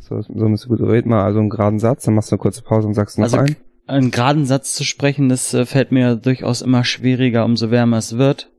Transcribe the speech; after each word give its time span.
So, 0.00 0.20
so 0.22 0.48
müsste 0.48 0.68
gut. 0.68 0.80
Red 0.80 1.06
mal 1.06 1.22
also 1.24 1.38
einen 1.40 1.50
geraden 1.50 1.78
Satz, 1.78 2.04
dann 2.04 2.14
machst 2.14 2.30
du 2.30 2.34
eine 2.36 2.40
kurze 2.40 2.62
Pause 2.62 2.86
und 2.88 2.94
sagst 2.94 3.18
noch 3.18 3.24
Also 3.24 3.38
einen. 3.38 3.56
einen 3.86 4.10
geraden 4.10 4.46
Satz 4.46 4.74
zu 4.74 4.84
sprechen, 4.84 5.28
das 5.28 5.52
äh, 5.54 5.66
fällt 5.66 5.92
mir 5.92 6.16
durchaus 6.16 6.62
immer 6.62 6.84
schwieriger, 6.84 7.44
umso 7.44 7.70
wärmer 7.70 7.98
es 7.98 8.16
wird. 8.18 8.50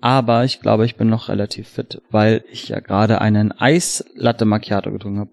Aber 0.00 0.44
ich 0.44 0.60
glaube, 0.60 0.84
ich 0.84 0.96
bin 0.96 1.08
noch 1.08 1.28
relativ 1.28 1.68
fit, 1.68 2.02
weil 2.10 2.44
ich 2.50 2.68
ja 2.68 2.80
gerade 2.80 3.20
einen 3.20 3.52
Eislatte 3.52 4.44
Macchiato 4.44 4.90
getrunken 4.90 5.20
habe. 5.20 5.30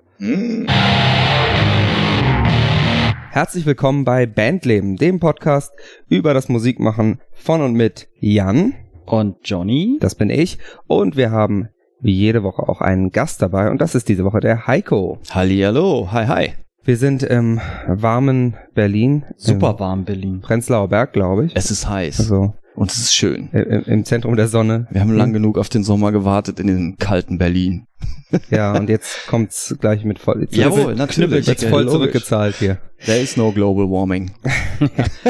Herzlich 3.32 3.66
willkommen 3.66 4.06
bei 4.06 4.26
Bandleben, 4.26 4.96
dem 4.98 5.20
Podcast 5.20 5.72
über 6.08 6.34
das 6.34 6.50
Musikmachen 6.50 7.20
von 7.32 7.62
und 7.62 7.74
mit 7.74 8.10
Jan, 8.20 8.74
Und 9.06 9.38
Johnny? 9.44 9.98
das 10.02 10.16
bin 10.16 10.30
ich, 10.30 10.58
und 10.88 11.16
wir 11.16 11.32
haben 11.32 11.70
wie 12.02 12.14
jede 12.14 12.44
Woche 12.44 12.68
auch 12.68 12.82
einen 12.82 13.12
Gast 13.12 13.42
dabei 13.42 13.70
und 13.70 13.82
das 13.82 13.96
ist 13.96 14.10
diese 14.10 14.24
Woche 14.24 14.40
der 14.40 14.68
Heiko. 14.68 15.20
Hallihallo, 15.32 16.10
hi 16.12 16.26
hi. 16.26 16.54
Wir 16.84 16.98
sind 16.98 17.24
im 17.24 17.60
warmen 17.88 18.56
Berlin, 18.74 19.26
Super 19.36 19.80
warm 19.80 20.06
Berlin. 20.06 20.42
Prenzlauer 20.42 20.88
Berg, 20.88 21.14
glaube 21.14 21.46
ich. 21.46 21.56
Es 21.56 21.72
ist 21.72 21.90
heiß 21.90 22.20
Also 22.20 22.54
und 22.80 22.92
es 22.92 22.98
ist 23.00 23.14
schön. 23.14 23.50
im, 23.52 23.84
im 23.84 24.06
Zentrum 24.06 24.36
der 24.36 24.48
Sonne. 24.48 24.88
Wir 24.90 25.02
haben 25.02 25.16
lang 25.16 25.34
genug 25.34 25.58
auf 25.58 25.70
den 25.70 25.84
Sommer 25.84 26.12
gewartet 26.12 26.60
in 26.60 26.68
dem 26.68 26.98
kalten 26.98 27.38
Berlin. 27.38 27.86
Ja, 28.50 28.78
und 28.78 28.90
jetzt 28.90 29.28
kommt's 29.28 29.76
gleich 29.80 30.04
mit 30.06 30.20
voll. 30.20 30.42
Jetzt 30.42 30.56
Jawohl, 30.56 30.96
natürlich. 30.96 31.48
Wird's 31.48 31.64
voll 31.64 31.82
Logisch. 31.82 31.94
zurückgezahlt 31.94 32.56
hier. 32.58 32.78
There 33.06 33.20
is 33.20 33.38
no 33.38 33.52
global 33.52 33.90
warming. 33.90 34.32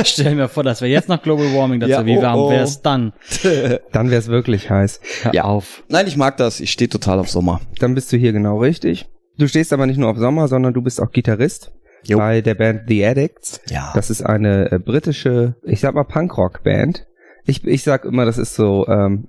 Stell 0.03 0.35
mir 0.35 0.47
vor, 0.47 0.63
das 0.63 0.81
wäre 0.81 0.91
jetzt 0.91 1.07
noch 1.09 1.21
Global 1.21 1.45
Warming 1.55 1.79
dazu. 1.79 1.91
Ja, 1.91 2.05
Wie 2.05 2.17
oh, 2.17 2.21
warm 2.21 2.39
oh. 2.39 2.49
wäre 2.51 2.63
es 2.63 2.81
dann? 2.81 3.13
Dann 3.91 4.11
wär's 4.11 4.27
wirklich 4.27 4.69
heiß. 4.69 4.99
Hör 5.23 5.33
Ja. 5.33 5.43
auf. 5.45 5.83
Nein, 5.87 6.07
ich 6.07 6.17
mag 6.17 6.37
das. 6.37 6.59
Ich 6.59 6.71
stehe 6.71 6.89
total 6.89 7.19
auf 7.19 7.29
Sommer. 7.29 7.61
Dann 7.79 7.95
bist 7.95 8.11
du 8.11 8.17
hier 8.17 8.33
genau 8.33 8.59
richtig. 8.59 9.07
Du 9.37 9.47
stehst 9.47 9.71
aber 9.71 9.85
nicht 9.85 9.97
nur 9.97 10.09
auf 10.09 10.17
Sommer, 10.17 10.47
sondern 10.47 10.73
du 10.73 10.81
bist 10.81 11.01
auch 11.01 11.11
Gitarrist 11.11 11.71
Jo. 12.05 12.17
bei 12.17 12.41
der 12.41 12.55
Band 12.55 12.81
The 12.87 13.05
Addicts. 13.05 13.61
Ja. 13.69 13.91
Das 13.95 14.09
ist 14.09 14.21
eine 14.23 14.71
äh, 14.71 14.79
britische, 14.79 15.55
ich 15.63 15.79
sag 15.79 15.95
mal 15.95 16.03
Punkrock-Band. 16.03 17.05
Ich, 17.45 17.63
ich 17.65 17.83
sag 17.83 18.05
immer, 18.05 18.25
das 18.25 18.37
ist 18.37 18.55
so 18.55 18.87
ähm, 18.87 19.27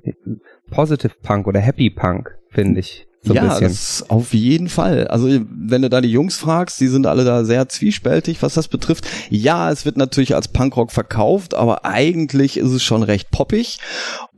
Positive 0.70 1.12
Punk 1.22 1.46
oder 1.46 1.60
Happy 1.60 1.90
Punk, 1.90 2.36
finde 2.50 2.80
ich. 2.80 3.06
So 3.22 3.34
ja, 3.34 3.48
bisschen. 3.48 3.68
das 3.68 4.06
auf 4.08 4.32
jeden 4.32 4.70
Fall. 4.70 5.06
Also 5.08 5.28
wenn 5.50 5.82
du 5.82 5.90
da 5.90 6.00
die 6.00 6.10
Jungs 6.10 6.38
fragst, 6.38 6.80
die 6.80 6.86
sind 6.86 7.06
alle 7.06 7.24
da 7.24 7.44
sehr 7.44 7.68
zwiespältig, 7.68 8.40
was 8.42 8.54
das 8.54 8.68
betrifft. 8.68 9.06
Ja, 9.28 9.70
es 9.70 9.84
wird 9.84 9.98
natürlich 9.98 10.34
als 10.34 10.48
Punkrock 10.48 10.90
verkauft, 10.90 11.52
aber 11.54 11.84
eigentlich 11.84 12.56
ist 12.56 12.70
es 12.70 12.82
schon 12.82 13.02
recht 13.02 13.30
poppig. 13.30 13.78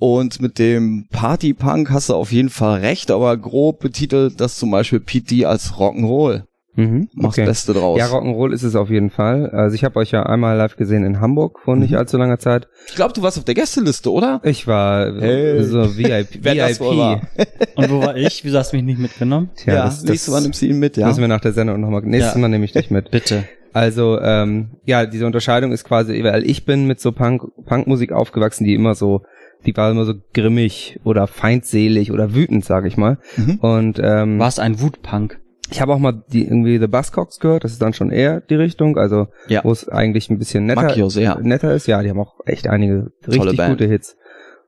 Und 0.00 0.40
mit 0.40 0.58
dem 0.58 1.06
Party-Punk 1.12 1.90
hast 1.90 2.08
du 2.08 2.14
auf 2.14 2.32
jeden 2.32 2.50
Fall 2.50 2.80
recht, 2.80 3.12
aber 3.12 3.36
grob 3.36 3.78
betitelt 3.78 4.40
das 4.40 4.56
zum 4.56 4.72
Beispiel 4.72 4.98
Pete 4.98 5.26
D 5.26 5.44
als 5.44 5.74
Rock'n'Roll. 5.74 6.42
Mhm, 6.74 7.08
Mach's 7.14 7.38
okay. 7.38 7.46
Beste 7.46 7.72
draus. 7.74 7.98
Ja, 7.98 8.06
Rock'n'Roll 8.06 8.52
ist 8.52 8.62
es 8.62 8.76
auf 8.76 8.88
jeden 8.90 9.10
Fall. 9.10 9.50
Also 9.50 9.74
ich 9.74 9.84
habe 9.84 9.96
euch 9.98 10.10
ja 10.10 10.22
einmal 10.24 10.56
live 10.56 10.76
gesehen 10.76 11.04
in 11.04 11.20
Hamburg 11.20 11.60
vor 11.60 11.76
nicht 11.76 11.90
Mhm. 11.92 11.96
allzu 11.98 12.16
langer 12.18 12.38
Zeit. 12.38 12.68
ich 12.88 12.94
glaube, 12.94 13.12
du 13.12 13.22
warst 13.22 13.38
auf 13.38 13.44
der 13.44 13.54
Gästeliste, 13.54 14.10
oder? 14.10 14.40
Ich 14.44 14.66
war 14.66 15.12
Hey. 15.20 15.62
so 15.64 15.78
VIP. 15.96 16.38
Wer 16.42 16.54
das 16.54 16.80
wohl 16.80 16.96
war. 16.96 17.20
Und 17.76 17.90
wo 17.90 18.00
war 18.02 18.16
ich? 18.16 18.44
Wieso 18.44 18.58
hast 18.58 18.72
du 18.72 18.76
mich 18.76 18.84
nicht 18.86 18.98
mitgenommen? 18.98 19.50
Tja, 19.56 19.84
das, 19.84 20.00
das 20.00 20.10
nächstes 20.10 20.32
Mal 20.32 20.40
nimmst 20.42 20.62
du 20.62 20.66
ihn 20.66 20.78
mit, 20.78 20.96
ja. 20.96 21.06
müssen 21.06 21.20
wir 21.20 21.28
nach 21.28 21.40
der 21.40 21.52
Sendung 21.52 21.80
nochmal. 21.80 22.02
Nächstes 22.02 22.34
Ja. 22.34 22.40
Mal 22.40 22.48
nehme 22.48 22.64
ich 22.64 22.72
dich 22.72 22.90
mit. 22.90 23.10
Bitte. 23.10 23.44
Also, 23.74 24.20
ähm, 24.20 24.72
ja, 24.84 25.06
diese 25.06 25.24
Unterscheidung 25.24 25.72
ist 25.72 25.84
quasi, 25.84 26.22
weil 26.24 26.44
ich 26.44 26.66
bin 26.66 26.86
mit 26.86 27.00
so 27.00 27.10
Punk, 27.12 27.42
Punkmusik 27.64 28.12
aufgewachsen, 28.12 28.64
die 28.64 28.74
immer 28.74 28.94
so, 28.94 29.22
die 29.64 29.74
war 29.76 29.90
immer 29.90 30.04
so 30.04 30.12
grimmig 30.34 31.00
oder 31.04 31.26
feindselig 31.26 32.12
oder 32.12 32.34
wütend, 32.34 32.66
sag 32.66 32.84
ich 32.84 32.98
mal. 32.98 33.16
Mhm. 33.38 33.54
Und 33.60 33.98
ähm, 34.02 34.38
War 34.38 34.48
es 34.48 34.58
ein 34.58 34.80
Wutpunk? 34.82 35.38
Ich 35.72 35.80
habe 35.80 35.92
auch 35.92 35.98
mal 35.98 36.22
die 36.32 36.44
irgendwie 36.44 36.78
The 36.78 36.86
Buzzcocks 36.86 37.40
gehört, 37.40 37.64
das 37.64 37.72
ist 37.72 37.82
dann 37.82 37.92
schon 37.94 38.10
eher 38.10 38.40
die 38.40 38.54
Richtung, 38.54 38.96
also 38.98 39.28
Ja. 39.48 39.62
wo 39.64 39.72
es 39.72 39.88
eigentlich 39.88 40.30
ein 40.30 40.38
bisschen 40.38 40.66
netter, 40.66 40.88
auch 41.04 41.10
sehr. 41.10 41.38
netter 41.40 41.74
ist. 41.74 41.86
Ja, 41.86 42.02
die 42.02 42.10
haben 42.10 42.20
auch 42.20 42.34
echt 42.46 42.68
einige 42.68 43.10
richtig 43.26 43.58
gute 43.58 43.86
Hits. 43.86 44.16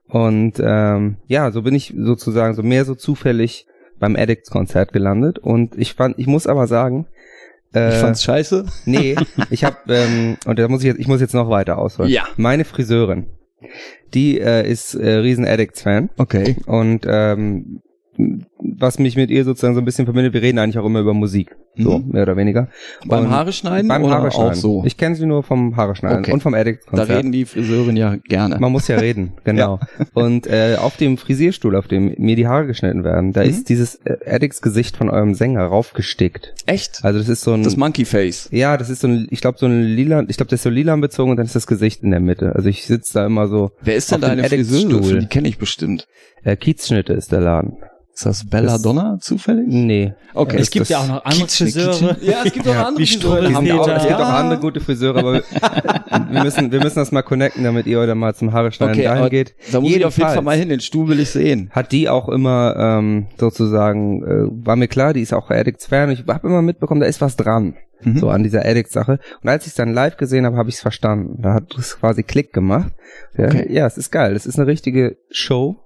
Und 0.07 0.53
ähm, 0.63 1.17
ja, 1.27 1.51
so 1.51 1.61
bin 1.63 1.73
ich 1.73 1.93
sozusagen 1.97 2.53
so 2.53 2.61
mehr 2.63 2.85
so 2.85 2.93
zufällig 2.95 3.65
beim 3.99 4.15
Addicts-Konzert 4.15 4.93
gelandet. 4.93 5.39
Und 5.39 5.77
ich 5.77 5.93
fand, 5.93 6.19
ich 6.19 6.27
muss 6.27 6.45
aber 6.47 6.67
sagen, 6.67 7.07
äh, 7.73 7.89
Ich 7.89 7.95
fand's 7.95 8.23
scheiße. 8.23 8.65
Nee, 8.85 9.15
ich 9.49 9.63
habe 9.63 9.77
ähm, 9.89 10.37
und 10.45 10.59
da 10.59 10.67
muss 10.67 10.81
ich 10.81 10.87
jetzt, 10.87 10.99
ich 10.99 11.07
muss 11.07 11.21
jetzt 11.21 11.33
noch 11.33 11.49
weiter 11.49 11.77
ausholen. 11.77 12.11
Ja. 12.11 12.23
Meine 12.37 12.65
Friseurin, 12.65 13.25
die 14.13 14.39
äh, 14.39 14.69
ist 14.69 14.93
äh, 14.95 15.15
riesen 15.15 15.45
Addicts 15.47 15.81
Fan 15.81 16.09
Okay. 16.17 16.55
und 16.67 17.05
ähm, 17.07 17.81
was 18.77 18.99
mich 18.99 19.15
mit 19.15 19.29
ihr 19.29 19.43
sozusagen 19.43 19.73
so 19.75 19.81
ein 19.81 19.85
bisschen 19.85 20.05
verbindet, 20.05 20.33
wir 20.33 20.41
reden 20.41 20.57
eigentlich 20.59 20.77
auch 20.79 20.85
immer 20.85 20.99
über 20.99 21.13
Musik, 21.13 21.55
so 21.77 21.99
Mhm. 21.99 22.11
mehr 22.11 22.23
oder 22.23 22.35
weniger. 22.35 22.67
Beim 23.05 23.29
Haare 23.29 23.51
schneiden 23.53 23.87
beim 23.87 24.07
Haare 24.09 24.31
schneiden. 24.31 24.49
auch 24.51 24.53
so? 24.55 24.83
Ich 24.85 24.97
kenne 24.97 25.15
sie 25.15 25.25
nur 25.25 25.43
vom 25.43 25.75
Haare 25.77 25.95
schneiden 25.95 26.19
Okay. 26.19 26.31
und 26.33 26.41
vom 26.41 26.53
Addicts 26.53 26.85
da 26.85 26.89
Konzert. 26.91 27.09
reden 27.19 27.31
die 27.31 27.45
Friseurin 27.45 27.95
ja 27.95 28.15
gerne. 28.27 28.57
Man 28.59 28.71
muss 28.71 28.87
ja 28.87 28.97
reden, 28.97 29.33
genau. 29.43 29.79
Und 30.13 30.47
äh, 30.47 30.77
auf 30.79 30.97
dem 30.97 31.17
Frisierstuhl, 31.17 31.75
auf 31.75 31.87
dem 31.87 32.15
mir 32.17 32.35
die 32.35 32.47
Haare 32.47 32.65
geschnitten 32.67 33.03
werden, 33.03 33.33
da 33.33 33.43
Mhm. 33.43 33.49
ist 33.49 33.69
dieses 33.69 33.95
äh, 34.05 34.17
Addicts-Gesicht 34.25 34.97
von 34.97 35.09
eurem 35.09 35.33
Sänger 35.35 35.63
raufgestickt. 35.65 36.53
Echt? 36.65 36.99
Also 37.03 37.19
das 37.19 37.29
ist 37.29 37.41
so 37.41 37.53
ein 37.53 37.63
Das 37.63 37.77
Monkey 37.77 38.05
Face. 38.05 38.49
Ja, 38.51 38.77
das 38.77 38.89
ist 38.89 39.01
so 39.01 39.07
ein, 39.07 39.27
ich 39.29 39.41
glaube 39.41 39.57
so 39.57 39.65
ein 39.67 39.81
lila, 39.83 40.21
ich 40.27 40.37
glaube 40.37 40.49
das 40.49 40.59
ist 40.59 40.63
so 40.63 40.69
lila 40.69 40.95
bezogen 40.95 41.31
und 41.31 41.37
dann 41.37 41.45
ist 41.45 41.55
das 41.55 41.67
Gesicht 41.67 42.03
in 42.03 42.11
der 42.11 42.19
Mitte. 42.19 42.53
Also 42.55 42.67
ich 42.69 42.85
sitze 42.85 43.13
da 43.13 43.25
immer 43.25 43.47
so. 43.47 43.71
Wer 43.81 43.95
ist 43.95 44.11
denn 44.11 44.21
deine? 44.21 44.43
Addicts-Stuhl. 44.43 45.19
Die 45.19 45.27
kenne 45.27 45.47
ich 45.47 45.57
bestimmt. 45.57 46.07
Äh, 46.43 46.55
Kiezschnitte 46.55 47.13
ist 47.13 47.31
der 47.31 47.41
Laden. 47.41 47.77
Ist 48.15 48.25
das 48.25 48.49
Belladonna 48.49 49.17
zufällig? 49.19 49.65
Nee. 49.67 50.13
Okay. 50.33 50.55
es 50.59 50.71
gibt 50.71 50.87
ja 50.87 50.99
auch 50.99 51.07
noch 51.07 51.25
andere 51.25 51.47
Kietchen, 51.47 51.67
Friseure. 51.67 51.91
Kietchen. 52.15 52.17
Ja, 52.29 52.37
es 52.45 52.53
gibt 52.53 52.67
auch 52.69 52.75
andere 52.75 53.05
Friseure. 53.05 53.45
Sind 53.47 53.71
auch, 53.71 53.87
es 53.89 54.01
gibt 54.03 54.09
Ja. 54.09 54.17
auch 54.19 54.33
andere 54.33 54.59
gute 54.61 54.79
Friseure, 54.79 55.17
aber 55.19 55.33
wir 56.31 56.43
müssen, 56.43 56.71
wir 56.71 56.79
müssen 56.81 56.95
das 56.99 57.11
mal 57.11 57.23
connecten, 57.23 57.65
damit 57.65 57.87
ihr 57.87 57.99
heute 57.99 58.15
mal 58.15 58.33
zum 58.33 58.53
Haare 58.53 58.71
schneiden 58.71 58.93
Okay, 58.95 59.03
dahin 59.03 59.29
geht. 59.29 59.55
da 59.69 59.81
muss 59.81 59.91
ich 59.93 60.05
auf 60.05 60.17
jeden 60.17 60.29
Fall 60.29 60.41
mal 60.43 60.55
hin. 60.57 60.69
Den 60.69 60.79
Stuhl 60.79 61.09
will 61.09 61.19
ich 61.19 61.29
sehen. 61.29 61.69
Hat 61.71 61.91
die 61.91 62.07
auch 62.07 62.29
immer 62.29 62.75
ähm, 62.77 63.27
sozusagen, 63.37 64.23
äh, 64.23 64.65
war 64.65 64.77
mir 64.77 64.87
klar, 64.87 65.11
die 65.13 65.21
ist 65.21 65.33
auch 65.33 65.49
Addicts-Fan. 65.51 66.09
Ich 66.11 66.23
habe 66.25 66.47
immer 66.47 66.61
mitbekommen, 66.61 67.01
da 67.01 67.07
ist 67.07 67.19
was 67.19 67.35
dran. 67.35 67.75
Mhm. 68.01 68.19
so 68.19 68.29
an 68.29 68.43
dieser 68.43 68.65
Addict-Sache. 68.65 69.19
Und 69.41 69.49
als 69.49 69.63
ich 69.65 69.69
es 69.71 69.75
dann 69.75 69.93
live 69.93 70.15
gesehen 70.17 70.45
habe, 70.45 70.57
habe 70.57 70.69
ich 70.69 70.75
es 70.75 70.81
verstanden. 70.81 71.41
Da 71.41 71.53
hat 71.53 71.73
es 71.77 71.97
quasi 71.99 72.23
Klick 72.23 72.53
gemacht. 72.53 72.91
Ja, 73.37 73.45
Okay. 73.47 73.67
ja, 73.71 73.85
es 73.87 73.97
ist 73.97 74.11
geil. 74.11 74.35
Es 74.35 74.45
ist 74.45 74.57
eine 74.59 74.67
richtige 74.67 75.17
Show. 75.31 75.77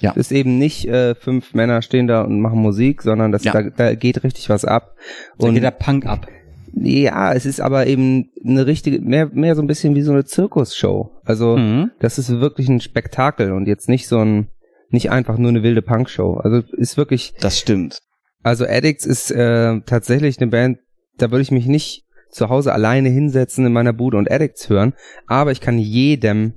Ja. 0.00 0.10
Es 0.12 0.16
ist 0.18 0.32
eben 0.32 0.58
nicht 0.58 0.86
äh, 0.88 1.14
fünf 1.14 1.54
Männer 1.54 1.82
stehen 1.82 2.06
da 2.06 2.22
und 2.22 2.40
machen 2.40 2.60
Musik, 2.60 3.02
sondern 3.02 3.32
das, 3.32 3.44
Ja. 3.44 3.52
da, 3.52 3.62
da 3.62 3.94
geht 3.94 4.22
richtig 4.24 4.48
was 4.50 4.64
ab. 4.64 4.94
Da 5.38 5.46
Und 5.48 5.54
geht 5.54 5.62
der 5.62 5.70
Punk 5.70 6.06
ab. 6.06 6.26
ja, 6.74 7.32
es 7.32 7.46
ist 7.46 7.60
aber 7.60 7.86
eben 7.86 8.30
eine 8.44 8.66
richtige, 8.66 9.00
mehr, 9.00 9.28
mehr 9.32 9.54
so 9.56 9.62
ein 9.62 9.66
bisschen 9.66 9.94
wie 9.94 10.02
so 10.02 10.12
eine 10.12 10.24
Zirkusshow. 10.24 11.10
Also 11.24 11.56
Mhm. 11.56 11.90
das 12.00 12.18
ist 12.18 12.30
wirklich 12.40 12.68
ein 12.68 12.80
Spektakel 12.80 13.52
und 13.52 13.66
jetzt 13.66 13.88
nicht 13.88 14.06
so 14.08 14.18
ein, 14.18 14.48
nicht 14.90 15.10
einfach 15.10 15.36
nur 15.38 15.50
eine 15.50 15.62
wilde 15.62 15.82
Punkshow. 15.82 16.34
Also 16.42 16.62
ist 16.76 16.96
wirklich, 16.96 17.34
Das 17.40 17.58
stimmt. 17.58 17.98
also 18.42 18.64
Addicts 18.66 19.04
ist 19.04 19.30
äh, 19.30 19.80
tatsächlich 19.84 20.40
eine 20.40 20.50
Band, 20.50 20.78
da 21.18 21.30
würde 21.30 21.42
ich 21.42 21.50
mich 21.50 21.66
nicht 21.66 22.04
zu 22.30 22.48
Hause 22.50 22.72
alleine 22.72 23.08
hinsetzen 23.08 23.66
in 23.66 23.72
meiner 23.72 23.92
Bude 23.94 24.16
und 24.18 24.30
Addicts 24.30 24.68
hören, 24.68 24.92
aber 25.26 25.50
ich 25.50 25.60
kann 25.60 25.78
jedem 25.78 26.54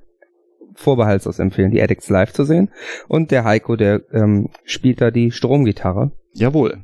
vorbehaltslos 0.82 1.40
empfehlen, 1.40 1.72
die 1.72 1.82
Addicts 1.82 2.10
live 2.10 2.34
zu 2.34 2.44
sehen. 2.44 2.70
Und 3.08 3.32
der 3.32 3.44
Heiko, 3.44 3.76
der 3.76 4.02
ähm, 4.12 4.50
spielt 4.66 5.02
da 5.02 5.12
die 5.12 5.32
Stromgitarre. 5.32 6.12
Jawohl. 6.34 6.84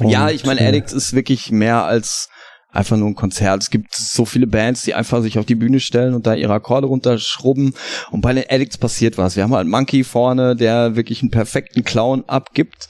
Und, 0.00 0.08
ja, 0.08 0.30
ich 0.30 0.44
meine, 0.44 0.60
äh, 0.60 0.68
Addicts 0.68 0.92
ist 0.92 1.14
wirklich 1.14 1.50
mehr 1.50 1.84
als 1.84 2.28
einfach 2.74 2.96
nur 2.96 3.08
ein 3.08 3.14
Konzert. 3.14 3.62
Es 3.62 3.70
gibt 3.70 3.94
so 3.94 4.24
viele 4.24 4.46
Bands, 4.46 4.82
die 4.82 4.94
einfach 4.94 5.22
sich 5.22 5.38
auf 5.38 5.46
die 5.46 5.54
Bühne 5.54 5.80
stellen 5.80 6.14
und 6.14 6.26
da 6.26 6.34
ihre 6.34 6.52
Akkorde 6.52 6.88
runterschrubben. 6.88 7.74
Und 8.10 8.20
bei 8.20 8.32
den 8.32 8.44
Addicts 8.48 8.78
passiert 8.78 9.16
was. 9.16 9.36
Wir 9.36 9.44
haben 9.44 9.54
halt 9.54 9.68
Monkey 9.68 10.02
vorne, 10.04 10.56
der 10.56 10.96
wirklich 10.96 11.22
einen 11.22 11.30
perfekten 11.30 11.84
Clown 11.84 12.24
abgibt. 12.26 12.88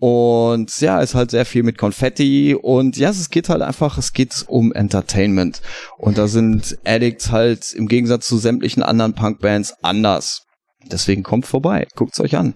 Und 0.00 0.80
ja, 0.80 1.00
ist 1.00 1.14
halt 1.14 1.30
sehr 1.30 1.44
viel 1.44 1.62
mit 1.62 1.76
Konfetti 1.76 2.54
und 2.54 2.96
ja, 2.96 3.10
es 3.10 3.28
geht 3.28 3.50
halt 3.50 3.60
einfach, 3.60 3.98
es 3.98 4.14
geht 4.14 4.46
um 4.48 4.72
Entertainment. 4.72 5.60
Und 5.98 6.16
da 6.16 6.26
sind 6.26 6.78
Addicts 6.86 7.30
halt 7.30 7.74
im 7.74 7.86
Gegensatz 7.86 8.26
zu 8.26 8.38
sämtlichen 8.38 8.82
anderen 8.82 9.14
Punkbands 9.14 9.74
anders. 9.82 10.46
Deswegen 10.90 11.22
kommt 11.22 11.44
vorbei, 11.44 11.86
guckt's 11.96 12.18
euch 12.18 12.36
an. 12.38 12.54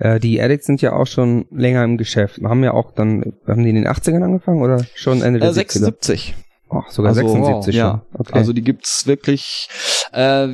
Äh, 0.00 0.18
die 0.18 0.42
Addicts 0.42 0.66
sind 0.66 0.82
ja 0.82 0.92
auch 0.92 1.06
schon 1.06 1.46
länger 1.52 1.84
im 1.84 1.96
Geschäft. 1.96 2.40
Haben 2.42 2.64
ja 2.64 2.72
auch 2.72 2.92
dann, 2.92 3.34
haben 3.46 3.62
die 3.62 3.70
in 3.70 3.76
den 3.76 3.86
80ern 3.86 4.24
angefangen 4.24 4.60
oder 4.60 4.84
schon 4.96 5.22
Ende 5.22 5.38
der 5.38 5.50
Äh, 5.50 5.52
70er? 5.52 5.54
76. 5.54 6.34
Ach, 6.70 6.90
sogar 6.90 7.10
Also, 7.10 7.20
76 7.20 7.74
ja. 7.76 8.02
schon. 8.10 8.20
Okay. 8.20 8.32
Also 8.34 8.52
die 8.52 8.62
gibt's 8.62 9.06
wirklich. 9.06 9.68
Äh, 10.12 10.48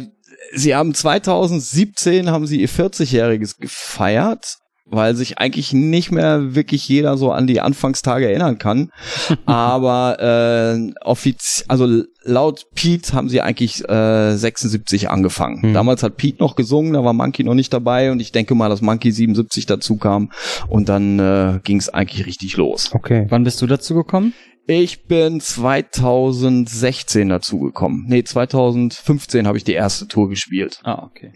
sie 0.53 0.75
haben 0.75 0.93
2017 0.94 2.31
haben 2.31 2.47
sie 2.47 2.61
ihr 2.61 2.69
40-jähriges 2.69 3.59
gefeiert 3.59 4.59
weil 4.88 5.17
sich 5.17 5.38
eigentlich 5.38 5.73
nicht 5.73 6.12
mehr 6.12 6.55
wirklich 6.55 6.88
jeder 6.88 7.17
so 7.17 7.33
an 7.33 7.47
die 7.47 7.61
Anfangstage 7.61 8.29
erinnern 8.29 8.59
kann. 8.59 8.91
Aber 9.47 10.19
äh, 10.21 10.93
offiziell, 11.03 11.67
also 11.69 12.05
laut 12.23 12.67
Pete 12.75 13.12
haben 13.12 13.29
sie 13.29 13.41
eigentlich 13.41 13.87
äh, 13.88 14.37
76 14.37 15.11
angefangen. 15.11 15.62
Hm. 15.62 15.75
Damals 15.75 16.03
hat 16.03 16.17
Pete 16.17 16.43
noch 16.43 16.56
gesungen, 16.56 16.93
da 16.93 17.05
war 17.05 17.12
Monkey 17.12 17.44
noch 17.44 17.55
nicht 17.55 17.73
dabei 17.73 18.12
und 18.12 18.21
ich 18.21 18.33
denke 18.33 18.55
mal, 18.55 18.69
dass 18.69 18.81
Monkey 18.81 19.11
77 19.11 19.67
dazu 19.67 19.97
kam 19.97 20.31
und 20.69 20.88
dann 20.88 21.19
äh, 21.19 21.61
ging 21.65 21.79
es 21.79 21.88
eigentlich 21.88 22.27
richtig 22.27 22.56
los. 22.56 22.91
Okay. 22.94 23.27
Wann 23.29 23.44
bist 23.44 23.61
du 23.62 23.67
dazu 23.67 23.94
gekommen? 23.94 24.35
Ich 24.69 25.05
bin 25.05 25.41
2016 25.41 27.29
dazu 27.29 27.61
gekommen. 27.61 28.05
Nee, 28.09 28.25
2015 28.25 29.47
habe 29.47 29.59
ich 29.59 29.65
die 29.65 29.75
erste 29.75 30.09
Tour 30.09 30.29
gespielt. 30.29 30.81
Ah, 30.83 31.05
okay. 31.05 31.31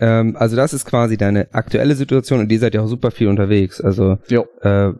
Ähm, 0.00 0.36
also 0.38 0.56
das 0.56 0.72
ist 0.74 0.84
quasi 0.86 1.16
deine 1.16 1.48
aktuelle 1.52 1.94
Situation 1.94 2.40
und 2.40 2.50
ihr 2.52 2.58
seid 2.58 2.74
ja 2.74 2.82
auch 2.82 2.86
super 2.88 3.10
viel 3.10 3.28
unterwegs. 3.28 3.80
Also 3.80 4.18
Jo. 4.28 4.46
äh, 4.62 4.92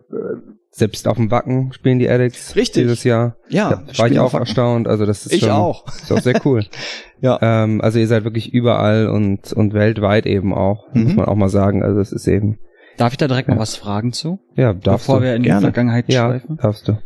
selbst 0.70 1.06
auf 1.06 1.16
dem 1.16 1.30
Wacken 1.30 1.72
spielen 1.72 1.98
die 2.00 2.08
Addicts 2.10 2.56
Richtig. 2.56 2.82
dieses 2.82 3.04
Jahr. 3.04 3.36
Ja, 3.48 3.82
da 3.86 3.98
war 3.98 4.08
ich 4.10 4.18
auch 4.18 4.34
erstaunt. 4.34 4.88
Also 4.88 5.06
das 5.06 5.24
ist 5.26 5.32
Ich 5.32 5.40
schon, 5.42 5.50
auch. 5.50 5.86
Ist 5.86 6.12
auch 6.12 6.20
sehr 6.20 6.40
cool. 6.44 6.64
Ja. 7.20 7.38
Ähm, 7.40 7.80
also 7.80 7.98
ihr 7.98 8.06
seid 8.06 8.24
wirklich 8.24 8.52
überall 8.52 9.06
und 9.08 9.50
und 9.54 9.72
weltweit 9.72 10.26
eben 10.26 10.52
auch, 10.52 10.92
muss 10.92 11.12
Mhm. 11.12 11.16
man 11.16 11.24
auch 11.24 11.36
mal 11.36 11.48
sagen. 11.48 11.82
Also 11.82 11.98
es 12.00 12.12
ist 12.12 12.26
eben, 12.26 12.58
Darf 12.98 13.12
ich 13.12 13.16
da 13.16 13.28
direkt 13.28 13.48
Ja. 13.48 13.54
noch 13.54 13.62
was 13.62 13.76
fragen 13.76 14.12
zu? 14.12 14.40
ja, 14.56 14.74
darfst 14.74 15.06
bevor 15.06 15.20
du. 15.20 15.26
wir 15.26 15.34
in 15.36 15.42
Gerne. 15.42 15.60
die 15.60 15.64
Vergangenheit 15.64 16.04
ja, 16.12 16.28
schweifen? 16.28 16.58
darfst 16.60 16.86
du. 16.88 16.98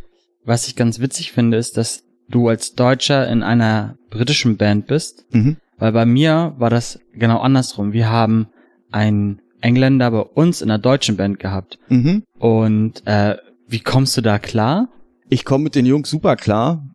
Was 0.43 0.67
ich 0.67 0.75
ganz 0.75 0.99
witzig 0.99 1.31
finde, 1.31 1.55
ist, 1.57 1.77
dass 1.77 2.03
du 2.27 2.49
als 2.49 2.73
Deutscher 2.73 3.29
in 3.29 3.41
einer 3.43 3.95
britischen 4.09 4.57
Band 4.57 4.87
bist, 4.87 5.23
Mhm. 5.31 5.55
Weil 5.79 5.91
bei 5.91 6.05
mir 6.05 6.53
war 6.57 6.69
das 6.69 6.99
genau 7.13 7.39
andersrum. 7.39 7.93
Wir 7.93 8.09
haben 8.09 8.47
einen 8.91 9.41
Engländer 9.61 10.11
bei 10.11 10.21
uns 10.21 10.61
in 10.61 10.69
einer 10.69 10.79
deutschen 10.79 11.17
Band 11.17 11.39
gehabt. 11.39 11.79
Mhm. 11.89 12.23
Und 12.37 13.05
äh, 13.05 13.37
wie 13.67 13.79
kommst 13.79 14.15
du 14.17 14.21
da 14.21 14.39
klar? 14.39 14.89
Ich 15.29 15.45
komme 15.45 15.65
mit 15.65 15.75
den 15.75 15.85
Jungs 15.85 16.09
super 16.09 16.35
klar. 16.35 16.87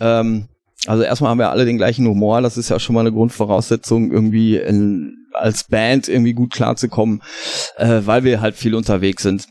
Ähm, 0.00 0.48
also 0.86 1.02
erstmal 1.02 1.30
haben 1.30 1.38
wir 1.38 1.50
alle 1.50 1.64
den 1.64 1.76
gleichen 1.76 2.06
Humor. 2.06 2.40
Das 2.40 2.56
ist 2.56 2.68
ja 2.68 2.80
schon 2.80 2.94
mal 2.94 3.00
eine 3.00 3.12
Grundvoraussetzung, 3.12 4.10
irgendwie 4.10 4.56
in, 4.56 5.14
als 5.32 5.64
Band 5.64 6.08
irgendwie 6.08 6.32
gut 6.32 6.52
klarzukommen, 6.52 7.22
äh, 7.76 8.00
weil 8.04 8.24
wir 8.24 8.40
halt 8.40 8.56
viel 8.56 8.74
unterwegs 8.74 9.22
sind. 9.22 9.48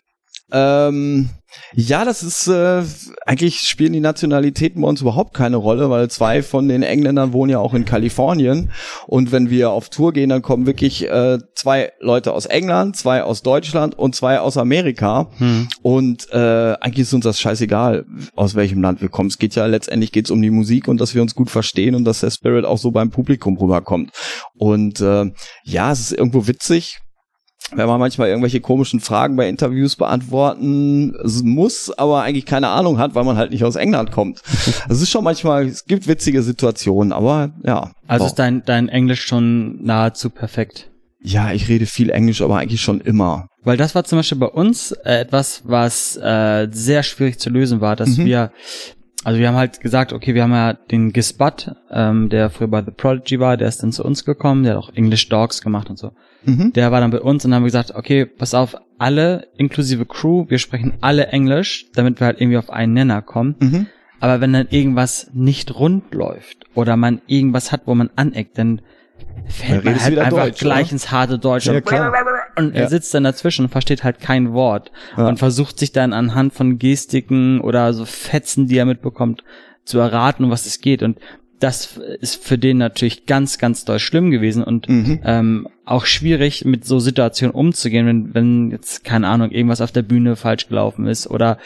Ähm, 0.52 1.30
ja, 1.74 2.06
das 2.06 2.24
ist 2.24 2.48
äh, 2.48 2.84
eigentlich 3.26 3.62
spielen 3.62 3.94
die 3.94 4.00
Nationalitäten 4.00 4.82
bei 4.82 4.88
uns 4.88 5.02
überhaupt 5.02 5.34
keine 5.34 5.58
Rolle, 5.58 5.90
weil 5.90 6.10
zwei 6.10 6.44
von 6.44 6.68
den 6.68 6.82
Engländern 6.84 7.34
wohnen 7.34 7.52
ja 7.52 7.60
auch 7.60 7.74
in 7.74 7.86
Kalifornien 7.86 8.72
und 9.08 9.32
wenn 9.32 9.50
wir 9.50 9.72
auf 9.72 9.90
Tour 9.90 10.14
gehen, 10.14 10.30
dann 10.30 10.42
kommen 10.42 10.66
wirklich 10.66 11.10
äh, 11.10 11.40
zwei 11.56 11.92
Leute 12.00 12.34
aus 12.34 12.46
England, 12.46 12.96
zwei 12.96 13.24
aus 13.24 13.42
Deutschland 13.42 13.98
und 13.98 14.16
zwei 14.16 14.40
aus 14.40 14.58
Amerika. 14.58 15.30
Hm. 15.38 15.68
Und 15.82 16.30
äh, 16.32 16.76
eigentlich 16.80 17.04
ist 17.04 17.14
uns 17.14 17.26
das 17.26 17.40
scheißegal, 17.40 18.06
aus 18.36 18.56
welchem 18.56 18.82
Land 18.82 19.02
wir 19.02 19.10
kommen. 19.10 19.30
Es 19.30 19.38
geht 19.38 19.56
ja 19.56 19.66
letztendlich 19.66 20.12
geht's 20.12 20.32
um 20.32 20.42
die 20.42 20.52
Musik 20.52 20.88
und 20.88 21.02
dass 21.02 21.16
wir 21.16 21.22
uns 21.22 21.36
gut 21.36 21.50
verstehen 21.50 21.96
und 21.96 22.06
dass 22.06 22.22
der 22.22 22.32
Spirit 22.32 22.66
auch 22.66 22.78
so 22.78 22.92
beim 22.92 23.12
Publikum 23.12 23.58
rüberkommt. 23.58 24.12
Und 24.58 25.02
äh, 25.02 25.32
ja, 25.64 25.92
es 25.92 26.00
ist 26.00 26.14
irgendwo 26.14 26.48
witzig, 26.48 27.00
wenn 27.74 27.88
man 27.88 28.00
manchmal 28.00 28.28
irgendwelche 28.30 28.60
komischen 28.62 29.00
Fragen 29.00 29.36
bei 29.36 29.48
Interviews 29.50 29.96
beantworten 29.96 31.16
muss, 31.44 31.92
aber 31.98 32.22
eigentlich 32.24 32.46
keine 32.46 32.68
Ahnung 32.70 32.98
hat, 32.98 33.16
weil 33.16 33.24
man 33.24 33.38
halt 33.38 33.52
nicht 33.52 33.64
aus 33.64 33.76
England 33.76 34.12
kommt. 34.12 34.42
Es 34.90 35.02
ist 35.02 35.10
schon 35.10 35.24
manchmal, 35.24 35.68
es 35.68 35.86
gibt 35.86 36.08
witzige 36.08 36.42
Situationen, 36.44 37.14
aber 37.14 37.52
ja. 37.64 37.92
Also 38.08 38.26
ist 38.26 38.36
dein, 38.36 38.64
dein 38.66 38.90
Englisch 38.90 39.24
schon 39.26 39.84
nahezu 39.84 40.30
perfekt. 40.30 40.90
ja, 41.22 41.52
ich 41.54 41.70
rede 41.70 41.86
viel 41.86 42.10
Englisch, 42.10 42.42
aber 42.42 42.58
eigentlich 42.58 42.82
schon 42.82 43.00
immer. 43.02 43.48
Weil 43.64 43.78
das 43.78 43.94
war 43.96 44.04
zum 44.04 44.20
Beispiel 44.20 44.40
bei 44.40 44.48
uns 44.48 44.92
äh, 44.92 45.20
etwas, 45.22 45.62
was 45.66 46.18
äh, 46.18 46.68
sehr 46.72 47.04
schwierig 47.04 47.40
zu 47.40 47.50
lösen 47.50 47.80
war, 47.80 47.96
dass 47.96 48.18
Mhm. 48.18 48.26
wir, 48.26 48.52
also 49.24 49.40
wir 49.40 49.48
haben 49.48 49.56
halt 49.56 49.82
gesagt, 49.82 50.14
okay, 50.14 50.34
wir 50.34 50.44
haben 50.44 50.52
ja 50.52 50.74
den 50.74 51.14
Gisbat, 51.14 51.76
ähm, 51.92 52.30
der 52.30 52.50
früher 52.50 52.68
bei 52.68 52.84
The 52.84 52.92
Prodigy 52.92 53.40
war, 53.40 53.58
der 53.58 53.68
ist 53.68 53.84
dann 53.84 53.92
zu 53.92 54.04
uns 54.04 54.26
gekommen, 54.26 54.64
der 54.64 54.76
hat 54.76 54.84
auch 54.84 54.94
English 54.94 55.30
Dogs 55.30 55.62
gemacht 55.62 55.90
und 55.90 55.98
so. 55.98 56.12
Mhm. 56.44 56.74
Der 56.74 56.92
war 56.92 57.02
dann 57.02 57.12
bei 57.12 57.22
uns 57.22 57.46
und 57.46 57.52
dann 57.52 57.58
haben 57.58 57.64
wir 57.64 57.68
gesagt, 57.68 57.94
okay, 57.94 58.26
pass 58.26 58.54
auf, 58.54 58.76
alle 58.98 59.48
inklusive 59.58 60.06
Crew, 60.06 60.46
wir 60.48 60.58
sprechen 60.58 60.94
alle 61.02 61.28
Englisch, 61.28 61.88
damit 61.94 62.20
wir 62.20 62.28
halt 62.28 62.42
irgendwie 62.42 62.58
auf 62.58 62.70
einen 62.70 62.94
Nenner 62.94 63.22
kommen. 63.22 63.56
Mhm. 63.60 63.88
Aber 64.20 64.42
wenn 64.42 64.54
dann 64.54 64.68
irgendwas 64.70 65.32
nicht 65.34 65.74
rund 65.76 66.14
läuft 66.14 66.66
oder 66.76 66.96
man 66.96 67.22
irgendwas 67.28 67.72
hat, 67.72 67.82
wo 67.86 67.96
man 67.96 68.12
aneckt, 68.16 68.58
dann 68.58 68.82
fällt 69.48 69.84
man 69.86 70.00
halt 70.02 70.18
einfach 70.18 70.44
Deutsch, 70.46 70.60
gleich 70.60 70.86
oder? 70.88 70.92
ins 70.94 71.12
harte 71.12 71.40
Deutsch. 71.40 71.66
Ja, 71.66 71.74
und 72.58 72.74
er 72.76 72.82
Ja. 72.84 72.88
sitzt 72.90 73.14
dann 73.14 73.24
dazwischen 73.24 73.66
und 73.66 73.72
versteht 73.72 74.04
halt 74.04 74.20
kein 74.20 74.54
Wort 74.54 74.92
Ja. 75.18 75.28
und 75.28 75.38
versucht 75.40 75.80
sich 75.80 75.92
dann 75.92 76.14
anhand 76.14 76.54
von 76.54 76.80
Gestiken 76.80 77.62
oder 77.62 77.94
so 77.94 78.06
Fetzen, 78.06 78.68
die 78.68 78.78
er 78.78 78.86
mitbekommt, 78.86 79.44
zu 79.86 80.00
erraten, 80.00 80.44
um 80.46 80.52
was 80.52 80.66
es 80.66 80.80
geht. 80.82 81.02
Und 81.04 81.20
das 81.60 82.00
ist 82.22 82.44
für 82.44 82.58
den 82.58 82.78
natürlich 82.78 83.26
ganz, 83.28 83.58
ganz 83.60 83.86
doll 83.86 84.00
schlimm 84.00 84.32
gewesen 84.32 84.64
und 84.64 84.90
Mhm. 84.90 85.20
ähm, 85.24 85.68
auch 85.86 86.06
schwierig, 86.06 86.66
mit 86.66 86.86
so 86.86 87.00
Situationen 87.00 87.54
umzugehen, 87.54 88.08
wenn, 88.08 88.34
wenn 88.34 88.72
jetzt, 88.72 89.04
keine 89.04 89.28
Ahnung, 89.28 89.52
irgendwas 89.52 89.82
auf 89.82 89.92
der 89.92 90.02
Bühne 90.02 90.36
falsch 90.36 90.68
gelaufen 90.70 91.06
ist 91.08 91.30
oder 91.30 91.58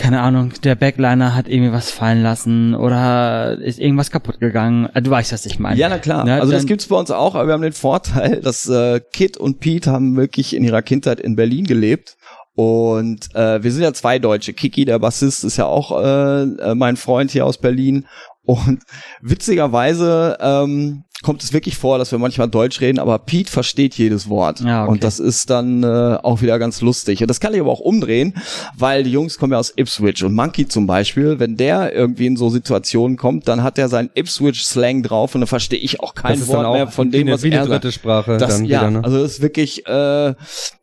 keine 0.00 0.22
Ahnung, 0.22 0.52
der 0.64 0.76
Backliner 0.76 1.34
hat 1.34 1.46
irgendwie 1.46 1.72
was 1.72 1.90
fallen 1.90 2.22
lassen 2.22 2.74
oder 2.74 3.58
ist 3.58 3.78
irgendwas 3.78 4.10
kaputt 4.10 4.40
gegangen. 4.40 4.88
Äh, 4.94 5.02
Du 5.02 5.10
weißt, 5.10 5.32
was 5.32 5.44
ich 5.44 5.58
meine. 5.58 5.78
Ja, 5.78 5.90
na 5.90 5.98
klar. 5.98 6.24
Ne, 6.24 6.40
also 6.40 6.52
das 6.52 6.64
gibt's 6.64 6.86
bei 6.86 6.96
uns 6.96 7.10
auch, 7.10 7.34
aber 7.34 7.48
wir 7.48 7.52
haben 7.52 7.60
den 7.60 7.74
Vorteil, 7.74 8.40
dass 8.40 8.66
äh, 8.66 9.00
Kit 9.12 9.36
und 9.36 9.60
Pete 9.60 9.90
haben 9.92 10.16
wirklich 10.16 10.56
in 10.56 10.64
ihrer 10.64 10.80
Kindheit 10.80 11.20
in 11.20 11.36
Berlin 11.36 11.66
gelebt. 11.66 12.16
Und 12.54 13.34
äh, 13.34 13.62
wir 13.62 13.70
sind 13.70 13.82
ja 13.82 13.92
zwei 13.92 14.18
Deutsche. 14.18 14.54
Kiki, 14.54 14.86
der 14.86 14.98
Bassist, 14.98 15.44
ist 15.44 15.58
ja 15.58 15.66
auch 15.66 16.02
äh, 16.02 16.42
äh, 16.42 16.74
mein 16.74 16.96
Freund 16.96 17.30
hier 17.30 17.44
aus 17.44 17.58
Berlin. 17.58 18.06
Und 18.42 18.82
witzigerweise 19.20 20.38
ähm, 20.40 21.04
kommt 21.22 21.42
es 21.42 21.52
wirklich 21.52 21.76
vor, 21.76 21.98
dass 21.98 22.12
wir 22.12 22.18
manchmal 22.18 22.48
Deutsch 22.48 22.80
reden, 22.80 22.98
aber 22.98 23.18
Pete 23.18 23.50
versteht 23.50 23.94
jedes 23.96 24.28
Wort. 24.28 24.60
Ja, 24.60 24.84
okay. 24.84 24.92
Und 24.92 25.04
das 25.04 25.18
ist 25.18 25.50
dann 25.50 25.82
äh, 25.82 26.18
auch 26.22 26.40
wieder 26.40 26.58
ganz 26.58 26.80
lustig. 26.80 27.20
Und 27.20 27.28
das 27.28 27.40
kann 27.40 27.52
ich 27.52 27.60
aber 27.60 27.70
auch 27.70 27.80
umdrehen, 27.80 28.34
weil 28.76 29.02
die 29.02 29.12
Jungs 29.12 29.38
kommen 29.38 29.52
ja 29.52 29.58
aus 29.58 29.72
Ipswich. 29.76 30.24
Und 30.24 30.34
Monkey 30.34 30.66
zum 30.66 30.86
Beispiel, 30.86 31.38
wenn 31.38 31.56
der 31.56 31.92
irgendwie 31.94 32.26
in 32.26 32.36
so 32.36 32.48
Situationen 32.48 33.16
kommt, 33.16 33.48
dann 33.48 33.62
hat 33.62 33.78
er 33.78 33.88
seinen 33.88 34.10
Ipswich-Slang 34.14 35.02
drauf 35.02 35.34
und 35.34 35.42
dann 35.42 35.48
verstehe 35.48 35.78
ich 35.78 36.00
auch 36.00 36.14
kein 36.14 36.46
Wort 36.48 36.66
auch 36.66 36.74
mehr 36.74 36.86
von 36.88 37.10
dem, 37.10 37.22
eine, 37.22 37.32
was 37.32 37.42
wie 37.42 37.50
er 37.50 37.66
dritte 37.66 37.92
Sprache 37.92 38.38
Das, 38.38 38.56
dann 38.56 38.64
ja, 38.64 38.80
wieder, 38.80 38.90
ne? 38.90 39.04
also 39.04 39.20
das 39.22 39.32
ist 39.32 39.42
wirklich, 39.42 39.86
äh, 39.86 40.34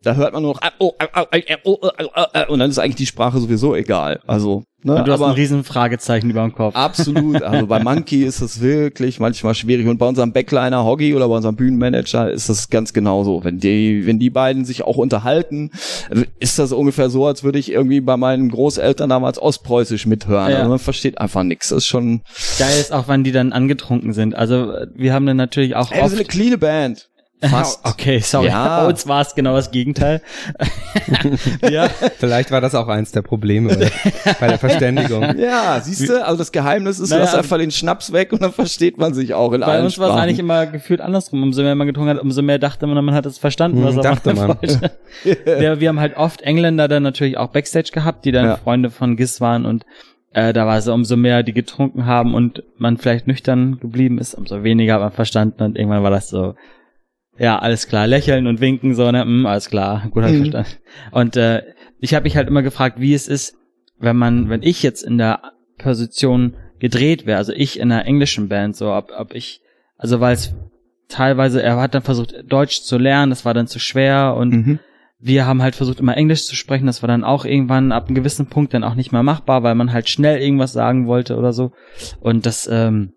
da 0.04 0.16
hört 0.16 0.34
man 0.34 0.44
nur 0.44 0.54
noch, 0.54 0.62
oh, 0.80 0.94
oh, 1.00 2.52
und 2.54 2.60
dann 2.60 2.70
ist 2.70 2.80
eigentlich 2.80 2.96
die 2.96 3.06
Sprache 3.06 3.40
sowieso 3.40 3.76
egal. 3.76 4.20
Also, 4.28 4.64
ne, 4.84 4.96
Und 4.96 5.08
du 5.08 5.12
hast 5.12 5.22
aber 5.22 5.32
ein 5.32 5.36
riesen 5.36 5.64
Fragezeichen 5.64 6.30
über 6.30 6.42
dem 6.42 6.54
Kopf. 6.54 6.76
absolut. 6.76 7.42
Also 7.42 7.68
bei 7.68 7.80
Monkey 7.84 8.24
ist 8.24 8.42
es 8.42 8.62
wirklich 8.62 9.20
manchmal 9.20 9.56
schwierig 9.56 9.88
und 9.88 9.98
bei 9.98 10.08
unserem 10.08 10.27
Backliner 10.34 10.86
Hoggy 10.86 11.16
oder 11.16 11.28
bei 11.28 11.36
unserem 11.36 11.56
Bühnenmanager 11.56 12.32
ist 12.32 12.50
das 12.50 12.70
ganz 12.70 12.94
genauso. 12.94 13.44
Wenn 13.44 13.60
die, 13.60 14.06
wenn 14.06 14.20
die 14.20 14.30
beiden 14.30 14.66
sich 14.66 14.84
auch 14.84 14.98
unterhalten, 14.98 15.72
ist 16.40 16.60
das 16.60 16.72
ungefähr 16.72 17.10
so, 17.10 17.26
als 17.26 17.44
würde 17.44 17.60
ich 17.60 17.72
irgendwie 17.72 18.02
bei 18.02 18.18
meinen 18.18 18.50
Großeltern 18.50 19.10
damals 19.10 19.42
Ostpreußisch 19.42 20.06
mithören. 20.06 20.52
Ja. 20.52 20.58
Also 20.58 20.70
man 20.70 20.80
versteht 20.80 21.20
einfach 21.20 21.44
nichts. 21.44 21.70
Das 21.70 21.80
ist 21.80 21.88
schon, 21.88 22.22
Geil 22.60 22.80
ist 22.80 22.94
auch, 22.94 23.08
wenn 23.08 23.24
die 23.24 23.32
dann 23.32 23.54
angetrunken 23.54 24.14
sind. 24.14 24.36
Also 24.36 24.74
wir 24.96 25.14
haben 25.14 25.26
dann 25.26 25.38
natürlich 25.38 25.76
auch 25.76 25.92
ey, 25.92 26.02
wir 26.02 26.10
sind 26.10 26.20
eine 26.20 26.26
oft... 26.26 26.32
cleane 26.32 26.58
Band. 26.58 27.10
Fast. 27.42 27.86
Okay, 27.86 28.20
sorry. 28.20 28.48
Ja. 28.48 28.82
Bei 28.82 28.88
uns 28.90 29.08
war 29.08 29.22
es 29.22 29.36
genau 29.36 29.56
das 29.56 29.70
Gegenteil. 29.70 30.22
ja. 31.70 31.88
Vielleicht 32.18 32.50
war 32.52 32.62
das 32.62 32.74
auch 32.74 32.88
eins 32.88 33.12
der 33.12 33.22
Probleme 33.22 33.76
bei, 33.76 33.92
bei 34.40 34.48
der 34.48 34.58
Verständigung. 34.58 35.38
Ja, 35.38 35.80
siehst 35.80 36.10
du, 36.10 36.26
also 36.26 36.38
das 36.38 36.52
Geheimnis 36.52 37.00
ist, 37.00 37.10
Naja, 37.12 37.24
lass 37.26 37.36
einfach 37.36 37.58
den 37.60 37.70
Schnaps 37.72 38.12
weg 38.12 38.34
und 38.34 38.42
dann 38.42 38.52
versteht 38.52 38.98
man 38.98 39.14
sich 39.14 39.34
auch 39.36 39.54
in 39.54 39.62
Bei 39.62 39.68
allen 39.68 39.86
uns 39.86 40.00
war 40.00 40.10
es 40.10 40.16
eigentlich 40.22 40.40
immer 40.40 40.66
gefühlt 40.66 41.00
andersrum. 41.00 41.44
Umso 41.44 41.62
mehr 41.62 41.76
man 41.76 41.86
getrunken 41.88 42.10
hat, 42.10 42.20
umso 42.22 42.42
mehr 42.42 42.58
dachte 42.58 42.88
man, 42.88 43.04
man 43.06 43.14
hat 43.14 43.26
es 43.28 43.38
verstanden, 43.38 43.78
Hm, 43.80 43.86
was 43.86 43.96
er 43.98 44.02
dachte 44.02 44.34
man. 44.34 44.58
ja, 45.46 45.80
wir 45.80 45.90
haben 45.90 46.00
halt 46.00 46.18
oft 46.18 46.42
Engländer 46.42 46.88
dann 46.88 47.04
natürlich 47.04 47.38
auch 47.38 47.50
Backstage 47.50 47.92
gehabt, 47.94 48.26
die 48.26 48.32
dann 48.32 48.46
Ja. 48.46 48.56
Freunde 48.58 48.90
von 48.90 49.16
GIS 49.16 49.42
waren 49.42 49.66
und 49.66 49.86
äh, 50.34 50.54
da 50.54 50.66
war 50.66 50.78
es 50.78 50.88
umso 50.88 51.16
mehr, 51.18 51.44
die 51.44 51.54
getrunken 51.54 52.06
haben 52.06 52.34
und 52.34 52.64
man 52.78 52.98
vielleicht 52.98 53.28
nüchtern 53.28 53.78
geblieben 53.80 54.18
ist, 54.18 54.34
umso 54.34 54.64
weniger 54.64 54.96
hat 54.96 55.02
man 55.02 55.12
verstanden 55.12 55.64
und 55.64 55.78
irgendwann 55.78 56.04
war 56.04 56.12
das 56.12 56.30
so, 56.30 56.56
ja, 57.38 57.60
alles 57.60 57.88
klar, 57.88 58.08
lächeln 58.08 58.48
und 58.48 58.62
winken, 58.62 58.96
so, 58.96 59.12
ne, 59.12 59.24
mm, 59.26 59.46
alles 59.46 59.70
klar, 59.70 60.08
gut 60.12 60.24
hab 60.24 60.32
ich 60.32 60.38
Mhm. 60.40 60.52
verstanden. 60.52 60.72
Und 61.12 61.36
äh, 61.36 61.64
ich 62.00 62.14
habe 62.14 62.24
mich 62.24 62.36
halt 62.36 62.48
immer 62.48 62.62
gefragt, 62.64 63.00
wie 63.00 63.14
es 63.14 63.28
ist, 63.28 63.56
wenn 64.00 64.16
man, 64.16 64.50
wenn 64.50 64.62
ich 64.64 64.84
jetzt 64.84 65.02
in 65.04 65.18
der 65.18 65.42
Position 65.78 66.56
gedreht 66.80 67.26
wäre, 67.26 67.38
also 67.38 67.54
ich 67.54 67.80
in 67.80 67.92
einer 67.92 68.06
englischen 68.06 68.50
Band, 68.50 68.76
so, 68.76 68.94
ob, 68.94 69.12
ob 69.18 69.34
ich, 69.34 69.62
also 69.98 70.20
weil 70.20 70.34
es 70.34 70.54
teilweise, 71.08 71.62
er 71.64 71.78
hat 71.80 71.96
dann 71.96 72.02
versucht, 72.04 72.36
Deutsch 72.48 72.82
zu 72.82 72.98
lernen, 72.98 73.30
das 73.30 73.46
war 73.46 73.54
dann 73.54 73.68
zu 73.68 73.80
schwer 73.80 74.36
und 74.38 74.50
Mhm. 74.52 74.80
wir 75.20 75.46
haben 75.48 75.62
halt 75.64 75.76
versucht, 75.76 76.00
immer 76.00 76.16
Englisch 76.18 76.46
zu 76.46 76.56
sprechen, 76.56 76.86
das 76.86 77.02
war 77.02 77.08
dann 77.08 77.24
auch 77.24 77.46
irgendwann 77.46 77.92
ab 77.92 78.06
einem 78.08 78.16
gewissen 78.16 78.48
Punkt 78.48 78.74
dann 78.74 78.84
auch 78.84 78.94
nicht 78.96 79.12
mehr 79.12 79.24
machbar, 79.24 79.64
weil 79.64 79.74
man 79.76 79.92
halt 79.94 80.10
schnell 80.10 80.40
irgendwas 80.40 80.74
sagen 80.74 81.08
wollte 81.08 81.38
oder 81.38 81.54
so. 81.54 81.72
Und 82.20 82.46
das, 82.46 82.70
ähm, 82.72 83.14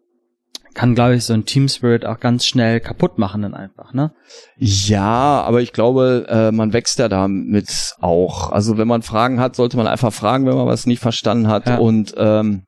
kann, 0.74 0.94
glaube 0.94 1.16
ich, 1.16 1.24
so 1.24 1.34
ein 1.34 1.44
Team 1.44 1.68
Spirit 1.68 2.06
auch 2.06 2.20
ganz 2.20 2.44
schnell 2.46 2.80
kaputt 2.80 3.18
machen 3.18 3.42
dann 3.42 3.54
einfach, 3.54 3.92
ne? 3.92 4.12
Ja, 4.56 5.42
aber 5.42 5.60
ich 5.60 5.72
glaube, 5.72 6.26
äh, 6.28 6.52
man 6.52 6.72
wächst 6.72 6.98
ja 6.98 7.08
damit 7.08 7.94
auch. 8.00 8.52
Also 8.52 8.78
wenn 8.78 8.88
man 8.88 9.02
Fragen 9.02 9.40
hat, 9.40 9.56
sollte 9.56 9.76
man 9.76 9.86
einfach 9.86 10.12
fragen, 10.12 10.46
wenn 10.46 10.56
man 10.56 10.66
was 10.66 10.86
nicht 10.86 11.00
verstanden 11.00 11.48
hat. 11.48 11.66
Ja. 11.66 11.78
Und 11.78 12.14
ähm, 12.16 12.64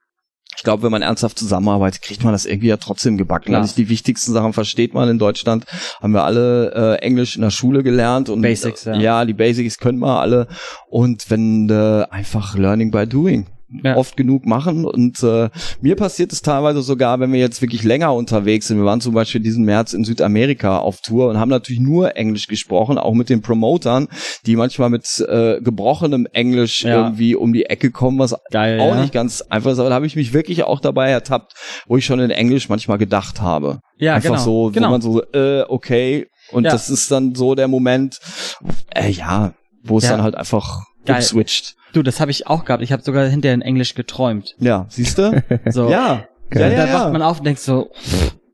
ich 0.57 0.65
glaube, 0.65 0.83
wenn 0.83 0.91
man 0.91 1.03
ernsthaft 1.03 1.39
zusammenarbeitet, 1.39 2.03
kriegt 2.03 2.25
man 2.25 2.33
das 2.33 2.45
irgendwie 2.45 2.69
ja 2.69 2.77
trotzdem 2.77 3.17
gebacken. 3.17 3.47
Klar. 3.47 3.63
Also 3.63 3.75
die 3.75 3.89
wichtigsten 3.89 4.33
Sachen 4.33 4.53
versteht 4.53 4.95
man 4.95 5.09
in 5.09 5.19
Deutschland. 5.19 5.65
Haben 6.01 6.13
wir 6.13 6.25
alle 6.25 6.73
äh, 6.75 7.03
Englisch 7.03 7.37
in 7.37 7.43
der 7.43 7.51
Schule 7.51 7.83
gelernt 7.83 8.29
und 8.29 8.43
Basics, 8.43 8.85
ja. 8.85 8.95
ja, 8.95 9.25
die 9.25 9.33
Basics 9.33 9.79
können 9.79 9.99
wir 10.01 10.21
alle. 10.21 10.49
Und 10.89 11.31
wenn 11.31 11.71
äh, 11.71 12.05
einfach 12.11 12.57
Learning 12.57 12.91
by 12.91 13.07
Doing 13.07 13.47
Ja. 13.83 13.97
oft 13.97 14.17
genug 14.17 14.47
machen. 14.47 14.85
Und 14.85 15.23
äh, 15.23 15.49
mir 15.81 15.97
passiert 15.97 16.33
es 16.33 16.43
teilweise 16.43 16.83
sogar, 16.83 17.21
wenn 17.21 17.33
wir 17.33 17.41
jetzt 17.41 17.63
wirklich 17.63 17.83
länger 17.85 18.15
unterwegs 18.15 18.69
sind. 18.69 18.79
Wir 18.79 18.85
waren 18.85 19.01
zum 19.01 19.15
Beispiel 19.15 19.41
diesen 19.41 19.65
März 19.65 19.93
in 19.93 20.05
Südamerika 20.05 20.79
auf 20.79 21.01
Tour 21.01 21.29
und 21.31 21.39
haben 21.39 21.49
natürlich 21.49 21.81
nur 21.81 22.17
Englisch 22.17 22.47
gesprochen, 22.47 22.99
auch 22.99 23.15
mit 23.15 23.29
den 23.29 23.43
Promotern, 23.43 24.09
die 24.47 24.57
manchmal 24.57 24.91
mit 24.91 25.25
äh, 25.29 25.61
gebrochenem 25.61 26.27
Englisch 26.33 26.85
Ja. 26.85 27.05
irgendwie 27.05 27.35
um 27.35 27.53
die 27.53 27.67
Ecke 27.67 27.91
kommen, 27.91 28.19
was 28.19 28.35
Geil, 28.51 28.81
auch 28.81 28.95
ja. 28.95 29.01
nicht 29.01 29.13
ganz 29.13 29.43
einfach 29.43 29.71
ist. 29.71 29.79
Aber 29.79 29.89
da 29.89 29.95
habe 29.95 30.07
ich 30.07 30.17
mich 30.17 30.33
wirklich 30.33 30.65
auch 30.65 30.81
dabei 30.81 31.11
ertappt, 31.11 31.55
wo 31.87 31.97
ich 31.97 32.05
schon 32.05 32.21
in 32.21 32.31
Englisch 32.31 32.69
manchmal 32.69 32.99
gedacht 32.99 33.41
habe. 33.41 33.81
Ja, 33.99 34.15
Einfach 34.15 34.31
genau. 34.31 34.43
so, 34.43 34.71
genau. 34.73 34.89
wo 34.89 34.91
man 34.91 35.01
so, 35.01 35.23
äh, 35.33 35.63
okay. 35.69 36.27
Und 36.51 36.65
das 36.65 36.91
ist 36.91 37.11
dann 37.11 37.35
so 37.35 37.55
der 37.55 37.69
Moment, 37.69 38.19
äh, 38.95 39.09
ja, 39.11 39.55
wo 39.85 39.99
es 39.99 40.09
dann 40.09 40.23
halt 40.23 40.35
einfach 40.35 40.85
Geil. 41.05 41.23
switcht. 41.23 41.77
Du, 41.93 42.03
das 42.03 42.21
habe 42.21 42.31
ich 42.31 42.47
auch 42.47 42.65
gehabt. 42.65 42.83
Ich 42.83 42.93
habe 42.93 43.03
sogar 43.03 43.27
hinterher 43.27 43.55
in 43.55 43.63
Englisch 43.63 43.95
geträumt. 43.95 44.55
Ja, 44.59 44.87
siehst 44.89 45.19
du? 45.19 45.43
So. 45.71 45.91
ja. 45.91 46.25
Und 46.51 46.61
ja, 46.61 46.69
dann 46.69 46.89
ja, 46.89 46.95
wacht 46.95 47.13
man 47.13 47.23
auf 47.23 47.39
und 47.39 47.45
denkt 47.47 47.61
so, 47.61 47.91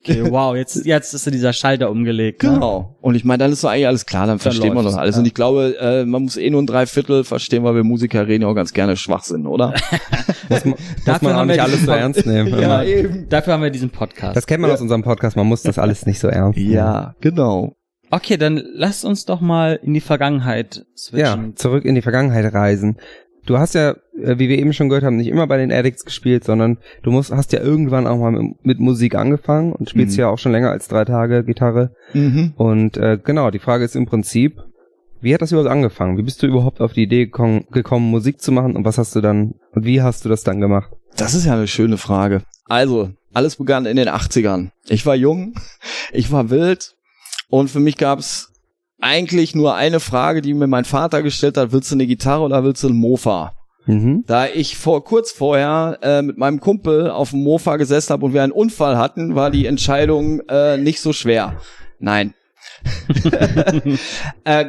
okay, 0.00 0.24
wow, 0.30 0.54
jetzt, 0.54 0.84
jetzt 0.86 1.14
ist 1.14 1.24
so 1.24 1.30
dieser 1.30 1.52
Schalter 1.52 1.90
umgelegt. 1.90 2.42
Ne? 2.42 2.50
Genau. 2.50 2.96
Und 3.00 3.14
ich 3.16 3.24
meine, 3.24 3.38
dann 3.38 3.52
ist 3.52 3.64
doch 3.64 3.70
eigentlich 3.70 3.86
alles 3.88 4.06
klar, 4.06 4.26
dann 4.26 4.38
versteht 4.38 4.72
man 4.72 4.84
läuft's, 4.84 4.92
doch 4.92 5.00
alles. 5.00 5.16
ja. 5.16 5.20
Und 5.20 5.26
ich 5.26 5.34
glaube, 5.34 5.76
äh, 5.80 6.04
man 6.04 6.22
muss 6.22 6.36
eh 6.36 6.48
nur 6.50 6.62
ein 6.62 6.66
Dreiviertel 6.66 7.24
verstehen, 7.24 7.64
weil 7.64 7.74
wir 7.74 7.84
Musiker 7.84 8.26
reden 8.26 8.42
ja 8.42 8.48
auch 8.48 8.54
ganz 8.54 8.72
gerne 8.72 8.96
Schwachsinn, 8.96 9.46
oder? 9.46 9.74
Muss 10.48 10.64
man, 10.64 10.70
muss 10.70 10.80
Dafür 11.04 11.28
man 11.28 11.38
auch 11.40 11.44
nicht 11.44 11.56
wir 11.56 11.62
alles 11.62 11.82
so 11.82 11.90
ernst 11.90 12.24
nehmen. 12.24 12.54
immer. 12.54 12.82
eben. 12.82 13.28
Dafür 13.28 13.52
haben 13.52 13.62
wir 13.62 13.68
diesen 13.68 13.90
Podcast. 13.90 14.34
Das 14.34 14.46
kennt 14.46 14.62
man 14.62 14.70
aus 14.70 14.80
unserem 14.80 15.02
Podcast, 15.02 15.36
man 15.36 15.46
muss 15.46 15.62
das 15.62 15.78
alles 15.78 16.06
nicht 16.06 16.18
so 16.20 16.28
ernst 16.28 16.58
nehmen. 16.58 16.72
Ja, 16.72 17.14
genau. 17.20 17.74
Okay, 18.10 18.36
dann 18.36 18.62
lasst 18.74 19.04
uns 19.04 19.24
doch 19.24 19.40
mal 19.40 19.78
in 19.82 19.94
die 19.94 20.00
Vergangenheit 20.00 20.84
Ja, 21.12 21.32
switchen. 21.32 21.56
zurück 21.56 21.84
in 21.84 21.94
die 21.94 22.02
Vergangenheit 22.02 22.52
reisen. 22.52 22.96
Du 23.46 23.58
hast 23.58 23.74
ja, 23.74 23.92
äh, 24.22 24.38
wie 24.38 24.48
wir 24.50 24.58
eben 24.58 24.74
schon 24.74 24.88
gehört 24.90 25.04
haben, 25.04 25.16
nicht 25.16 25.28
immer 25.28 25.46
bei 25.46 25.56
den 25.56 25.72
Addicts 25.72 26.04
gespielt, 26.04 26.44
sondern 26.44 26.76
du 27.02 27.10
musst, 27.10 27.32
hast 27.32 27.52
ja 27.52 27.60
irgendwann 27.60 28.06
auch 28.06 28.18
mal 28.18 28.30
mit, 28.32 28.64
mit 28.64 28.78
Musik 28.78 29.14
angefangen 29.14 29.72
und 29.72 29.88
spielst 29.88 30.16
Mhm. 30.16 30.20
ja 30.20 30.28
auch 30.28 30.38
schon 30.38 30.52
länger 30.52 30.70
als 30.70 30.88
drei 30.88 31.04
Tage 31.06 31.44
Gitarre. 31.44 31.92
Mhm. 32.12 32.52
Und 32.56 32.96
äh, 32.98 33.18
genau, 33.22 33.50
die 33.50 33.58
Frage 33.58 33.84
ist 33.84 33.96
im 33.96 34.04
Prinzip, 34.04 34.60
wie 35.22 35.32
hat 35.34 35.40
das 35.42 35.50
überhaupt 35.50 35.70
angefangen? 35.70 36.18
Wie 36.18 36.22
bist 36.22 36.42
du 36.42 36.46
überhaupt 36.46 36.80
auf 36.82 36.92
die 36.92 37.02
Idee 37.04 37.24
gekommen, 37.24 37.64
gekommen, 37.72 38.10
Musik 38.10 38.40
zu 38.42 38.52
machen 38.52 38.76
und 38.76 38.84
was 38.84 38.98
hast 38.98 39.16
du 39.16 39.20
dann 39.22 39.54
und 39.72 39.84
wie 39.84 40.02
hast 40.02 40.24
du 40.24 40.28
das 40.28 40.44
dann 40.44 40.60
gemacht? 40.60 40.90
Das 41.16 41.34
ist 41.34 41.46
ja 41.46 41.54
eine 41.54 41.66
schöne 41.66 41.96
Frage. 41.96 42.42
Also, 42.66 43.10
alles 43.32 43.56
begann 43.56 43.86
in 43.86 43.96
den 43.96 44.08
80ern. 44.08 44.70
Ich 44.88 45.06
war 45.06 45.14
jung, 45.16 45.54
ich 46.12 46.30
war 46.30 46.50
wild 46.50 46.94
und 47.48 47.68
für 47.70 47.80
mich 47.80 47.96
gab's 47.96 48.52
eigentlich 49.00 49.54
nur 49.54 49.74
eine 49.74 50.00
Frage, 50.00 50.42
die 50.42 50.54
mir 50.54 50.66
mein 50.66 50.84
Vater 50.84 51.22
gestellt 51.22 51.56
hat, 51.56 51.72
willst 51.72 51.90
du 51.90 51.94
eine 51.94 52.06
Gitarre 52.06 52.42
oder 52.42 52.64
willst 52.64 52.82
du 52.82 52.88
einen 52.88 52.98
Mofa? 52.98 53.54
Mhm. 53.86 54.24
Da 54.26 54.46
ich 54.46 54.76
vor 54.76 55.02
kurz 55.04 55.32
vorher 55.32 55.98
äh, 56.02 56.20
mit 56.20 56.36
meinem 56.36 56.60
Kumpel 56.60 57.10
auf 57.10 57.30
dem 57.30 57.42
Mofa 57.42 57.76
gesessen 57.76 58.12
habe 58.12 58.26
und 58.26 58.34
wir 58.34 58.42
einen 58.42 58.52
Unfall 58.52 58.98
hatten, 58.98 59.34
war 59.34 59.50
die 59.50 59.66
Entscheidung 59.66 60.40
äh, 60.48 60.76
nicht 60.76 61.00
so 61.00 61.12
schwer. 61.12 61.58
Nein. 61.98 62.34
äh, 64.44 64.66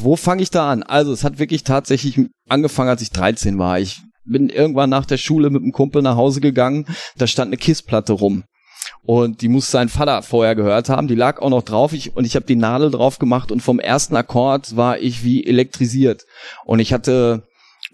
wo 0.00 0.16
fange 0.16 0.42
ich 0.42 0.50
da 0.50 0.70
an? 0.70 0.82
Also 0.82 1.12
es 1.12 1.22
hat 1.22 1.38
wirklich 1.38 1.62
tatsächlich 1.62 2.18
angefangen, 2.48 2.90
als 2.90 3.02
ich 3.02 3.10
13 3.10 3.58
war. 3.58 3.78
Ich 3.78 4.02
bin 4.24 4.48
irgendwann 4.48 4.90
nach 4.90 5.06
der 5.06 5.18
Schule 5.18 5.50
mit 5.50 5.62
einem 5.62 5.72
Kumpel 5.72 6.02
nach 6.02 6.16
Hause 6.16 6.40
gegangen. 6.40 6.86
Da 7.16 7.28
stand 7.28 7.50
eine 7.50 7.56
Kissplatte 7.56 8.14
rum. 8.14 8.42
Und 9.04 9.40
die 9.42 9.48
muss 9.48 9.70
sein 9.70 9.88
Vater 9.88 10.22
vorher 10.22 10.54
gehört 10.54 10.88
haben. 10.88 11.08
Die 11.08 11.14
lag 11.14 11.40
auch 11.40 11.50
noch 11.50 11.62
drauf. 11.62 11.92
Ich, 11.92 12.16
und 12.16 12.24
ich 12.24 12.36
habe 12.36 12.46
die 12.46 12.56
Nadel 12.56 12.90
drauf 12.90 13.18
gemacht 13.18 13.52
und 13.52 13.60
vom 13.60 13.78
ersten 13.78 14.16
Akkord 14.16 14.76
war 14.76 14.98
ich 14.98 15.24
wie 15.24 15.46
elektrisiert. 15.46 16.26
Und 16.64 16.80
ich 16.80 16.92
hatte 16.92 17.42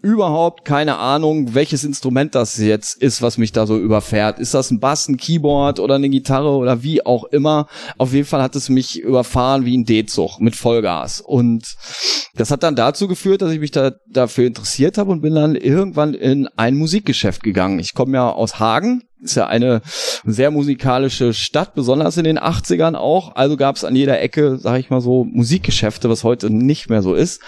überhaupt 0.02 0.64
keine 0.64 0.98
Ahnung, 0.98 1.54
welches 1.54 1.84
Instrument 1.84 2.34
das 2.34 2.58
jetzt 2.58 3.00
ist, 3.00 3.22
was 3.22 3.38
mich 3.38 3.52
da 3.52 3.66
so 3.66 3.78
überfährt. 3.78 4.38
Ist 4.40 4.52
das 4.52 4.70
ein 4.70 4.80
Bass, 4.80 5.08
ein 5.08 5.16
Keyboard 5.16 5.78
oder 5.78 5.94
eine 5.94 6.08
Gitarre 6.08 6.50
oder 6.50 6.82
wie 6.82 7.06
auch 7.06 7.24
immer? 7.24 7.68
Auf 7.98 8.12
jeden 8.12 8.26
Fall 8.26 8.42
hat 8.42 8.56
es 8.56 8.68
mich 8.68 8.98
überfahren 8.98 9.64
wie 9.64 9.78
ein 9.78 9.84
D-Zug 9.84 10.40
mit 10.40 10.56
Vollgas. 10.56 11.20
Und 11.20 11.76
das 12.34 12.50
hat 12.50 12.64
dann 12.64 12.74
dazu 12.74 13.06
geführt, 13.06 13.42
dass 13.42 13.52
ich 13.52 13.60
mich 13.60 13.70
da 13.70 13.92
dafür 14.10 14.46
interessiert 14.46 14.98
habe 14.98 15.12
und 15.12 15.22
bin 15.22 15.34
dann 15.34 15.54
irgendwann 15.54 16.14
in 16.14 16.48
ein 16.56 16.76
Musikgeschäft 16.76 17.42
gegangen. 17.42 17.78
Ich 17.78 17.94
komme 17.94 18.14
ja 18.14 18.28
aus 18.28 18.58
Hagen, 18.58 19.04
ist 19.22 19.36
ja 19.36 19.46
eine 19.46 19.82
sehr 20.24 20.50
musikalische 20.50 21.32
Stadt, 21.32 21.74
besonders 21.74 22.16
in 22.16 22.24
den 22.24 22.38
80ern 22.38 22.94
auch. 22.94 23.36
Also 23.36 23.56
gab 23.56 23.76
es 23.76 23.84
an 23.84 23.96
jeder 23.96 24.20
Ecke, 24.20 24.58
sag 24.58 24.80
ich 24.80 24.90
mal 24.90 25.00
so, 25.00 25.24
Musikgeschäfte, 25.24 26.10
was 26.10 26.24
heute 26.24 26.50
nicht 26.50 26.90
mehr 26.90 27.02
so 27.02 27.14
ist. 27.14 27.40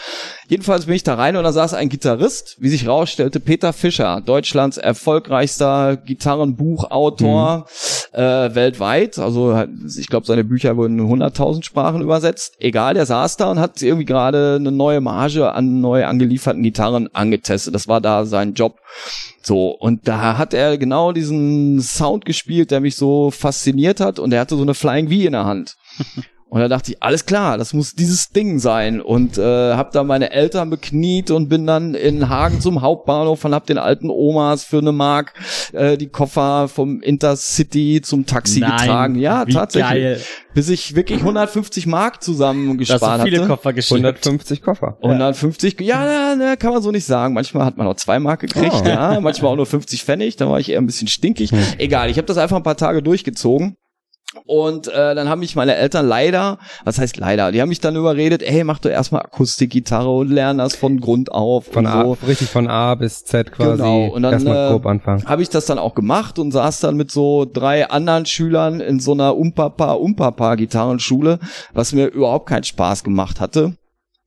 Jedenfalls 0.49 0.87
bin 0.87 0.95
ich 0.95 1.03
da 1.03 1.15
rein 1.15 1.37
und 1.37 1.45
da 1.45 1.53
saß 1.53 1.75
ein 1.75 1.89
Gitarrist, 1.89 2.57
wie 2.61 2.69
sich 2.69 2.87
rausstellte, 2.87 3.41
Peter 3.41 3.73
Fischer, 3.73 4.21
Deutschlands 4.21 4.77
erfolgreichster 4.77 5.97
Gitarrenbuchautor 5.97 7.67
äh, 8.13 8.21
weltweit. 8.55 9.19
Also 9.19 9.65
ich 9.99 10.09
glaube, 10.09 10.27
seine 10.27 10.45
Bücher 10.45 10.77
wurden 10.77 10.99
in 10.99 11.07
100.000 11.07 11.65
Sprachen 11.65 12.03
übersetzt. 12.03 12.55
Egal, 12.59 12.95
der 12.95 13.07
saß 13.07 13.37
da 13.37 13.51
und 13.51 13.59
hat 13.59 13.83
irgendwie 13.83 14.05
gerade 14.05 14.57
eine 14.57 14.71
neue 14.71 15.01
Marge 15.01 15.53
an 15.53 15.81
neu 15.81 16.05
angelieferten 16.05 16.63
Gitarren 16.63 17.09
angetestet. 17.15 17.75
Das 17.75 17.89
war 17.89 18.01
da 18.01 18.25
sein 18.27 18.55
Job. 18.55 18.79
So, 19.45 19.69
und 19.69 20.09
da 20.09 20.39
hat 20.39 20.55
er 20.55 20.79
genau 20.79 21.13
diesen 21.13 21.83
Sound 21.83 22.25
gespielt, 22.25 22.71
der 22.71 22.81
mich 22.81 22.97
so 22.97 23.31
fasziniert 23.31 24.01
hat 24.01 24.19
und 24.19 24.33
er 24.33 24.41
hatte 24.41 24.57
so 24.57 24.63
eine 24.63 24.73
Flying 24.73 25.09
V 25.09 25.15
in 25.27 25.33
der 25.33 25.45
Hand. 25.45 25.77
Und 26.55 26.61
da 26.61 26.69
dachte 26.69 26.93
ich, 26.93 27.03
alles 27.03 27.27
klar, 27.27 27.59
das 27.59 27.73
muss 27.75 27.95
dieses 27.95 28.29
Ding 28.29 28.61
sein. 28.61 29.01
Und 29.01 29.39
äh, 29.39 29.43
habe 29.75 29.91
da 29.93 30.05
meine 30.05 30.31
Eltern 30.31 30.71
bekniet 30.71 31.33
und 31.33 31.49
bin 31.49 31.67
dann 31.67 31.95
in 31.95 32.29
Hagen 32.29 32.61
zum 32.61 32.81
Hauptbahnhof 32.81 33.45
und 33.45 33.53
hab 33.53 33.67
den 33.67 33.77
alten 33.77 34.09
Omas 34.09 34.63
für 34.63 34.79
eine 34.79 34.93
Mark 34.93 35.35
äh, 35.73 35.97
die 35.97 36.07
Koffer 36.07 36.69
vom 36.69 37.01
Intercity 37.01 38.03
zum 38.05 38.25
Taxi 38.25 38.61
Nein, 38.61 38.71
getragen. 38.71 39.15
Ja, 39.17 39.45
wie 39.49 39.53
tatsächlich. 39.53 39.91
Geil. 39.91 40.21
Bis 40.55 40.69
ich 40.69 40.95
wirklich 40.95 41.19
150 41.19 41.89
Mark 41.89 42.23
zusammengespart 42.23 43.03
hast 43.03 43.19
du 43.19 43.25
viele 43.25 43.39
hatte. 43.39 43.49
Koffer 43.49 43.73
geschleppt. 43.73 44.25
150 44.25 44.63
Koffer. 44.63 44.97
150, 45.03 45.81
ja, 45.81 46.07
ja, 46.07 46.35
ja, 46.41 46.55
kann 46.55 46.73
man 46.73 46.83
so 46.83 46.93
nicht 46.93 47.05
sagen. 47.05 47.35
Manchmal 47.35 47.65
hat 47.67 47.77
man 47.77 47.89
auch 47.89 47.97
zwei 47.97 48.21
Mark 48.21 48.39
gekriegt, 48.43 48.73
Oh. 48.85 48.87
ja, 48.87 49.19
manchmal 49.21 49.51
auch 49.51 49.57
nur 49.57 49.67
50 49.67 50.05
Pfennig, 50.05 50.37
da 50.37 50.49
war 50.49 50.61
ich 50.61 50.71
eher 50.71 50.79
ein 50.79 50.87
bisschen 50.87 51.09
stinkig. 51.09 51.51
Egal, 51.79 52.11
ich 52.11 52.17
habe 52.17 52.27
das 52.27 52.39
einfach 52.39 52.59
ein 52.59 52.63
paar 52.63 52.77
Tage 52.77 53.03
durchgezogen. 53.03 53.77
Und 54.47 54.89
äh, 54.89 55.15
dann 55.15 55.29
haben 55.29 55.41
mich 55.41 55.57
meine 55.57 55.75
Eltern 55.77 56.07
leider, 56.07 56.59
was 56.85 56.99
heißt 56.99 57.17
leider, 57.17 57.53
die 57.53 57.63
haben 57.63 57.69
mich 57.69 57.81
dann 57.81 57.97
überredet, 57.97 58.43
ey, 58.43 58.65
mach 58.65 58.79
doch 58.79 58.91
erstmal 58.91 59.23
Akustikgitarre 59.23 60.11
und 60.11 60.31
lern 60.31 60.59
das 60.59 60.77
von 60.77 61.01
Grund 61.01 61.33
auf. 61.33 61.67
Von 61.67 61.87
A, 61.87 62.03
so. 62.03 62.19
richtig 62.27 62.51
von 62.51 62.69
A 62.69 62.95
bis 62.95 63.25
Z 63.25 63.53
quasi. 63.53 63.83
Genau, 63.83 64.07
und 64.07 64.23
dann, 64.23 64.47
äh, 64.47 64.69
grob 64.71 64.87
anfangen. 64.87 65.25
Habe 65.25 65.43
ich 65.43 65.49
das 65.49 65.67
dann 65.67 65.79
auch 65.79 65.95
gemacht 65.95 66.39
und 66.39 66.53
saß 66.53 66.81
dann 66.81 66.97
mit 66.97 67.11
so 67.11 67.47
drei 67.51 67.89
anderen 67.89 68.27
Schülern 68.27 68.81
in 68.81 69.01
so 69.01 69.13
einer 69.13 69.37
Umpapa 69.37 69.93
Umpapa 69.93 70.57
Gitarrenschule, 70.57 71.39
was 71.73 71.93
mir 71.93 72.07
überhaupt 72.07 72.49
keinen 72.49 72.65
Spaß 72.65 73.05
gemacht 73.05 73.41
hatte. 73.41 73.77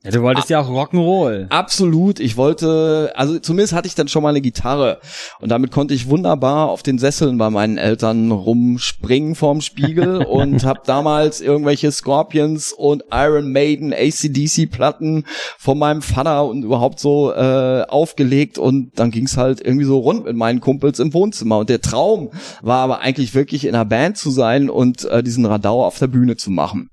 Ja, 0.04 0.12
du 0.12 0.22
wolltest 0.22 0.50
ja 0.50 0.62
auch 0.62 0.70
Rock'n'Roll. 0.70 1.50
Absolut. 1.50 2.20
Ich 2.20 2.38
wollte, 2.38 3.12
also 3.16 3.40
zumindest 3.40 3.74
hatte 3.74 3.88
ich 3.88 3.96
dann 3.96 4.08
schon 4.08 4.22
mal 4.22 4.30
eine 4.30 4.42
Gitarre 4.42 5.00
und 5.42 5.50
damit 5.50 5.72
konnte 5.72 5.96
ich 5.96 6.08
wunderbar 6.08 6.70
auf 6.70 6.84
den 6.84 7.00
Sesseln 7.00 7.40
bei 7.40 7.50
meinen 7.50 7.78
Eltern 7.78 8.32
rumspringen 8.32 9.34
vorm 9.34 9.60
Spiegel 9.62 10.24
und 10.30 10.64
habe 10.66 10.82
damals 10.86 11.42
irgendwelche 11.42 11.92
Scorpions 11.92 12.74
und 12.74 13.06
Iron 13.12 13.52
Maiden 13.52 13.92
ACDC 13.92 14.70
Platten 14.70 15.26
von 15.58 15.80
meinem 15.80 16.04
Vater 16.04 16.46
und 16.46 16.64
überhaupt 16.64 17.00
so 17.00 17.34
äh, 17.34 17.84
aufgelegt 17.88 18.60
und 18.60 18.92
dann 19.00 19.10
ging's 19.10 19.36
halt 19.36 19.62
irgendwie 19.62 19.86
so 19.86 19.98
rund 19.98 20.26
mit 20.26 20.36
meinen 20.36 20.62
Kumpels 20.62 21.00
im 21.00 21.12
Wohnzimmer 21.14 21.58
und 21.58 21.70
der 21.70 21.82
Traum 21.82 22.30
war 22.62 22.80
aber 22.80 23.00
eigentlich 23.00 23.34
wirklich 23.34 23.66
in 23.66 23.74
einer 23.74 23.84
Band 23.84 24.18
zu 24.18 24.30
sein 24.30 24.70
und 24.70 25.06
äh, 25.06 25.24
diesen 25.24 25.46
Radau 25.46 25.84
auf 25.84 25.98
der 25.98 26.08
Bühne 26.08 26.38
zu 26.38 26.52
machen. 26.52 26.92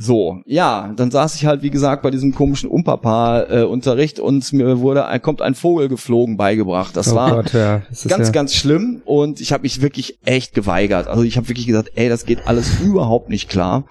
So, 0.00 0.42
ja, 0.46 0.92
dann 0.96 1.10
saß 1.10 1.34
ich 1.34 1.44
halt, 1.46 1.62
wie 1.62 1.70
gesagt, 1.70 2.02
bei 2.02 2.10
diesem 2.12 2.32
komischen 2.32 2.70
Umpapa-Unterricht 2.70 4.20
und 4.20 4.52
mir 4.52 4.78
wurde, 4.78 5.06
ein- 5.06 5.20
kommt 5.20 5.42
ein 5.42 5.56
Vogel 5.56 5.88
geflogen 5.88 6.36
beigebracht. 6.36 6.96
Das 6.96 7.12
oh 7.12 7.16
war 7.16 7.34
Gott, 7.34 7.52
ja. 7.52 7.82
Das 7.88 8.04
ganz, 8.06 8.28
ja, 8.28 8.32
ganz 8.32 8.54
schlimm 8.54 9.02
und 9.04 9.40
ich 9.40 9.52
habe 9.52 9.62
mich 9.62 9.82
wirklich 9.82 10.20
echt 10.24 10.54
geweigert. 10.54 11.08
Also 11.08 11.24
ich 11.24 11.36
habe 11.36 11.48
wirklich 11.48 11.66
gesagt, 11.66 11.90
ey, 11.96 12.08
das 12.08 12.26
geht 12.26 12.46
alles 12.46 12.80
überhaupt 12.80 13.28
nicht 13.28 13.48
klar. 13.48 13.86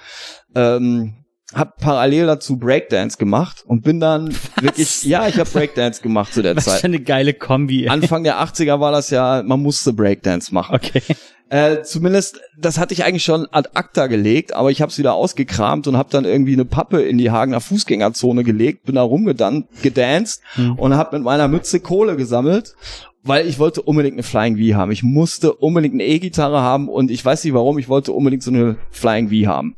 Ähm, 0.56 1.16
hab 1.54 1.78
parallel 1.78 2.26
dazu 2.26 2.58
Breakdance 2.58 3.18
gemacht 3.18 3.64
und 3.66 3.82
bin 3.82 4.00
dann 4.00 4.28
Was? 4.56 4.64
wirklich, 4.64 5.04
ja, 5.04 5.28
ich 5.28 5.40
habe 5.40 5.50
Breakdance 5.50 6.02
gemacht 6.02 6.34
zu 6.34 6.42
der 6.42 6.56
Was 6.56 6.66
für 6.66 6.72
Zeit. 6.72 6.86
eine 6.86 7.00
geile 7.00 7.34
Kombi. 7.34 7.84
ey. 7.84 7.90
Anfang 7.90 8.24
der 8.24 8.42
80er 8.44 8.80
war 8.80 8.92
das 8.92 9.10
ja, 9.10 9.44
man 9.46 9.62
musste 9.62 9.94
Breakdance 9.94 10.54
machen. 10.54 10.76
Okay. 10.76 11.02
Äh, 11.50 11.84
zumindest, 11.84 12.42
das 12.60 12.78
hatte 12.78 12.94
ich 12.94 13.06
eigentlich 13.06 13.24
schon 13.24 13.48
ad 13.52 13.70
acta 13.74 14.08
gelegt, 14.08 14.52
aber 14.54 14.70
ich 14.70 14.82
habe 14.82 14.92
es 14.92 14.98
wieder 14.98 15.14
ausgekramt 15.14 15.88
und 15.88 15.96
habe 15.96 16.10
dann 16.12 16.26
irgendwie 16.26 16.52
eine 16.52 16.66
Pappe 16.66 17.02
in 17.02 17.18
die 17.18 17.32
Hagener 17.32 17.62
Fußgängerzone 17.62 18.44
gelegt, 18.44 18.84
bin 18.84 18.96
da 18.96 19.02
rumgedan 19.04 19.64
gedanced 19.82 20.42
Hm. 20.56 20.74
und 20.78 20.98
habe 20.98 21.16
mit 21.16 21.24
meiner 21.24 21.48
Mütze 21.48 21.80
Kohle 21.80 22.18
gesammelt, 22.18 22.76
weil 23.24 23.48
ich 23.48 23.60
wollte 23.60 23.82
unbedingt 23.82 24.16
eine 24.16 24.24
Flying 24.24 24.58
V 24.58 24.76
haben. 24.78 24.92
Ich 24.92 25.04
musste 25.04 25.54
unbedingt 25.54 25.94
eine 25.94 26.04
E-Gitarre 26.04 26.60
haben 26.60 26.90
und 26.90 27.10
ich 27.12 27.24
weiß 27.24 27.46
nicht 27.46 27.54
warum, 27.54 27.78
ich 27.78 27.88
wollte 27.88 28.12
unbedingt 28.12 28.44
so 28.44 28.52
eine 28.52 28.76
Flying 28.92 29.30
V 29.30 29.48
haben. 29.50 29.78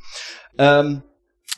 Ähm, 0.57 1.03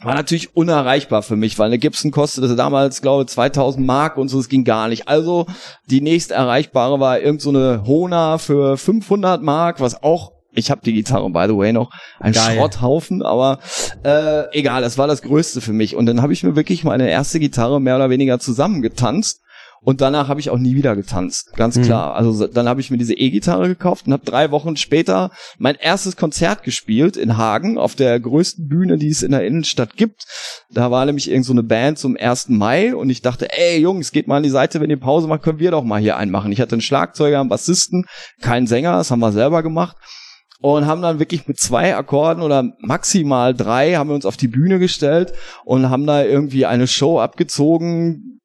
war 0.04 0.16
natürlich 0.16 0.56
unerreichbar 0.56 1.22
für 1.24 1.36
mich, 1.36 1.60
weil 1.60 1.68
eine 1.68 1.80
Gibson 1.80 2.12
kostete 2.12 2.56
damals, 2.56 3.02
glaube 3.02 3.24
ich, 3.24 3.30
2000 3.30 3.86
Mark 3.86 4.18
und 4.18 4.30
so, 4.30 4.40
es 4.40 4.50
ging 4.50 4.64
gar 4.64 4.88
nicht. 4.88 5.08
Also 5.08 5.46
die 5.86 6.02
nächst 6.02 6.32
erreichbare 6.32 7.00
war 7.00 7.20
irgend 7.20 7.42
so 7.42 7.50
eine 7.50 7.84
Hona 7.86 8.38
für 8.38 8.78
500 8.78 9.42
Mark, 9.42 9.80
was 9.80 10.02
auch 10.04 10.32
ich 10.54 10.70
habe 10.70 10.82
die 10.84 10.94
Gitarre, 10.94 11.30
by 11.30 11.46
the 11.48 11.56
way, 11.56 11.72
noch. 11.72 11.92
Ein 12.20 12.34
Geil. 12.34 12.58
Schrotthaufen, 12.58 13.22
aber 13.22 13.60
äh, 14.04 14.44
egal, 14.52 14.82
das 14.82 14.98
war 14.98 15.08
das 15.08 15.22
Größte 15.22 15.62
für 15.62 15.72
mich. 15.72 15.96
Und 15.96 16.08
dann 16.08 16.22
habe 16.22 16.34
ich 16.34 16.44
mir 16.44 16.58
wirklich 16.58 16.84
meine 16.84 17.10
erste 17.10 17.40
Gitarre 17.40 17.80
mehr 17.80 17.96
oder 17.96 18.10
weniger 18.10 18.38
zusammengetanzt. 18.38 19.42
Und 19.84 20.00
danach 20.00 20.28
habe 20.28 20.40
ich 20.40 20.52
auch 20.52 20.60
nie 20.60 20.76
wieder 20.76 20.96
getanzt, 20.96 21.54
ganz 21.56 21.76
Mhm. 21.76 21.82
klar. 21.84 22.14
Also 22.16 22.46
dann 22.46 22.68
habe 22.70 22.82
ich 22.82 22.92
mir 22.92 22.98
diese 23.00 23.16
E-Gitarre 23.16 23.68
gekauft 23.68 24.06
und 24.06 24.14
habe 24.14 24.24
drei 24.24 24.52
Wochen 24.52 24.76
später 24.76 25.32
mein 25.58 25.74
erstes 25.76 26.16
Konzert 26.16 26.62
gespielt 26.62 27.18
in 27.18 27.36
Hagen 27.36 27.80
auf 27.80 27.96
der 27.96 28.20
größten 28.20 28.68
Bühne, 28.68 28.98
die 28.98 29.10
es 29.10 29.24
in 29.24 29.32
der 29.32 29.44
Innenstadt 29.44 29.98
gibt. 29.98 30.26
Da 30.70 30.92
war 30.92 31.06
nämlich 31.06 31.32
irgend 31.32 31.46
so 31.46 31.54
eine 31.54 31.64
Band 31.64 31.98
zum 31.98 32.16
1. 32.16 32.50
Mai 32.50 32.96
und 32.96 33.10
ich 33.10 33.24
dachte, 33.24 33.48
ey 33.58 33.80
Jungs, 33.80 34.12
geht 34.12 34.28
mal 34.28 34.38
an 34.38 34.44
die 34.44 34.50
Seite, 34.50 34.82
wenn 34.82 34.90
ihr 34.92 35.00
Pause 35.00 35.28
macht, 35.28 35.42
können 35.42 35.58
wir 35.60 35.72
doch 35.72 35.84
mal 35.84 36.00
hier 36.00 36.16
einen 36.16 36.32
machen. 36.32 36.52
Ich 36.52 36.62
hatte 36.62 36.74
einen 36.74 36.82
Schlagzeuger, 36.82 37.40
einen 37.40 37.50
Bassisten, 37.50 38.06
keinen 38.40 38.68
Sänger, 38.68 38.98
das 38.98 39.10
haben 39.10 39.20
wir 39.20 39.32
selber 39.32 39.64
gemacht 39.64 39.98
und 40.60 40.86
haben 40.86 41.02
dann 41.02 41.18
wirklich 41.18 41.48
mit 41.48 41.60
zwei 41.60 41.96
Akkorden 41.96 42.44
oder 42.44 42.72
maximal 42.82 43.56
drei 43.56 43.96
haben 43.96 44.12
wir 44.12 44.16
uns 44.16 44.28
auf 44.28 44.38
die 44.38 44.48
Bühne 44.48 44.78
gestellt 44.78 45.34
und 45.66 45.90
haben 45.90 46.06
da 46.06 46.24
irgendwie 46.24 46.68
eine 46.68 46.86
Show 46.86 47.20
abgezogen. 47.20 48.41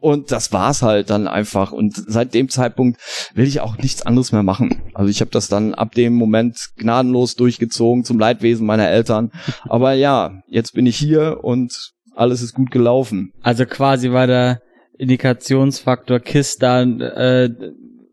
Und 0.00 0.32
das 0.32 0.52
war's 0.52 0.82
halt 0.82 1.10
dann 1.10 1.28
einfach. 1.28 1.72
Und 1.72 1.94
seit 1.94 2.32
dem 2.34 2.48
Zeitpunkt 2.48 2.98
will 3.34 3.46
ich 3.46 3.60
auch 3.60 3.76
nichts 3.78 4.02
anderes 4.02 4.32
mehr 4.32 4.42
machen. 4.42 4.80
Also 4.94 5.10
ich 5.10 5.20
habe 5.20 5.30
das 5.30 5.48
dann 5.48 5.74
ab 5.74 5.94
dem 5.94 6.14
Moment 6.14 6.70
gnadenlos 6.76 7.36
durchgezogen 7.36 8.04
zum 8.04 8.18
Leidwesen 8.18 8.66
meiner 8.66 8.88
Eltern. 8.88 9.30
Aber 9.68 9.92
ja, 9.92 10.40
jetzt 10.48 10.72
bin 10.74 10.86
ich 10.86 10.96
hier 10.96 11.40
und 11.44 11.92
alles 12.14 12.42
ist 12.42 12.54
gut 12.54 12.70
gelaufen. 12.70 13.32
Also 13.42 13.66
quasi 13.66 14.10
war 14.10 14.26
der 14.26 14.60
Indikationsfaktor 14.98 16.20
KISS 16.20 16.56
da 16.56 16.82
äh, 16.82 17.50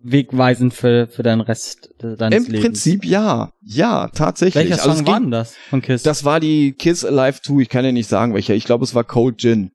wegweisend 0.04 0.74
für, 0.74 1.08
für 1.08 1.24
deinen 1.24 1.42
Rest 1.42 1.90
deines 2.00 2.46
Im 2.46 2.52
Lebens. 2.52 2.66
Prinzip 2.66 3.06
ja. 3.06 3.52
Ja, 3.64 4.10
tatsächlich. 4.14 4.70
Welcher 4.70 4.84
Also 4.84 4.96
Song 4.96 5.06
ging- 5.06 5.14
war 5.14 5.20
denn 5.22 5.32
das 5.32 5.56
von 5.70 5.82
KISS? 5.82 6.04
Das 6.04 6.24
war 6.26 6.40
die 6.40 6.74
Kiss 6.74 7.04
Alive 7.06 7.42
2. 7.42 7.62
Ich 7.62 7.70
kann 7.70 7.84
ja 7.86 7.92
nicht 7.92 8.08
sagen, 8.10 8.34
welcher. 8.34 8.56
Ich 8.56 8.66
glaube, 8.66 8.84
es 8.84 8.94
war 8.96 9.04
Cold 9.04 9.38
Gin. 9.40 9.72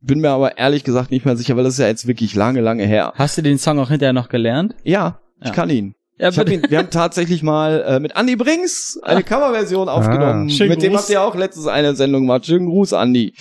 Bin 0.00 0.20
mir 0.20 0.30
aber 0.30 0.58
ehrlich 0.58 0.84
gesagt 0.84 1.10
nicht 1.10 1.24
mehr 1.24 1.36
sicher, 1.36 1.56
weil 1.56 1.64
das 1.64 1.74
ist 1.74 1.80
ja 1.80 1.86
jetzt 1.88 2.06
wirklich 2.06 2.34
lange, 2.34 2.60
lange 2.60 2.84
her. 2.84 3.12
Hast 3.16 3.36
du 3.36 3.42
den 3.42 3.58
Song 3.58 3.78
auch 3.80 3.88
hinterher 3.88 4.12
noch 4.12 4.28
gelernt? 4.28 4.74
Ja, 4.84 5.18
ich 5.40 5.48
Ja. 5.48 5.52
kann 5.54 5.70
ihn. 5.70 5.94
Ja, 6.20 6.30
Ich 6.30 6.38
hab 6.38 6.48
ihn, 6.50 6.62
wir 6.68 6.78
haben 6.78 6.90
tatsächlich 6.90 7.44
mal 7.44 7.84
äh, 7.86 8.00
mit 8.00 8.16
Andy 8.16 8.34
Brings 8.34 8.98
eine 9.02 9.22
Coverversion 9.22 9.88
aufgenommen. 9.88 10.50
Schönen 10.50 10.70
mit 10.70 10.82
dem 10.82 10.96
habt 10.96 11.08
ihr 11.10 11.22
auch 11.22 11.36
letztens 11.36 11.68
eine 11.68 11.94
Sendung 11.94 12.22
gemacht. 12.22 12.44
Schönen 12.46 12.66
Gruß, 12.66 12.90
Andy. 12.92 13.34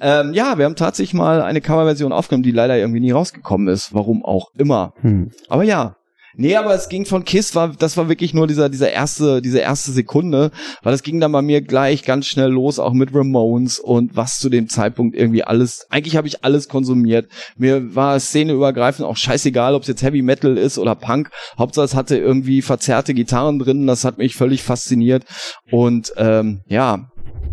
Ähm, 0.00 0.32
ja, 0.32 0.56
wir 0.56 0.64
haben 0.64 0.74
tatsächlich 0.76 1.12
mal 1.12 1.42
eine 1.42 1.60
Coverversion 1.60 2.10
aufgenommen, 2.12 2.42
die 2.42 2.50
leider 2.52 2.76
irgendwie 2.78 3.00
nie 3.00 3.10
rausgekommen 3.10 3.68
ist. 3.68 3.92
Warum 3.94 4.24
auch 4.24 4.50
immer. 4.56 4.94
Hm. 5.02 5.30
Aber 5.48 5.62
ja. 5.62 5.96
Nee, 6.36 6.56
aber 6.56 6.74
es 6.74 6.88
ging 6.88 7.04
von 7.04 7.24
Kiss, 7.24 7.54
war, 7.54 7.68
das 7.68 7.96
war 7.96 8.08
wirklich 8.08 8.32
nur 8.32 8.46
dieser, 8.46 8.68
dieser 8.68 8.90
erste, 8.90 9.42
diese 9.42 9.58
erste 9.58 9.92
Sekunde, 9.92 10.50
weil 10.82 10.94
es 10.94 11.02
ging 11.02 11.20
dann 11.20 11.32
bei 11.32 11.42
mir 11.42 11.60
gleich 11.60 12.04
ganz 12.04 12.26
schnell 12.26 12.50
los, 12.50 12.78
auch 12.78 12.92
mit 12.92 13.14
Ramones 13.14 13.78
und 13.78 14.16
was 14.16 14.38
zu 14.38 14.48
dem 14.48 14.68
Zeitpunkt 14.68 15.14
irgendwie 15.14 15.44
alles, 15.44 15.86
eigentlich 15.90 16.16
habe 16.16 16.28
ich 16.28 16.44
alles 16.44 16.68
konsumiert. 16.68 17.28
Mir 17.56 17.94
war 17.94 18.18
szeneübergreifend 18.18 19.06
auch 19.06 19.16
scheißegal, 19.16 19.74
ob 19.74 19.82
es 19.82 19.88
jetzt 19.88 20.02
Heavy 20.02 20.22
Metal 20.22 20.56
ist 20.56 20.78
oder 20.78 20.94
Punk. 20.94 21.30
Hauptsache 21.58 21.84
es 21.84 21.94
hatte 21.94 22.16
irgendwie 22.16 22.62
verzerrte 22.62 23.12
Gitarren 23.12 23.58
drin, 23.58 23.86
das 23.86 24.04
hat 24.04 24.18
mich 24.18 24.34
völlig 24.34 24.62
fasziniert 24.62 25.24
und 25.70 26.12
ähm, 26.16 26.62
ja, 26.66 27.08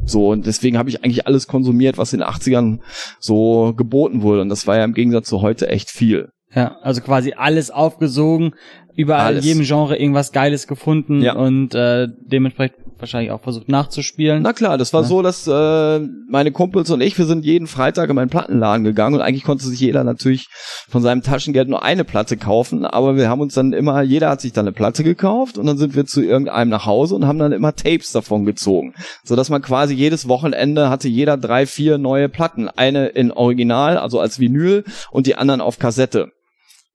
so, 0.05 0.29
und 0.29 0.45
deswegen 0.45 0.77
habe 0.77 0.89
ich 0.89 1.03
eigentlich 1.03 1.27
alles 1.27 1.47
konsumiert, 1.47 1.97
was 1.97 2.13
in 2.13 2.19
den 2.19 2.29
80ern 2.29 2.79
so 3.19 3.73
geboten 3.75 4.23
wurde. 4.23 4.41
Und 4.41 4.49
das 4.49 4.65
war 4.65 4.77
ja 4.77 4.83
im 4.83 4.93
Gegensatz 4.93 5.27
zu 5.27 5.41
heute 5.41 5.69
echt 5.69 5.91
viel. 5.91 6.29
Ja, 6.53 6.77
also 6.81 7.01
quasi 7.01 7.33
alles 7.37 7.69
aufgesogen, 7.69 8.55
überall 8.95 9.27
Alles. 9.27 9.45
in 9.45 9.49
jedem 9.51 9.63
Genre 9.65 9.97
irgendwas 9.97 10.31
Geiles 10.31 10.65
gefunden 10.65 11.21
Ja. 11.21 11.35
und 11.35 11.75
äh, 11.75 12.07
dementsprechend 12.25 12.77
wahrscheinlich 12.97 13.31
auch 13.31 13.39
versucht 13.41 13.69
nachzuspielen. 13.69 14.41
Na 14.41 14.51
klar, 14.51 14.77
das 14.77 14.91
war 14.91 15.03
Ja. 15.03 15.07
so, 15.07 15.21
dass 15.21 15.47
äh, 15.47 15.99
meine 16.27 16.51
Kumpels 16.51 16.89
und 16.89 16.99
ich, 17.01 17.17
wir 17.17 17.25
sind 17.25 17.45
jeden 17.45 17.67
Freitag 17.67 18.09
in 18.09 18.15
meinen 18.15 18.29
Plattenladen 18.31 18.83
gegangen 18.83 19.15
und 19.15 19.21
eigentlich 19.21 19.43
konnte 19.45 19.63
sich 19.65 19.79
jeder 19.79 20.03
natürlich 20.03 20.47
von 20.89 21.01
seinem 21.03 21.21
Taschengeld 21.21 21.69
nur 21.69 21.83
eine 21.83 22.03
Platte 22.03 22.35
kaufen, 22.35 22.83
aber 22.83 23.15
wir 23.15 23.29
haben 23.29 23.39
uns 23.41 23.53
dann 23.53 23.71
immer, 23.71 24.01
jeder 24.01 24.29
hat 24.31 24.41
sich 24.41 24.51
dann 24.51 24.65
eine 24.65 24.73
Platte 24.73 25.03
gekauft 25.05 25.57
und 25.59 25.65
dann 25.67 25.77
sind 25.77 25.95
wir 25.95 26.05
zu 26.07 26.21
irgendeinem 26.21 26.69
nach 26.69 26.85
Hause 26.87 27.15
und 27.15 27.25
haben 27.27 27.39
dann 27.39 27.51
immer 27.53 27.75
Tapes 27.75 28.11
davon 28.11 28.43
gezogen, 28.43 28.95
so 29.23 29.35
dass 29.37 29.49
man 29.51 29.61
quasi 29.61 29.93
jedes 29.93 30.27
Wochenende 30.27 30.89
hatte 30.89 31.07
jeder 31.07 31.37
drei, 31.37 31.67
vier 31.67 31.99
neue 31.99 32.27
Platten, 32.27 32.67
eine 32.69 33.07
in 33.07 33.31
Original, 33.31 33.97
also 33.99 34.19
als 34.19 34.39
Vinyl 34.39 34.83
und 35.11 35.27
die 35.27 35.35
anderen 35.35 35.61
auf 35.61 35.77
Kassette. 35.79 36.31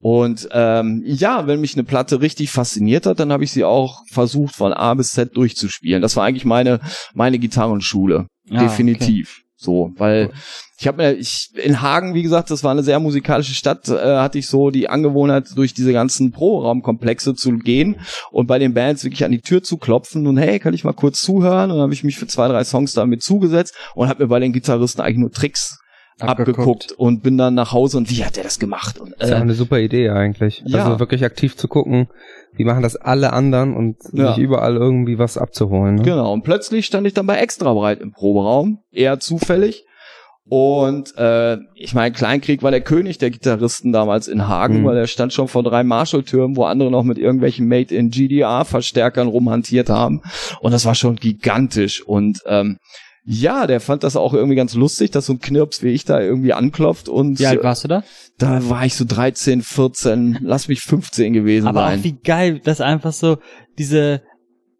Und 0.04 0.50
ähm, 0.52 1.02
ja, 1.06 1.46
wenn 1.46 1.62
mich 1.62 1.72
eine 1.76 1.82
Platte 1.82 2.20
richtig 2.20 2.50
fasziniert 2.50 3.06
hat, 3.06 3.20
dann 3.20 3.32
habe 3.32 3.42
ich 3.42 3.52
sie 3.52 3.64
auch 3.64 4.02
versucht 4.06 4.54
von 4.54 4.74
A 4.74 4.92
bis 4.92 5.12
Z 5.12 5.34
durchzuspielen. 5.34 6.02
Das 6.02 6.14
war 6.14 6.26
eigentlich 6.26 6.44
meine 6.44 6.80
meine 7.14 7.38
Gitarrenschule, 7.38 8.26
Ah, 8.50 8.62
definitiv. 8.64 9.40
So, 9.56 9.92
weil 9.96 10.26
Cool. 10.26 10.32
ich 10.78 10.86
habe 10.88 10.98
mir 10.98 11.12
ich 11.14 11.48
in 11.54 11.80
Hagen, 11.80 12.12
wie 12.12 12.22
gesagt, 12.22 12.50
das 12.50 12.62
war 12.62 12.72
eine 12.72 12.82
sehr 12.82 13.00
musikalische 13.00 13.54
Stadt, 13.54 13.88
äh, 13.88 14.18
hatte 14.18 14.38
ich 14.38 14.46
so 14.46 14.68
die 14.68 14.90
Angewohnheit 14.90 15.56
durch 15.56 15.72
diese 15.72 15.94
ganzen 15.94 16.32
Pro-Raumkomplexe 16.32 17.34
zu 17.34 17.52
gehen 17.56 17.96
und 18.30 18.46
bei 18.46 18.58
den 18.58 18.74
Bands 18.74 19.04
wirklich 19.04 19.24
an 19.24 19.32
die 19.32 19.40
Tür 19.40 19.62
zu 19.62 19.78
klopfen 19.78 20.26
und 20.26 20.36
hey, 20.36 20.58
kann 20.58 20.74
ich 20.74 20.84
mal 20.84 20.92
kurz 20.92 21.22
zuhören? 21.22 21.70
Und 21.70 21.78
dann 21.78 21.84
habe 21.84 21.94
ich 21.94 22.04
mich 22.04 22.18
für 22.18 22.26
zwei, 22.26 22.48
drei 22.48 22.62
Songs 22.64 22.92
damit 22.92 23.22
zugesetzt 23.22 23.74
und 23.94 24.08
habe 24.10 24.24
mir 24.24 24.28
bei 24.28 24.38
den 24.38 24.52
Gitarristen 24.52 25.00
eigentlich 25.00 25.16
nur 25.16 25.32
Tricks 25.32 25.78
Abgeguckt. 26.20 26.48
abgeguckt 26.58 26.92
und 26.92 27.22
bin 27.22 27.36
dann 27.38 27.54
nach 27.54 27.72
Hause 27.72 27.96
und 27.98 28.10
wie 28.10 28.24
hat 28.24 28.36
der 28.36 28.44
das 28.44 28.58
gemacht? 28.60 28.98
Und, 29.00 29.14
Das 29.18 29.28
ist 29.28 29.30
ja 29.32 29.38
äh, 29.38 29.42
eine 29.42 29.54
super 29.54 29.78
Idee 29.80 30.10
eigentlich. 30.10 30.62
ja. 30.64 30.84
Also 30.84 31.00
wirklich 31.00 31.24
aktiv 31.24 31.56
zu 31.56 31.66
gucken, 31.68 32.08
wie 32.56 32.64
machen 32.64 32.82
das 32.82 32.94
alle 32.96 33.32
anderen 33.32 33.74
und 33.74 33.96
Ja. 34.12 34.34
sich 34.34 34.42
überall 34.42 34.76
irgendwie 34.76 35.18
was 35.18 35.36
abzuholen. 35.38 35.96
Ne? 35.96 36.02
Genau, 36.02 36.32
und 36.32 36.42
plötzlich 36.44 36.86
stand 36.86 37.06
ich 37.06 37.14
dann 37.14 37.26
bei 37.26 37.36
Extra 37.38 37.72
breit 37.74 38.00
im 38.00 38.12
Proberaum, 38.12 38.78
eher 38.92 39.18
zufällig. 39.18 39.84
Und 40.46 41.16
äh, 41.16 41.56
ich 41.74 41.94
meine, 41.94 42.12
Kleinkrieg 42.12 42.62
war 42.62 42.70
der 42.70 42.82
König 42.82 43.16
der 43.16 43.30
Gitarristen 43.30 43.92
damals 43.92 44.28
in 44.28 44.46
Hagen, 44.46 44.82
Mhm. 44.82 44.84
weil 44.84 44.96
er 44.98 45.06
stand 45.06 45.32
schon 45.32 45.48
vor 45.48 45.62
drei 45.62 45.82
Marshall-Türmen, 45.84 46.54
wo 46.56 46.64
andere 46.64 46.90
noch 46.90 47.02
mit 47.02 47.16
irgendwelchen 47.16 47.66
Made 47.66 47.94
in 47.94 48.10
GDR-Verstärkern 48.10 49.26
rumhantiert 49.26 49.88
haben. 49.88 50.20
Und 50.60 50.72
das 50.72 50.84
war 50.84 50.94
schon 50.94 51.16
gigantisch. 51.16 52.02
Und 52.06 52.40
ähm, 52.46 52.76
ja, 53.26 53.66
der 53.66 53.80
fand 53.80 54.02
das 54.04 54.16
auch 54.16 54.34
irgendwie 54.34 54.54
ganz 54.56 54.74
lustig, 54.74 55.10
dass 55.10 55.26
so 55.26 55.32
ein 55.32 55.40
Knirps 55.40 55.82
wie 55.82 55.88
ich 55.88 56.04
da 56.04 56.20
irgendwie 56.20 56.52
anklopft. 56.52 57.08
Und 57.08 57.38
Wie 57.38 57.46
alt 57.46 57.62
warst 57.62 57.84
du 57.84 57.88
da? 57.88 58.04
da 58.38 58.68
war 58.68 58.84
ich 58.84 58.94
so 58.94 59.04
13, 59.06 59.62
14, 59.62 60.38
lass 60.42 60.68
mich 60.68 60.80
15 60.82 61.32
gewesen 61.32 61.66
Aber 61.66 61.80
sein. 61.86 62.00
auch 62.00 62.04
wie 62.04 62.12
geil, 62.22 62.60
dass 62.62 62.80
einfach 62.82 63.12
so 63.12 63.38
diese 63.78 64.20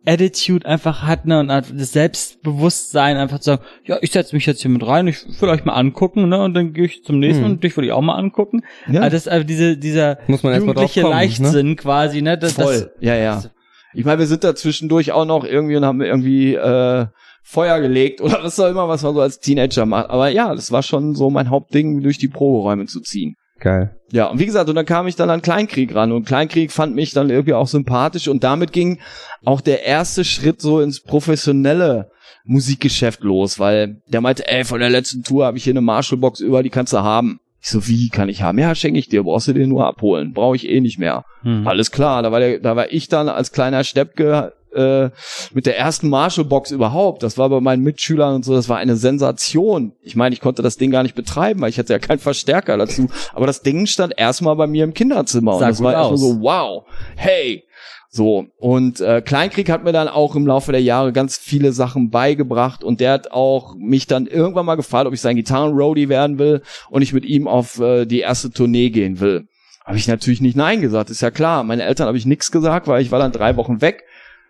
Attitude 0.07 0.67
einfach 0.67 1.03
hat, 1.05 1.25
ne, 1.25 1.41
und 1.41 1.49
das 1.49 1.93
Selbstbewusstsein 1.93 3.17
einfach 3.17 3.39
zu 3.39 3.53
sagen, 3.53 3.63
ja, 3.87 3.99
ich 4.03 4.13
setze 4.13 4.35
mich 4.37 4.45
jetzt 4.47 4.61
hier 4.61 4.71
mit 4.71 4.87
rein, 4.87 5.07
ich 5.07 5.25
will 5.41 5.49
euch 5.49 5.65
mal 5.65 5.73
angucken, 5.73 6.29
ne, 6.29 6.43
und 6.43 6.53
dann 6.55 6.73
gehe 6.75 6.85
ich 6.85 7.03
zum 7.05 7.19
nächsten 7.19 7.45
Hm. 7.45 7.53
und 7.53 7.65
dich 7.65 7.77
will 7.77 7.85
ich 7.85 7.93
auch 7.93 8.03
mal 8.03 8.17
angucken. 8.17 8.63
ja, 8.87 9.01
Also 9.01 9.15
das 9.15 9.23
ist 9.23 9.29
einfach 9.29 9.47
diese, 9.47 9.77
dieser 9.79 10.19
Muss 10.27 10.43
man 10.43 10.55
jugendliche 10.59 11.01
kommen, 11.03 11.15
ne? 11.15 11.21
Leichtsinn 11.21 11.77
quasi, 11.77 12.21
ne, 12.23 12.37
das, 12.37 12.53
voll. 12.53 12.93
ja, 13.01 13.15
ja. 13.15 13.35
das, 13.37 13.51
Ich 13.95 14.05
meine, 14.05 14.19
wir 14.19 14.27
sind 14.27 14.45
da 14.45 14.55
zwischendurch 14.55 15.13
auch 15.13 15.25
noch 15.25 15.45
irgendwie 15.45 15.77
und 15.77 15.85
haben 15.87 16.03
irgendwie 16.03 16.55
äh, 16.55 17.07
Feuer 17.47 17.81
gelegt 17.81 18.21
oder 18.21 18.43
was 18.43 18.59
auch 18.59 18.71
immer, 18.71 18.89
was 18.89 19.03
man 19.03 19.15
so 19.15 19.21
als 19.21 19.39
Teenager 19.39 19.87
macht. 19.87 20.11
Aber 20.11 20.31
ja, 20.31 20.55
das 20.55 20.73
war 20.73 20.83
schon 20.83 21.15
so 21.15 21.31
mein 21.31 21.51
Hauptding, 21.51 22.01
durch 22.03 22.19
die 22.19 22.29
Proberäume 22.29 22.87
zu 22.87 23.01
ziehen. 23.01 23.37
Geil. 23.61 23.97
Ja, 24.11 24.27
und 24.27 24.41
wie 24.41 24.47
gesagt, 24.47 24.69
und 24.69 24.75
dann 24.75 24.87
kam 24.87 25.07
ich 25.07 25.15
dann 25.15 25.31
an 25.31 25.43
Kleinkrieg 25.43 25.95
ran 25.95 26.11
und 26.11 26.27
Kleinkrieg 26.27 26.73
fand 26.73 26.95
mich 26.95 27.13
dann 27.13 27.31
irgendwie 27.31 27.55
auch 27.55 27.69
sympathisch 27.69 28.29
und 28.29 28.43
damit 28.43 28.73
ging 28.73 28.99
auch 29.45 29.61
der 29.61 29.85
erste 29.85 30.25
Schritt 30.25 30.61
so 30.61 30.81
ins 30.81 31.01
professionelle 31.01 32.11
Musikgeschäft 32.45 33.23
los, 33.23 33.59
weil 33.59 34.03
der 34.09 34.21
meinte, 34.21 34.49
ey, 34.49 34.65
von 34.65 34.81
der 34.81 34.91
letzten 34.91 35.23
Tour 35.23 35.47
habe 35.47 35.57
ich 35.57 35.65
hier 35.65 35.73
eine 35.73 35.81
Marshallbox 35.81 36.41
über, 36.41 36.63
die 36.63 36.71
kannst 36.71 36.93
du 36.93 36.99
haben. 36.99 37.41
Ich 37.61 37.71
so, 37.71 37.87
wie 37.89 38.11
kann 38.11 38.29
ich 38.29 38.43
haben? 38.43 38.59
Ja, 38.59 38.75
schenke 38.75 38.99
ich 38.99 39.09
dir, 39.09 39.23
brauchst 39.23 39.49
du 39.49 39.55
den 39.55 39.71
nur 39.71 39.87
abholen, 39.87 40.33
brauche 40.35 40.57
ich 40.57 40.69
eh 40.69 40.81
nicht 40.81 40.99
mehr. 40.99 41.25
hm. 41.43 41.67
Alles 41.67 41.91
klar, 41.91 42.23
da 42.23 42.33
war 42.33 42.41
der, 42.41 42.59
da 42.59 42.77
war 42.77 42.93
ich 42.93 43.09
dann 43.09 43.29
als 43.29 43.53
kleiner 43.53 43.85
Steppke 43.85 44.53
äh, 44.75 45.11
mit 45.53 45.67
der 45.67 45.79
ersten 45.79 46.09
Marshall-Box 46.09 46.71
überhaupt. 46.71 47.23
Das 47.23 47.39
war 47.39 47.49
bei 47.49 47.61
meinen 47.61 47.83
Mitschülern 47.83 48.35
und 48.35 48.45
so, 48.45 48.55
das 48.55 48.69
war 48.69 48.79
eine 48.79 48.97
Sensation. 48.97 49.93
Ich 50.03 50.17
meine, 50.17 50.35
ich 50.35 50.41
konnte 50.41 50.63
das 50.63 50.77
Ding 50.77 50.91
gar 50.91 51.03
nicht 51.03 51.15
betreiben, 51.15 51.61
weil 51.61 51.71
ich 51.71 51.79
hatte 51.79 51.93
ja 51.93 51.99
keinen 51.99 52.19
Verstärker 52.19 52.77
dazu. 52.77 53.09
Aber 53.33 53.47
das 53.47 53.63
Ding 53.63 53.87
stand 53.87 54.15
erstmal 54.17 54.57
bei 54.57 54.67
mir 54.67 54.85
im 54.85 54.95
Kinderzimmer 54.95 55.55
und 55.55 55.61
das 55.61 55.83
war 55.83 55.93
erstmal 55.93 56.19
so, 56.19 56.41
wow, 56.41 56.85
hey. 57.17 57.65
So, 58.11 58.47
und 58.59 59.01
äh, 59.01 59.23
Kleinkrieg 59.23 59.69
hat 59.69 59.83
mir 59.83 59.91
dann 59.91 60.07
auch 60.07 60.37
im 60.37 60.47
Laufe 60.47 60.71
der 60.71 60.81
Jahre 60.81 61.13
ganz 61.13 61.37
viele 61.37 61.73
Sachen 61.73 62.11
beigebracht 62.11 62.85
und 62.85 63.01
der 63.01 63.11
hat 63.11 63.33
auch 63.33 63.75
mich 63.77 64.07
dann 64.07 64.29
irgendwann 64.29 64.67
mal 64.67 64.77
gefragt, 64.77 65.09
ob 65.09 65.15
ich 65.15 65.21
sein 65.21 65.35
Gitarrenroadie 65.35 66.09
werden 66.09 66.39
will 66.39 66.63
und 66.91 67.03
ich 67.03 67.13
mit 67.13 67.25
ihm 67.25 67.49
auf 67.49 67.81
äh, 67.81 68.07
die 68.07 68.21
erste 68.21 68.53
Tournee 68.53 68.91
gehen 68.91 69.19
will. 69.19 69.49
Habe 69.85 69.99
ich 69.99 70.07
natürlich 70.07 70.41
nicht 70.41 70.57
Nein 70.57 70.81
gesagt, 70.81 71.11
ist 71.11 71.23
ja 71.23 71.31
klar. 71.31 71.65
Meine 71.65 71.83
Eltern 71.83 72.07
habe 72.07 72.17
ich 72.17 72.25
nichts 72.25 72.51
gesagt, 72.51 72.87
weil 72.87 73.03
ich 73.03 73.11
war 73.11 73.19
dann 73.19 73.33
drei 73.33 73.57
Wochen 73.57 73.81
weg. 73.81 74.05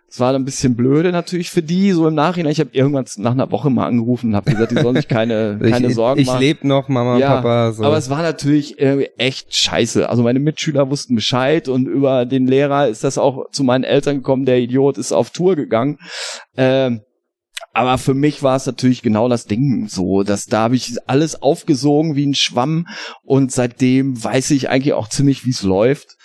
Es 0.07 0.19
war 0.19 0.33
ein 0.33 0.45
bisschen 0.45 0.75
blöde 0.75 1.11
natürlich 1.11 1.49
für 1.49 1.63
die, 1.63 1.91
so 1.91 2.07
im 2.07 2.13
Nachhinein. 2.13 2.51
Ich 2.51 2.59
habe 2.59 2.69
irgendwann 2.73 3.05
nach 3.17 3.31
einer 3.31 3.51
Woche 3.51 3.69
mal 3.69 3.87
angerufen 3.87 4.29
und 4.29 4.35
habe 4.35 4.51
gesagt, 4.51 4.71
die 4.71 4.79
sollen 4.81 4.95
sich 4.95 5.07
keine, 5.07 5.57
keine 5.69 5.87
ich, 5.87 5.95
Sorgen 5.95 6.21
ich 6.21 6.27
machen. 6.27 6.39
lebe 6.39 6.67
noch, 6.67 6.87
Mama 6.87 7.17
Ja, 7.17 7.37
und 7.37 7.43
Papa. 7.43 7.71
So. 7.73 7.83
Aber 7.83 7.97
es 7.97 8.09
war 8.09 8.21
natürlich 8.21 8.79
irgendwie 8.79 9.09
echt 9.17 9.55
scheiße. 9.55 10.07
Also 10.09 10.23
meine 10.23 10.39
Mitschüler 10.39 10.89
wussten 10.89 11.15
Bescheid 11.15 11.67
und 11.67 11.87
über 11.87 12.25
den 12.25 12.47
Lehrer 12.47 12.87
ist 12.87 13.03
das 13.03 13.17
auch 13.17 13.49
zu 13.51 13.63
meinen 13.63 13.83
Eltern 13.83 14.17
gekommen. 14.17 14.45
Der 14.45 14.59
Idiot 14.59 14.97
ist 14.97 15.11
auf 15.11 15.31
Tour 15.31 15.55
gegangen. 15.55 15.97
Ähm, 16.55 17.01
aber 17.73 17.97
für 17.97 18.13
mich 18.13 18.41
war 18.41 18.55
es 18.55 18.65
natürlich 18.65 19.01
genau 19.01 19.27
das 19.27 19.47
Ding 19.47 19.89
so, 19.89 20.23
dass 20.23 20.45
da 20.45 20.59
habe 20.61 20.77
ich 20.77 20.95
alles 21.07 21.41
aufgesogen 21.41 22.15
wie 22.15 22.25
ein 22.25 22.33
Schwamm 22.33 22.87
und 23.21 23.51
seitdem 23.51 24.23
weiß 24.23 24.51
ich 24.51 24.69
eigentlich 24.69 24.93
auch 24.93 25.09
ziemlich, 25.09 25.45
wie 25.45 25.49
es 25.49 25.61
läuft. 25.61 26.15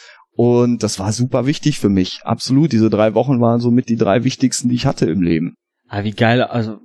Und 0.43 0.83
das 0.83 0.99
war 0.99 1.13
super 1.13 1.45
wichtig 1.45 1.79
für 1.79 1.91
mich. 1.91 2.21
Absolut. 2.25 2.73
Diese 2.73 2.89
drei 2.89 3.13
Wochen 3.13 3.43
waren 3.43 3.61
somit 3.61 3.91
die 3.91 3.99
drei 3.99 4.25
wichtigsten, 4.25 4.71
die 4.71 4.75
ich 4.75 4.87
hatte 4.87 5.05
im 5.05 5.21
Leben. 5.21 5.53
Ah, 5.87 6.03
wie 6.03 6.13
geil, 6.13 6.43
also 6.43 6.79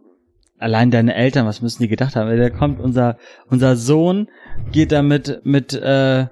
allein 0.59 0.89
deine 0.91 1.15
Eltern, 1.15 1.45
was 1.45 1.61
müssen 1.61 1.81
die 1.83 1.89
gedacht 1.89 2.15
haben? 2.15 2.35
Da 2.37 2.49
kommt 2.49 2.79
unser 2.79 3.17
unser 3.49 3.75
Sohn, 3.75 4.27
geht 4.71 4.91
da 4.91 5.01
mit 5.01 5.41
mit 5.43 5.73
äh, 5.73 6.27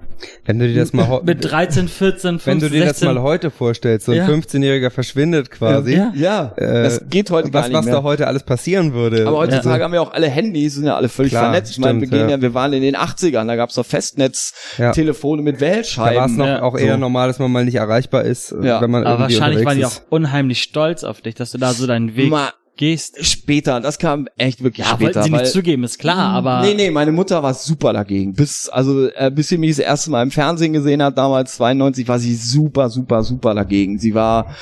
wenn 0.46 0.58
du 0.58 0.66
dir 0.66 0.80
das 0.80 0.92
mal 0.94 1.20
mit 1.26 1.44
13, 1.44 1.88
14, 1.88 2.38
15, 2.38 2.46
wenn 2.52 2.58
du 2.60 2.70
dir 2.70 2.80
das 2.86 3.00
16, 3.00 3.08
mal 3.14 3.22
heute 3.22 3.50
vorstellst, 3.50 4.06
so 4.06 4.12
ein 4.12 4.18
Ja. 4.18 4.26
15-Jähriger 4.26 4.88
verschwindet 4.90 5.50
quasi. 5.50 5.94
Ja. 5.96 6.12
Ja, 6.14 6.52
Äh, 6.56 6.84
das 6.84 7.04
geht 7.10 7.30
heute 7.30 7.50
gar 7.50 7.62
was, 7.64 7.68
nicht 7.68 7.76
was 7.78 7.84
mehr. 7.84 7.94
da 7.96 8.02
heute 8.02 8.26
alles 8.26 8.42
passieren 8.44 8.94
würde. 8.94 9.26
Aber 9.26 9.36
heutzutage 9.36 9.84
haben 9.84 9.92
wir 9.92 10.00
auch 10.00 10.12
alle 10.14 10.28
Handys, 10.28 10.74
sind 10.76 10.86
ja 10.86 10.96
alle 10.96 11.08
völlig 11.10 11.32
Klar, 11.32 11.44
vernetzt. 11.50 11.72
Ich 11.72 11.78
meine, 11.78 12.00
wir 12.00 12.06
stimmt, 12.06 12.20
gehen 12.22 12.30
ja. 12.30 12.36
ja, 12.36 12.42
wir 12.42 12.54
waren 12.54 12.72
in 12.72 12.82
den 12.82 12.96
80ern, 12.96 13.46
da 13.46 13.56
gab's 13.56 13.76
noch 13.76 13.84
Ja. 13.84 13.90
Festnetztelefone 13.90 15.42
mit 15.42 15.56
da 15.56 15.60
war 15.60 15.68
es 15.68 15.76
Wählscheiben. 15.76 16.36
noch 16.36 16.46
Ja, 16.46 16.62
auch 16.62 16.78
eher 16.78 16.94
so. 16.94 17.00
normal, 17.00 17.28
dass 17.28 17.38
man 17.38 17.52
mal 17.52 17.64
nicht 17.64 17.74
erreichbar 17.76 18.22
ist, 18.24 18.54
Ja. 18.62 18.80
wenn 18.80 18.90
man 18.90 19.04
aber 19.04 19.24
irgendwie 19.24 19.34
wahrscheinlich 19.40 19.66
waren 19.66 19.76
die 19.78 19.84
auch 19.84 20.00
unheimlich 20.10 20.62
stolz 20.62 21.04
auf 21.04 21.20
dich, 21.20 21.34
dass 21.34 21.50
du 21.52 21.58
da 21.58 21.72
so 21.74 21.86
deinen 21.86 22.16
Weg 22.16 22.30
Mal 22.30 22.50
gehst. 22.76 23.24
später, 23.24 23.80
das 23.80 23.98
kam 23.98 24.26
echt 24.36 24.62
wirklich 24.62 24.86
Ja, 24.86 24.94
später. 24.94 25.14
wollten 25.16 25.22
sie 25.22 25.32
weil, 25.32 25.40
nicht 25.42 25.52
zugeben, 25.52 25.84
ist 25.84 25.98
klar, 25.98 26.30
aber 26.34 26.62
Nee, 26.62 26.74
nee, 26.74 26.90
meine 26.90 27.12
Mutter 27.12 27.42
war 27.42 27.54
super 27.54 27.92
dagegen. 27.92 28.32
Bis, 28.34 28.68
also, 28.68 29.08
äh, 29.10 29.30
bis 29.34 29.48
sie 29.48 29.58
mich 29.58 29.70
das 29.70 29.78
erste 29.80 30.10
Mal 30.10 30.22
im 30.22 30.30
Fernsehen 30.30 30.72
gesehen 30.72 31.02
hat, 31.02 31.16
damals 31.18 31.54
92, 31.56 32.08
war 32.08 32.18
sie 32.18 32.34
super, 32.34 32.90
super, 32.90 33.22
super 33.22 33.54
dagegen. 33.54 33.98
Sie 33.98 34.14
war, 34.14 34.54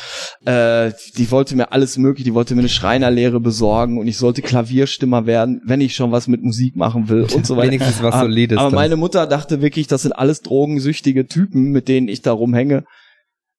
äh, 0.44 0.92
die 1.16 1.30
wollte 1.30 1.56
mir 1.56 1.72
alles 1.72 1.96
mögliche, 1.98 2.24
die 2.24 2.34
wollte 2.34 2.54
mir 2.54 2.60
eine 2.60 2.68
Schreinerlehre 2.68 3.40
besorgen 3.40 3.98
und 3.98 4.06
ich 4.06 4.16
sollte 4.18 4.42
Klavierstimmer 4.42 5.26
werden, 5.26 5.60
wenn 5.66 5.80
ich 5.80 5.94
schon 5.94 6.12
was 6.12 6.28
mit 6.28 6.42
Musik 6.42 6.76
machen 6.76 7.08
will 7.08 7.26
und 7.34 7.46
so 7.46 7.56
weiter. 7.56 7.68
Wenigstens 7.68 8.02
was 8.02 8.14
Aber- 8.14 8.24
Solides 8.28 8.58
Aber 8.58 8.70
meine 8.74 8.96
Mutter 8.96 9.26
dachte 9.26 9.62
wirklich, 9.62 9.86
das 9.86 10.02
sind 10.02 10.12
alles 10.12 10.42
drogensüchtige 10.42 11.26
Typen, 11.26 11.70
mit 11.72 11.88
denen 11.88 12.08
ich 12.08 12.22
da 12.22 12.32
rumhänge. 12.32 12.84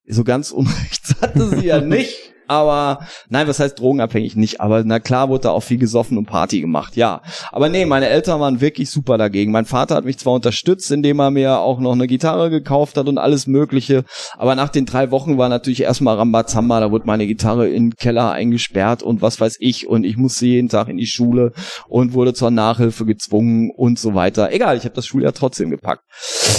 So 0.05 0.23
ganz 0.23 0.51
unrecht 0.51 1.15
hatte 1.21 1.47
sie 1.57 1.65
ja 1.67 1.79
nicht. 1.79 2.22
Aber 2.47 3.05
nein, 3.29 3.47
was 3.47 3.59
heißt 3.59 3.79
drogenabhängig 3.79 4.35
nicht? 4.35 4.61
Aber 4.61 4.83
na 4.83 4.99
klar 4.99 5.29
wurde 5.29 5.43
da 5.43 5.51
auch 5.51 5.63
viel 5.63 5.77
gesoffen 5.77 6.17
und 6.17 6.25
Party 6.25 6.61
gemacht, 6.61 6.95
ja. 6.95 7.21
Aber 7.51 7.69
nee, 7.69 7.85
meine 7.85 8.07
Eltern 8.07 8.39
waren 8.39 8.61
wirklich 8.61 8.89
super 8.89 9.17
dagegen. 9.17 9.51
Mein 9.51 9.65
Vater 9.65 9.95
hat 9.95 10.05
mich 10.05 10.17
zwar 10.17 10.33
unterstützt, 10.33 10.91
indem 10.91 11.19
er 11.19 11.31
mir 11.31 11.59
auch 11.59 11.79
noch 11.79 11.93
eine 11.93 12.07
Gitarre 12.07 12.49
gekauft 12.49 12.97
hat 12.97 13.07
und 13.07 13.17
alles 13.17 13.47
Mögliche. 13.47 14.03
Aber 14.37 14.55
nach 14.55 14.69
den 14.69 14.85
drei 14.85 15.11
Wochen 15.11 15.37
war 15.37 15.49
natürlich 15.49 15.81
erstmal 15.81 16.17
Rambazamba. 16.17 16.79
Da 16.79 16.91
wurde 16.91 17.05
meine 17.05 17.27
Gitarre 17.27 17.67
in 17.67 17.91
den 17.91 17.95
Keller 17.95 18.31
eingesperrt 18.31 19.03
und 19.03 19.21
was 19.21 19.39
weiß 19.39 19.57
ich. 19.59 19.87
Und 19.87 20.03
ich 20.03 20.17
musste 20.17 20.45
jeden 20.45 20.69
Tag 20.69 20.87
in 20.89 20.97
die 20.97 21.07
Schule 21.07 21.53
und 21.87 22.13
wurde 22.13 22.33
zur 22.33 22.51
Nachhilfe 22.51 23.05
gezwungen 23.05 23.71
und 23.75 23.99
so 23.99 24.13
weiter. 24.13 24.51
Egal, 24.51 24.77
ich 24.77 24.83
habe 24.83 24.95
das 24.95 25.05
Schuljahr 25.05 25.33
trotzdem 25.33 25.69
gepackt. 25.69 26.03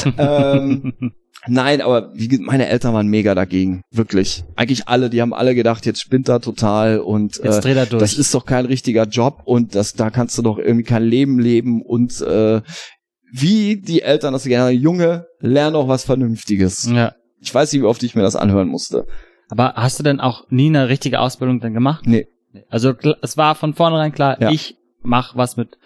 ähm, 0.19 0.93
Nein, 1.47 1.81
aber 1.83 2.11
wie, 2.15 2.39
meine 2.39 2.69
Eltern 2.69 2.95
waren 2.95 3.07
mega 3.09 3.35
dagegen, 3.35 3.83
wirklich. 3.91 4.45
Eigentlich 4.57 4.89
alle, 4.89 5.11
die 5.11 5.21
haben 5.21 5.35
alle 5.35 5.55
gedacht, 5.55 5.85
jetzt 5.87 6.01
spinnt 6.01 6.29
er 6.29 6.41
total 6.41 6.99
und 7.01 7.39
äh, 7.41 7.61
das 7.91 8.15
ist 8.15 8.35
doch 8.35 8.47
kein 8.47 8.65
richtiger 8.67 9.05
Job 9.05 9.43
und 9.45 9.75
das 9.75 9.93
da 9.95 10.11
kannst 10.11 10.39
du 10.39 10.43
doch 10.43 10.59
irgendwie 10.59 10.85
kein 10.85 11.03
Leben 11.05 11.39
leben 11.39 11.83
und 11.83 12.21
äh, 12.23 12.63
wie 13.33 13.77
die 13.81 14.03
Eltern 14.03 14.33
das 14.33 14.45
gerne 14.45 14.71
Junge, 14.71 15.27
lern 15.41 15.73
doch 15.75 15.89
was 15.89 16.05
Vernünftiges. 16.05 16.89
ja. 16.91 17.13
Ich 17.41 17.55
weiß 17.55 17.73
nicht, 17.75 17.83
wie 17.83 17.87
oft 17.87 18.03
ich 18.03 18.15
mir 18.15 18.23
das 18.23 18.37
anhören 18.37 18.69
musste. 18.69 19.07
Aber 19.51 19.75
hast 19.75 19.99
du 19.99 20.03
denn 20.03 20.19
auch 20.19 20.47
nie 20.49 20.69
eine 20.69 20.89
richtige 20.89 21.21
Ausbildung 21.21 21.61
dann 21.61 21.75
gemacht? 21.75 22.07
Nee. 22.07 22.27
Also 22.71 22.95
es 23.21 23.37
war 23.37 23.55
von 23.55 23.75
vornherein 23.75 24.13
klar, 24.13 24.41
Ja. 24.41 24.51
ich 24.51 24.77
mach 25.03 25.37
was 25.37 25.59
mit 25.59 25.77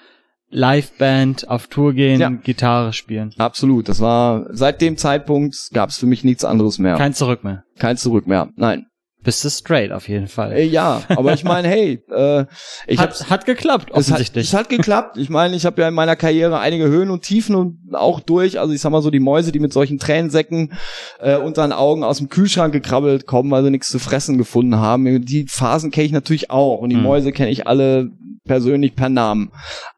Liveband, 0.51 1.49
auf 1.49 1.67
Tour 1.67 1.93
gehen, 1.93 2.21
Ja. 2.21 2.31
Gitarre 2.31 2.93
spielen. 2.93 3.35
Absolut. 3.39 3.89
Das 3.89 4.01
war 4.01 4.47
seit 4.51 4.81
dem 4.81 4.97
Zeitpunkt 4.97 5.57
gab 5.73 5.91
es 5.91 5.99
für 5.99 6.07
mich 6.07 6.25
nichts 6.25 6.45
anderes 6.45 6.79
mehr. 6.79 6.97
Kein 6.97 7.15
Zurück 7.15 7.45
mehr. 7.45 7.65
Kein 7.79 7.97
Zurück 7.97 8.27
mehr. 8.27 8.49
Nein. 8.57 8.87
Bist 9.25 9.45
du 9.45 9.51
straight 9.51 9.91
auf 9.93 10.09
jeden 10.09 10.29
Fall. 10.29 10.53
Äh, 10.53 10.65
ja, 10.65 11.03
aber 11.09 11.33
ich 11.35 11.43
meine, 11.45 11.67
hey, 11.69 12.01
äh, 12.11 12.45
ich 12.87 12.99
hat, 13.01 13.29
hat 13.29 13.47
geklappt, 13.47 13.89
Es 13.91 13.97
hat, 13.97 14.15
offensichtlich. 14.15 14.47
es 14.47 14.55
hat 14.55 14.69
geklappt. 14.69 15.17
Ich 15.19 15.29
meine, 15.29 15.57
ich 15.57 15.67
habe 15.67 15.83
ja 15.83 15.89
in 15.89 15.95
meiner 15.95 16.15
Karriere 16.17 16.61
einige 16.61 16.87
Höhen 16.87 17.11
und 17.11 17.23
Tiefen 17.23 17.55
und 17.57 17.79
auch 17.95 18.21
durch. 18.21 18.61
Also 18.61 18.73
ich 18.73 18.81
sag 18.81 18.91
mal 18.91 19.03
so, 19.03 19.11
die 19.11 19.21
Mäuse, 19.21 19.51
die 19.51 19.59
mit 19.59 19.73
solchen 19.73 19.99
Tränensäcken 19.99 20.73
äh, 21.21 21.37
unter 21.37 21.63
den 21.67 21.73
Augen 21.73 22.05
aus 22.05 22.19
dem 22.19 22.29
Kühlschrank 22.29 22.73
gekrabbelt 22.73 23.27
kommen, 23.27 23.51
weil 23.51 23.65
sie 23.65 23.71
nichts 23.71 23.89
zu 23.89 23.99
fressen 23.99 24.39
gefunden 24.39 24.77
haben. 24.77 25.25
Die 25.25 25.47
Phasen 25.49 25.91
kenne 25.91 26.07
ich 26.07 26.13
natürlich 26.13 26.51
auch 26.51 26.79
und 26.79 26.91
die 26.91 26.97
Hm. 26.97 27.03
Mäuse 27.03 27.33
kenne 27.33 27.51
ich 27.51 27.67
alle 27.67 28.11
persönlich 28.45 28.95
per 28.97 29.11
Namen. 29.11 29.51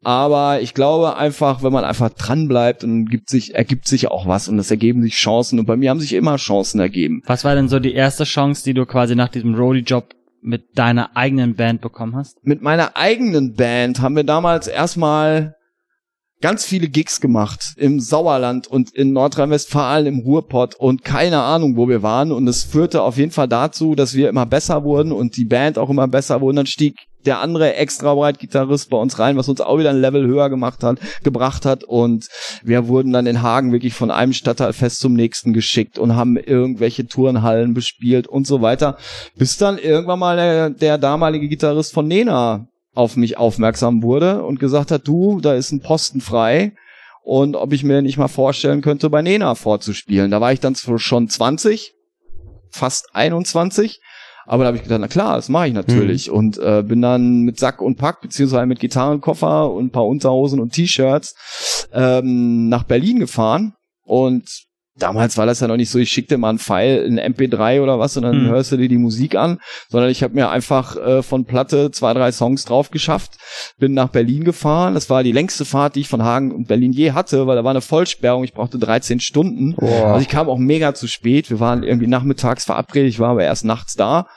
Aber 0.03 0.61
ich 0.61 0.73
glaube 0.73 1.15
einfach, 1.15 1.63
wenn 1.63 1.71
man 1.71 1.85
einfach 1.85 2.09
dran 2.09 2.49
bleibt, 2.49 2.83
dann 2.83 3.05
gibt 3.05 3.29
sich, 3.29 3.55
ergibt 3.55 3.87
sich 3.87 4.09
auch 4.09 4.27
was 4.27 4.49
und 4.49 4.59
es 4.59 4.69
ergeben 4.69 5.01
sich 5.01 5.13
Chancen. 5.15 5.57
Und 5.57 5.65
bei 5.67 5.77
mir 5.77 5.89
haben 5.89 6.01
sich 6.01 6.11
immer 6.13 6.35
Chancen 6.35 6.81
ergeben. 6.81 7.21
Was 7.27 7.45
war 7.45 7.55
denn 7.55 7.69
so 7.69 7.79
die 7.79 7.93
erste 7.93 8.25
Chance, 8.25 8.63
die 8.65 8.73
du 8.73 8.85
quasi 8.85 9.15
nach 9.21 9.29
diesem 9.29 9.53
Roadie-Job 9.53 10.15
mit 10.41 10.79
deiner 10.79 11.15
eigenen 11.15 11.55
Band 11.55 11.81
bekommen 11.81 12.15
hast? 12.15 12.43
mit 12.43 12.63
meiner 12.63 12.97
eigenen 12.97 13.53
Band 13.53 14.01
haben 14.01 14.15
wir 14.15 14.23
damals 14.23 14.67
erstmal 14.67 15.55
ganz 16.41 16.65
viele 16.65 16.87
Gigs 16.87 17.21
gemacht 17.21 17.75
im 17.77 17.99
Sauerland 17.99 18.65
und 18.65 18.89
in 18.89 19.13
Nordrhein-Westfalen 19.13 20.07
im 20.07 20.19
Ruhrpott 20.21 20.73
und 20.73 21.03
keine 21.03 21.39
Ahnung, 21.39 21.77
wo 21.77 21.87
wir 21.87 22.01
waren. 22.01 22.31
Und 22.31 22.47
es 22.47 22.63
führte 22.63 23.03
auf 23.03 23.17
jeden 23.17 23.31
Fall 23.31 23.47
dazu, 23.47 23.93
dass 23.93 24.15
wir 24.15 24.27
immer 24.27 24.47
besser 24.47 24.83
wurden 24.83 25.11
und 25.11 25.37
die 25.37 25.45
Band 25.45 25.77
auch 25.77 25.91
immer 25.91 26.07
besser 26.07 26.41
wurde. 26.41 26.55
Dann 26.55 26.65
stieg 26.65 26.95
der 27.25 27.39
andere 27.39 27.75
extra 27.75 28.13
breit 28.13 28.39
Gitarrist 28.39 28.89
bei 28.89 28.97
uns 28.97 29.19
rein, 29.19 29.37
was 29.37 29.49
uns 29.49 29.61
auch 29.61 29.77
wieder 29.77 29.89
ein 29.89 30.01
Level 30.01 30.25
höher 30.25 30.49
gemacht 30.49 30.83
hat, 30.83 30.99
gebracht 31.23 31.65
hat 31.65 31.83
und 31.83 32.27
wir 32.63 32.87
wurden 32.87 33.13
dann 33.13 33.27
in 33.27 33.41
Hagen 33.41 33.71
wirklich 33.71 33.93
von 33.93 34.11
einem 34.11 34.33
Stadtteilfest 34.33 34.99
zum 34.99 35.13
nächsten 35.13 35.53
geschickt 35.53 35.97
und 35.97 36.15
haben 36.15 36.37
irgendwelche 36.37 37.07
Turnhallen 37.07 37.73
bespielt 37.73 38.27
und 38.27 38.47
so 38.47 38.61
weiter, 38.61 38.97
bis 39.35 39.57
dann 39.57 39.77
irgendwann 39.77 40.19
mal 40.19 40.35
der, 40.35 40.69
der 40.69 40.97
damalige 40.97 41.47
Gitarrist 41.47 41.93
von 41.93 42.07
Nena 42.07 42.67
auf 42.93 43.15
mich 43.15 43.37
aufmerksam 43.37 44.03
wurde 44.03 44.43
und 44.43 44.59
gesagt 44.59 44.91
hat, 44.91 45.07
du, 45.07 45.39
da 45.41 45.53
ist 45.53 45.71
ein 45.71 45.81
Posten 45.81 46.21
frei 46.21 46.73
und 47.23 47.55
ob 47.55 47.71
ich 47.71 47.83
mir 47.83 48.01
nicht 48.01 48.17
mal 48.17 48.27
vorstellen 48.27 48.81
könnte, 48.81 49.09
bei 49.09 49.21
Nena 49.21 49.55
vorzuspielen. 49.55 50.31
Da 50.31 50.41
war 50.41 50.51
ich 50.51 50.59
dann 50.59 50.75
schon 50.75 51.29
20, 51.29 51.93
fast 52.71 53.13
21, 53.13 54.01
aber 54.45 54.63
da 54.63 54.67
habe 54.67 54.77
ich 54.77 54.83
gedacht, 54.83 55.01
na 55.01 55.07
klar, 55.07 55.35
das 55.35 55.49
mache 55.49 55.67
ich 55.67 55.73
natürlich. 55.73 56.29
Und 56.29 56.57
äh, 56.57 56.83
bin 56.83 57.01
dann 57.01 57.41
mit 57.41 57.59
Sack 57.59 57.81
und 57.81 57.97
Pack, 57.97 58.21
beziehungsweise 58.21 58.65
mit 58.65 58.79
Gitarrenkoffer 58.79 59.71
und 59.71 59.85
ein 59.85 59.91
paar 59.91 60.07
Unterhosen 60.07 60.59
und 60.59 60.73
T-Shirts 60.73 61.87
ähm, 61.93 62.69
nach 62.69 62.83
Berlin 62.83 63.19
gefahren. 63.19 63.73
Und 64.03 64.65
damals 64.95 65.37
war 65.37 65.45
das 65.45 65.59
ja 65.59 65.67
noch 65.67 65.77
nicht 65.77 65.89
so, 65.89 65.99
ich 65.99 66.09
schickte 66.09 66.37
mal 66.37 66.49
einen 66.49 66.59
Pfeil, 66.59 67.05
ein 67.05 67.33
MP3 67.33 67.81
oder 67.81 67.99
was 67.99 68.17
und 68.17 68.23
dann 68.23 68.45
Hm. 68.45 68.49
hörst 68.49 68.71
du 68.71 68.77
dir 68.77 68.89
die 68.89 68.97
Musik 68.97 69.35
an, 69.35 69.59
sondern 69.89 70.09
ich 70.09 70.23
habe 70.23 70.33
mir 70.33 70.49
einfach 70.49 70.95
äh, 70.95 71.23
von 71.23 71.45
Platte 71.45 71.91
zwei, 71.91 72.13
drei 72.13 72.31
Songs 72.31 72.65
drauf 72.65 72.91
geschafft, 72.91 73.37
bin 73.77 73.93
nach 73.93 74.09
Berlin 74.09 74.43
gefahren. 74.43 74.93
Das 74.93 75.09
war 75.09 75.23
die 75.23 75.31
längste 75.31 75.65
Fahrt, 75.65 75.95
die 75.95 76.01
ich 76.01 76.07
von 76.07 76.23
Hagen 76.23 76.51
und 76.51 76.67
Berlin 76.67 76.91
je 76.91 77.11
hatte, 77.13 77.47
weil 77.47 77.55
da 77.55 77.63
war 77.63 77.71
eine 77.71 77.81
Vollsperrung, 77.81 78.43
ich 78.43 78.53
brauchte 78.53 78.79
13 78.79 79.19
Stunden. 79.19 79.75
Boah. 79.75 80.07
Also 80.07 80.21
ich 80.21 80.29
kam 80.29 80.49
auch 80.49 80.57
mega 80.57 80.93
zu 80.93 81.07
spät. 81.07 81.49
Wir 81.49 81.59
waren 81.59 81.83
irgendwie 81.83 82.07
nachmittags 82.07 82.65
verabredet, 82.65 83.09
ich 83.09 83.19
war 83.19 83.29
aber 83.29 83.43
erst 83.43 83.65
nachts 83.65 83.95
da. 83.95 84.27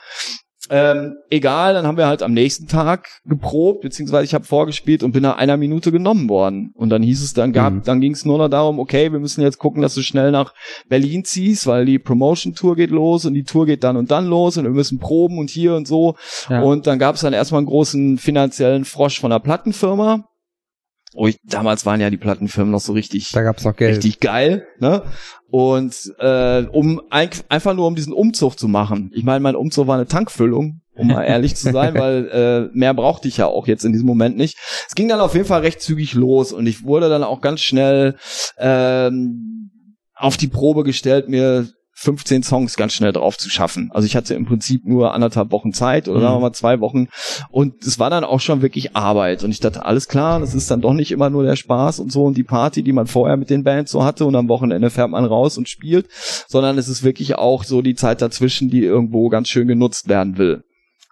Ähm, 0.69 1.17
egal, 1.29 1.73
dann 1.73 1.85
haben 1.85 1.97
wir 1.97 2.07
halt 2.07 2.23
am 2.23 2.33
nächsten 2.33 2.67
Tag 2.67 3.21
geprobt, 3.25 3.81
beziehungsweise 3.81 4.25
ich 4.25 4.33
habe 4.33 4.45
vorgespielt 4.45 5.03
und 5.03 5.11
bin 5.11 5.21
nach 5.21 5.37
einer 5.37 5.57
Minute 5.57 5.91
genommen 5.91 6.27
worden. 6.27 6.71
Und 6.75 6.89
dann 6.89 7.03
hieß 7.03 7.23
es 7.23 7.33
dann 7.33 7.53
gab, 7.53 7.73
mhm. 7.73 7.83
dann 7.83 8.01
ging 8.01 8.13
es 8.13 8.25
nur 8.25 8.37
noch 8.37 8.49
darum, 8.49 8.79
okay, 8.79 9.11
wir 9.11 9.19
müssen 9.19 9.41
jetzt 9.41 9.59
gucken, 9.59 9.81
dass 9.81 9.93
du 9.93 10.01
schnell 10.01 10.31
nach 10.31 10.53
Berlin 10.89 11.23
ziehst, 11.23 11.67
weil 11.67 11.85
die 11.85 11.99
Promotion 11.99 12.55
Tour 12.55 12.75
geht 12.75 12.89
los 12.89 13.25
und 13.25 13.33
die 13.35 13.43
Tour 13.43 13.65
geht 13.65 13.83
dann 13.83 13.97
und 13.97 14.09
dann 14.11 14.25
los 14.25 14.57
und 14.57 14.63
wir 14.63 14.71
müssen 14.71 14.99
proben 14.99 15.37
und 15.37 15.49
hier 15.49 15.75
und 15.75 15.87
so. 15.87 16.15
Ja. 16.49 16.61
Und 16.61 16.87
dann 16.87 16.99
gab 16.99 17.15
es 17.15 17.21
dann 17.21 17.33
erstmal 17.33 17.59
einen 17.59 17.67
großen 17.67 18.17
finanziellen 18.17 18.85
Frosch 18.85 19.19
von 19.19 19.29
der 19.29 19.39
Plattenfirma. 19.39 20.27
Oh, 21.17 21.27
ich, 21.27 21.37
damals 21.43 21.85
waren 21.85 22.01
ja 22.01 22.09
die 22.09 22.17
Plattenfirmen 22.17 22.71
noch 22.71 22.81
so 22.81 22.91
richtig, 22.91 23.31
da 23.31 23.41
gab's 23.41 23.63
noch 23.63 23.75
Geld. 23.75 23.97
richtig 23.97 24.19
geil, 24.19 24.67
ne? 24.79 25.03
Und 25.49 26.13
äh, 26.19 26.63
um 26.71 27.01
ein, 27.09 27.29
einfach 27.47 27.73
nur 27.73 27.87
um 27.87 27.95
diesen 27.95 28.11
Umzug 28.11 28.59
zu 28.59 28.67
machen. 28.67 29.11
Ich 29.13 29.23
meine, 29.23 29.39
mein 29.39 29.55
Umzug 29.55 29.87
war 29.87 29.95
eine 29.95 30.07
Tankfüllung, 30.07 30.81
um 30.93 31.07
mal 31.07 31.23
ehrlich 31.23 31.55
zu 31.55 31.71
sein, 31.71 31.93
weil 31.97 32.27
äh, 32.73 32.77
mehr 32.77 32.93
brauchte 32.93 33.29
ich 33.29 33.37
ja 33.37 33.47
auch 33.47 33.65
jetzt 33.65 33.85
in 33.85 33.93
diesem 33.93 34.07
Moment 34.07 34.35
nicht. 34.35 34.57
Es 34.89 34.95
ging 34.95 35.07
dann 35.07 35.21
auf 35.21 35.33
jeden 35.33 35.45
Fall 35.45 35.61
recht 35.61 35.81
zügig 35.81 36.13
los 36.15 36.51
und 36.51 36.67
ich 36.67 36.83
wurde 36.83 37.07
dann 37.07 37.23
auch 37.23 37.39
ganz 37.39 37.61
schnell 37.61 38.17
ähm, 38.57 39.71
auf 40.15 40.35
die 40.35 40.47
Probe 40.49 40.83
gestellt, 40.83 41.29
mir 41.29 41.69
15 41.97 42.43
Songs 42.43 42.75
ganz 42.75 42.93
schnell 42.93 43.13
drauf 43.13 43.37
zu 43.37 43.49
schaffen. 43.49 43.89
Also 43.93 44.05
ich 44.05 44.15
hatte 44.15 44.35
im 44.35 44.45
Prinzip 44.45 44.85
nur 44.85 45.13
anderthalb 45.13 45.51
Wochen 45.51 45.71
Zeit 45.71 46.07
oder 46.07 46.19
mhm. 46.19 46.23
sagen 46.23 46.35
wir 46.35 46.39
mal 46.41 46.53
zwei 46.53 46.79
Wochen 46.81 47.07
und 47.49 47.83
es 47.85 47.99
war 47.99 48.09
dann 48.09 48.25
auch 48.25 48.41
schon 48.41 48.61
wirklich 48.61 48.95
Arbeit 48.95 49.43
und 49.43 49.51
ich 49.51 49.61
dachte, 49.61 49.85
alles 49.85 50.09
klar, 50.09 50.41
das 50.41 50.53
ist 50.53 50.69
dann 50.69 50.81
doch 50.81 50.93
nicht 50.93 51.11
immer 51.11 51.29
nur 51.29 51.43
der 51.43 51.55
Spaß 51.55 51.99
und 51.99 52.11
so 52.11 52.25
und 52.25 52.35
die 52.35 52.43
Party, 52.43 52.83
die 52.83 52.91
man 52.91 53.07
vorher 53.07 53.37
mit 53.37 53.49
den 53.49 53.63
Bands 53.63 53.91
so 53.91 54.03
hatte 54.03 54.25
und 54.25 54.35
am 54.35 54.49
Wochenende 54.49 54.89
fährt 54.89 55.09
man 55.09 55.23
raus 55.23 55.57
und 55.57 55.69
spielt, 55.69 56.07
sondern 56.47 56.77
es 56.77 56.89
ist 56.89 57.03
wirklich 57.03 57.35
auch 57.35 57.63
so 57.63 57.81
die 57.81 57.95
Zeit 57.95 58.21
dazwischen, 58.21 58.69
die 58.69 58.83
irgendwo 58.83 59.29
ganz 59.29 59.47
schön 59.47 59.67
genutzt 59.67 60.09
werden 60.09 60.37
will. 60.37 60.63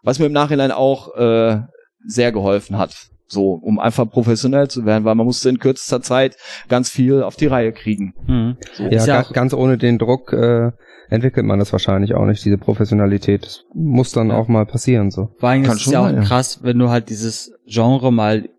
Was 0.04 0.20
mir 0.20 0.26
im 0.26 0.34
Nachhinein 0.34 0.72
auch 0.72 1.16
äh, 1.16 1.62
sehr 2.06 2.34
geholfen 2.34 2.78
hat. 2.78 3.13
So, 3.34 3.54
um 3.54 3.80
einfach 3.80 4.10
professionell 4.10 4.68
zu 4.70 4.86
werden, 4.86 5.04
weil 5.04 5.16
man 5.16 5.26
musste 5.26 5.50
in 5.50 5.60
kürzester 5.60 6.02
Zeit 6.02 6.38
ganz 6.70 6.90
viel 6.90 7.24
auf 7.24 7.36
die 7.36 7.48
Reihe 7.48 7.74
kriegen. 7.74 8.14
Mhm. 8.28 8.58
So. 8.74 8.84
Ja, 8.84 9.06
ja 9.06 9.22
ganz 9.24 9.54
ohne 9.54 9.78
den 9.78 9.98
Druck 9.98 10.32
äh, 10.34 10.72
entwickelt 11.10 11.46
man 11.46 11.60
das 11.60 11.72
wahrscheinlich 11.72 12.14
auch 12.14 12.26
nicht, 12.26 12.46
diese 12.46 12.58
Professionalität. 12.58 13.44
Das 13.44 13.66
muss 13.74 14.12
dann 14.12 14.30
ja. 14.30 14.38
auch 14.38 14.48
mal 14.48 14.66
passieren. 14.66 15.12
so. 15.12 15.30
Vor 15.40 15.50
allem 15.50 15.64
ist 15.64 15.74
es 15.74 15.86
ja 15.88 16.00
auch 16.00 16.12
ja. 16.12 16.22
krass, 16.22 16.60
wenn 16.64 16.78
du 16.78 16.90
halt 16.90 17.10
dieses 17.10 17.54
Genre 17.66 18.14
mal 18.14 18.50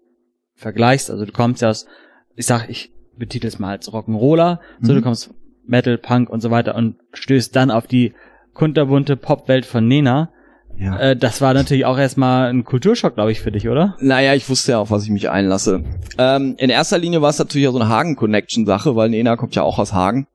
vergleichst. 0.57 1.11
Also 1.11 1.25
du 1.25 1.33
kommst 1.33 1.63
ja 1.63 1.71
aus, 1.71 1.87
ich 2.35 2.47
sag, 2.47 2.69
ich 2.69 2.93
betitel 3.17 3.47
es 3.47 3.59
mal 3.59 3.71
als 3.71 3.91
Rock'n'Roller, 3.91 4.59
mhm. 4.81 4.85
so 4.85 4.95
du 4.95 5.03
kommst 5.03 5.33
Metal, 5.67 5.99
Punk 5.99 6.29
und 6.29 6.41
so 6.41 6.51
weiter 6.51 6.75
und 6.75 6.97
stößt 7.13 7.55
dann 7.55 7.71
auf 7.71 7.87
die 7.87 8.13
kunterbunte 8.53 9.17
Popwelt 9.17 9.67
von 9.67 9.87
Nena 9.87 10.31
ja. 10.79 10.99
Äh, 10.99 11.17
das 11.17 11.41
war 11.41 11.55
natürlich 11.55 11.85
auch 11.85 11.99
erstmal 11.99 12.51
ein 12.51 12.65
Kulturschock, 12.65 13.15
glaube 13.15 13.33
ich, 13.33 13.41
für 13.41 13.53
dich, 13.53 13.69
oder? 13.69 13.97
Naja, 14.01 14.35
ich 14.35 14.49
wusste 14.49 14.73
ja, 14.73 14.79
auf 14.79 14.91
was 14.91 15.05
ich 15.05 15.11
mich 15.11 15.31
einlasse. 15.31 15.85
Ähm, 16.19 16.55
in 16.59 16.71
erster 16.71 16.99
Linie 16.99 17.23
war 17.23 17.31
es 17.31 17.39
natürlich 17.39 17.69
auch 17.69 17.73
so 17.73 17.81
eine 17.81 17.89
Hagen-Connection-Sache, 17.89 18.97
weil 18.97 19.11
Nena 19.11 19.37
kommt 19.37 19.55
ja 19.55 19.63
auch 19.63 19.79
aus 19.79 19.93
Hagen. 19.93 20.27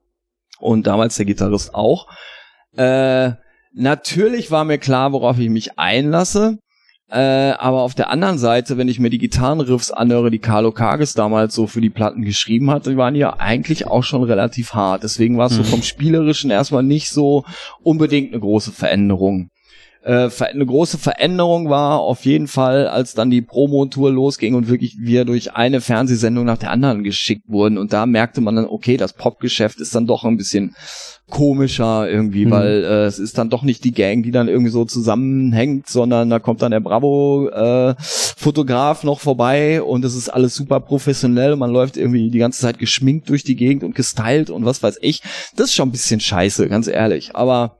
Und 0.60 0.88
damals 0.88 1.15
der 1.15 1.25
Gitarrist 1.25 1.73
auch. 1.73 2.08
Äh, 2.75 3.32
natürlich 3.73 4.52
war 4.52 4.65
mir 4.65 4.78
klar, 4.78 5.13
worauf 5.13 5.39
ich 5.39 5.49
mich 5.49 5.80
einlasse. 5.80 6.58
Äh, 7.12 7.54
aber 7.58 7.82
auf 7.82 7.95
der 7.95 8.12
anderen 8.12 8.38
Seite, 8.38 8.78
wenn 8.78 8.88
ich 8.88 8.99
mir 8.99 9.10
die 9.10 9.17
Gitarrenriffs 9.17 9.89
anhöre, 9.89 10.30
die 10.30 10.39
Carlo 10.39 10.71
Kages 10.71 11.13
damals 11.13 11.56
so 11.56 11.65
für 11.65 11.82
die 11.82 11.89
Platten 11.89 12.21
geschrieben 12.21 12.69
hat, 12.69 12.86
die 12.86 12.97
waren 12.97 13.15
ja 13.15 13.38
eigentlich 13.39 13.88
auch 13.88 14.04
schon 14.04 14.23
relativ 14.23 14.73
hart. 14.73 15.04
Deswegen 15.04 15.38
war 15.38 15.47
es 15.47 15.56
so 15.56 15.63
mhm. 15.63 15.67
vom 15.67 15.82
Spielerischen 15.82 16.52
erstmal 16.52 16.84
nicht 16.84 17.10
so 17.10 17.45
unbedingt 17.82 18.32
eine 18.32 18.39
große 18.39 18.71
Veränderung 18.71 19.49
äh, 20.04 20.30
eine 20.40 20.66
große 20.66 20.98
Veränderung 20.98 21.70
war 21.70 22.00
auf 22.00 22.26
jeden 22.26 22.48
Fall, 22.48 22.88
als 22.88 23.14
dann 23.16 23.30
die 23.30 23.42
Promo-Tour 23.42 24.12
losging 24.12 24.56
und 24.56 24.70
wirklich 24.70 24.96
wir 25.00 25.26
durch 25.26 25.52
eine 25.54 25.82
Fernsehsendung 25.82 26.46
nach 26.46 26.58
der 26.58 26.72
anderen 26.72 27.04
geschickt 27.04 27.44
wurden. 27.48 27.78
Und 27.78 27.92
da 27.92 28.06
merkte 28.06 28.40
man 28.40 28.56
dann, 28.56 28.64
okay, 28.66 28.96
das 28.96 29.12
Popgeschäft 29.14 29.82
ist 29.82 29.94
dann 29.94 30.08
doch 30.08 30.24
ein 30.24 30.38
bisschen 30.38 30.74
komischer 31.30 32.10
irgendwie, 32.10 32.46
mhm. 32.46 32.52
weil 32.52 32.84
äh, 32.84 33.04
es 33.06 33.20
ist 33.20 33.38
dann 33.38 33.50
doch 33.50 33.64
nicht 33.64 33.84
die 33.84 33.92
Gang, 33.92 34.24
die 34.24 34.32
dann 34.32 34.48
irgendwie 34.48 34.72
so 34.72 34.86
zusammenhängt, 34.86 35.88
sondern 35.88 36.30
da 36.30 36.40
kommt 36.40 36.62
dann 36.62 36.72
der 36.72 36.80
Bravo-Fotograf 36.80 39.04
äh, 39.04 39.06
noch 39.06 39.20
vorbei 39.20 39.84
und 39.84 40.06
es 40.06 40.16
ist 40.16 40.30
alles 40.30 40.56
super 40.56 40.80
professionell. 40.80 41.58
Man 41.58 41.72
läuft 41.72 41.98
irgendwie 41.98 42.32
die 42.32 42.40
ganze 42.40 42.62
Zeit 42.62 42.80
geschminkt 42.80 43.28
durch 43.30 43.44
die 43.44 43.58
Gegend 43.58 43.84
und 43.84 43.96
gestylt 43.96 44.50
und 44.50 44.64
was 44.66 44.82
weiß 44.82 45.00
ich. 45.02 45.22
Das 45.56 45.68
ist 45.68 45.76
schon 45.76 45.90
ein 45.90 45.94
bisschen 45.94 46.22
scheiße, 46.22 46.70
ganz 46.70 46.88
ehrlich. 46.88 47.36
Aber 47.36 47.76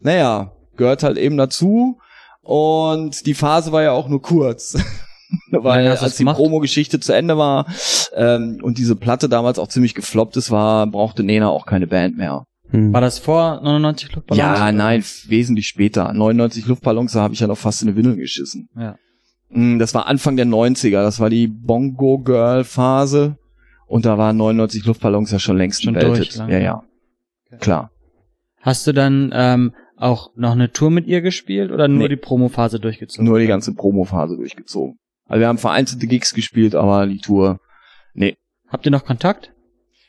naja, 0.00 0.52
gehört 0.78 1.02
halt 1.02 1.18
eben 1.18 1.36
dazu. 1.36 1.98
Und 2.40 3.26
die 3.26 3.34
Phase 3.34 3.72
war 3.72 3.82
ja 3.82 3.92
auch 3.92 4.08
nur 4.08 4.22
kurz. 4.22 4.78
Weil 5.50 5.84
ja, 5.84 5.92
als 5.92 6.16
die 6.16 6.24
Promo-Geschichte 6.24 7.00
zu 7.00 7.12
Ende 7.12 7.36
war 7.36 7.66
ähm, 8.14 8.60
und 8.62 8.78
diese 8.78 8.96
Platte 8.96 9.28
damals 9.28 9.58
auch 9.58 9.68
ziemlich 9.68 9.94
gefloppt 9.94 10.38
ist, 10.38 10.50
war, 10.50 10.86
brauchte 10.86 11.22
Nena 11.22 11.50
auch 11.50 11.66
keine 11.66 11.86
Band 11.86 12.16
mehr. 12.16 12.44
Hm. 12.70 12.94
War 12.94 13.02
das 13.02 13.18
vor 13.18 13.60
99 13.62 14.14
Luftballons? 14.14 14.38
Ja, 14.38 14.72
nein, 14.72 15.04
wesentlich 15.26 15.68
später. 15.68 16.14
99 16.14 16.66
Luftballons, 16.66 17.12
da 17.12 17.20
habe 17.20 17.34
ich 17.34 17.40
ja 17.40 17.46
noch 17.46 17.58
fast 17.58 17.82
in 17.82 17.88
eine 17.88 17.96
Windel 17.96 18.16
geschissen. 18.16 18.70
Ja. 18.74 18.96
Hm, 19.50 19.78
das 19.78 19.94
war 19.94 20.06
Anfang 20.06 20.36
der 20.36 20.46
90er, 20.46 21.02
das 21.02 21.20
war 21.20 21.30
die 21.30 21.46
Bongo 21.46 22.18
Girl 22.18 22.64
Phase 22.64 23.36
und 23.86 24.04
da 24.04 24.18
waren 24.18 24.36
99 24.36 24.84
Luftballons 24.84 25.30
ja 25.30 25.38
schon 25.38 25.56
längst 25.56 25.82
schon 25.82 25.94
durch, 25.94 26.36
Ja, 26.36 26.58
ja. 26.58 26.82
Okay. 27.46 27.58
Klar. 27.60 27.90
Hast 28.60 28.86
du 28.86 28.92
dann 28.92 29.30
ähm, 29.34 29.72
auch 30.00 30.30
noch 30.36 30.52
eine 30.52 30.72
Tour 30.72 30.90
mit 30.90 31.06
ihr 31.06 31.20
gespielt 31.20 31.70
oder 31.70 31.88
nur 31.88 31.98
nee. 31.98 32.08
die 32.08 32.16
Promophase 32.16 32.80
durchgezogen? 32.80 33.26
Nur 33.26 33.38
die 33.38 33.46
ganze 33.46 33.74
Promophase 33.74 34.36
durchgezogen. 34.36 34.98
Also 35.26 35.40
wir 35.40 35.48
haben 35.48 35.58
vereinzelte 35.58 36.06
Gigs 36.06 36.34
gespielt, 36.34 36.74
aber 36.74 37.06
die 37.06 37.18
Tour, 37.18 37.60
nee. 38.14 38.36
Habt 38.68 38.84
ihr 38.86 38.92
noch 38.92 39.04
Kontakt? 39.04 39.52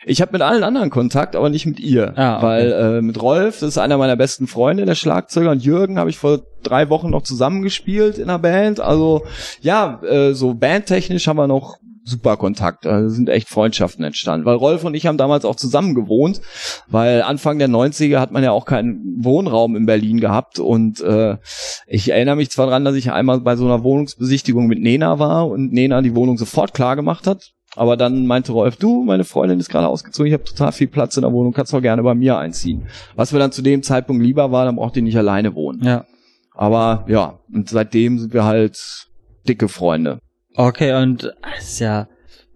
Ich 0.05 0.21
habe 0.21 0.31
mit 0.31 0.41
allen 0.41 0.63
anderen 0.63 0.89
Kontakt, 0.89 1.35
aber 1.35 1.49
nicht 1.49 1.65
mit 1.65 1.79
ihr. 1.79 2.17
Ah, 2.17 2.37
okay. 2.37 2.45
Weil 2.45 2.71
äh, 2.71 3.01
mit 3.01 3.21
Rolf, 3.21 3.59
das 3.59 3.69
ist 3.69 3.77
einer 3.77 3.97
meiner 3.97 4.15
besten 4.15 4.47
Freunde, 4.47 4.85
der 4.85 4.95
Schlagzeuger, 4.95 5.51
und 5.51 5.63
Jürgen 5.63 5.99
habe 5.99 6.09
ich 6.09 6.17
vor 6.17 6.41
drei 6.63 6.89
Wochen 6.89 7.09
noch 7.09 7.23
zusammengespielt 7.23 8.17
in 8.17 8.27
der 8.27 8.39
Band. 8.39 8.79
Also 8.79 9.25
ja, 9.59 10.01
äh, 10.03 10.33
so 10.33 10.53
bandtechnisch 10.53 11.27
haben 11.27 11.37
wir 11.37 11.47
noch 11.47 11.77
super 12.03 12.37
Kontakt. 12.37 12.85
Also 12.85 13.09
sind 13.09 13.29
echt 13.29 13.49
Freundschaften 13.49 14.03
entstanden. 14.03 14.45
Weil 14.45 14.55
Rolf 14.55 14.83
und 14.83 14.95
ich 14.95 15.05
haben 15.05 15.17
damals 15.17 15.45
auch 15.45 15.55
zusammen 15.55 15.95
gewohnt, 15.95 16.41
weil 16.87 17.21
Anfang 17.21 17.59
der 17.59 17.69
90er 17.69 18.19
hat 18.19 18.31
man 18.31 18.43
ja 18.43 18.51
auch 18.51 18.65
keinen 18.65 19.23
Wohnraum 19.23 19.75
in 19.75 19.85
Berlin 19.85 20.19
gehabt. 20.19 20.59
Und 20.59 21.01
äh, 21.01 21.37
ich 21.87 22.09
erinnere 22.09 22.35
mich 22.35 22.49
zwar 22.49 22.67
dran, 22.67 22.85
dass 22.85 22.95
ich 22.95 23.11
einmal 23.11 23.41
bei 23.41 23.55
so 23.55 23.65
einer 23.65 23.83
Wohnungsbesichtigung 23.83 24.67
mit 24.67 24.81
Nena 24.81 25.19
war 25.19 25.47
und 25.47 25.71
Nena 25.71 26.01
die 26.01 26.15
Wohnung 26.15 26.37
sofort 26.37 26.73
klar 26.73 26.95
gemacht 26.95 27.27
hat. 27.27 27.51
Aber 27.75 27.97
dann 27.97 28.25
meinte 28.25 28.51
Rolf, 28.51 28.77
du, 28.77 29.03
meine 29.03 29.23
Freundin 29.23 29.59
ist 29.59 29.69
gerade 29.69 29.87
ausgezogen, 29.87 30.27
ich 30.27 30.33
habe 30.33 30.43
total 30.43 30.71
viel 30.71 30.87
Platz 30.87 31.17
in 31.17 31.21
der 31.21 31.31
Wohnung, 31.31 31.53
kannst 31.53 31.71
doch 31.71 31.81
gerne 31.81 32.01
bei 32.01 32.15
mir 32.15 32.37
einziehen. 32.37 32.87
Was 33.15 33.31
mir 33.31 33.39
dann 33.39 33.51
zu 33.51 33.61
dem 33.61 33.83
Zeitpunkt 33.83 34.23
lieber 34.23 34.51
war, 34.51 34.65
dann 34.65 34.77
braucht 34.77 34.97
ihr 34.97 35.03
nicht 35.03 35.17
alleine 35.17 35.53
wohnen. 35.53 35.83
Ja. 35.83 36.05
Aber 36.55 37.05
ja, 37.07 37.39
und 37.53 37.69
seitdem 37.69 38.17
sind 38.17 38.33
wir 38.33 38.43
halt 38.43 39.07
dicke 39.47 39.69
Freunde. 39.69 40.19
Okay, 40.59 40.91
und 40.91 41.33
es 41.57 41.69
ist 41.69 41.79
ja, 41.79 42.09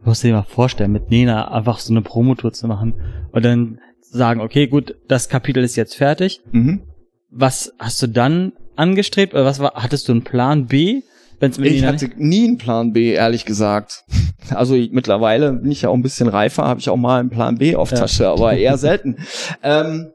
musst 0.03 0.23
du 0.23 0.27
dir 0.27 0.33
mal 0.33 0.43
vorstellen, 0.43 0.91
mit 0.91 1.09
Nena 1.09 1.53
einfach 1.53 1.79
so 1.79 1.93
eine 1.93 2.01
Promotour 2.01 2.51
zu 2.51 2.67
machen 2.67 2.95
und 3.31 3.45
dann 3.45 3.79
sagen, 4.01 4.41
okay, 4.41 4.67
gut, 4.67 4.95
das 5.07 5.29
Kapitel 5.29 5.63
ist 5.63 5.77
jetzt 5.77 5.95
fertig. 5.95 6.41
Mhm. 6.51 6.81
Was 7.29 7.73
hast 7.79 8.01
du 8.01 8.07
dann 8.07 8.51
angestrebt 8.75 9.33
oder 9.33 9.45
was 9.45 9.61
war, 9.61 9.75
hattest 9.75 10.09
du 10.09 10.11
einen 10.11 10.25
Plan 10.25 10.67
B? 10.67 11.03
Wenn's 11.39 11.57
mit 11.57 11.71
ich 11.71 11.79
Nena 11.79 11.93
hatte 11.93 12.09
nie 12.17 12.45
einen 12.45 12.57
Plan 12.57 12.91
B, 12.91 13.13
ehrlich 13.13 13.45
gesagt. 13.45 14.03
Also 14.49 14.75
ich, 14.75 14.91
mittlerweile 14.91 15.53
bin 15.53 15.71
ich 15.71 15.83
ja 15.83 15.89
auch 15.89 15.93
ein 15.93 16.01
bisschen 16.01 16.27
reifer, 16.27 16.65
habe 16.65 16.81
ich 16.81 16.89
auch 16.89 16.97
mal 16.97 17.21
einen 17.21 17.29
Plan 17.29 17.59
B 17.59 17.77
auf 17.77 17.91
Tasche, 17.91 18.23
ja. 18.23 18.33
aber 18.33 18.57
eher 18.57 18.77
selten. 18.77 19.15
ähm, 19.63 20.11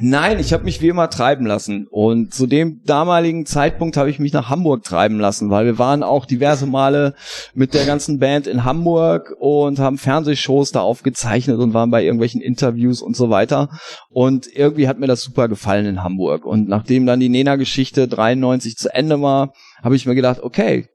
Nein, 0.00 0.38
ich 0.38 0.52
habe 0.52 0.64
mich 0.64 0.82
wie 0.82 0.88
immer 0.88 1.08
treiben 1.08 1.46
lassen. 1.46 1.86
Und 1.90 2.34
zu 2.34 2.46
dem 2.46 2.82
damaligen 2.84 3.46
Zeitpunkt 3.46 3.96
habe 3.96 4.10
ich 4.10 4.18
mich 4.18 4.32
nach 4.32 4.50
Hamburg 4.50 4.84
treiben 4.84 5.18
lassen, 5.18 5.50
weil 5.50 5.64
wir 5.64 5.78
waren 5.78 6.02
auch 6.02 6.26
diverse 6.26 6.66
Male 6.66 7.14
mit 7.54 7.72
der 7.72 7.86
ganzen 7.86 8.18
Band 8.18 8.46
in 8.46 8.64
Hamburg 8.64 9.34
und 9.40 9.78
haben 9.78 9.96
Fernsehshows 9.96 10.72
da 10.72 10.82
aufgezeichnet 10.82 11.58
und 11.58 11.72
waren 11.72 11.90
bei 11.90 12.04
irgendwelchen 12.04 12.42
Interviews 12.42 13.00
und 13.00 13.16
so 13.16 13.30
weiter. 13.30 13.70
Und 14.10 14.46
irgendwie 14.54 14.88
hat 14.88 14.98
mir 14.98 15.06
das 15.06 15.22
super 15.22 15.48
gefallen 15.48 15.86
in 15.86 16.02
Hamburg. 16.02 16.44
Und 16.44 16.68
nachdem 16.68 17.06
dann 17.06 17.20
die 17.20 17.30
Nena-Geschichte 17.30 18.08
93 18.08 18.76
zu 18.76 18.94
Ende 18.94 19.20
war, 19.22 19.54
habe 19.82 19.96
ich 19.96 20.04
mir 20.04 20.14
gedacht, 20.14 20.40
okay, 20.42 20.86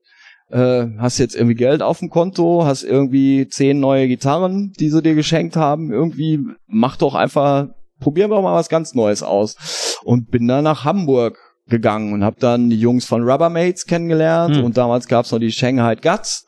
äh, 0.49 0.85
hast 0.99 1.17
jetzt 1.17 1.35
irgendwie 1.35 1.55
Geld 1.55 1.81
auf 1.81 1.99
dem 1.99 2.09
Konto, 2.09 2.63
hast 2.63 2.83
irgendwie 2.83 3.47
zehn 3.49 3.79
neue 3.79 4.07
Gitarren, 4.07 4.71
die 4.79 4.89
sie 4.89 5.01
dir 5.01 5.15
geschenkt 5.15 5.55
haben, 5.55 5.91
irgendwie 5.91 6.39
mach 6.67 6.95
doch 6.95 7.15
einfach 7.15 7.69
probieren 8.03 8.29
wir 8.29 8.41
mal 8.41 8.55
was 8.55 8.69
ganz 8.69 8.93
Neues 8.93 9.23
aus. 9.23 9.99
Und 10.03 10.29
bin 10.29 10.47
dann 10.47 10.65
nach 10.65 10.83
Hamburg 10.83 11.39
gegangen 11.67 12.13
und 12.13 12.23
habe 12.23 12.35
dann 12.39 12.69
die 12.69 12.79
Jungs 12.79 13.05
von 13.05 13.23
Rubbermates 13.23 13.85
kennengelernt 13.85 14.57
hm. 14.57 14.65
und 14.65 14.77
damals 14.77 15.07
gab's 15.07 15.31
noch 15.31 15.39
die 15.39 15.51
Shanghai 15.51 15.95
Guts. 15.95 16.45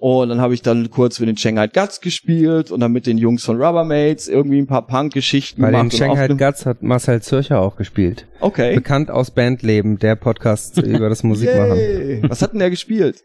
Und 0.00 0.30
dann 0.30 0.40
habe 0.40 0.52
ich 0.52 0.62
dann 0.62 0.90
kurz 0.90 1.20
mit 1.20 1.28
den 1.28 1.36
Shanghai 1.36 1.68
Guts 1.68 2.00
gespielt 2.00 2.72
und 2.72 2.80
dann 2.80 2.90
mit 2.90 3.06
den 3.06 3.18
Jungs 3.18 3.44
von 3.44 3.62
Rubbermates 3.62 4.26
irgendwie 4.26 4.58
ein 4.58 4.66
paar 4.66 4.84
Punk-Geschichten 4.84 5.62
Bei 5.62 5.68
gemacht. 5.70 5.92
den 5.92 6.02
und 6.02 6.16
Shanghai 6.16 6.28
Guts 6.28 6.66
hat 6.66 6.82
Marcel 6.82 7.22
Zürcher 7.22 7.60
auch 7.60 7.76
gespielt. 7.76 8.26
Okay. 8.40 8.74
Bekannt 8.74 9.12
aus 9.12 9.30
Bandleben, 9.30 10.00
der 10.00 10.16
Podcast 10.16 10.78
über 10.78 11.08
das 11.08 11.22
Musikmachen. 11.22 12.24
Was 12.28 12.42
hat 12.42 12.52
denn 12.52 12.58
der 12.58 12.70
gespielt? 12.70 13.22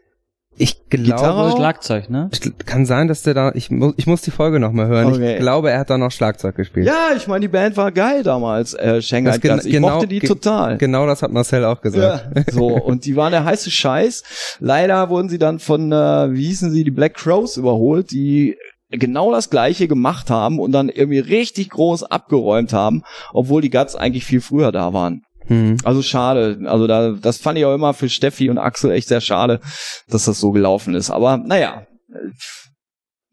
Ich 0.60 0.88
glaube, 0.90 1.04
Gitarre? 1.04 1.56
Schlagzeug, 1.56 2.10
ne? 2.10 2.30
kann 2.66 2.84
sein, 2.84 3.08
dass 3.08 3.22
der 3.22 3.34
da, 3.34 3.52
ich, 3.54 3.70
mu 3.70 3.92
ich 3.96 4.06
muss 4.06 4.22
die 4.22 4.30
Folge 4.30 4.58
nochmal 4.58 4.88
hören. 4.88 5.12
Okay. 5.12 5.34
Ich 5.34 5.38
glaube, 5.40 5.70
er 5.70 5.78
hat 5.78 5.90
da 5.90 5.98
noch 5.98 6.10
Schlagzeug 6.10 6.56
gespielt. 6.56 6.86
Ja, 6.86 7.10
ich 7.16 7.26
meine, 7.28 7.40
die 7.40 7.48
Band 7.48 7.76
war 7.76 7.92
geil 7.92 8.22
damals, 8.22 8.74
äh, 8.74 9.00
Shanghai 9.00 9.32
Das 9.32 9.40
gen-. 9.40 9.58
Ich 9.64 9.72
genau- 9.72 9.90
mochte 9.90 10.08
die 10.08 10.18
ge- 10.18 10.28
total. 10.28 10.76
Genau 10.78 11.06
das 11.06 11.22
hat 11.22 11.30
Marcel 11.30 11.64
auch 11.64 11.80
gesagt. 11.80 12.36
Ja, 12.36 12.42
so, 12.52 12.66
und 12.68 13.04
die 13.04 13.14
waren 13.16 13.30
der 13.32 13.44
heiße 13.44 13.70
Scheiß. 13.70 14.56
Leider 14.60 15.08
wurden 15.10 15.28
sie 15.28 15.38
dann 15.38 15.58
von, 15.58 15.92
äh, 15.92 16.32
wie 16.32 16.46
hießen 16.46 16.70
sie, 16.70 16.84
die 16.84 16.90
Black 16.90 17.14
Crows 17.14 17.56
überholt, 17.56 18.10
die 18.10 18.56
genau 18.90 19.30
das 19.32 19.50
gleiche 19.50 19.86
gemacht 19.86 20.30
haben 20.30 20.58
und 20.58 20.72
dann 20.72 20.88
irgendwie 20.88 21.18
richtig 21.18 21.68
groß 21.70 22.04
abgeräumt 22.04 22.72
haben, 22.72 23.02
obwohl 23.34 23.60
die 23.60 23.70
Guts 23.70 23.94
eigentlich 23.94 24.24
viel 24.24 24.40
früher 24.40 24.72
da 24.72 24.92
waren. 24.94 25.22
Hm. 25.48 25.76
Also 25.84 26.02
schade. 26.02 26.60
Also 26.66 26.86
da, 26.86 27.12
das 27.12 27.38
fand 27.38 27.58
ich 27.58 27.64
auch 27.64 27.74
immer 27.74 27.94
für 27.94 28.08
Steffi 28.08 28.50
und 28.50 28.58
Axel 28.58 28.90
echt 28.90 29.08
sehr 29.08 29.20
schade, 29.20 29.60
dass 30.08 30.24
das 30.24 30.40
so 30.40 30.52
gelaufen 30.52 30.94
ist. 30.94 31.10
Aber 31.10 31.36
naja, 31.36 31.86
äh, 32.10 32.28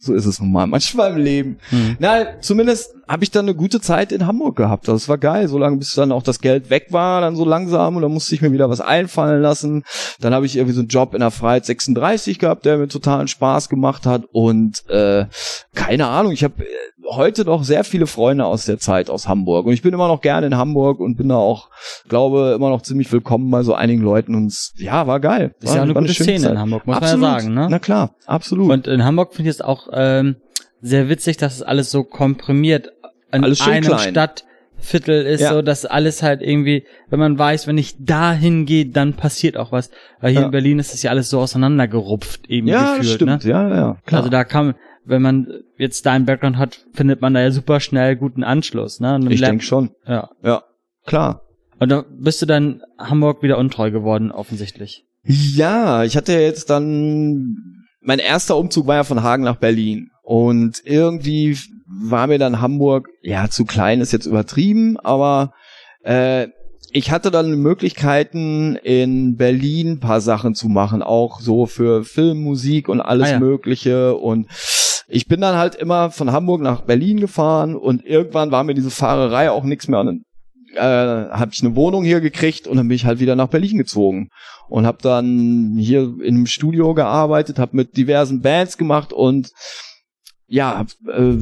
so 0.06 0.14
ist 0.14 0.26
es 0.26 0.40
nun 0.40 0.52
mal 0.52 0.68
manchmal 0.68 1.12
im 1.12 1.18
Leben. 1.18 1.58
Hm. 1.70 1.98
Na, 2.00 2.40
zumindest 2.40 2.94
habe 3.08 3.24
ich 3.24 3.32
dann 3.32 3.46
eine 3.46 3.56
gute 3.56 3.82
Zeit 3.82 4.12
in 4.12 4.28
Hamburg 4.28 4.56
gehabt. 4.56 4.88
Das 4.88 5.10
war 5.10 5.18
geil, 5.18 5.48
so 5.48 5.58
lange 5.58 5.78
bis 5.78 5.94
dann 5.96 6.12
auch 6.12 6.24
das 6.24 6.40
Geld 6.40 6.70
weg 6.70 6.88
war, 6.92 7.22
dann 7.22 7.36
so 7.36 7.46
langsam 7.46 7.96
und 7.96 8.02
dann 8.02 8.12
musste 8.12 8.36
ich 8.36 8.42
mir 8.42 8.52
wieder 8.52 8.70
was 8.70 8.82
einfallen 8.82 9.42
lassen. 9.42 9.84
Dann 10.20 10.34
habe 10.34 10.46
ich 10.46 10.56
irgendwie 10.56 10.76
so 10.76 10.82
einen 10.82 10.90
Job 10.90 11.14
in 11.14 11.22
der 11.22 11.32
Freiheit 11.32 11.66
36 11.66 12.40
gehabt, 12.40 12.66
der 12.66 12.78
mir 12.78 12.88
totalen 12.88 13.28
Spaß 13.28 13.70
gemacht 13.70 14.06
hat 14.06 14.24
und 14.32 14.88
äh, 14.90 15.26
keine 15.74 16.08
Ahnung, 16.08 16.32
ich 16.32 16.44
habe 16.44 16.64
heute 17.10 17.46
noch 17.46 17.64
sehr 17.64 17.84
viele 17.84 18.08
Freunde 18.08 18.46
aus 18.46 18.66
der 18.66 18.80
Zeit 18.80 19.10
aus 19.10 19.28
Hamburg 19.28 19.66
und 19.66 19.74
ich 19.74 19.82
bin 19.82 19.94
immer 19.94 20.08
noch 20.08 20.22
gerne 20.22 20.48
in 20.48 20.58
Hamburg 20.58 21.00
und 21.00 21.16
bin 21.18 21.30
da 21.30 21.36
auch, 21.36 21.70
glaube 22.10 22.54
immer 22.56 22.70
noch 22.70 22.82
ziemlich 22.82 23.12
willkommen 23.12 23.50
bei 23.52 23.64
so 23.64 23.74
einigen 23.74 24.02
Leuten 24.02 24.34
und 24.36 24.54
ja, 24.78 25.06
war 25.08 25.20
geil. 25.20 25.54
Ist 25.62 25.74
ja 25.76 25.82
auch 25.82 25.84
eine 25.86 25.96
war 25.96 26.02
gute 26.02 26.14
schöne 26.14 26.26
Szene 26.30 26.40
Zeit. 26.44 26.52
in 26.54 26.60
Hamburg, 26.60 26.88
muss 26.88 26.98
absolut. 26.98 27.22
man 27.22 27.34
ja 27.34 27.40
sagen, 27.40 27.54
ne? 27.54 27.68
Na 27.70 27.80
klar, 27.80 28.16
absolut. 28.26 28.72
Und 28.72 28.88
in 28.88 29.04
Hamburg 29.04 29.34
finde 29.34 29.50
ich 29.52 29.56
es 29.58 29.62
auch 29.62 29.88
ähm, 29.94 30.38
sehr 30.82 31.10
witzig, 31.10 31.38
dass 31.38 31.56
es 31.56 31.62
alles 31.62 31.92
so 31.92 32.04
komprimiert 32.04 32.90
in 33.32 33.44
Alles 33.44 33.60
schön 33.60 33.74
einem 33.74 33.84
klein. 33.86 34.00
Stadtviertel 34.12 35.26
ist, 35.26 35.42
Ja. 35.42 35.54
so 35.54 35.62
dass 35.62 35.86
alles 35.86 36.24
halt 36.24 36.42
irgendwie, 36.42 36.86
wenn 37.10 37.20
man 37.20 37.38
weiß, 37.38 37.68
wenn 37.68 37.78
ich 37.78 37.96
dahin 38.00 38.66
gehe, 38.66 38.86
dann 38.88 39.14
passiert 39.14 39.58
auch 39.58 39.72
was. 39.72 39.90
Weil 40.22 40.32
hier 40.32 40.42
Ja. 40.42 40.46
in 40.46 40.52
Berlin 40.52 40.80
ist 40.80 40.94
es 40.94 41.04
ja 41.04 41.12
alles 41.12 41.30
so 41.30 41.40
auseinandergerupft 41.40 42.48
eben 42.50 42.68
ja, 42.68 42.96
gefühlt. 42.98 43.14
stimmt. 43.16 43.44
Ne? 43.46 43.50
Ja, 43.52 43.68
ja, 43.70 43.98
klar. 44.06 44.20
Also 44.22 44.30
da 44.30 44.44
kann, 44.44 44.76
wenn 45.06 45.22
man 45.22 45.48
jetzt 45.78 46.06
da 46.06 46.14
einen 46.14 46.26
Background 46.26 46.58
hat, 46.58 46.86
findet 46.94 47.22
man 47.22 47.34
da 47.34 47.42
ja 47.42 47.52
super 47.52 47.80
schnell 47.80 48.16
guten 48.16 48.44
Anschluss. 48.44 49.00
Ne? 49.00 49.20
Ich 49.30 49.42
denke 49.42 49.64
schon. 49.64 49.92
Ja. 50.08 50.30
Ja, 50.44 50.64
klar. 51.06 51.42
Und 51.80 51.90
da 51.90 52.06
bist 52.10 52.42
du 52.42 52.46
dann 52.46 52.82
Hamburg 52.98 53.44
wieder 53.44 53.58
untreu 53.58 53.92
geworden, 53.92 54.32
offensichtlich. 54.32 55.06
Ja, 55.24 56.04
ich 56.04 56.16
hatte 56.16 56.34
ja 56.34 56.40
jetzt 56.40 56.70
dann, 56.70 57.86
mein 58.02 58.20
erster 58.20 58.58
Umzug 58.58 58.88
war 58.88 58.96
ja 58.96 59.04
von 59.04 59.24
Hagen 59.24 59.44
nach 59.44 59.58
Berlin. 59.58 60.10
Und 60.24 60.82
irgendwie 60.86 61.58
war 61.88 62.28
mir 62.28 62.40
dann 62.40 62.62
Hamburg, 62.62 63.10
ja, 63.22 63.50
zu 63.50 63.66
klein 63.66 64.02
ist 64.02 64.12
jetzt 64.12 64.26
übertrieben, 64.26 64.98
aber 65.00 65.54
äh, 66.04 66.48
ich 66.92 67.12
hatte 67.12 67.30
dann 67.30 67.60
Möglichkeiten 67.60 68.78
in 68.78 69.36
Berlin 69.36 69.94
ein 69.94 70.00
paar 70.00 70.22
Sachen 70.22 70.56
zu 70.56 70.70
machen, 70.70 71.04
auch 71.04 71.42
so 71.42 71.66
für 71.66 72.06
Film, 72.06 72.42
Musik 72.42 72.88
und 72.88 73.02
alles 73.02 73.28
Ah 73.28 73.32
ja. 73.34 73.40
Mögliche. 73.40 74.16
Und 74.16 74.48
ich 75.08 75.28
bin 75.28 75.42
dann 75.42 75.56
halt 75.56 75.76
immer 75.76 76.12
von 76.12 76.32
Hamburg 76.32 76.62
nach 76.62 76.82
Berlin 76.82 77.20
gefahren 77.20 77.76
und 77.76 78.06
irgendwann 78.06 78.52
war 78.52 78.64
mir 78.64 78.74
diese 78.74 78.90
Fahrerei 78.90 79.52
auch 79.52 79.64
nichts 79.64 79.88
mehr. 79.88 80.00
Und 80.00 80.06
dann 80.08 80.26
äh, 80.76 81.30
habe 81.32 81.52
ich 81.54 81.64
eine 81.64 81.76
Wohnung 81.76 82.04
hier 82.04 82.22
gekriegt 82.22 82.68
und 82.68 82.78
dann 82.78 82.88
bin 82.88 82.96
ich 82.96 83.06
halt 83.06 83.20
wieder 83.20 83.36
nach 83.36 83.48
Berlin 83.48 83.78
gezogen 83.78 84.30
und 84.68 84.86
habe 84.86 84.98
dann 85.02 85.76
hier 85.78 86.02
in 86.22 86.36
einem 86.36 86.48
Studio 86.48 86.94
gearbeitet, 86.94 87.60
habe 87.60 87.78
mit 87.78 87.98
diversen 87.98 88.42
Bands 88.42 88.78
gemacht 88.78 89.14
und 89.14 89.52
ja, 90.48 90.86
äh, 91.12 91.34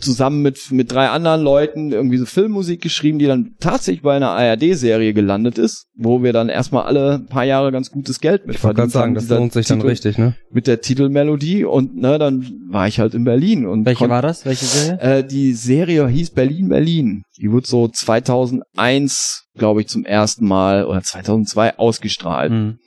zusammen 0.00 0.42
mit 0.42 0.70
mit 0.70 0.92
drei 0.92 1.08
anderen 1.08 1.42
Leuten 1.42 1.90
irgendwie 1.90 2.18
so 2.18 2.24
Filmmusik 2.24 2.80
geschrieben, 2.80 3.18
die 3.18 3.26
dann 3.26 3.56
tatsächlich 3.58 4.02
bei 4.02 4.14
einer 4.14 4.30
ARD-Serie 4.30 5.12
gelandet 5.12 5.58
ist, 5.58 5.86
wo 5.96 6.22
wir 6.22 6.32
dann 6.32 6.48
erstmal 6.48 6.84
alle 6.84 7.18
paar 7.28 7.44
Jahre 7.44 7.72
ganz 7.72 7.90
gutes 7.90 8.20
Geld 8.20 8.46
mit 8.46 8.56
Ich 8.56 8.62
wollte 8.64 8.76
gerade 8.76 8.90
verdient 8.90 9.16
haben. 9.16 9.20
sagen, 9.20 9.28
das 9.28 9.38
lohnt 9.38 9.52
sich 9.52 9.66
dann 9.66 9.78
Titel- 9.80 9.88
richtig, 9.88 10.18
ne? 10.18 10.36
Mit 10.52 10.66
der 10.68 10.80
Titelmelodie 10.80 11.64
und 11.64 11.96
ne, 11.96 12.16
dann 12.18 12.46
war 12.70 12.86
ich 12.86 13.00
halt 13.00 13.14
in 13.14 13.24
Berlin 13.24 13.66
und 13.66 13.84
Welche 13.86 14.08
war 14.08 14.22
das? 14.22 14.46
Welche 14.46 14.64
Serie? 14.66 15.00
äh, 15.00 15.24
die 15.26 15.52
Serie 15.52 16.06
hieß 16.06 16.30
Berlin 16.30 16.68
Berlin. 16.68 17.22
Die 17.40 17.50
wurde 17.50 17.66
so 17.66 17.88
2001, 17.88 19.44
glaube 19.56 19.80
ich, 19.80 19.88
zum 19.88 20.04
ersten 20.04 20.46
Mal 20.46 20.84
oder 20.84 21.02
2002 21.02 21.78
ausgestrahlt. 21.78 22.52
Hm. 22.52 22.78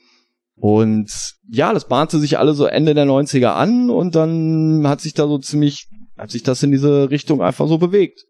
Und 0.62 1.10
ja, 1.50 1.72
das 1.74 1.88
bahnte 1.88 2.20
sich 2.20 2.38
alle 2.38 2.54
so 2.54 2.66
Ende 2.66 2.94
der 2.94 3.04
90er 3.04 3.48
an 3.48 3.90
und 3.90 4.14
dann 4.14 4.86
hat 4.86 5.00
sich 5.00 5.12
da 5.12 5.26
so 5.26 5.38
ziemlich, 5.38 5.88
hat 6.16 6.30
sich 6.30 6.44
das 6.44 6.62
in 6.62 6.70
diese 6.70 7.10
Richtung 7.10 7.42
einfach 7.42 7.66
so 7.66 7.78
bewegt. 7.78 8.20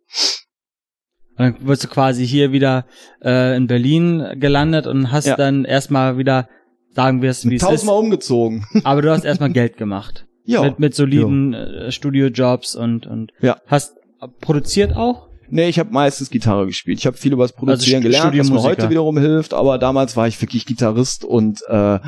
Und 1.37 1.45
dann 1.45 1.67
wirst 1.67 1.85
du 1.85 1.89
quasi 1.89 2.27
hier 2.27 2.51
wieder 2.51 2.87
äh, 3.23 3.55
in 3.55 3.67
Berlin 3.67 4.25
gelandet 4.37 4.87
und 4.87 5.13
hast 5.13 5.27
Ja. 5.27 5.37
dann 5.37 5.67
erstmal 5.67 6.17
wieder, 6.17 6.49
sagen 6.95 7.21
wir 7.21 7.29
es, 7.29 7.45
wie 7.45 7.57
es 7.57 7.63
ist. 7.63 7.69
Tausendmal 7.69 7.99
umgezogen. 7.99 8.65
Aber 8.85 9.03
du 9.03 9.11
hast 9.11 9.27
erstmal 9.27 9.53
Geld 9.53 9.77
gemacht. 9.77 10.25
Ja. 10.47 10.63
Mit, 10.63 10.79
mit 10.79 10.95
soliden 10.95 11.53
äh, 11.53 11.93
Studiojobs 11.93 12.77
und, 12.77 13.07
und 13.07 13.33
Ja. 13.43 13.59
hast 13.67 13.99
produziert 14.41 14.97
auch? 14.97 15.29
Nee, 15.55 15.69
ich 15.69 15.79
habe 15.79 15.93
meistens 15.93 16.31
Gitarre 16.31 16.65
gespielt. 16.65 16.99
Ich 16.99 17.05
habe 17.05 17.15
viel 17.15 17.35
über 17.35 17.45
das 17.45 17.53
Produzieren 17.53 18.03
Also 18.03 18.09
gelernt, 18.09 18.39
was 18.39 18.49
mir 18.49 18.63
heute 18.63 18.89
wiederum 18.89 19.19
hilft, 19.19 19.53
aber 19.53 19.77
damals 19.77 20.17
war 20.17 20.27
ich 20.27 20.41
wirklich 20.41 20.65
Gitarrist 20.65 21.27
und 21.27 21.61
äh, 21.69 21.99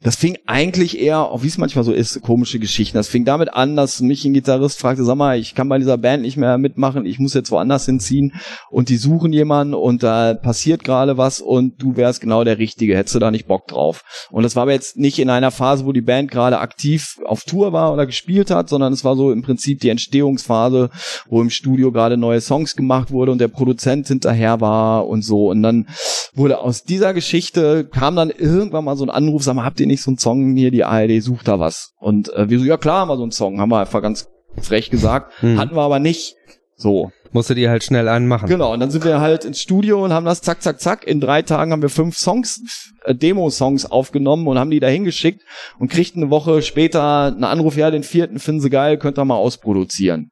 das 0.00 0.16
fing 0.16 0.38
eigentlich 0.46 0.98
eher, 0.98 1.20
auch 1.20 1.42
wie 1.42 1.48
es 1.48 1.58
manchmal 1.58 1.84
so 1.84 1.92
ist, 1.92 2.22
komische 2.22 2.58
Geschichten. 2.58 2.96
Das 2.96 3.08
fing 3.08 3.26
damit 3.26 3.52
an, 3.52 3.76
dass 3.76 4.00
mich 4.00 4.24
ein 4.24 4.32
Gitarrist 4.32 4.80
fragte, 4.80 5.04
sag 5.04 5.16
mal, 5.16 5.38
ich 5.38 5.54
kann 5.54 5.68
bei 5.68 5.76
dieser 5.76 5.98
Band 5.98 6.22
nicht 6.22 6.38
mehr 6.38 6.56
mitmachen, 6.56 7.04
ich 7.04 7.18
muss 7.18 7.34
jetzt 7.34 7.50
woanders 7.50 7.84
hinziehen 7.84 8.32
und 8.70 8.88
die 8.88 8.96
suchen 8.96 9.30
jemanden 9.30 9.74
und 9.74 10.02
da 10.02 10.32
passiert 10.32 10.82
gerade 10.82 11.18
was 11.18 11.42
und 11.42 11.82
du 11.82 11.98
wärst 11.98 12.22
genau 12.22 12.44
der 12.44 12.56
Richtige, 12.56 12.96
hättest 12.96 13.14
du 13.14 13.18
da 13.18 13.30
nicht 13.30 13.46
Bock 13.46 13.68
drauf. 13.68 14.04
Und 14.30 14.42
das 14.42 14.56
war 14.56 14.62
aber 14.62 14.72
jetzt 14.72 14.96
nicht 14.96 15.18
in 15.18 15.28
einer 15.28 15.50
Phase, 15.50 15.84
wo 15.84 15.92
die 15.92 16.00
Band 16.00 16.30
gerade 16.30 16.60
aktiv 16.60 17.18
auf 17.26 17.44
Tour 17.44 17.74
war 17.74 17.92
oder 17.92 18.06
gespielt 18.06 18.50
hat, 18.50 18.70
sondern 18.70 18.94
es 18.94 19.04
war 19.04 19.16
so 19.16 19.32
im 19.32 19.42
Prinzip 19.42 19.80
die 19.80 19.90
Entstehungsphase, 19.90 20.88
wo 21.28 21.42
im 21.42 21.50
Studio 21.50 21.92
gerade 21.92 22.16
neue 22.16 22.40
Songs 22.40 22.74
gemacht 22.74 22.85
wurde 22.88 23.32
und 23.32 23.38
der 23.38 23.48
Produzent 23.48 24.08
hinterher 24.08 24.60
war 24.60 25.06
und 25.06 25.22
so. 25.22 25.50
Und 25.50 25.62
dann 25.62 25.86
wurde 26.34 26.58
aus 26.58 26.84
dieser 26.84 27.14
Geschichte, 27.14 27.84
kam 27.84 28.16
dann 28.16 28.30
irgendwann 28.30 28.84
mal 28.84 28.96
so 28.96 29.04
ein 29.04 29.10
Anruf, 29.10 29.42
sag 29.42 29.54
mal, 29.54 29.64
habt 29.64 29.80
ihr 29.80 29.86
nicht 29.86 30.02
so 30.02 30.10
einen 30.10 30.18
Song 30.18 30.56
hier, 30.56 30.70
die 30.70 30.84
ARD 30.84 31.22
sucht 31.22 31.48
da 31.48 31.58
was? 31.58 31.92
Und 31.98 32.32
äh, 32.34 32.48
wir 32.48 32.58
so, 32.58 32.64
ja 32.64 32.76
klar 32.76 33.00
haben 33.00 33.08
wir 33.08 33.16
so 33.16 33.22
einen 33.22 33.32
Song, 33.32 33.60
haben 33.60 33.70
wir 33.70 33.80
einfach 33.80 34.02
ganz 34.02 34.28
frech 34.60 34.90
gesagt, 34.90 35.32
Hm. 35.40 35.58
hatten 35.58 35.74
wir 35.74 35.82
aber 35.82 35.98
nicht. 35.98 36.36
So, 36.76 37.10
Musstet 37.32 37.58
ihr 37.58 37.68
halt 37.68 37.84
schnell 37.84 38.08
einen 38.08 38.28
machen. 38.28 38.48
Genau, 38.48 38.72
und 38.72 38.80
dann 38.80 38.90
sind 38.90 39.04
wir 39.04 39.20
halt 39.20 39.44
ins 39.44 39.60
Studio 39.60 40.02
und 40.02 40.12
haben 40.12 40.24
das 40.24 40.40
zack, 40.40 40.62
zack, 40.62 40.80
zack. 40.80 41.06
In 41.06 41.20
drei 41.20 41.42
Tagen 41.42 41.70
haben 41.72 41.82
wir 41.82 41.90
fünf 41.90 42.16
Songs, 42.16 42.92
äh, 43.04 43.14
Demo-Songs 43.14 43.84
aufgenommen 43.84 44.46
und 44.46 44.58
haben 44.58 44.70
die 44.70 44.80
dahin 44.80 45.04
geschickt 45.04 45.42
und 45.78 45.90
kriegten 45.90 46.22
eine 46.22 46.30
Woche 46.30 46.62
später 46.62 47.24
einen 47.26 47.44
Anruf, 47.44 47.76
ja, 47.76 47.90
den 47.90 48.04
vierten 48.04 48.38
finden 48.38 48.62
sie 48.62 48.70
geil, 48.70 48.96
könnt 48.98 49.18
ihr 49.18 49.24
mal 49.26 49.34
ausproduzieren. 49.34 50.30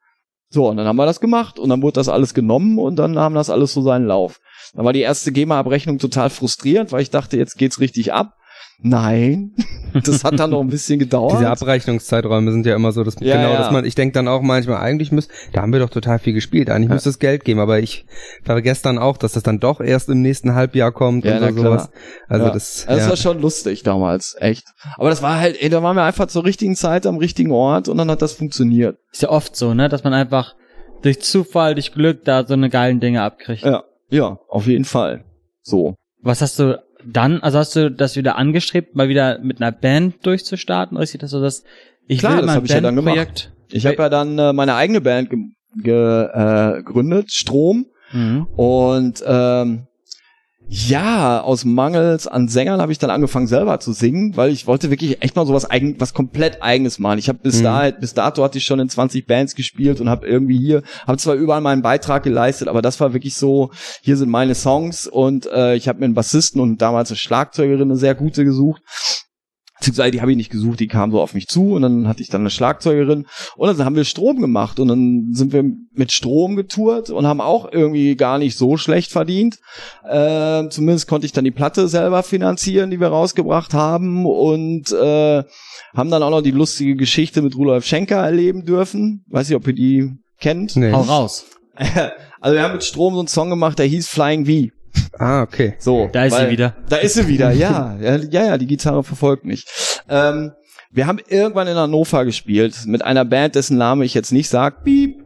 So, 0.55 0.69
und 0.69 0.77
dann 0.77 0.87
haben 0.87 0.95
wir 0.95 1.05
das 1.05 1.19
gemacht 1.19 1.59
und 1.59 1.67
dann 1.67 1.81
wurde 1.81 1.95
das 1.95 2.07
alles 2.07 2.33
genommen 2.33 2.79
und 2.79 2.95
dann 2.95 3.19
haben 3.19 3.35
das 3.35 3.49
alles 3.49 3.73
so 3.73 3.81
seinen 3.81 4.07
Lauf. 4.07 4.39
Dann 4.73 4.85
war 4.85 4.93
die 4.93 5.01
erste 5.01 5.33
GEMA-Abrechnung 5.33 5.97
total 5.97 6.29
frustrierend, 6.29 6.93
weil 6.93 7.01
ich 7.01 7.09
dachte, 7.09 7.35
jetzt 7.35 7.57
geht's 7.57 7.81
richtig 7.81 8.13
ab. 8.13 8.37
Nein, 8.81 9.53
das 9.93 10.23
hat 10.23 10.39
dann 10.39 10.49
noch 10.49 10.61
ein 10.61 10.67
bisschen 10.67 10.99
gedauert. 10.99 11.33
Diese 11.33 11.49
Abrechnungszeiträume 11.49 12.51
sind 12.51 12.65
ja 12.65 12.75
immer 12.75 12.91
so, 12.91 13.03
dass 13.03 13.15
Ja, 13.19 13.37
genau, 13.37 13.53
ja. 13.53 13.57
dass 13.57 13.71
man, 13.71 13.85
ich 13.85 13.95
denke 13.95 14.13
dann 14.13 14.27
auch 14.27 14.41
manchmal, 14.41 14.77
eigentlich 14.77 15.11
müsste, 15.11 15.33
da 15.53 15.61
haben 15.61 15.71
wir 15.71 15.79
doch 15.79 15.89
total 15.89 16.19
viel 16.19 16.33
gespielt, 16.33 16.69
eigentlich 16.69 16.89
müsste 16.89 17.09
es 17.09 17.19
Geld 17.19 17.45
geben, 17.45 17.59
aber 17.59 17.79
ich 17.79 18.05
vergesse 18.43 18.83
dann 18.83 18.97
auch, 18.97 19.17
dass 19.17 19.33
das 19.33 19.43
dann 19.43 19.59
doch 19.59 19.79
erst 19.79 20.09
im 20.09 20.21
nächsten 20.21 20.55
Halbjahr 20.55 20.91
kommt 20.91 21.25
Ja, 21.25 21.35
und 21.35 21.41
na 21.41 21.51
so 21.51 21.61
sowas. 21.61 21.89
Also 22.27 22.45
ja. 22.45 22.51
das, 22.51 22.85
das 22.87 22.99
ja. 22.99 23.09
war 23.09 23.15
schon 23.15 23.41
lustig 23.41 23.83
damals, 23.83 24.35
echt. 24.39 24.65
Aber 24.97 25.09
das 25.09 25.21
war 25.21 25.39
halt, 25.39 25.61
ey, 25.61 25.69
da 25.69 25.81
waren 25.81 25.95
wir 25.95 26.03
einfach 26.03 26.27
zur 26.27 26.43
richtigen 26.43 26.75
Zeit 26.75 27.05
am 27.07 27.17
richtigen 27.17 27.51
Ort 27.51 27.87
und 27.87 27.97
dann 27.97 28.11
hat 28.11 28.21
das 28.21 28.33
funktioniert. 28.33 28.97
Ist 29.11 29.21
ja 29.21 29.29
oft 29.29 29.55
so, 29.55 29.73
ne, 29.73 29.87
dass 29.87 30.03
man 30.03 30.13
einfach 30.13 30.55
durch 31.01 31.21
Zufall, 31.21 31.75
durch 31.75 31.93
Glück 31.93 32.25
da 32.25 32.45
so 32.45 32.53
eine 32.53 32.69
geilen 32.69 32.99
Dinge 32.99 33.21
abkriegt. 33.21 33.63
Ja, 33.63 33.83
ja, 34.09 34.39
auf 34.49 34.67
jeden 34.67 34.85
Fall. 34.85 35.23
So. 35.61 35.95
Was 36.21 36.41
hast 36.41 36.59
du 36.59 36.83
dann, 37.05 37.41
also 37.41 37.59
hast 37.59 37.75
du 37.75 37.91
das 37.91 38.15
wieder 38.15 38.37
angestrebt, 38.37 38.95
mal 38.95 39.09
wieder 39.09 39.39
mit 39.39 39.61
einer 39.61 39.71
Band 39.71 40.25
durchzustarten? 40.25 40.97
Oder 40.97 41.05
sieht 41.05 41.23
das 41.23 41.31
so, 41.31 41.41
dass 41.41 41.63
ich 42.07 42.19
Klar, 42.19 42.33
will 42.33 42.37
das 42.41 42.45
mein 42.47 42.55
hab 42.55 42.65
ich 42.65 42.71
ja 42.71 42.81
dann 42.81 42.95
gemacht. 42.95 43.51
Ich 43.71 43.85
habe 43.85 43.97
ja 43.97 44.09
dann 44.09 44.37
äh, 44.37 44.53
meine 44.53 44.75
eigene 44.75 45.01
Band 45.01 45.29
ge 45.29 45.39
ge 45.77 46.23
äh, 46.25 46.83
gegründet, 46.83 47.31
Strom. 47.31 47.87
Mhm. 48.11 48.47
Und 48.55 49.23
ähm, 49.25 49.87
Ja, 50.67 51.41
aus 51.41 51.63
Mangels 51.63 52.27
an 52.27 52.47
Sängern 52.47 52.81
habe 52.81 52.91
ich 52.91 52.97
dann 52.97 53.11
angefangen 53.11 53.45
selber 53.45 53.79
zu 53.79 53.93
singen, 53.93 54.35
weil 54.35 54.51
ich 54.51 54.65
wollte 54.65 54.89
wirklich 54.89 55.21
echt 55.21 55.35
mal 55.35 55.45
sowas 55.45 55.69
eigen, 55.69 55.99
was 55.99 56.13
komplett 56.13 56.63
eigenes 56.63 56.97
machen. 56.97 57.19
Ich 57.19 57.29
habe 57.29 57.39
bis 57.39 57.59
Mhm. 57.59 57.63
da 57.63 57.91
bis 57.91 58.13
dato 58.15 58.43
hatte 58.43 58.57
ich 58.57 58.65
schon 58.65 58.79
in 58.79 58.89
20 58.89 59.27
Bands 59.27 59.53
gespielt 59.55 60.01
und 60.01 60.09
habe 60.09 60.27
irgendwie 60.27 60.57
hier 60.57 60.81
habe 61.05 61.17
zwar 61.17 61.35
überall 61.35 61.61
meinen 61.61 61.83
Beitrag 61.83 62.23
geleistet, 62.23 62.67
aber 62.67 62.81
das 62.81 62.99
war 62.99 63.13
wirklich 63.13 63.35
so, 63.35 63.71
hier 64.01 64.17
sind 64.17 64.29
meine 64.29 64.55
Songs 64.55 65.05
und 65.05 65.45
äh, 65.45 65.75
ich 65.75 65.87
habe 65.87 65.99
mir 65.99 66.05
einen 66.05 66.15
Bassisten 66.15 66.59
und 66.59 66.81
damals 66.81 67.11
eine 67.11 67.17
Schlagzeugerin 67.17 67.83
eine 67.91 67.97
sehr 67.97 68.15
gute 68.15 68.43
gesucht. 68.43 68.81
Beziehungsweise 69.77 70.11
die 70.11 70.21
habe 70.21 70.31
ich 70.31 70.37
nicht 70.37 70.51
gesucht, 70.51 70.79
die 70.79 70.87
kam 70.87 71.11
so 71.11 71.19
auf 71.19 71.33
mich 71.33 71.47
zu 71.47 71.73
und 71.73 71.81
dann 71.81 72.07
hatte 72.07 72.21
ich 72.21 72.29
dann 72.29 72.41
eine 72.41 72.49
Schlagzeugerin 72.49 73.25
und 73.57 73.67
dann 73.67 73.85
haben 73.85 73.95
wir 73.95 74.05
Strom 74.05 74.39
gemacht 74.39 74.79
und 74.79 74.87
dann 74.87 75.29
sind 75.33 75.51
wir 75.51 75.63
mit 75.93 76.13
Strom 76.13 76.55
getourt 76.55 77.09
und 77.09 77.27
haben 77.27 77.41
auch 77.41 77.71
irgendwie 77.71 78.15
gar 78.15 78.37
nicht 78.37 78.57
so 78.57 78.77
schlecht 78.77 79.11
verdient. 79.11 79.59
Äh, 80.07 80.69
zumindest 80.69 81.07
konnte 81.07 81.25
ich 81.25 81.33
dann 81.33 81.43
die 81.43 81.51
Platte 81.51 81.89
selber 81.89 82.23
finanzieren, 82.23 82.89
die 82.89 83.01
wir 83.01 83.09
rausgebracht 83.09 83.73
haben 83.73 84.25
und 84.25 84.91
äh, 84.93 85.43
haben 85.93 86.09
dann 86.09 86.23
auch 86.23 86.29
noch 86.29 86.41
die 86.41 86.51
lustige 86.51 86.95
Geschichte 86.95 87.41
mit 87.41 87.57
Rudolf 87.57 87.85
Schenker 87.85 88.17
erleben 88.17 88.65
dürfen. 88.65 89.25
Weiß 89.27 89.49
nicht, 89.49 89.57
ob 89.57 89.67
ihr 89.67 89.73
die 89.73 90.11
kennt. 90.39 90.75
Nee. 90.75 90.91
Hau 90.91 91.01
raus. 91.01 91.45
Also 92.41 92.57
wir 92.57 92.63
haben 92.63 92.73
mit 92.73 92.83
Strom 92.83 93.15
so 93.15 93.21
einen 93.21 93.27
Song 93.27 93.49
gemacht, 93.49 93.79
der 93.79 93.87
hieß 93.87 94.07
Flying 94.07 94.45
V. 94.45 94.71
Ah, 95.17 95.41
okay. 95.43 95.75
So, 95.79 96.09
Da 96.11 96.25
ist 96.25 96.35
sie 96.35 96.49
wieder. 96.49 96.75
Da 96.89 96.97
ist 96.97 97.13
sie 97.13 97.27
wieder, 97.27 97.51
ja. 97.51 97.97
Ja, 98.01 98.15
ja, 98.15 98.45
ja 98.45 98.57
die 98.57 98.67
Gitarre 98.67 99.03
verfolgt 99.03 99.45
mich. 99.45 99.65
Ähm, 100.09 100.51
wir 100.91 101.07
haben 101.07 101.19
irgendwann 101.27 101.67
in 101.67 101.75
Hannover 101.75 102.25
gespielt 102.25 102.85
mit 102.85 103.03
einer 103.03 103.25
Band, 103.25 103.55
dessen 103.55 103.77
Name 103.77 104.05
ich 104.05 104.13
jetzt 104.13 104.31
nicht 104.31 104.49
sag. 104.49 104.83
Piep. 104.83 105.25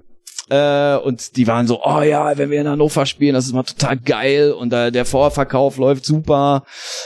Äh, 0.50 0.96
und 0.98 1.38
die 1.38 1.46
waren 1.46 1.68
so, 1.68 1.82
oh 1.84 2.02
ja, 2.02 2.36
wenn 2.38 2.50
wir 2.50 2.60
in 2.60 2.68
Hannover 2.68 3.06
spielen, 3.06 3.36
das 3.36 3.46
ist 3.46 3.54
mal 3.54 3.64
total 3.64 3.98
geil 3.98 4.52
und 4.52 4.74
äh, 4.74 4.92
der 4.92 5.06
Vorverkauf 5.06 5.78
läuft 5.78 6.06
super. 6.06 6.64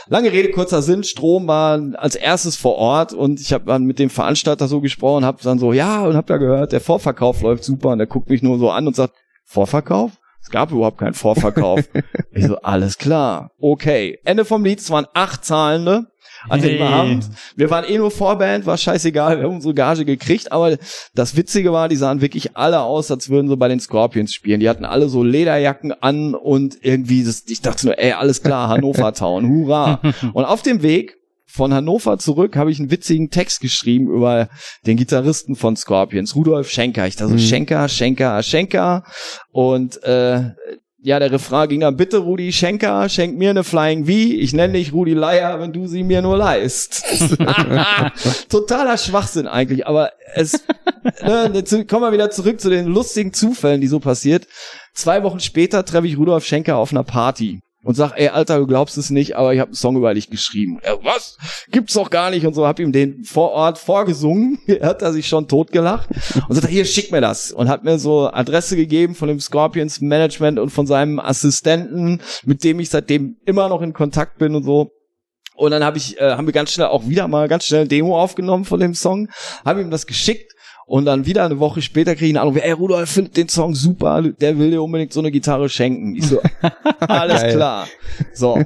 Lange 0.08 0.32
Rede, 0.32 0.52
kurzer 0.52 0.82
Sinn, 0.82 1.04
Strom 1.04 1.46
war 1.46 1.82
als 1.96 2.16
erstes 2.16 2.56
vor 2.56 2.76
Ort 2.76 3.12
und 3.12 3.42
ich 3.42 3.52
habe 3.52 3.66
dann 3.66 3.84
mit 3.84 4.00
dem 4.00 4.10
Veranstalter 4.10 4.70
so 4.70 4.80
gesprochen, 4.80 5.26
habe 5.26 5.44
dann 5.44 5.60
so, 5.60 5.74
ja, 5.74 6.06
und 6.06 6.16
hab 6.16 6.30
ja 6.30 6.38
gehört, 6.38 6.72
der 6.72 6.80
Vorverkauf 6.80 7.42
läuft 7.42 7.66
super 7.66 7.90
und 7.90 7.98
der 7.98 8.08
guckt 8.08 8.30
mich 8.30 8.42
nur 8.42 8.58
so 8.60 8.70
an 8.70 8.88
und 8.88 8.96
sagt, 8.96 9.14
Vorverkauf? 9.44 10.12
Es 10.44 10.50
gab 10.50 10.72
überhaupt 10.72 10.98
keinen 10.98 11.14
Vorverkauf. 11.14 11.80
ich 12.32 12.46
so, 12.46 12.58
alles 12.58 12.98
klar. 12.98 13.52
Okay. 13.60 14.20
Ende 14.26 14.44
vom 14.44 14.64
Lied, 14.64 14.80
es 14.80 14.90
waren 14.92 15.08
acht 15.14 15.46
Zahlende 15.46 16.08
an 16.50 16.62
dem 16.62 16.78
Hey. 16.78 16.82
Abend. 16.82 17.30
Wir 17.56 17.70
waren 17.70 17.86
eh 17.86 17.98
nur 17.98 18.12
Vorband, 18.12 18.66
war 18.66 18.78
scheißegal, 18.78 19.38
wir 19.38 19.46
haben 19.46 19.56
unsere 19.56 19.74
Gage 19.74 20.04
gekriegt, 20.04 20.52
aber 20.52 20.78
das 21.16 21.38
Witzige 21.38 21.72
war, 21.72 21.88
die 21.88 21.96
sahen 21.96 22.20
wirklich 22.20 22.58
alle 22.58 22.82
aus, 22.82 23.10
als 23.10 23.30
würden 23.30 23.48
sie 23.48 23.56
bei 23.56 23.70
den 23.70 23.80
Scorpions 23.80 24.34
spielen. 24.34 24.60
Die 24.60 24.68
hatten 24.68 24.84
alle 24.84 25.08
so 25.08 25.24
Lederjacken 25.24 25.94
an 25.94 26.36
und 26.36 26.78
irgendwie, 26.82 27.24
das, 27.24 27.44
ich 27.48 27.62
dachte 27.62 27.86
nur, 27.86 27.98
ey, 27.98 28.12
alles 28.12 28.44
klar, 28.44 28.68
Hannover 28.68 29.14
Town, 29.14 29.48
hurra. 29.48 30.02
Und 30.34 30.46
auf 30.46 30.62
dem 30.62 30.82
Weg 30.82 31.18
von 31.54 31.72
Hannover 31.72 32.18
zurück 32.18 32.56
habe 32.56 32.72
ich 32.72 32.80
einen 32.80 32.90
witzigen 32.90 33.30
Text 33.30 33.62
geschrieben 33.62 34.08
über 34.08 34.50
den 34.88 34.98
Gitarristen 34.98 35.56
von 35.56 35.76
Scorpions, 35.76 36.36
Rudolf 36.36 36.70
Schenker. 36.70 37.06
Ich 37.06 37.16
dachte 37.16 37.30
so, 37.30 37.36
Mhm. 37.36 37.40
Schenker, 37.40 37.88
Schenker, 37.90 38.42
Schenker. 38.42 39.04
Und 39.52 40.02
äh, 40.04 40.50
ja, 41.06 41.20
der 41.20 41.32
Refrain 41.32 41.68
ging 41.70 41.82
dann, 41.82 41.96
bitte 41.98 42.18
Rudi 42.18 42.52
Schenker, 42.54 43.08
schenk 43.10 43.38
mir 43.38 43.50
eine 43.52 43.64
Flying 43.64 44.06
V. 44.06 44.12
Ich 44.12 44.54
nenne 44.54 44.74
dich 44.74 44.94
Rudi 44.94 45.14
Leier, 45.14 45.60
wenn 45.60 45.74
du 45.74 45.86
sie 45.86 46.02
mir 46.02 46.22
nur 46.22 46.38
leist. 46.38 47.04
Totaler 48.50 48.98
Schwachsinn 48.98 49.48
eigentlich, 49.48 49.86
aber 49.86 50.12
es, 50.34 50.54
ne, 51.22 51.52
jetzt 51.54 51.72
kommen 51.88 52.04
wir 52.04 52.14
wieder 52.14 52.32
zurück 52.32 52.60
zu 52.60 52.70
den 52.70 52.88
lustigen 52.88 53.34
Zufällen, 53.34 53.82
die 53.82 53.88
so 53.88 54.00
passiert. 54.00 54.48
Zwei 54.94 55.24
Wochen 55.24 55.40
später 55.40 55.86
treffe 55.86 56.08
ich 56.08 56.18
Rudolf 56.18 56.46
Schenker 56.46 56.78
auf 56.78 56.92
einer 56.92 57.04
Party 57.04 57.60
und 57.84 57.96
sag, 57.96 58.14
ey, 58.16 58.30
Alter, 58.30 58.60
du 58.60 58.68
glaubst 58.68 58.98
es 58.98 59.10
nicht, 59.10 59.36
aber 59.36 59.54
ich 59.54 59.60
habe 59.60 59.70
einen 59.70 59.76
Song 59.76 59.98
über 59.98 60.14
dich 60.14 60.30
geschrieben. 60.30 60.80
Er, 60.82 61.04
was? 61.04 61.38
Gibt's 61.70 61.94
doch 61.94 62.10
gar 62.10 62.30
nicht 62.30 62.46
und 62.46 62.54
so, 62.54 62.66
hab 62.66 62.80
ihm 62.80 62.94
den 62.94 63.24
vor 63.24 63.52
Ort 63.52 63.78
vorgesungen. 63.78 64.60
Er 64.74 64.88
hat 64.88 65.02
er 65.02 65.14
sich 65.14 65.28
schon 65.28 65.48
totgelacht 65.48 66.10
und 66.48 66.56
sagt, 66.56 66.68
hier, 66.68 66.86
schick 66.86 67.12
mir 67.12 67.22
das 67.22 67.52
und 67.52 67.70
hat 67.70 67.84
mir 67.84 68.00
so 68.00 68.32
Adresse 68.32 68.76
gegeben 68.76 69.14
von 69.14 69.28
dem 69.28 69.40
Scorpions 69.40 70.02
Management 70.02 70.58
und 70.58 70.70
von 70.72 70.88
seinem 70.88 71.20
Assistenten, 71.20 72.22
mit 72.44 72.64
dem 72.64 72.80
ich 72.80 72.90
seitdem 72.90 73.38
immer 73.46 73.70
noch 73.70 73.82
in 73.82 73.94
Kontakt 73.94 74.40
bin 74.40 74.56
und 74.56 74.64
so. 74.64 74.92
Und 75.56 75.72
dann 75.72 75.84
hab 75.84 75.96
ich, 75.96 76.20
äh, 76.20 76.32
haben 76.32 76.48
wir 76.48 76.54
ganz 76.54 76.72
schnell 76.72 76.88
auch 76.88 77.08
wieder 77.08 77.28
mal 77.28 77.48
ganz 77.48 77.66
schnell 77.66 77.88
Demo 77.88 78.20
aufgenommen 78.20 78.66
von 78.66 78.80
dem 78.80 78.96
Song, 78.96 79.30
habe 79.64 79.82
ihm 79.82 79.92
das 79.92 80.08
geschickt 80.08 80.53
und 80.86 81.06
dann 81.06 81.26
wieder 81.26 81.46
eine 81.46 81.60
Woche 81.60 81.82
später 81.82 82.16
kriege 82.16 82.28
ich 82.28 82.38
einen 82.38 82.48
Anruf, 82.48 82.62
ey 82.62 82.72
Rudolf 82.72 83.10
findet 83.10 83.38
den 83.38 83.50
Song 83.50 83.74
super, 83.74 84.22
der 84.22 84.58
will 84.58 84.72
dir 84.72 84.84
unbedingt 84.84 85.14
so 85.14 85.20
eine 85.20 85.32
Gitarre 85.32 85.70
schenken. 85.70 86.16
Ich 86.16 86.28
so, 86.28 86.42
alles 87.00 87.42
Geil. 87.42 87.56
klar. 87.56 87.88
So, 88.34 88.60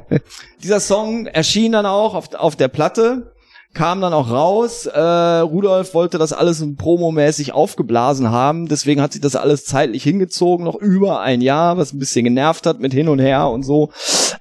dieser 0.63 0.79
Song 0.79 1.27
erschien 1.27 1.71
dann 1.73 1.85
auch 1.85 2.15
auf, 2.15 2.33
auf 2.33 2.55
der 2.55 2.67
Platte, 2.69 3.33
kam 3.73 4.01
dann 4.01 4.13
auch 4.13 4.31
raus. 4.31 4.87
Äh, 4.87 4.99
Rudolf 4.99 5.93
wollte 5.93 6.17
das 6.17 6.33
alles 6.33 6.65
promomäßig 6.77 7.53
aufgeblasen 7.53 8.31
haben, 8.31 8.67
deswegen 8.67 9.01
hat 9.01 9.13
sich 9.13 9.21
das 9.21 9.35
alles 9.35 9.65
zeitlich 9.65 10.03
hingezogen, 10.03 10.65
noch 10.65 10.75
über 10.75 11.21
ein 11.21 11.41
Jahr, 11.41 11.77
was 11.77 11.93
ein 11.93 11.99
bisschen 11.99 12.23
genervt 12.23 12.65
hat 12.65 12.79
mit 12.79 12.93
hin 12.93 13.09
und 13.09 13.19
her 13.19 13.47
und 13.49 13.63
so. 13.63 13.91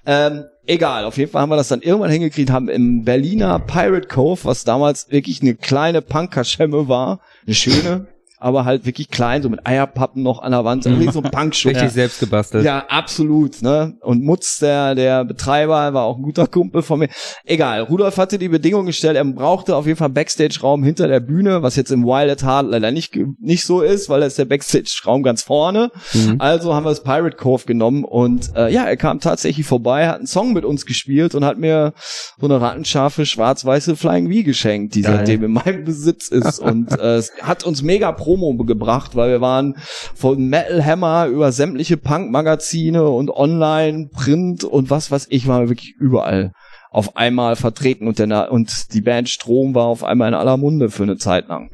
Ähm, 0.06 0.44
egal, 0.66 1.04
auf 1.04 1.16
jeden 1.16 1.30
Fall 1.30 1.42
haben 1.42 1.50
wir 1.50 1.56
das 1.56 1.68
dann 1.68 1.82
irgendwann 1.82 2.10
hingekriegt, 2.10 2.50
haben 2.50 2.68
im 2.68 3.04
Berliner 3.04 3.58
Pirate 3.58 4.08
Cove, 4.08 4.44
was 4.44 4.64
damals 4.64 5.10
wirklich 5.10 5.42
eine 5.42 5.54
kleine 5.54 6.02
Punkerschemme 6.02 6.88
war, 6.88 7.20
eine 7.46 7.54
schöne, 7.54 8.06
aber 8.46 8.64
halt 8.64 8.86
wirklich 8.86 9.10
klein, 9.10 9.42
so 9.42 9.48
mit 9.48 9.66
Eierpappen 9.66 10.22
noch 10.22 10.40
an 10.40 10.52
der 10.52 10.64
Wand, 10.64 10.84
so 10.84 10.90
ein 10.90 11.00
Punkschuh. 11.32 11.70
Richtig 11.70 11.90
selbst 11.90 12.20
gebastelt. 12.20 12.64
Ja, 12.64 12.86
absolut, 12.88 13.60
ne? 13.60 13.96
Und 14.02 14.22
Mutz, 14.22 14.60
der, 14.60 14.94
der 14.94 15.24
Betreiber, 15.24 15.92
war 15.94 16.04
auch 16.04 16.16
ein 16.16 16.22
guter 16.22 16.46
Kumpel 16.46 16.82
von 16.82 17.00
mir. 17.00 17.08
Egal, 17.44 17.80
Rudolf 17.80 18.18
hatte 18.18 18.38
die 18.38 18.48
Bedingung 18.48 18.86
gestellt, 18.86 19.16
er 19.16 19.24
brauchte 19.24 19.74
auf 19.74 19.86
jeden 19.86 19.98
Fall 19.98 20.10
Backstage-Raum 20.10 20.84
hinter 20.84 21.08
der 21.08 21.18
Bühne, 21.18 21.64
was 21.64 21.74
jetzt 21.74 21.90
im 21.90 22.04
Wild 22.04 22.30
at 22.30 22.44
Heart 22.44 22.66
leider 22.70 22.92
nicht, 22.92 23.18
nicht 23.40 23.64
so 23.64 23.80
ist, 23.80 24.08
weil 24.08 24.20
da 24.20 24.26
ist 24.26 24.38
der 24.38 24.44
Backstage-Raum 24.44 25.24
ganz 25.24 25.42
vorne. 25.42 25.90
Mhm. 26.14 26.36
Also 26.38 26.72
haben 26.72 26.84
wir 26.84 26.90
das 26.90 27.02
Pirate 27.02 27.36
Cove 27.36 27.64
genommen 27.66 28.04
und 28.04 28.54
äh, 28.54 28.72
ja, 28.72 28.84
er 28.84 28.96
kam 28.96 29.18
tatsächlich 29.18 29.66
vorbei, 29.66 30.06
hat 30.06 30.18
einen 30.18 30.28
Song 30.28 30.52
mit 30.52 30.64
uns 30.64 30.86
gespielt 30.86 31.34
und 31.34 31.44
hat 31.44 31.58
mir 31.58 31.94
so 32.38 32.46
eine 32.46 32.60
rattenscharfe 32.60 33.26
schwarz-weiße 33.26 33.96
Flying 33.96 34.32
V 34.32 34.44
geschenkt, 34.44 34.94
die 34.94 35.02
Geil. 35.02 35.16
seitdem 35.16 35.42
in 35.42 35.50
meinem 35.50 35.84
Besitz 35.84 36.28
ist 36.28 36.60
und 36.60 36.92
äh, 36.92 37.16
es 37.16 37.32
hat 37.42 37.64
uns 37.64 37.82
mega 37.82 38.12
Promo 38.36 38.64
gebracht, 38.64 39.16
weil 39.16 39.30
wir 39.30 39.40
waren 39.40 39.76
von 40.14 40.46
Metal 40.48 40.84
Hammer 40.84 41.26
über 41.26 41.52
sämtliche 41.52 41.96
Punk-Magazine 41.96 43.08
und 43.08 43.30
Online, 43.30 44.10
Print 44.12 44.64
und 44.64 44.90
was 44.90 45.10
weiß 45.10 45.26
ich, 45.30 45.46
waren 45.46 45.62
wir 45.62 45.70
wirklich 45.70 45.94
überall 45.98 46.52
auf 46.90 47.16
einmal 47.16 47.56
vertreten 47.56 48.06
und, 48.06 48.18
der, 48.18 48.52
und 48.52 48.92
die 48.94 49.00
Band 49.00 49.28
Strom 49.28 49.74
war 49.74 49.86
auf 49.86 50.04
einmal 50.04 50.28
in 50.28 50.34
aller 50.34 50.56
Munde 50.56 50.90
für 50.90 51.02
eine 51.02 51.16
Zeit 51.16 51.48
lang. 51.48 51.70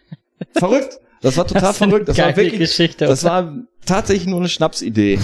Verrückt! 0.52 1.00
Das 1.22 1.36
war 1.36 1.46
total 1.46 1.62
Das 1.62 1.78
verrückt. 1.78 2.08
Das 2.08 2.18
war 2.18 2.36
wirklich, 2.36 2.60
Geschichte. 2.60 3.06
das 3.06 3.24
war 3.24 3.54
tatsächlich 3.84 4.26
nur 4.26 4.38
eine 4.38 4.48
Schnapsidee. 4.48 5.18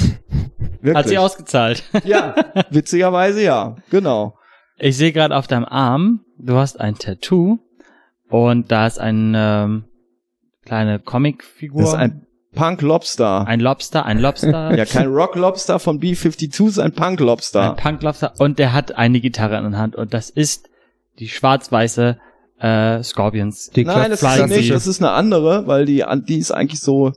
Wirklich. 0.80 0.96
Hat 0.96 1.08
sie 1.08 1.18
ausgezahlt. 1.18 1.84
Ja, 2.04 2.34
witzigerweise 2.70 3.42
ja, 3.42 3.76
genau. 3.90 4.36
Ich 4.78 4.96
sehe 4.96 5.12
gerade 5.12 5.36
auf 5.36 5.46
deinem 5.46 5.66
Arm, 5.66 6.20
du 6.38 6.56
hast 6.56 6.80
ein 6.80 6.96
Tattoo 6.96 7.58
und 8.30 8.72
da 8.72 8.86
ist 8.86 8.98
ein 8.98 9.34
ähm, 9.36 9.84
kleine 10.64 10.98
Comicfigur. 10.98 11.80
Das 11.82 11.90
ist 11.90 11.96
ein 11.98 12.26
Punk 12.54 12.82
Lobster. 12.82 13.46
ein 13.46 13.60
Lobster, 13.60 14.04
ein 14.04 14.18
Lobster, 14.18 14.74
ja, 14.76 14.84
kein 14.84 15.06
Rock 15.08 15.36
Lobster 15.36 15.78
von 15.78 15.98
B52, 16.00 16.68
ist 16.68 16.78
ein 16.78 16.92
Punk 16.92 17.20
Lobster. 17.20 17.70
ein 17.70 17.76
Punk-Lobster 17.76 18.34
und 18.38 18.58
der 18.58 18.72
hat 18.74 18.96
eine 18.96 19.20
Gitarre 19.20 19.56
in 19.58 19.70
der 19.70 19.80
Hand 19.80 19.96
und 19.96 20.12
das 20.12 20.28
ist 20.30 20.68
die 21.18 21.28
schwarz-weiße 21.28 22.18
äh, 22.60 23.02
Scorpions. 23.02 23.70
Die 23.70 23.84
Nein, 23.84 24.10
das 24.10 24.22
ist 24.22 24.46
nicht, 24.48 24.70
das 24.70 24.86
ist 24.86 25.00
eine 25.02 25.12
andere, 25.12 25.66
weil 25.66 25.84
die, 25.86 26.04
an- 26.04 26.24
die 26.26 26.38
ist 26.38 26.52
eigentlich 26.52 26.80
so 26.80 27.12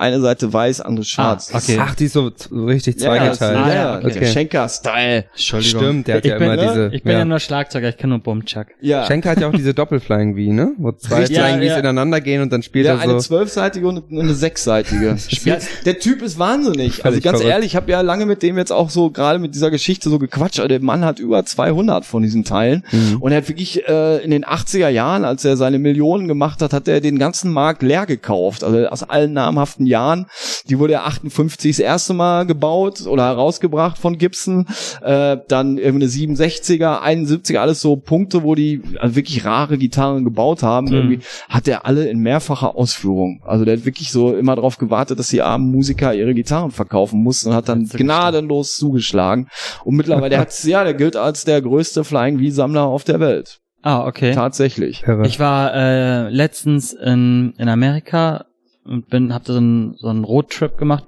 eine 0.00 0.20
Seite 0.20 0.52
weiß, 0.52 0.80
andere 0.80 1.04
schwarz. 1.04 1.50
Ah, 1.52 1.58
okay. 1.58 1.78
Ach, 1.80 1.94
die 1.94 2.06
ist 2.06 2.14
so 2.14 2.30
richtig 2.52 3.00
Ja, 3.00 3.14
ja, 3.14 3.32
zweigeteilt. 3.32 3.56
Ah, 3.58 3.68
ja, 3.68 3.74
ja, 3.74 3.82
ja, 3.92 3.98
okay. 3.98 4.06
okay. 4.16 4.26
Schenker-Style. 4.26 5.24
Entschuldigung. 5.32 5.80
Stimmt, 5.82 6.08
der 6.08 6.16
hat 6.16 6.24
ich 6.24 6.30
ja 6.30 6.38
bin, 6.38 6.46
immer 6.46 6.56
ne? 6.56 6.68
diese. 6.68 6.90
Ich 6.94 7.02
bin 7.02 7.12
ja. 7.12 7.18
ja. 7.18 7.24
nur 7.24 7.38
Schlagzeuger, 7.38 7.88
ich 7.88 7.96
kann 7.96 8.10
nur 8.10 8.18
Bumchuck. 8.18 8.66
Ja. 8.80 9.06
Schenker 9.06 9.30
hat 9.30 9.40
ja 9.40 9.48
auch 9.48 9.52
diese 9.52 9.74
Doppelflying 9.74 10.34
V, 10.34 10.52
ne? 10.52 10.72
Wo 10.78 10.92
zwei 10.92 11.20
Richtig. 11.20 11.38
Flying 11.38 11.62
Ja, 11.62 11.68
Vs 11.68 11.72
ja. 11.74 11.78
ineinander 11.78 12.20
gehen 12.20 12.42
und 12.42 12.52
dann 12.52 12.62
spielt 12.62 12.86
Ja, 12.86 12.94
er 12.94 13.00
eine 13.00 13.12
so. 13.14 13.18
zwölfseitige 13.20 13.86
und 13.86 14.04
eine 14.10 14.34
sechsseitige. 14.34 15.16
Spielt- 15.28 15.62
Der 15.86 15.98
Typ 15.98 16.22
ist 16.22 16.38
wahnsinnig. 16.38 17.04
Also 17.04 17.20
ganz 17.20 17.38
verrückt. 17.38 17.52
ehrlich, 17.52 17.66
ich 17.68 17.76
habe 17.76 17.90
ja 17.90 18.00
lange 18.00 18.26
mit 18.26 18.42
dem 18.42 18.56
jetzt 18.58 18.72
auch 18.72 18.90
so 18.90 19.10
gerade 19.10 19.38
mit 19.38 19.54
dieser 19.54 19.70
Geschichte 19.70 20.08
so 20.10 20.18
gequatscht. 20.18 20.58
Der 20.58 20.80
Mann 20.80 21.04
hat 21.04 21.18
über 21.18 21.44
200 21.44 22.04
von 22.04 22.22
diesen 22.22 22.44
Teilen 22.44 22.84
Mhm. 22.92 23.18
und 23.20 23.32
er 23.32 23.38
hat 23.38 23.48
wirklich 23.48 23.86
äh, 23.88 24.18
in 24.24 24.30
den 24.30 24.44
80er 24.44 24.88
Jahren, 24.88 25.24
als 25.24 25.44
er 25.44 25.56
seine 25.56 25.78
Millionen 25.78 26.28
gemacht 26.28 26.62
hat, 26.62 26.72
hat 26.72 26.88
er 26.88 27.00
den 27.00 27.18
ganzen 27.18 27.52
Markt 27.52 27.82
leer 27.82 28.06
gekauft. 28.06 28.64
Also 28.64 28.86
aus 28.88 29.02
allen 29.02 29.32
namhaften 29.32 29.86
Jahren. 29.90 30.26
Die 30.68 30.78
wurde 30.78 30.94
ja 30.94 31.04
58 31.04 31.76
das 31.76 31.78
erste 31.78 32.14
Mal 32.14 32.46
gebaut 32.46 33.06
oder 33.06 33.24
herausgebracht 33.24 33.98
von 33.98 34.16
Gibson. 34.16 34.66
Äh, 35.02 35.36
dann 35.48 35.76
irgendwie 35.78 36.04
eine 36.04 36.34
67er, 36.34 37.02
71er, 37.02 37.58
alles 37.58 37.80
so 37.80 37.96
Punkte, 37.96 38.42
wo 38.42 38.54
die 38.54 38.82
also 38.98 39.16
wirklich 39.16 39.44
rare 39.44 39.76
Gitarren 39.76 40.24
gebaut 40.24 40.62
haben. 40.62 40.86
Mhm. 40.86 40.94
Irgendwie 40.94 41.18
hat 41.48 41.68
er 41.68 41.86
alle 41.86 42.08
in 42.08 42.20
mehrfacher 42.20 42.76
Ausführung. 42.76 43.42
Also 43.44 43.64
der 43.64 43.76
hat 43.76 43.84
wirklich 43.84 44.10
so 44.10 44.34
immer 44.34 44.56
darauf 44.56 44.78
gewartet, 44.78 45.18
dass 45.18 45.28
die 45.28 45.42
armen 45.42 45.70
Musiker 45.70 46.14
ihre 46.14 46.34
Gitarren 46.34 46.70
verkaufen 46.70 47.22
mussten 47.22 47.50
und 47.50 47.54
hat 47.54 47.68
dann 47.68 47.86
gnadenlos 47.86 48.76
zugeschlagen. 48.76 49.48
Und 49.84 49.96
mittlerweile, 49.96 50.30
der 50.30 50.40
hat, 50.40 50.64
ja, 50.64 50.84
der 50.84 50.94
gilt 50.94 51.16
als 51.16 51.44
der 51.44 51.60
größte 51.60 52.04
Flying 52.04 52.38
V-Sammler 52.38 52.84
auf 52.84 53.04
der 53.04 53.20
Welt. 53.20 53.60
Ah, 53.82 54.06
okay. 54.06 54.32
Tatsächlich. 54.34 55.04
Ich 55.24 55.40
war 55.40 55.74
äh, 55.74 56.28
letztens 56.28 56.92
in, 56.92 57.54
in 57.56 57.68
Amerika 57.68 58.44
und 58.84 59.08
bin, 59.08 59.32
hab 59.34 59.44
da 59.44 59.52
so 59.52 59.58
einen, 59.58 59.94
so 59.94 60.08
einen 60.08 60.24
Roadtrip 60.24 60.78
gemacht 60.78 61.04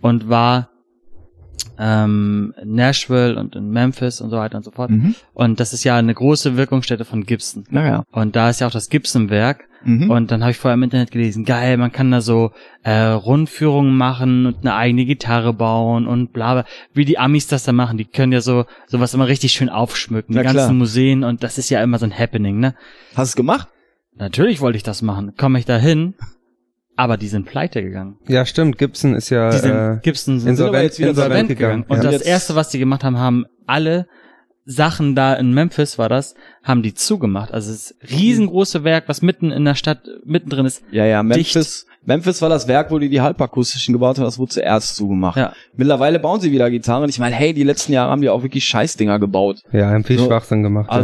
und 0.00 0.28
war 0.28 0.70
ähm, 1.78 2.54
in 2.60 2.74
Nashville 2.74 3.38
und 3.38 3.54
in 3.54 3.70
Memphis 3.70 4.20
und 4.20 4.30
so 4.30 4.36
weiter 4.36 4.56
und 4.56 4.64
so 4.64 4.70
fort. 4.70 4.90
Mhm. 4.90 5.14
Und 5.34 5.60
das 5.60 5.72
ist 5.72 5.84
ja 5.84 5.96
eine 5.96 6.14
große 6.14 6.56
Wirkungsstätte 6.56 7.04
von 7.04 7.24
Gibson. 7.24 7.64
Naja. 7.70 8.04
Und 8.12 8.36
da 8.36 8.48
ist 8.48 8.60
ja 8.60 8.66
auch 8.66 8.72
das 8.72 8.88
Gibson-Werk. 8.88 9.64
Mhm. 9.84 10.10
Und 10.10 10.30
dann 10.30 10.40
habe 10.40 10.50
ich 10.50 10.56
vorher 10.56 10.74
im 10.74 10.82
Internet 10.82 11.12
gelesen, 11.12 11.44
geil, 11.44 11.76
man 11.76 11.92
kann 11.92 12.10
da 12.10 12.20
so 12.20 12.50
äh, 12.82 12.98
Rundführungen 12.98 13.96
machen 13.96 14.46
und 14.46 14.58
eine 14.62 14.74
eigene 14.74 15.04
Gitarre 15.04 15.52
bauen 15.52 16.08
und 16.08 16.32
bla 16.32 16.54
bla. 16.54 16.64
Wie 16.92 17.04
die 17.04 17.18
Amis 17.18 17.46
das 17.46 17.62
da 17.64 17.72
machen, 17.72 17.96
die 17.96 18.04
können 18.04 18.32
ja 18.32 18.40
so 18.40 18.64
sowas 18.86 19.14
immer 19.14 19.28
richtig 19.28 19.52
schön 19.52 19.68
aufschmücken, 19.68 20.32
die 20.32 20.38
Na 20.38 20.42
ganzen 20.42 20.58
klar. 20.58 20.72
Museen 20.72 21.22
und 21.22 21.44
das 21.44 21.56
ist 21.58 21.70
ja 21.70 21.82
immer 21.82 21.98
so 21.98 22.06
ein 22.06 22.18
Happening, 22.18 22.58
ne? 22.58 22.74
Hast 23.10 23.16
du 23.16 23.22
es 23.22 23.36
gemacht? 23.36 23.68
Natürlich 24.16 24.60
wollte 24.60 24.76
ich 24.76 24.82
das 24.82 25.02
machen. 25.02 25.34
Komme 25.36 25.58
ich 25.58 25.66
da 25.66 25.76
hin, 25.76 26.14
aber 26.96 27.16
die 27.16 27.28
sind 27.28 27.46
pleite 27.46 27.82
gegangen. 27.82 28.16
ja, 28.26 28.44
stimmt. 28.46 28.78
Gibson 28.78 29.14
ist 29.14 29.30
ja 29.30 29.50
Die 29.50 29.58
sind, 29.58 29.70
äh, 29.72 29.98
Gibson 30.02 30.40
sind 30.40 30.50
insolvent, 30.50 30.84
jetzt 30.84 30.98
wieder 30.98 31.10
insolvent 31.10 31.50
insolvent 31.50 31.58
gegangen. 31.58 31.82
gegangen. 31.82 32.00
Und 32.00 32.04
ja. 32.04 32.18
das 32.18 32.22
erste, 32.26 32.54
was 32.54 32.70
die 32.70 32.78
gemacht 32.78 33.04
haben, 33.04 33.18
haben 33.18 33.44
alle 33.66 34.06
Sachen 34.64 35.14
da 35.14 35.34
in 35.34 35.52
Memphis 35.54 35.96
war 35.98 36.08
das, 36.08 36.34
haben 36.64 36.82
die 36.82 36.92
zugemacht. 36.94 37.52
Also 37.52 37.70
das 37.70 37.94
riesengroße 38.10 38.82
Werk, 38.82 39.04
was 39.08 39.22
mitten 39.22 39.52
in 39.52 39.64
der 39.64 39.76
Stadt 39.76 40.00
mittendrin 40.24 40.66
ist. 40.66 40.82
Ja, 40.90 41.04
ja, 41.04 41.22
Memphis. 41.22 41.86
Memphis 42.04 42.40
war 42.40 42.48
das 42.48 42.66
Werk, 42.68 42.90
wo 42.92 42.98
die 43.00 43.08
die 43.08 43.20
halbakustischen 43.20 43.92
gebaut 43.92 44.16
haben, 44.18 44.24
das 44.24 44.38
wurde 44.38 44.52
zuerst 44.52 44.94
zugemacht. 44.96 45.36
Ja. 45.36 45.52
Mittlerweile 45.76 46.18
bauen 46.20 46.40
sie 46.40 46.52
wieder 46.52 46.70
Gitarren. 46.70 47.08
Ich 47.10 47.18
meine, 47.18 47.34
hey, 47.34 47.52
die 47.52 47.64
letzten 47.64 47.92
Jahre 47.92 48.10
haben 48.12 48.22
die 48.22 48.28
auch 48.28 48.42
wirklich 48.44 48.64
Scheißdinger 48.64 49.18
gebaut. 49.18 49.62
ja, 49.72 49.90
haben 49.90 50.04
viel 50.04 50.18
So, 50.18 50.26
Schwachsinn 50.26 50.62
gemacht. 50.62 50.88
ja. 50.90 50.96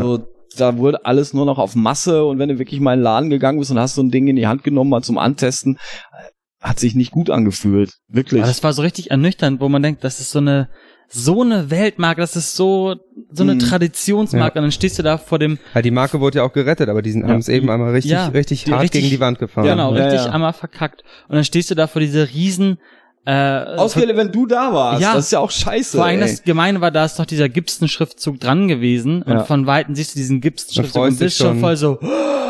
Da 0.55 0.77
wurde 0.79 1.05
alles 1.05 1.33
nur 1.35 1.47
noch 1.47 1.59
auf 1.59 1.75
Masse 1.75 2.25
und 2.25 2.39
wenn 2.39 2.49
du 2.49 2.59
wirklich 2.59 2.81
mal 2.81 2.95
in 2.95 3.01
den 3.01 3.05
Laden 3.05 3.31
gegangen 3.31 3.59
bist 3.59 3.71
und 3.71 3.79
hast 3.79 3.95
so 3.95 4.03
ein 4.03 4.11
Ding 4.11 4.27
in 4.29 4.37
die 4.37 4.47
Hand 4.47 4.65
genommen, 4.65 4.91
mal 4.91 5.03
zum 5.03 5.19
Antesten, 5.19 5.77
äh, 5.77 6.31
hat 6.61 6.79
sich 6.79 6.95
nicht 6.95 7.11
gut 7.11 7.31
angefühlt. 7.31 7.95
Wirklich. 8.09 8.41
Aber 8.43 8.49
das 8.49 8.63
war 8.63 8.73
so 8.73 8.83
richtig 8.83 9.11
ernüchternd, 9.11 9.61
wo 9.61 9.69
man 9.69 9.83
denkt, 9.83 10.05
das 10.05 10.21
ist 10.21 10.31
so 10.31 10.39
eine 10.39 10.69
so 11.15 11.43
eine 11.43 11.71
Weltmarke, 11.71 12.23
das 12.23 12.37
ist 12.37 12.57
so 12.57 12.97
so 13.31 13.43
eine 13.43 13.55
Mhm. 13.57 13.59
Traditionsmarke. 13.59 14.59
Und 14.59 14.63
dann 14.65 14.73
stehst 14.73 14.99
du 14.99 15.03
da 15.03 15.19
vor 15.19 15.39
dem 15.39 15.59
Ja, 15.75 15.83
die 15.83 15.91
Marke 15.91 16.21
wurde 16.21 16.39
ja 16.39 16.45
auch 16.45 16.53
gerettet, 16.55 16.89
aber 16.89 17.03
die 17.03 17.13
sind- 17.13 17.27
haben 17.29 17.39
es 17.41 17.49
eben 17.51 17.69
einmal 17.69 17.91
richtig, 17.93 18.13
Ja, 18.13 18.29
richtig 18.29 18.65
die 18.65 18.73
hart 18.73 18.83
richtig- 18.85 19.03
gegen 19.03 19.11
die 19.11 19.21
Wand 19.21 19.39
gefahren. 19.39 19.67
genau 19.67 19.95
Ja, 19.95 20.05
richtig 20.07 20.25
ja. 20.27 20.33
einmal 20.33 20.55
verkackt. 20.55 21.03
Und 21.29 21.35
dann 21.35 21.45
stehst 21.45 21.71
du 21.71 21.75
da 21.75 21.87
vor 21.87 22.01
dieser 22.01 22.31
riesen 22.31 22.79
äh, 23.25 23.77
Ausgerechnet, 23.77 24.17
wenn 24.17 24.33
du 24.33 24.47
da 24.47 24.73
warst. 24.73 25.01
Ja. 25.03 25.15
Das 25.15 25.27
ist 25.27 25.31
ja 25.33 25.39
auch 25.39 25.51
scheiße. 25.51 25.97
Vor 25.97 26.07
allem 26.07 26.21
ey. 26.23 26.29
das 26.29 26.43
Gemeine 26.43 26.81
war, 26.81 26.91
da 26.91 27.05
ist 27.05 27.19
doch 27.19 27.25
dieser 27.27 27.49
Gibson-Schriftzug 27.49 28.41
dran 28.41 28.67
gewesen 28.69 29.23
und 29.23 29.33
Ja. 29.33 29.45
von 29.45 29.67
Weitem 29.67 29.95
siehst 29.95 30.15
du 30.15 30.19
diesen 30.19 30.41
Gibson-Schriftzug 30.41 31.03
und 31.05 31.19
bist 31.19 31.39
schon 31.39 31.61
voll 31.61 31.77
so, 31.77 31.99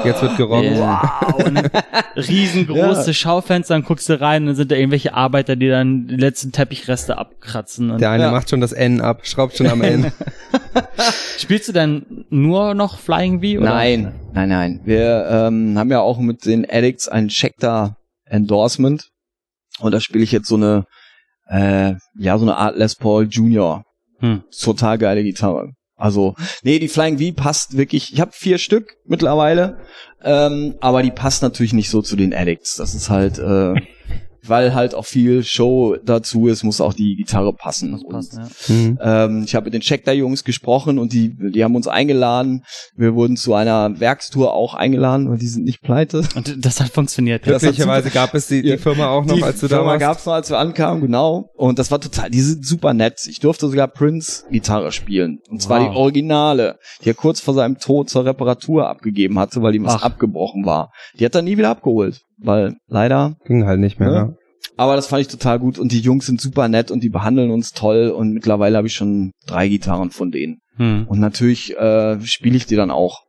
Jetzt 0.04 0.22
wird 0.22 0.36
gerockt. 0.36 0.66
wow, 0.74 1.44
und 1.46 1.70
riesengroße 2.16 3.12
Schaufenster, 3.14 3.74
dann 3.74 3.84
guckst 3.84 4.08
du 4.08 4.20
rein 4.20 4.42
und 4.42 4.46
dann 4.48 4.56
sind 4.56 4.70
da 4.70 4.76
irgendwelche 4.76 5.14
Arbeiter, 5.14 5.56
die 5.56 5.68
dann 5.68 6.06
die 6.08 6.16
letzten 6.16 6.52
Teppichreste 6.52 7.18
abkratzen. 7.18 7.90
Und 7.90 8.00
Der 8.00 8.10
eine 8.10 8.24
Ja. 8.24 8.30
macht 8.30 8.50
schon 8.50 8.60
das 8.60 8.72
N 8.72 9.00
ab, 9.00 9.20
schraubt 9.26 9.56
schon 9.56 9.66
am 9.68 9.80
N. 9.82 10.10
Spielst 11.38 11.68
du 11.68 11.72
dann 11.72 12.24
nur 12.30 12.74
noch 12.74 12.98
Flying 12.98 13.40
V? 13.42 13.60
Oder? 13.60 13.70
Nein, 13.74 14.14
nein, 14.32 14.48
nein. 14.48 14.80
Wir 14.84 15.26
ähm, 15.30 15.78
haben 15.78 15.90
ja 15.90 16.00
auch 16.00 16.18
mit 16.18 16.44
den 16.46 16.66
Addicts 16.68 17.08
ein 17.08 17.28
Checkter 17.28 17.96
Endorsement 18.24 19.10
und 19.82 19.92
da 19.92 20.00
spiele 20.00 20.24
ich 20.24 20.32
jetzt 20.32 20.48
so 20.48 20.56
eine, 20.56 20.84
äh, 21.48 21.94
ja, 22.18 22.38
so 22.38 22.44
eine 22.44 22.56
Art 22.56 22.76
Les 22.76 22.96
Paul 22.96 23.28
Junior. 23.28 23.84
Hm. 24.20 24.44
Total 24.58 24.98
geile 24.98 25.22
Gitarre. 25.22 25.72
Also, 25.96 26.34
nee, 26.62 26.78
die 26.78 26.88
Flying 26.88 27.18
V 27.18 27.40
passt 27.40 27.76
wirklich. 27.76 28.12
Ich 28.12 28.20
habe 28.20 28.32
vier 28.32 28.58
Stück 28.58 28.96
mittlerweile, 29.04 29.78
ähm, 30.22 30.74
aber 30.80 31.02
die 31.02 31.10
passt 31.10 31.42
natürlich 31.42 31.72
nicht 31.72 31.90
so 31.90 32.02
zu 32.02 32.16
den 32.16 32.34
Addicts. 32.34 32.76
Das 32.76 32.94
ist 32.94 33.10
halt, 33.10 33.38
äh, 33.38 33.74
weil 34.46 34.74
halt 34.74 34.94
auch 34.94 35.04
viel 35.06 35.44
Show 35.44 35.96
dazu 36.04 36.48
ist, 36.48 36.64
muss 36.64 36.80
auch 36.80 36.92
die 36.94 37.16
Gitarre 37.16 37.52
passen. 37.52 37.94
Und 37.94 38.08
passt, 38.08 38.34
ja. 38.34 38.48
Hm. 38.66 38.98
ähm, 39.00 39.42
ich 39.44 39.54
habe 39.54 39.64
mit 39.64 39.74
den 39.74 39.80
Checkter-Jungs 39.82 40.44
gesprochen 40.44 40.98
und 40.98 41.12
die, 41.12 41.34
die 41.50 41.62
haben 41.62 41.76
uns 41.76 41.86
eingeladen. 41.88 42.64
Wir 42.96 43.14
wurden 43.14 43.36
zu 43.36 43.54
einer 43.54 44.00
Werkstour 44.00 44.52
auch 44.54 44.74
eingeladen 44.74 45.28
und 45.28 45.40
die 45.40 45.46
sind 45.46 45.64
nicht 45.64 45.82
pleite. 45.82 46.22
Und 46.34 46.64
das 46.64 46.80
hat 46.80 46.88
funktioniert. 46.88 47.42
Glücklicherweise 47.42 48.10
gab 48.10 48.34
es 48.34 48.48
die, 48.48 48.62
die. 48.62 48.78
Firma 48.78 49.08
auch 49.08 49.24
noch, 49.24 49.36
die 49.36 49.42
als 49.44 49.60
du 49.60 49.68
da 49.68 49.76
Firma 49.76 49.90
warst. 49.92 50.00
gab's 50.00 50.26
noch, 50.26 50.32
als 50.32 50.50
wir 50.50 50.58
ankamen, 50.58 51.00
genau. 51.02 51.50
Und 51.56 51.78
das 51.78 51.90
war 51.90 52.00
total, 52.00 52.30
die 52.30 52.40
sind 52.40 52.66
super 52.66 52.94
nett. 52.94 53.20
Ich 53.28 53.38
durfte 53.38 53.68
sogar 53.68 53.86
Prince 53.88 54.44
Gitarre 54.50 54.90
spielen. 54.92 55.38
Und 55.48 55.62
zwar 55.62 55.80
Wow. 55.80 55.90
die 55.90 55.96
Originale, 55.96 56.78
die 57.04 57.10
er 57.10 57.14
kurz 57.14 57.40
vor 57.40 57.54
seinem 57.54 57.78
Tod 57.78 58.10
zur 58.10 58.24
Reparatur 58.24 58.88
abgegeben 58.88 59.38
hatte, 59.38 59.62
weil 59.62 59.74
ihm 59.74 59.84
was 59.84 59.94
Ach. 59.96 60.02
abgebrochen 60.02 60.64
war. 60.66 60.92
Die 61.18 61.24
hat 61.24 61.34
er 61.34 61.42
nie 61.42 61.56
wieder 61.58 61.70
abgeholt. 61.70 62.22
Weil 62.42 62.76
leider 62.88 63.36
Ging 63.46 63.64
halt 63.66 63.80
nicht 63.80 63.98
mehr. 64.00 64.10
Ja. 64.10 64.14
Ja. 64.16 64.32
aber 64.76 64.96
das 64.96 65.06
fand 65.06 65.22
ich 65.22 65.28
total 65.28 65.58
gut 65.58 65.78
und 65.78 65.92
die 65.92 66.00
Jungs 66.00 66.26
sind 66.26 66.40
super 66.40 66.68
nett 66.68 66.90
und 66.90 67.02
die 67.02 67.08
behandeln 67.10 67.50
uns 67.50 67.72
toll 67.72 68.08
und 68.10 68.32
mittlerweile 68.32 68.76
habe 68.76 68.86
ich 68.86 68.94
schon 68.94 69.32
drei 69.46 69.68
Gitarren 69.68 70.10
von 70.10 70.30
denen. 70.30 70.58
Hm. 70.76 71.06
Und 71.08 71.20
natürlich 71.20 71.76
äh, 71.76 72.20
spiele 72.22 72.56
ich 72.56 72.66
die 72.66 72.76
dann 72.76 72.90
auch, 72.90 73.22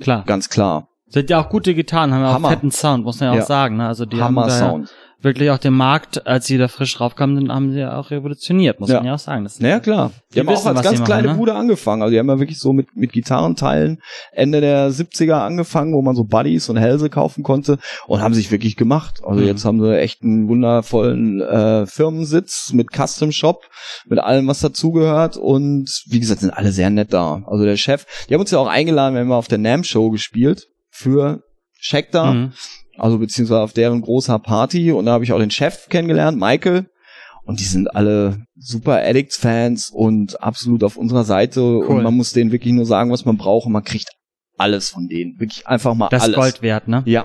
Klar. 0.00 0.24
ganz 0.26 0.48
klar. 0.48 0.88
Sind 1.06 1.30
ja 1.30 1.40
auch 1.40 1.48
gute 1.48 1.74
Gitarren, 1.74 2.12
haben 2.12 2.20
ja 2.22 2.30
auch 2.30 2.34
Hammer. 2.34 2.50
fetten 2.50 2.70
Sound, 2.70 3.04
muss 3.04 3.20
man 3.20 3.30
ja, 3.30 3.36
Ja. 3.36 3.42
auch 3.42 3.46
sagen. 3.46 3.76
Ne? 3.78 3.86
Also 3.86 4.04
die 4.04 4.20
Hammer 4.20 4.42
haben 4.42 4.48
da 4.50 4.54
ja 4.60 4.68
Sound. 4.70 4.94
Wirklich 5.20 5.50
auch 5.50 5.58
den 5.58 5.72
Markt, 5.74 6.26
als 6.28 6.46
sie 6.46 6.58
da 6.58 6.68
frisch 6.68 7.00
raufkamen, 7.00 7.34
dann 7.48 7.52
haben 7.54 7.72
sie 7.72 7.80
ja 7.80 7.98
auch 7.98 8.10
revolutioniert, 8.12 8.78
muss 8.78 8.88
Ja. 8.90 8.98
man 8.98 9.06
ja 9.06 9.14
auch 9.14 9.18
sagen. 9.18 9.42
Das 9.44 9.58
Naja, 9.58 9.80
klar. 9.80 10.12
Die, 10.30 10.34
Die 10.34 10.40
haben 10.40 10.48
auch 10.48 10.52
wissen, 10.52 10.68
als 10.68 10.76
was 10.78 10.84
ganz 10.84 10.96
sie 10.98 11.02
machen, 11.02 11.06
kleine 11.12 11.28
ne? 11.28 11.34
Bude 11.34 11.54
angefangen. 11.54 12.02
Also 12.02 12.12
die 12.12 12.18
haben 12.20 12.28
ja 12.28 12.38
wirklich 12.38 12.60
so 12.60 12.72
mit, 12.72 12.94
mit 12.96 13.12
Gitarrenteilen 13.12 14.00
Ende 14.32 14.60
der 14.60 14.90
70er 14.92 15.40
angefangen, 15.44 15.92
wo 15.94 16.02
man 16.02 16.14
so 16.14 16.22
Buddies 16.24 16.68
und 16.68 16.76
Hälse 16.76 17.10
kaufen 17.10 17.42
konnte 17.42 17.78
und 18.06 18.20
haben 18.20 18.32
sich 18.34 18.50
wirklich 18.52 18.76
gemacht. 18.76 19.20
Also 19.24 19.40
Mhm. 19.40 19.46
jetzt 19.46 19.64
haben 19.64 19.80
sie 19.80 19.98
echt 19.98 20.22
einen 20.22 20.48
wundervollen 20.48 21.40
äh, 21.40 21.86
Firmensitz 21.86 22.72
mit 22.72 22.88
Custom 22.94 23.32
Shop, 23.32 23.64
mit 24.06 24.20
allem, 24.20 24.46
was 24.46 24.60
dazugehört 24.60 25.36
und 25.36 25.90
wie 26.06 26.20
gesagt, 26.20 26.40
sind 26.42 26.50
alle 26.50 26.70
sehr 26.70 26.90
nett 26.90 27.12
da. 27.12 27.42
Also 27.46 27.64
der 27.64 27.76
Chef, 27.76 28.06
die 28.28 28.34
haben 28.34 28.40
uns 28.40 28.50
ja 28.52 28.58
auch 28.58 28.68
eingeladen, 28.68 29.14
wir 29.14 29.22
haben 29.22 29.32
auf 29.32 29.48
der 29.48 29.58
NAM 29.58 29.82
Show 29.82 30.10
gespielt 30.10 30.68
für 30.90 31.42
Scheckter. 31.80 32.32
Mhm. 32.32 32.52
Also 32.98 33.18
beziehungsweise 33.18 33.60
auf 33.60 33.72
deren 33.72 34.00
großer 34.02 34.38
Party 34.38 34.92
und 34.92 35.06
da 35.06 35.12
habe 35.12 35.24
ich 35.24 35.32
auch 35.32 35.38
den 35.38 35.50
Chef 35.50 35.88
kennengelernt, 35.88 36.38
Michael. 36.38 36.86
Und 37.44 37.60
die 37.60 37.64
sind 37.64 37.94
alle 37.96 38.44
super 38.56 39.02
Addicts-Fans 39.02 39.88
und 39.90 40.42
absolut 40.42 40.84
auf 40.84 40.98
unserer 40.98 41.24
Seite. 41.24 41.60
Cool. 41.62 41.86
Und 41.86 42.02
man 42.02 42.12
muss 42.14 42.34
denen 42.34 42.52
wirklich 42.52 42.74
nur 42.74 42.84
sagen, 42.84 43.10
was 43.10 43.24
man 43.24 43.38
braucht 43.38 43.64
und 43.66 43.72
man 43.72 43.84
kriegt 43.84 44.10
alles 44.58 44.90
von 44.90 45.08
denen. 45.08 45.40
Wirklich 45.40 45.66
einfach 45.66 45.94
mal 45.94 46.08
Das 46.10 46.22
ist 46.24 46.24
alles. 46.26 46.36
Gold 46.36 46.62
wert, 46.62 46.88
ne? 46.88 47.02
Ja. 47.06 47.24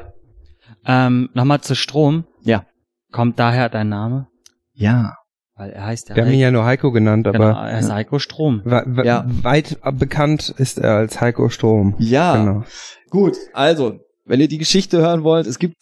Ähm, 0.85 1.29
Nochmal 1.33 1.59
zu 1.61 1.75
Strom. 1.75 2.23
Ja. 2.43 2.65
Kommt 3.11 3.37
daher 3.37 3.67
dein 3.67 3.89
Name? 3.89 4.27
Ja. 4.73 5.13
Weil 5.55 5.71
er 5.71 5.85
heißt 5.85 6.09
ja 6.09 6.15
Wir 6.15 6.23
haben 6.25 6.31
ihn 6.31 6.39
ja 6.39 6.51
nur 6.51 6.65
Heiko 6.65 6.91
genannt, 6.91 7.25
genau, 7.29 7.43
aber 7.49 7.69
er 7.69 7.79
ist 7.79 7.91
Heiko 7.91 8.17
Strom. 8.17 8.61
wa- 8.63 9.03
Ja. 9.03 9.25
weit 9.27 9.77
bekannt 9.97 10.53
ist 10.57 10.79
er 10.79 10.95
als 10.95 11.19
Heiko 11.21 11.49
Strom. 11.49 11.95
Ja. 11.99 12.37
Genau. 12.37 12.63
Gut. 13.09 13.35
Also, 13.53 13.99
wenn 14.25 14.39
ihr 14.41 14.47
die 14.47 14.57
Geschichte 14.57 14.97
hören 14.99 15.23
wollt, 15.23 15.47
es 15.47 15.59
gibt 15.59 15.75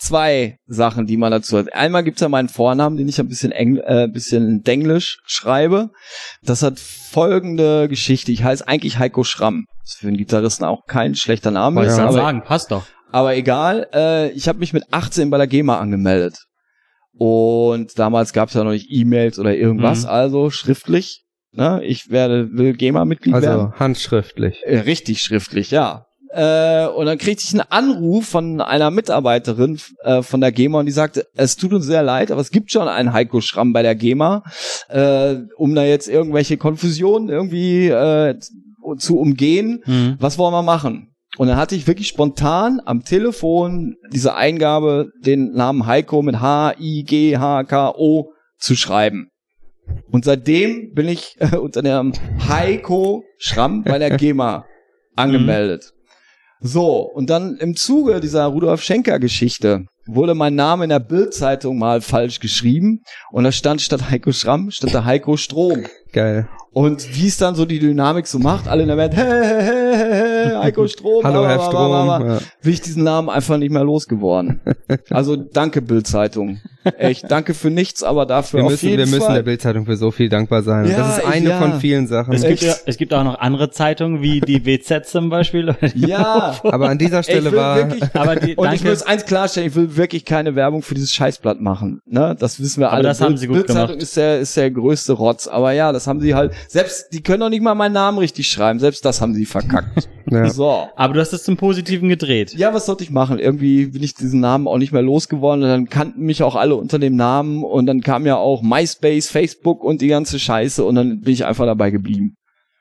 zwei 0.00 0.56
Sachen, 0.66 1.06
die 1.06 1.16
man 1.16 1.32
dazu 1.32 1.58
hat. 1.58 1.72
Einmal 1.74 2.04
gibt's 2.04 2.20
ja 2.20 2.28
meinen 2.28 2.48
Vornamen, 2.48 2.96
den 2.96 3.08
ich 3.08 3.18
ein 3.18 3.28
bisschen 3.28 3.50
Engl 3.52 3.82
äh, 3.84 4.06
bisschen 4.08 4.62
Denglisch 4.62 5.18
schreibe. 5.26 5.90
Das 6.42 6.62
hat 6.62 6.78
folgende 6.78 7.88
Geschichte. 7.88 8.30
Ich 8.32 8.44
heiße 8.44 8.66
eigentlich 8.66 8.98
Heiko 8.98 9.24
Schramm. 9.24 9.64
Das 9.82 9.94
ist 9.94 9.98
für 10.00 10.08
einen 10.08 10.16
Gitarristen 10.16 10.64
auch 10.64 10.84
kein 10.86 11.14
schlechter 11.14 11.50
Name. 11.50 11.76
Wollte 11.80 11.92
ich 11.92 11.98
aber 11.98 12.12
sagen, 12.12 12.42
passt 12.42 12.70
doch. 12.70 12.86
Aber 13.10 13.34
egal, 13.34 13.88
äh, 13.94 14.30
ich 14.32 14.48
habe 14.48 14.58
mich 14.58 14.72
mit 14.72 14.84
18 14.92 15.30
bei 15.30 15.38
der 15.38 15.46
GEMA 15.46 15.78
angemeldet. 15.78 16.36
Und 17.14 17.98
damals 17.98 18.32
gab 18.32 18.48
es 18.48 18.54
ja 18.54 18.62
noch 18.62 18.70
nicht 18.70 18.86
E-Mails 18.90 19.38
oder 19.38 19.54
irgendwas, 19.56 20.04
Mhm. 20.04 20.08
also 20.10 20.50
schriftlich. 20.50 21.24
Ne? 21.52 21.82
Ich 21.84 22.10
werde, 22.10 22.50
will 22.52 22.74
GEMA-Mitglied 22.74 23.34
werden. 23.34 23.46
Also 23.46 23.72
handschriftlich. 23.80 24.60
Äh, 24.64 24.80
richtig 24.80 25.20
schriftlich, 25.22 25.70
ja. 25.70 26.04
Äh, 26.30 26.86
und 26.86 27.06
dann 27.06 27.18
kriegte 27.18 27.44
ich 27.44 27.52
einen 27.52 27.70
Anruf 27.70 28.26
von 28.26 28.60
einer 28.60 28.90
Mitarbeiterin 28.90 29.80
äh, 30.02 30.22
von 30.22 30.40
der 30.40 30.52
GEMA 30.52 30.80
und 30.80 30.86
die 30.86 30.92
sagte, 30.92 31.26
es 31.34 31.56
tut 31.56 31.72
uns 31.72 31.86
sehr 31.86 32.02
leid, 32.02 32.30
aber 32.30 32.40
es 32.40 32.50
gibt 32.50 32.70
schon 32.70 32.88
einen 32.88 33.12
Heiko 33.12 33.40
Schramm 33.40 33.72
bei 33.72 33.82
der 33.82 33.94
GEMA, 33.94 34.42
äh, 34.88 35.36
um 35.56 35.74
da 35.74 35.84
jetzt 35.84 36.08
irgendwelche 36.08 36.56
Konfusionen 36.56 37.28
irgendwie 37.28 37.88
äh, 37.88 38.38
zu 38.98 39.18
umgehen. 39.18 39.82
Mhm. 39.86 40.16
Was 40.18 40.38
wollen 40.38 40.52
wir 40.52 40.62
machen? 40.62 41.14
Und 41.36 41.48
dann 41.48 41.56
hatte 41.56 41.74
ich 41.74 41.86
wirklich 41.86 42.08
spontan 42.08 42.80
am 42.84 43.04
Telefon 43.04 43.96
diese 44.12 44.34
Eingabe, 44.34 45.10
den 45.24 45.52
Namen 45.52 45.86
Heiko 45.86 46.22
mit 46.22 46.40
H-I-G-H-K-O 46.40 48.32
zu 48.58 48.76
schreiben. 48.76 49.30
Und 50.10 50.24
seitdem 50.24 50.92
bin 50.92 51.08
ich 51.08 51.36
äh, 51.38 51.56
unter 51.56 51.82
dem 51.82 52.12
Heiko 52.48 53.24
Schramm 53.38 53.84
bei 53.84 53.98
der 53.98 54.10
GEMA 54.16 54.66
angemeldet. 55.16 55.92
So, 56.60 57.02
und 57.02 57.30
dann 57.30 57.56
im 57.58 57.76
Zuge 57.76 58.20
dieser 58.20 58.46
Rudolf 58.46 58.82
Schenker 58.82 59.18
Geschichte 59.18 59.86
wurde 60.06 60.34
mein 60.34 60.54
Name 60.54 60.84
in 60.84 60.90
der 60.90 60.98
Bildzeitung 61.00 61.78
mal 61.78 62.00
falsch 62.00 62.40
geschrieben 62.40 63.02
und 63.30 63.44
da 63.44 63.52
stand 63.52 63.80
statt 63.80 64.10
Heiko 64.10 64.32
Schramm, 64.32 64.70
statt 64.70 64.92
der 64.92 65.04
Heiko 65.04 65.36
Strom. 65.36 65.84
Geil. 66.12 66.48
Und 66.72 67.14
wie 67.14 67.28
es 67.28 67.36
dann 67.36 67.54
so 67.54 67.64
die 67.64 67.78
Dynamik 67.78 68.26
so 68.26 68.38
macht, 68.38 68.66
alle 68.66 68.82
in 68.82 68.88
der 68.88 68.96
Welt, 68.96 69.14
hey, 69.14 69.26
hey, 69.26 69.62
hey, 69.62 69.96
hey, 69.96 70.27
Heiko 70.60 70.86
Strom, 70.88 71.24
Hallo, 71.24 71.46
Herr 71.46 71.60
Strom. 71.60 72.06
Ja. 72.08 72.38
bin 72.62 72.72
ich 72.72 72.80
diesen 72.80 73.04
Namen 73.04 73.28
einfach 73.28 73.56
nicht 73.58 73.70
mehr 73.72 73.84
losgeworden. 73.84 74.60
Also 75.10 75.36
danke 75.36 75.80
Bildzeitung. 75.82 76.60
Echt, 76.98 77.30
danke 77.30 77.54
für 77.54 77.70
nichts, 77.70 78.02
aber 78.02 78.24
dafür 78.26 78.60
Wir 78.60 78.64
auf 78.64 78.70
müssen, 78.72 78.88
jeden 78.88 78.98
wir 79.00 79.06
müssen 79.06 79.22
Fall. 79.26 79.34
der 79.36 79.42
Bildzeitung 79.42 79.84
für 79.86 79.96
so 79.96 80.10
viel 80.10 80.28
dankbar 80.28 80.62
sein. 80.62 80.86
Ja, 80.86 80.96
das 80.98 81.18
ist 81.18 81.24
eine 81.26 81.50
ja. 81.50 81.58
von 81.58 81.80
vielen 81.80 82.06
Sachen. 82.06 82.32
Es 82.32 82.42
gibt, 82.42 82.62
ja, 82.62 82.74
es 82.86 82.96
gibt 82.96 83.12
auch 83.14 83.24
noch 83.24 83.38
andere 83.38 83.70
Zeitungen, 83.70 84.22
wie 84.22 84.40
die 84.40 84.64
WZ 84.66 85.06
zum 85.06 85.28
Beispiel. 85.30 85.74
Ja. 85.94 86.54
Aber 86.62 86.88
an 86.88 86.98
dieser 86.98 87.22
Stelle 87.22 87.52
will 87.52 87.58
war, 87.58 87.76
wirklich, 87.76 88.02
Aber 88.14 88.36
die, 88.36 88.54
und 88.56 88.66
ich 88.72 88.80
danke. 88.80 88.88
muss 88.90 89.02
eins 89.02 89.24
klarstellen, 89.24 89.68
ich 89.68 89.74
will 89.74 89.96
wirklich 89.96 90.24
keine 90.24 90.54
Werbung 90.54 90.82
für 90.82 90.94
dieses 90.94 91.12
Scheißblatt 91.12 91.60
machen. 91.60 92.00
Ne? 92.06 92.36
Das 92.38 92.60
wissen 92.60 92.80
wir 92.80 92.88
Aber 92.88 92.96
alle. 92.96 93.04
das 93.08 93.20
haben 93.20 93.36
sie 93.36 93.46
gut 93.46 93.56
Bildzeitung 93.56 93.88
gemacht. 93.88 94.02
ist 94.02 94.16
der, 94.16 94.38
ist 94.40 94.56
der 94.56 94.70
größte 94.70 95.12
Rotz. 95.14 95.46
Aber 95.46 95.72
ja, 95.72 95.92
das 95.92 96.06
haben 96.06 96.20
sie 96.20 96.34
halt, 96.34 96.52
selbst, 96.68 97.12
die 97.12 97.22
können 97.22 97.40
doch 97.40 97.50
nicht 97.50 97.62
mal 97.62 97.74
meinen 97.74 97.92
Namen 97.94 98.18
richtig 98.18 98.48
schreiben. 98.50 98.78
Selbst 98.78 99.04
das 99.04 99.20
haben 99.20 99.34
sie 99.34 99.46
verkackt. 99.46 100.08
Ja. 100.44 100.50
So. 100.50 100.88
Aber 100.96 101.14
du 101.14 101.20
hast 101.20 101.32
es 101.32 101.42
zum 101.42 101.56
Positiven 101.56 102.08
gedreht. 102.08 102.54
Ja, 102.54 102.74
was 102.74 102.86
sollte 102.86 103.04
ich 103.04 103.10
machen? 103.10 103.38
Irgendwie 103.38 103.86
bin 103.86 104.02
ich 104.02 104.14
diesen 104.14 104.40
Namen 104.40 104.66
auch 104.66 104.78
nicht 104.78 104.92
mehr 104.92 105.02
losgeworden 105.02 105.62
und 105.64 105.68
dann 105.68 105.88
kannten 105.88 106.22
mich 106.22 106.42
auch 106.42 106.56
alle 106.56 106.76
unter 106.76 106.98
dem 106.98 107.16
Namen 107.16 107.64
und 107.64 107.86
dann 107.86 108.00
kam 108.00 108.26
ja 108.26 108.36
auch 108.36 108.62
MySpace, 108.62 109.28
Facebook 109.28 109.82
und 109.82 110.00
die 110.00 110.08
ganze 110.08 110.38
Scheiße 110.38 110.84
und 110.84 110.94
dann 110.94 111.20
bin 111.20 111.32
ich 111.32 111.44
einfach 111.44 111.66
dabei 111.66 111.90
geblieben. 111.90 112.36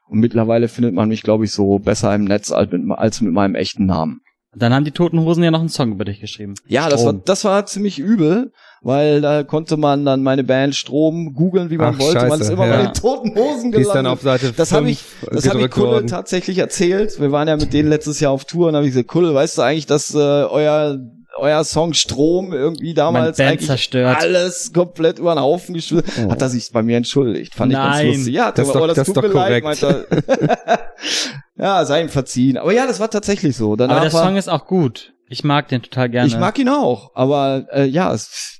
Und 0.09 0.19
mittlerweile 0.19 0.67
findet 0.67 0.93
man 0.93 1.09
mich, 1.09 1.21
glaube 1.21 1.45
ich, 1.45 1.51
so 1.51 1.79
besser 1.79 2.15
im 2.15 2.23
Netz 2.23 2.51
als 2.51 2.71
mit, 2.71 2.81
als 2.91 3.21
mit 3.21 3.33
meinem 3.33 3.55
echten 3.55 3.85
Namen. 3.85 4.21
Dann 4.55 4.73
haben 4.73 4.85
die 4.85 4.91
Toten 4.91 5.19
Hosen 5.19 5.43
ja 5.43 5.51
noch 5.51 5.59
einen 5.59 5.69
Song 5.69 5.91
über 5.91 6.05
dich 6.05 6.19
geschrieben. 6.19 6.55
Ja, 6.65 6.89
das 6.89 7.05
war, 7.05 7.13
das 7.13 7.43
war 7.43 7.65
ziemlich 7.65 7.99
übel, 7.99 8.51
weil 8.81 9.21
da 9.21 9.43
konnte 9.43 9.77
man 9.77 10.05
dann 10.05 10.23
meine 10.23 10.43
Band 10.43 10.75
Strom 10.75 11.33
googeln, 11.33 11.69
wie 11.69 11.77
man 11.77 11.95
Ach, 11.95 11.99
wollte. 11.99 12.19
man 12.21 12.29
scheiße, 12.31 12.43
ist 12.43 12.49
immer 12.49 12.67
ja. 12.67 12.77
bei 12.77 12.81
den 12.83 12.93
toten 12.93 13.35
Hosen 13.35 13.71
die 13.71 13.79
ist 13.79 13.87
dann 13.87 14.03
gelandet. 14.05 14.13
auf 14.13 14.21
Seite 14.21 14.53
Das 14.55 14.71
habe 14.71 14.89
ich, 14.89 15.03
das 15.31 15.49
habe 15.49 15.61
ich 15.61 15.69
Kulle 15.71 15.91
worden. 15.91 16.07
tatsächlich 16.07 16.57
erzählt. 16.57 17.19
Wir 17.19 17.31
waren 17.31 17.47
ja 17.47 17.57
mit 17.57 17.73
denen 17.73 17.89
letztes 17.89 18.19
Jahr 18.19 18.31
auf 18.31 18.45
Tour 18.45 18.69
und 18.69 18.75
habe 18.75 18.85
ich 18.85 18.91
gesagt, 18.93 19.07
Kulle, 19.09 19.33
weißt 19.33 19.57
du 19.57 19.61
eigentlich, 19.63 19.85
dass 19.87 20.13
äh, 20.13 20.17
euer 20.17 20.97
euer 21.39 21.63
Song 21.63 21.93
Strom 21.93 22.51
irgendwie 22.51 22.95
damals 22.95 23.39
eigentlich 23.39 23.67
zerstört. 23.67 24.17
alles 24.21 24.73
komplett 24.73 25.19
über 25.19 25.35
den 25.35 25.39
Haufen 25.41 25.75
geschmissen. 25.75 26.25
Oh. 26.25 26.31
Hat 26.31 26.41
er 26.41 26.49
sich 26.49 26.71
bei 26.71 26.81
mir 26.81 26.97
entschuldigt. 26.97 27.53
Fand 27.53 27.71
ich 27.71 27.77
Nein. 27.77 28.05
ganz 28.07 28.17
lustig. 28.17 28.33
Ja, 28.33 28.51
Das 28.51 28.67
ist 28.67 28.75
aber 28.75 28.87
doch- 28.87 28.95
das 28.95 29.07
ist 29.07 29.13
tut 29.13 29.23
doch 29.23 29.29
mir 29.29 29.33
leid, 29.35 29.63
meinte 29.63 30.07
ja, 31.57 31.85
sei 31.85 32.01
ihm 32.01 32.09
verziehen. 32.09 32.57
Aber 32.57 32.73
ja, 32.73 32.87
das 32.87 32.99
war 32.99 33.09
tatsächlich 33.11 33.55
so. 33.55 33.75
Danach 33.75 33.97
Aber 33.97 34.05
der 34.05 34.13
war, 34.13 34.23
Song 34.25 34.35
ist 34.35 34.49
auch 34.49 34.65
gut. 34.65 35.13
Ich 35.29 35.43
mag 35.43 35.67
den 35.67 35.81
total 35.83 36.09
gerne. 36.09 36.27
ich 36.27 36.37
mag 36.39 36.57
ihn 36.57 36.69
auch, 36.69 37.11
aber 37.13 37.67
äh, 37.71 37.85
ja, 37.85 38.13
es, 38.13 38.56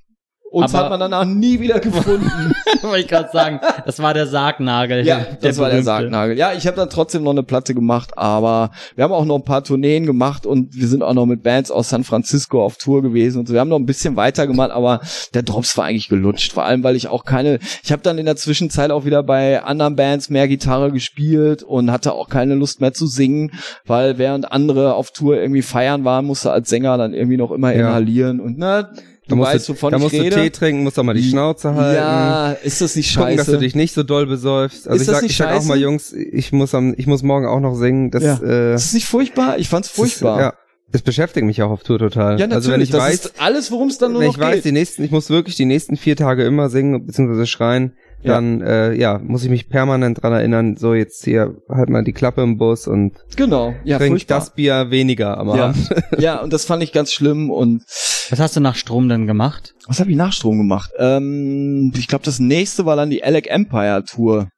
uns 0.57 0.73
Aber- 0.73 0.83
hat 0.83 0.89
man 0.91 0.99
danach 0.99 1.25
nie 1.25 1.59
wieder 1.59 1.79
gefunden. 1.79 2.53
Wollte 2.81 2.99
ich 2.99 3.07
gerade 3.07 3.29
sagen, 3.31 3.59
das 3.85 3.99
war 3.99 4.13
der 4.13 4.27
Sargnagel. 4.27 5.05
ja, 5.05 5.25
das 5.41 5.57
war 5.57 5.69
der. 5.69 5.83
Sargnagel. 5.83 6.37
Ja, 6.37 6.53
ich 6.53 6.67
habe 6.67 6.77
dann 6.77 6.89
trotzdem 6.89 7.23
noch 7.23 7.31
eine 7.31 7.43
Platte 7.43 7.73
gemacht, 7.73 8.11
aber 8.17 8.71
wir 8.95 9.03
haben 9.03 9.11
auch 9.13 9.25
noch 9.25 9.35
ein 9.35 9.43
paar 9.43 9.63
Tourneen 9.63 10.05
gemacht 10.05 10.45
und 10.45 10.75
wir 10.75 10.87
sind 10.87 11.01
auch 11.03 11.13
noch 11.13 11.25
mit 11.25 11.43
Bands 11.43 11.71
aus 11.71 11.89
San 11.89 12.03
Francisco 12.03 12.63
auf 12.63 12.77
Tour 12.77 13.01
gewesen 13.01 13.39
und 13.39 13.47
so. 13.47 13.53
Wir 13.53 13.59
haben 13.61 13.69
noch 13.69 13.79
ein 13.79 13.85
bisschen 13.85 14.15
weiter 14.15 14.47
gemacht, 14.47 14.71
aber 14.71 15.01
der 15.33 15.43
Drops 15.43 15.77
war 15.77 15.85
eigentlich 15.85 16.09
gelutscht. 16.09 16.53
Vor 16.53 16.63
allem, 16.65 16.83
weil 16.83 16.95
ich 16.95 17.07
auch 17.07 17.25
keine, 17.25 17.59
ich 17.83 17.91
habe 17.91 18.01
dann 18.01 18.17
in 18.17 18.25
der 18.25 18.35
Zwischenzeit 18.35 18.91
auch 18.91 19.05
wieder 19.05 19.23
bei 19.23 19.63
anderen 19.63 19.95
Bands 19.95 20.29
mehr 20.29 20.47
Gitarre 20.47 20.91
gespielt 20.91 21.63
und 21.63 21.91
hatte 21.91 22.13
auch 22.13 22.29
keine 22.29 22.55
Lust 22.55 22.81
mehr 22.81 22.93
zu 22.93 23.07
singen, 23.07 23.51
weil 23.85 24.17
während 24.17 24.51
andere 24.51 24.93
auf 24.93 25.11
Tour 25.11 25.37
irgendwie 25.37 25.61
feiern 25.61 26.03
waren, 26.05 26.25
musste 26.25 26.51
als 26.51 26.69
Sänger 26.69 26.97
dann 26.97 27.13
irgendwie 27.13 27.37
noch 27.37 27.51
immer 27.51 27.71
Ja. 27.73 27.79
inhalieren 27.87 28.39
und 28.39 28.57
na, 28.57 28.83
Da 28.83 28.91
du 29.27 29.35
musst 29.35 29.51
weißt, 29.53 29.69
wovon 29.69 29.91
da 29.91 29.97
ich 29.97 30.03
musst 30.03 30.15
du 30.15 30.29
Tee 30.29 30.49
trinken, 30.49 30.83
musst 30.83 30.97
auch 30.99 31.03
mal 31.03 31.13
die 31.13 31.23
Schnauze 31.23 31.73
halten. 31.75 31.95
Ja, 31.95 32.51
ist 32.51 32.81
das 32.81 32.95
nicht 32.95 33.13
Gucken, 33.15 33.29
scheiße? 33.37 33.37
dass 33.37 33.45
du 33.47 33.59
dich 33.59 33.75
nicht 33.75 33.93
so 33.93 34.03
doll 34.03 34.25
besäufst. 34.27 34.87
Also 34.87 34.95
Ist 34.95 35.01
ich 35.01 35.07
das 35.07 35.15
sag, 35.15 35.21
nicht 35.23 35.31
ich 35.31 35.37
sag 35.37 35.53
auch 35.55 35.63
mal, 35.65 35.77
Jungs, 35.77 36.13
ich 36.13 36.51
muss 36.51 36.73
am, 36.73 36.93
ich 36.97 37.07
muss 37.07 37.23
morgen 37.23 37.45
auch 37.45 37.59
noch 37.59 37.75
singen. 37.75 38.11
Das, 38.11 38.23
Ja. 38.23 38.39
äh, 38.43 38.75
ist 38.75 38.85
das 38.85 38.93
nicht 38.93 39.05
furchtbar? 39.07 39.57
Ich 39.57 39.69
fand's 39.69 39.89
furchtbar. 39.89 40.37
Ist, 40.37 40.43
ja, 40.43 40.53
es 40.93 41.01
beschäftigt 41.01 41.45
mich 41.45 41.61
auch 41.61 41.69
auf 41.71 41.83
Tour 41.83 41.99
total. 41.99 42.39
Ja, 42.39 42.47
natürlich. 42.47 42.53
also 42.55 42.71
wenn 42.71 42.81
ich 42.81 42.89
das 42.91 43.01
weiß, 43.01 43.13
ist 43.25 43.33
alles, 43.41 43.71
worum 43.71 43.89
es 43.89 43.97
dann 43.97 44.13
nur 44.13 44.21
wenn 44.21 44.27
noch 44.27 44.35
ich 44.35 44.41
weiß, 44.41 44.55
geht. 44.55 44.65
die 44.65 44.71
nächsten, 44.71 45.03
ich 45.03 45.11
muss 45.11 45.29
wirklich 45.29 45.55
die 45.55 45.65
nächsten 45.65 45.97
vier 45.97 46.15
Tage 46.15 46.45
immer 46.45 46.69
singen 46.69 47.05
bzw. 47.05 47.45
schreien, 47.45 47.93
Ja. 48.23 48.33
dann 48.33 48.61
äh, 48.61 48.93
ja, 48.93 49.19
muss 49.23 49.43
ich 49.43 49.49
mich 49.49 49.69
permanent 49.69 50.21
dran 50.23 50.33
erinnern, 50.33 50.75
so 50.75 50.93
jetzt 50.95 51.23
hier 51.23 51.55
halt 51.69 51.89
mal 51.89 52.03
die 52.03 52.13
Klappe 52.13 52.41
im 52.41 52.57
Bus 52.57 52.87
und 52.87 53.13
Genau. 53.35 53.75
Ja, 53.83 53.97
trink 53.99 54.13
furchtbar. 54.13 54.39
das 54.39 54.53
Bier 54.55 54.89
weniger 54.89 55.37
am 55.37 55.49
ja. 55.49 55.65
Abend. 55.67 55.89
ja, 56.17 56.41
und 56.41 56.51
das 56.51 56.65
fand 56.65 56.81
ich 56.81 56.91
ganz 56.93 57.11
schlimm. 57.13 57.51
Und 57.51 57.83
Was 58.29 58.39
hast 58.39 58.55
du 58.55 58.59
nach 58.59 58.75
Strom 58.75 59.07
denn 59.07 59.27
gemacht? 59.27 59.73
was 59.87 59.99
habe 59.99 60.09
ich 60.11 60.17
nach 60.17 60.33
Strom 60.33 60.57
gemacht? 60.57 60.89
Ähm, 60.97 61.93
ich 61.95 62.07
glaube, 62.07 62.25
das 62.25 62.39
nächste 62.39 62.85
war 62.85 62.95
dann 62.95 63.09
die 63.11 63.23
Alec 63.23 63.47
Empire 63.49 64.03
Tour. 64.05 64.49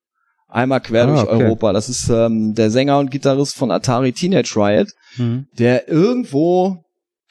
Einmal 0.48 0.80
quer 0.82 1.04
Ah, 1.04 1.08
durch 1.08 1.24
okay. 1.28 1.44
Europa. 1.44 1.74
Das 1.74 1.90
ist 1.90 2.10
ähm, 2.10 2.56
der 2.56 2.72
Sänger 2.72 2.98
und 2.98 3.12
Gitarrist 3.12 3.56
von 3.56 3.70
Atari 3.72 4.14
Teenage 4.14 4.54
Riot, 4.56 4.88
Hm. 5.18 5.46
der 5.60 5.88
irgendwo 5.90 6.78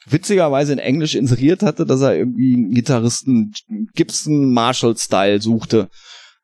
witzigerweise 0.07 0.73
in 0.73 0.79
Englisch 0.79 1.15
inseriert 1.15 1.61
hatte, 1.61 1.85
dass 1.85 2.01
er 2.01 2.15
irgendwie 2.15 2.53
einen 2.55 2.71
Gitarristen 2.71 3.51
Gibson 3.95 4.53
Marshall 4.53 4.95
Style 4.97 5.41
suchte. 5.41 5.89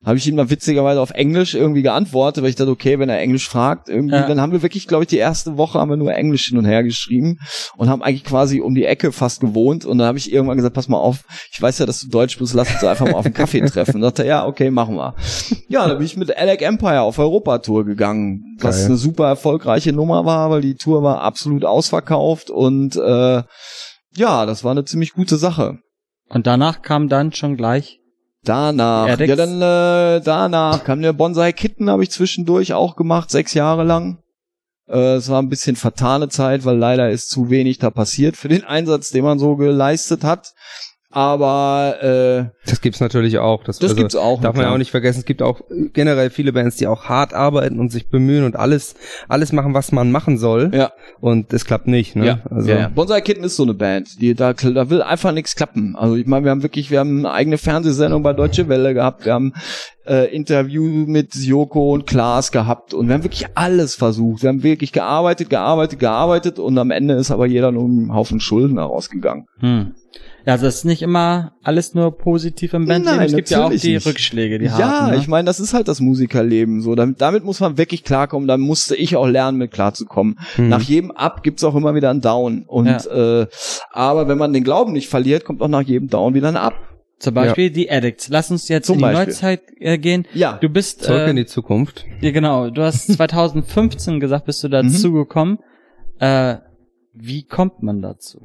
Habe 0.04 0.18
ich 0.18 0.28
ihm 0.28 0.36
mal 0.36 0.52
witzigerweise 0.52 1.02
auf 1.02 1.10
Englisch 1.12 1.56
irgendwie 1.56 1.82
geantwortet, 1.82 2.44
weil 2.44 2.52
ich 2.52 2.56
dachte, 2.56 2.70
okay, 2.70 3.00
wenn 3.00 3.10
er 3.10 3.20
Englisch 3.20 3.50
fragt, 3.50 3.90
irgendwie, 3.90 4.14
Ja. 4.16 4.28
dann 4.28 4.40
haben 4.40 4.52
wir 4.52 4.62
wirklich, 4.62 4.88
glaube 4.88 5.04
ich, 5.04 5.08
die 5.08 5.18
erste 5.18 5.58
Woche 5.58 5.80
haben 5.80 5.90
wir 5.90 5.98
nur 5.98 6.14
Englisch 6.14 6.46
hin 6.50 6.60
und 6.60 6.66
her 6.66 6.84
geschrieben 6.84 7.40
und 7.76 7.90
haben 7.90 8.04
eigentlich 8.04 8.24
quasi 8.24 8.62
um 8.62 8.76
die 8.76 8.86
Ecke 8.86 9.12
fast 9.12 9.40
gewohnt 9.40 9.84
und 9.84 9.98
dann 9.98 10.06
habe 10.08 10.20
ich 10.20 10.32
irgendwann 10.32 10.58
gesagt, 10.58 10.76
pass 10.76 10.90
mal 10.90 11.00
auf, 11.00 11.24
ich 11.52 11.60
weiß 11.60 11.80
ja, 11.80 11.88
dass 11.88 12.02
du 12.02 12.10
Deutsch 12.10 12.38
bist, 12.38 12.54
lass 12.54 12.72
uns 12.72 12.84
einfach 12.84 13.06
mal 13.08 13.16
auf 13.16 13.26
einen 13.26 13.34
Kaffee 13.34 13.62
treffen. 13.66 13.96
Und 13.96 14.02
dachte 14.02 14.26
ja, 14.28 14.46
okay, 14.46 14.70
machen 14.70 14.96
wir. 14.96 15.16
Ja, 15.70 15.88
dann 15.88 15.98
bin 15.98 16.06
ich 16.06 16.18
mit 16.18 16.36
Alec 16.38 16.62
Empire 16.62 17.02
auf 17.02 17.18
Europatour 17.18 17.84
gegangen, 17.86 18.42
was 18.60 18.78
Geil. 18.82 18.86
eine 18.88 18.98
super 18.98 19.28
erfolgreiche 19.28 19.92
Nummer 19.92 20.24
war, 20.26 20.52
weil 20.52 20.62
die 20.62 20.76
Tour 20.76 21.02
war 21.02 21.22
absolut 21.22 21.66
ausverkauft 21.66 22.52
und 22.52 22.96
äh, 22.96 23.42
ja, 24.18 24.46
das 24.46 24.64
war 24.64 24.72
eine 24.72 24.86
ziemlich 24.86 25.14
gute 25.14 25.38
Sache. 25.38 25.80
Und 26.30 26.46
danach 26.46 26.84
kam 26.84 27.10
dann 27.10 27.34
schon 27.34 27.58
gleich. 27.58 28.00
Danach, 28.46 29.20
ja 29.20 29.36
dann 29.36 29.62
äh, 29.62 30.22
danach 30.22 30.84
kam 30.84 31.02
der 31.02 31.14
Bonsai 31.14 31.52
Kitten, 31.52 31.90
habe 31.90 32.04
ich 32.04 32.12
zwischendurch 32.12 32.74
auch 32.74 32.96
gemacht, 32.96 33.30
sechs 33.32 33.54
Jahre 33.54 33.84
lang. 33.84 34.20
Äh, 34.88 35.16
es 35.16 35.30
war 35.30 35.42
ein 35.42 35.50
bisschen 35.50 35.76
vertane 35.76 36.30
Zeit, 36.30 36.66
weil 36.66 36.78
leider 36.78 37.10
ist 37.10 37.30
zu 37.30 37.50
wenig 37.50 37.80
da 37.80 37.90
passiert 37.90 38.38
für 38.38 38.48
den 38.48 38.64
Einsatz, 38.64 39.10
den 39.10 39.24
man 39.24 39.40
so 39.40 39.56
geleistet 39.56 40.24
hat. 40.24 40.54
Aber 41.16 41.96
äh, 42.02 42.70
Das 42.70 42.82
gibt's 42.82 43.00
natürlich 43.00 43.38
auch. 43.38 43.64
Das, 43.64 43.80
das 43.80 43.92
also, 43.92 43.96
gibt's 43.96 44.18
auch. 44.18 44.42
Darf 44.42 44.54
man 44.58 44.66
ja 44.66 44.74
auch 44.74 44.78
nicht 44.78 44.92
vergessen, 44.92 45.20
es 45.20 45.26
gibt 45.26 45.42
auch 45.42 45.62
generell 45.94 46.30
viele 46.30 46.52
Bands, 46.52 46.76
die 46.76 46.88
auch 46.88 47.06
hart 47.06 47.34
arbeiten 47.34 47.80
und 47.80 47.90
sich 47.90 48.10
bemühen 48.10 48.44
und 48.44 48.58
alles, 48.58 48.96
alles 49.30 49.54
machen, 49.54 49.74
was 49.74 49.94
man 49.94 50.12
machen 50.12 50.38
soll. 50.38 50.72
Ja. 50.74 50.92
Und 51.22 51.54
es 51.54 51.64
klappt 51.64 51.88
nicht, 51.88 52.18
ne? 52.18 52.26
Ja, 52.26 52.40
also, 52.50 52.70
ja. 52.70 52.90
Bonsai 52.90 53.22
Kitten 53.22 53.46
ist 53.46 53.56
so 53.56 53.64
eine 53.64 53.74
Band, 53.74 54.20
die 54.20 54.34
da, 54.34 54.52
da 54.52 54.90
will 54.90 55.02
einfach 55.02 55.32
nichts 55.32 55.56
klappen. 55.56 55.96
Also 55.96 56.18
ich 56.18 56.26
meine, 56.26 56.44
wir 56.44 56.52
haben 56.52 56.64
wirklich, 56.64 56.92
wir 56.92 57.00
haben 57.00 57.20
eine 57.20 57.32
eigene 57.32 57.58
Fernsehsendung 57.58 58.22
bei 58.22 58.34
Deutsche 58.34 58.68
Welle 58.68 58.94
gehabt, 58.94 59.24
wir 59.24 59.36
haben 59.36 59.54
äh, 60.08 60.34
Interview 60.36 60.84
mit 60.84 61.36
Joko 61.36 61.94
und 61.94 62.08
Klaas 62.08 62.52
gehabt 62.52 62.94
und 62.94 63.08
wir 63.08 63.16
haben 63.16 63.24
wirklich 63.24 63.48
alles 63.56 63.96
versucht. 63.96 64.44
Wir 64.44 64.50
haben 64.50 64.64
wirklich 64.64 64.92
gearbeitet, 64.92 65.50
gearbeitet, 65.50 66.00
gearbeitet 66.00 66.60
und 66.60 66.78
am 66.78 66.92
Ende 66.92 67.16
ist 67.16 67.32
aber 67.32 67.46
jeder 67.46 67.72
nur 67.72 67.86
einen 67.86 68.14
Haufen 68.14 68.40
Schulden 68.40 68.78
herausgegangen. 68.78 69.46
Hm. 69.60 69.94
Ja, 70.46 70.54
also 70.54 70.68
es 70.68 70.76
ist 70.76 70.86
nicht 70.86 71.02
immer 71.02 71.54
alles 71.64 71.96
nur 71.96 72.16
positiv 72.16 72.74
im 72.74 72.86
Bandleben. 72.86 73.18
Nein, 73.18 73.26
es 73.26 73.36
gibt 73.36 73.50
ja 73.50 73.66
auch 73.66 73.72
die 73.72 73.94
nicht. 73.94 74.06
Rückschläge, 74.06 74.60
die 74.60 74.66
ja, 74.66 74.78
harten. 74.78 75.12
Ne? 75.12 75.18
ich 75.18 75.28
meine, 75.28 75.48
das 75.48 75.60
ist 75.60 75.74
halt 75.74 75.88
das 75.88 76.00
Musikerleben 76.02 76.82
so. 76.82 76.94
Damit, 76.94 77.20
damit 77.20 77.44
muss 77.44 77.60
man 77.60 77.80
wirklich 77.80 78.04
klarkommen. 78.04 78.48
Da 78.48 78.58
musste 78.58 78.96
ich 78.96 79.16
auch 79.16 79.26
lernen, 79.26 79.58
mit 79.58 79.72
klarzukommen. 79.72 80.38
Hm. 80.56 80.70
Nach 80.70 80.82
jedem 80.82 81.10
Up 81.12 81.42
gibt's 81.42 81.64
auch 81.64 81.74
immer 81.74 81.96
wieder 81.96 82.12
einen 82.12 82.22
Down. 82.22 82.64
Und 82.68 83.08
äh, 83.08 83.48
aber 83.92 84.28
wenn 84.28 84.38
man 84.38 84.54
den 84.54 84.64
Glauben 84.64 84.94
nicht 84.94 85.10
verliert, 85.10 85.46
kommt 85.46 85.64
auch 85.64 85.68
nach 85.68 85.82
jedem 85.82 86.10
Down 86.10 86.36
wieder 86.36 86.50
ein 86.50 86.58
Up. 86.58 86.76
Zum 87.20 87.34
Beispiel 87.34 87.70
die 87.70 87.90
Addicts. 87.90 88.28
Lass 88.30 88.52
uns 88.52 88.68
jetzt 88.68 88.88
Zum 88.88 88.96
in 88.96 89.00
die 89.00 89.04
Beispiel. 89.04 89.26
Neuzeit 89.28 89.62
äh, 89.80 89.98
gehen. 89.98 90.28
Ja. 90.34 90.58
Du 90.62 90.68
bist 90.70 91.04
Zurück 91.04 91.22
äh, 91.22 91.30
in 91.30 91.36
die 91.38 91.46
Zukunft. 91.46 92.06
Ja, 92.22 92.32
genau. 92.32 92.70
Du 92.70 92.82
hast 92.82 93.08
2015 93.14 94.20
gesagt, 94.20 94.46
bist 94.46 94.64
du 94.64 94.68
dazu 94.68 95.10
Mhm. 95.10 95.14
gekommen. 95.16 95.60
Äh, 96.20 96.58
wie 97.14 97.44
kommt 97.44 97.82
man 97.84 98.02
dazu? 98.02 98.42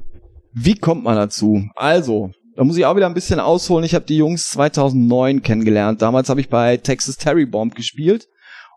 Wie 0.53 0.75
kommt 0.77 1.03
man 1.05 1.17
dazu? 1.17 1.65
Also, 1.75 2.31
da 2.57 2.65
muss 2.65 2.77
ich 2.77 2.85
auch 2.87 2.97
wieder 2.97 3.07
ein 3.07 3.15
bisschen 3.15 3.41
ausholen. 3.41 3.85
Ich 3.85 3.95
habe 3.95 4.05
die 4.05 4.17
Jungs 4.17 4.51
2009 4.51 5.43
kennengelernt. 5.43 6.01
Damals 6.03 6.29
habe 6.29 6.41
ich 6.41 6.49
bei 6.49 6.77
Texas 6.77 7.17
Terry 7.17 7.47
Bomb 7.47 7.75
gespielt 7.75 8.29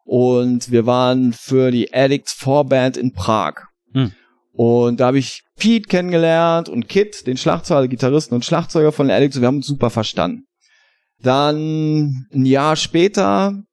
und 0.06 0.72
wir 0.72 0.86
waren 0.86 1.34
für 1.34 1.72
die 1.72 1.94
Addicts 1.94 2.34
Vorband 2.34 2.98
in 2.98 3.14
Prag. 3.14 3.54
Hm. 3.94 4.12
Und 4.56 5.00
da 5.00 5.08
habe 5.08 5.18
ich 5.18 5.44
Pete 5.58 5.88
kennengelernt 5.88 6.70
und 6.70 6.88
Kit, 6.88 7.26
den 7.26 7.38
Schlagzeuger, 7.38 7.88
Gitarristen 7.88 8.36
und 8.36 8.46
Schlagzeuger 8.46 8.92
von. 8.92 9.10
Und 9.10 9.42
wir 9.42 9.48
haben 9.48 9.58
uns 9.58 9.68
super 9.68 9.90
verstanden. 9.90 10.46
Dann 11.22 12.28
ein 12.34 12.46
Jahr 12.46 12.76
später 12.76 13.64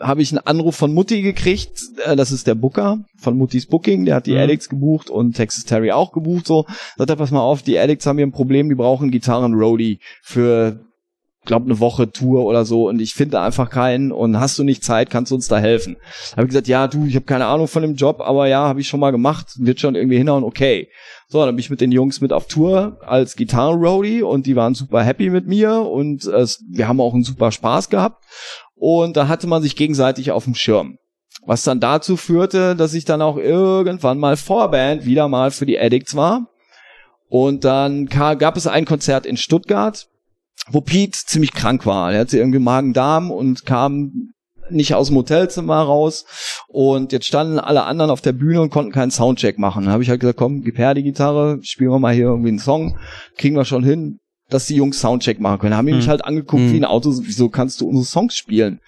habe 0.00 0.22
ich 0.22 0.30
einen 0.30 0.46
Anruf 0.46 0.76
von 0.76 0.92
Mutti 0.92 1.22
gekriegt. 1.22 1.80
Äh, 2.04 2.16
das 2.16 2.30
ist 2.30 2.46
der 2.46 2.54
Booker 2.54 3.04
von 3.18 3.36
Muttis 3.36 3.66
Booking. 3.66 4.04
Der 4.04 4.16
hat 4.16 4.26
die 4.26 4.32
Mhm. 4.32 4.38
Addicts 4.40 4.68
gebucht 4.68 5.08
und 5.08 5.32
Texas 5.34 5.64
Terry 5.64 5.90
auch 5.90 6.12
gebucht. 6.12 6.46
So, 6.46 6.66
sagt 6.96 7.10
er, 7.10 7.16
pass 7.16 7.30
mal 7.30 7.40
auf, 7.40 7.62
die 7.62 7.78
Addicts 7.78 8.06
haben 8.06 8.18
hier 8.18 8.26
ein 8.26 8.32
Problem. 8.32 8.68
Die 8.68 8.74
brauchen 8.74 9.10
Gitarren-Roadie 9.10 10.00
für, 10.22 10.80
glaub, 11.46 11.64
eine 11.64 11.80
Woche 11.80 12.10
Tour 12.10 12.44
oder 12.44 12.64
so. 12.64 12.88
Und 12.88 13.00
ich 13.00 13.14
finde 13.14 13.40
einfach 13.40 13.70
keinen. 13.70 14.12
Und 14.12 14.38
hast 14.38 14.58
du 14.58 14.64
nicht 14.64 14.84
Zeit, 14.84 15.08
kannst 15.08 15.30
du 15.30 15.36
uns 15.36 15.48
da 15.48 15.58
helfen? 15.58 15.96
Habe 16.32 16.42
ich 16.42 16.48
gesagt, 16.48 16.68
ja, 16.68 16.86
du, 16.88 17.06
ich 17.06 17.14
habe 17.14 17.24
keine 17.24 17.46
Ahnung 17.46 17.68
von 17.68 17.82
dem 17.82 17.94
Job, 17.94 18.20
aber 18.20 18.46
ja, 18.46 18.68
habe 18.68 18.80
ich 18.80 18.88
schon 18.88 19.00
mal 19.00 19.12
gemacht. 19.12 19.46
Wird 19.58 19.80
schon 19.80 19.94
irgendwie 19.94 20.18
hinhauen. 20.18 20.44
Okay. 20.44 20.88
So, 21.28 21.44
dann 21.44 21.56
bin 21.56 21.60
ich 21.60 21.70
mit 21.70 21.80
den 21.80 21.90
Jungs 21.90 22.20
mit 22.20 22.32
auf 22.32 22.46
Tour 22.46 22.98
als 23.04 23.34
Gitarren-Roadie 23.34 24.22
und 24.22 24.46
die 24.46 24.54
waren 24.54 24.74
super 24.74 25.02
happy 25.02 25.30
mit 25.30 25.46
mir 25.46 25.80
und 25.80 26.26
äh, 26.26 26.46
wir 26.70 26.86
haben 26.86 27.00
auch 27.00 27.14
einen 27.14 27.24
super 27.24 27.50
Spaß 27.50 27.88
gehabt. 27.88 28.22
Und 28.76 29.16
da 29.16 29.26
hatte 29.26 29.46
man 29.46 29.62
sich 29.62 29.74
gegenseitig 29.74 30.30
auf 30.30 30.44
dem 30.44 30.54
Schirm. 30.54 30.98
Was 31.44 31.64
dann 31.64 31.80
dazu 31.80 32.16
führte, 32.16 32.76
dass 32.76 32.94
ich 32.94 33.04
dann 33.04 33.22
auch 33.22 33.36
irgendwann 33.36 34.18
mal 34.18 34.36
Vorband 34.36 35.04
wieder 35.04 35.28
mal 35.28 35.50
für 35.50 35.66
die 35.66 35.78
Addicts 35.78 36.14
war. 36.14 36.48
Und 37.28 37.64
dann 37.64 38.06
gab 38.06 38.56
es 38.56 38.66
ein 38.66 38.84
Konzert 38.84 39.26
in 39.26 39.36
Stuttgart, 39.36 40.06
wo 40.70 40.80
Pete 40.80 41.12
ziemlich 41.26 41.52
krank 41.52 41.86
war. 41.86 42.12
Er 42.12 42.20
hatte 42.20 42.38
irgendwie 42.38 42.58
Magen-Darm 42.58 43.30
und 43.30 43.64
kam 43.66 44.32
nicht 44.68 44.94
aus 44.94 45.08
dem 45.08 45.16
Hotelzimmer 45.16 45.80
raus. 45.80 46.24
Und 46.66 47.12
jetzt 47.12 47.26
standen 47.26 47.58
alle 47.60 47.84
anderen 47.84 48.10
auf 48.10 48.20
der 48.20 48.32
Bühne 48.32 48.60
und 48.62 48.70
konnten 48.70 48.90
keinen 48.92 49.10
Soundcheck 49.12 49.58
machen. 49.58 49.84
Dann 49.84 49.92
habe 49.92 50.02
ich 50.02 50.10
halt 50.10 50.20
gesagt, 50.20 50.38
komm, 50.38 50.62
gib 50.62 50.78
her 50.78 50.94
die 50.94 51.04
Gitarre, 51.04 51.58
spielen 51.62 51.90
wir 51.90 51.98
mal 52.00 52.14
hier 52.14 52.24
irgendwie 52.26 52.48
einen 52.48 52.58
Song, 52.58 52.98
kriegen 53.36 53.54
wir 53.54 53.64
schon 53.64 53.84
hin, 53.84 54.18
dass 54.48 54.66
die 54.66 54.74
Jungs 54.74 55.00
Soundcheck 55.00 55.38
machen 55.40 55.60
können. 55.60 55.70
Da 55.72 55.76
haben 55.76 55.86
die 55.86 55.92
mich 55.94 56.06
Mhm. 56.06 56.10
halt 56.10 56.24
angeguckt 56.24 56.62
Mhm. 56.64 56.72
wie 56.72 56.76
ein 56.80 56.84
Auto, 56.84 57.12
so, 57.12 57.24
wieso 57.24 57.48
kannst 57.48 57.80
du 57.80 57.86
unsere 57.88 58.04
Songs 58.06 58.36
spielen? 58.36 58.80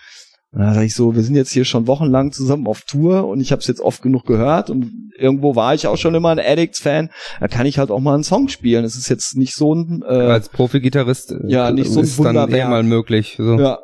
Und 0.50 0.60
da 0.60 0.72
sag 0.74 0.84
ich 0.84 0.94
so, 0.94 1.14
wir 1.14 1.22
sind 1.22 1.34
jetzt 1.34 1.52
hier 1.52 1.64
schon 1.66 1.86
wochenlang 1.86 2.32
zusammen 2.32 2.66
auf 2.66 2.82
Tour 2.82 3.26
und 3.28 3.40
ich 3.40 3.52
habe 3.52 3.60
es 3.60 3.66
jetzt 3.66 3.80
oft 3.80 4.00
genug 4.02 4.24
gehört 4.24 4.70
und 4.70 5.10
irgendwo 5.18 5.56
war 5.56 5.74
ich 5.74 5.86
auch 5.86 5.98
schon 5.98 6.14
immer 6.14 6.30
ein 6.30 6.38
Addicts-Fan. 6.40 7.10
Da 7.40 7.48
kann 7.48 7.66
ich 7.66 7.78
halt 7.78 7.90
auch 7.90 8.00
mal 8.00 8.14
einen 8.14 8.24
Song 8.24 8.48
spielen. 8.48 8.84
Es 8.84 8.96
ist 8.96 9.08
jetzt 9.10 9.36
nicht 9.36 9.54
so 9.54 9.74
ein 9.74 10.02
äh, 10.08 10.12
Als 10.12 10.48
Profi-Gitarrist 10.48 11.32
äh, 11.32 11.38
Ja, 11.48 11.70
nicht 11.70 11.90
so 11.90 11.98
ein 12.00 12.04
ist 12.04 12.18
dann 12.18 12.26
Wunderwerk. 12.28 12.66
eh 12.66 12.70
mal 12.70 12.82
möglich. 12.82 13.34
So. 13.36 13.58
ja. 13.58 13.78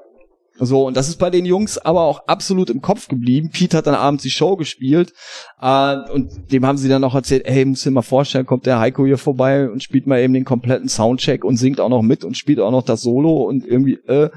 So, 0.57 0.87
und 0.87 0.97
das 0.97 1.09
ist 1.09 1.17
bei 1.19 1.31
den 1.31 1.47
Jungs 1.47 1.79
aber 1.79 2.03
auch 2.03 2.29
absolut 2.29 2.71
im 2.71 2.81
Kopf 2.81 3.09
geblieben. 3.09 3.51
Pete 3.51 3.77
hat 3.77 3.89
dann 3.89 3.97
abends 3.97 4.23
die 4.23 4.31
Show 4.31 4.55
gespielt 4.57 5.13
äh, 5.61 5.97
und 6.13 6.53
dem 6.53 6.65
haben 6.65 6.79
sie 6.79 6.89
dann 6.89 7.03
auch 7.03 7.17
erzählt, 7.17 7.45
ey, 7.45 7.65
musst 7.65 7.85
dir 7.85 7.91
mal 7.91 8.03
vorstellen, 8.03 8.47
kommt 8.47 8.65
der 8.65 8.79
Heiko 8.79 9.05
hier 9.05 9.19
vorbei 9.19 9.69
und 9.69 9.83
spielt 9.83 10.07
mal 10.07 10.21
eben 10.21 10.33
den 10.33 10.45
kompletten 10.45 10.89
Soundcheck 10.89 11.45
und 11.45 11.57
singt 11.57 11.81
auch 11.81 11.89
noch 11.89 12.03
mit 12.03 12.25
und 12.25 12.39
spielt 12.39 12.61
auch 12.61 12.71
noch 12.71 12.85
das 12.85 13.03
Solo 13.03 13.43
und 13.43 13.67
irgendwie, 13.67 13.95
äh, 14.07 14.31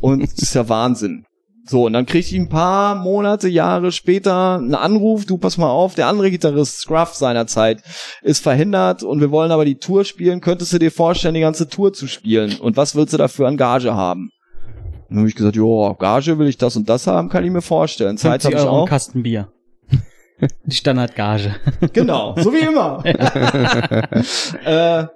und 0.00 0.22
das 0.22 0.38
ist 0.38 0.54
ja 0.54 0.66
Wahnsinn. 0.70 1.26
So, 1.68 1.84
und 1.84 1.92
dann 1.92 2.06
krieg 2.06 2.20
ich 2.20 2.34
ein 2.34 2.48
paar 2.48 2.94
Monate, 2.94 3.46
Jahre 3.46 3.92
später 3.92 4.54
einen 4.54 4.74
Anruf, 4.74 5.26
du 5.26 5.36
pass 5.36 5.58
mal 5.58 5.68
auf, 5.68 5.94
der 5.94 6.06
andere 6.06 6.30
Gitarrist, 6.30 6.78
Scruff 6.78 7.14
seinerzeit, 7.14 7.82
ist 8.22 8.42
verhindert 8.42 9.02
und 9.02 9.20
wir 9.20 9.30
wollen 9.30 9.52
aber 9.52 9.66
die 9.66 9.76
Tour 9.76 10.06
spielen, 10.06 10.40
könntest 10.40 10.72
du 10.72 10.78
dir 10.78 10.90
vorstellen, 10.90 11.34
die 11.34 11.42
ganze 11.42 11.68
Tour 11.68 11.92
zu 11.92 12.06
spielen? 12.06 12.58
Und 12.58 12.78
was 12.78 12.94
willst 12.94 13.12
du 13.12 13.18
dafür 13.18 13.48
an 13.48 13.58
Gage 13.58 13.94
haben? 13.94 14.30
Dann 15.10 15.18
habe 15.18 15.28
ich 15.28 15.34
gesagt, 15.34 15.56
jo, 15.56 15.94
Gage 15.98 16.38
will 16.38 16.48
ich 16.48 16.56
das 16.56 16.74
und 16.76 16.88
das 16.88 17.06
haben, 17.06 17.28
kann 17.28 17.44
ich 17.44 17.50
mir 17.50 17.62
vorstellen. 17.62 18.16
Zeit 18.16 18.42
50 18.42 18.46
habe 18.46 18.62
ich 18.62 18.66
Euro 18.66 18.76
ein 18.76 18.82
auch. 18.84 18.88
Kasten 18.88 19.22
Bier. 19.22 19.52
Die 20.64 20.76
Standardgage. 20.76 21.54
Genau, 21.92 22.34
so 22.38 22.50
wie 22.52 22.60
immer. 22.60 23.04
äh, 24.64 25.06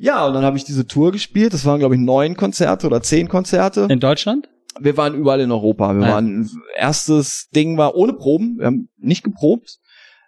ja, 0.00 0.26
und 0.26 0.34
dann 0.34 0.44
habe 0.44 0.56
ich 0.56 0.64
diese 0.64 0.86
Tour 0.86 1.10
gespielt. 1.10 1.54
Das 1.54 1.64
waren, 1.64 1.80
glaube 1.80 1.96
ich, 1.96 2.00
neun 2.00 2.36
Konzerte 2.36 2.86
oder 2.86 3.02
zehn 3.02 3.28
Konzerte. 3.28 3.88
In 3.90 3.98
Deutschland? 3.98 4.48
Wir 4.80 4.96
waren 4.96 5.14
überall 5.14 5.40
in 5.40 5.50
Europa. 5.52 5.92
Wir 5.94 6.06
Ah. 6.06 6.12
waren, 6.14 6.48
erstes 6.76 7.48
Ding 7.54 7.76
war 7.78 7.94
ohne 7.96 8.12
Proben. 8.12 8.56
Wir 8.58 8.66
haben 8.66 8.88
nicht 8.98 9.22
geprobt. 9.24 9.78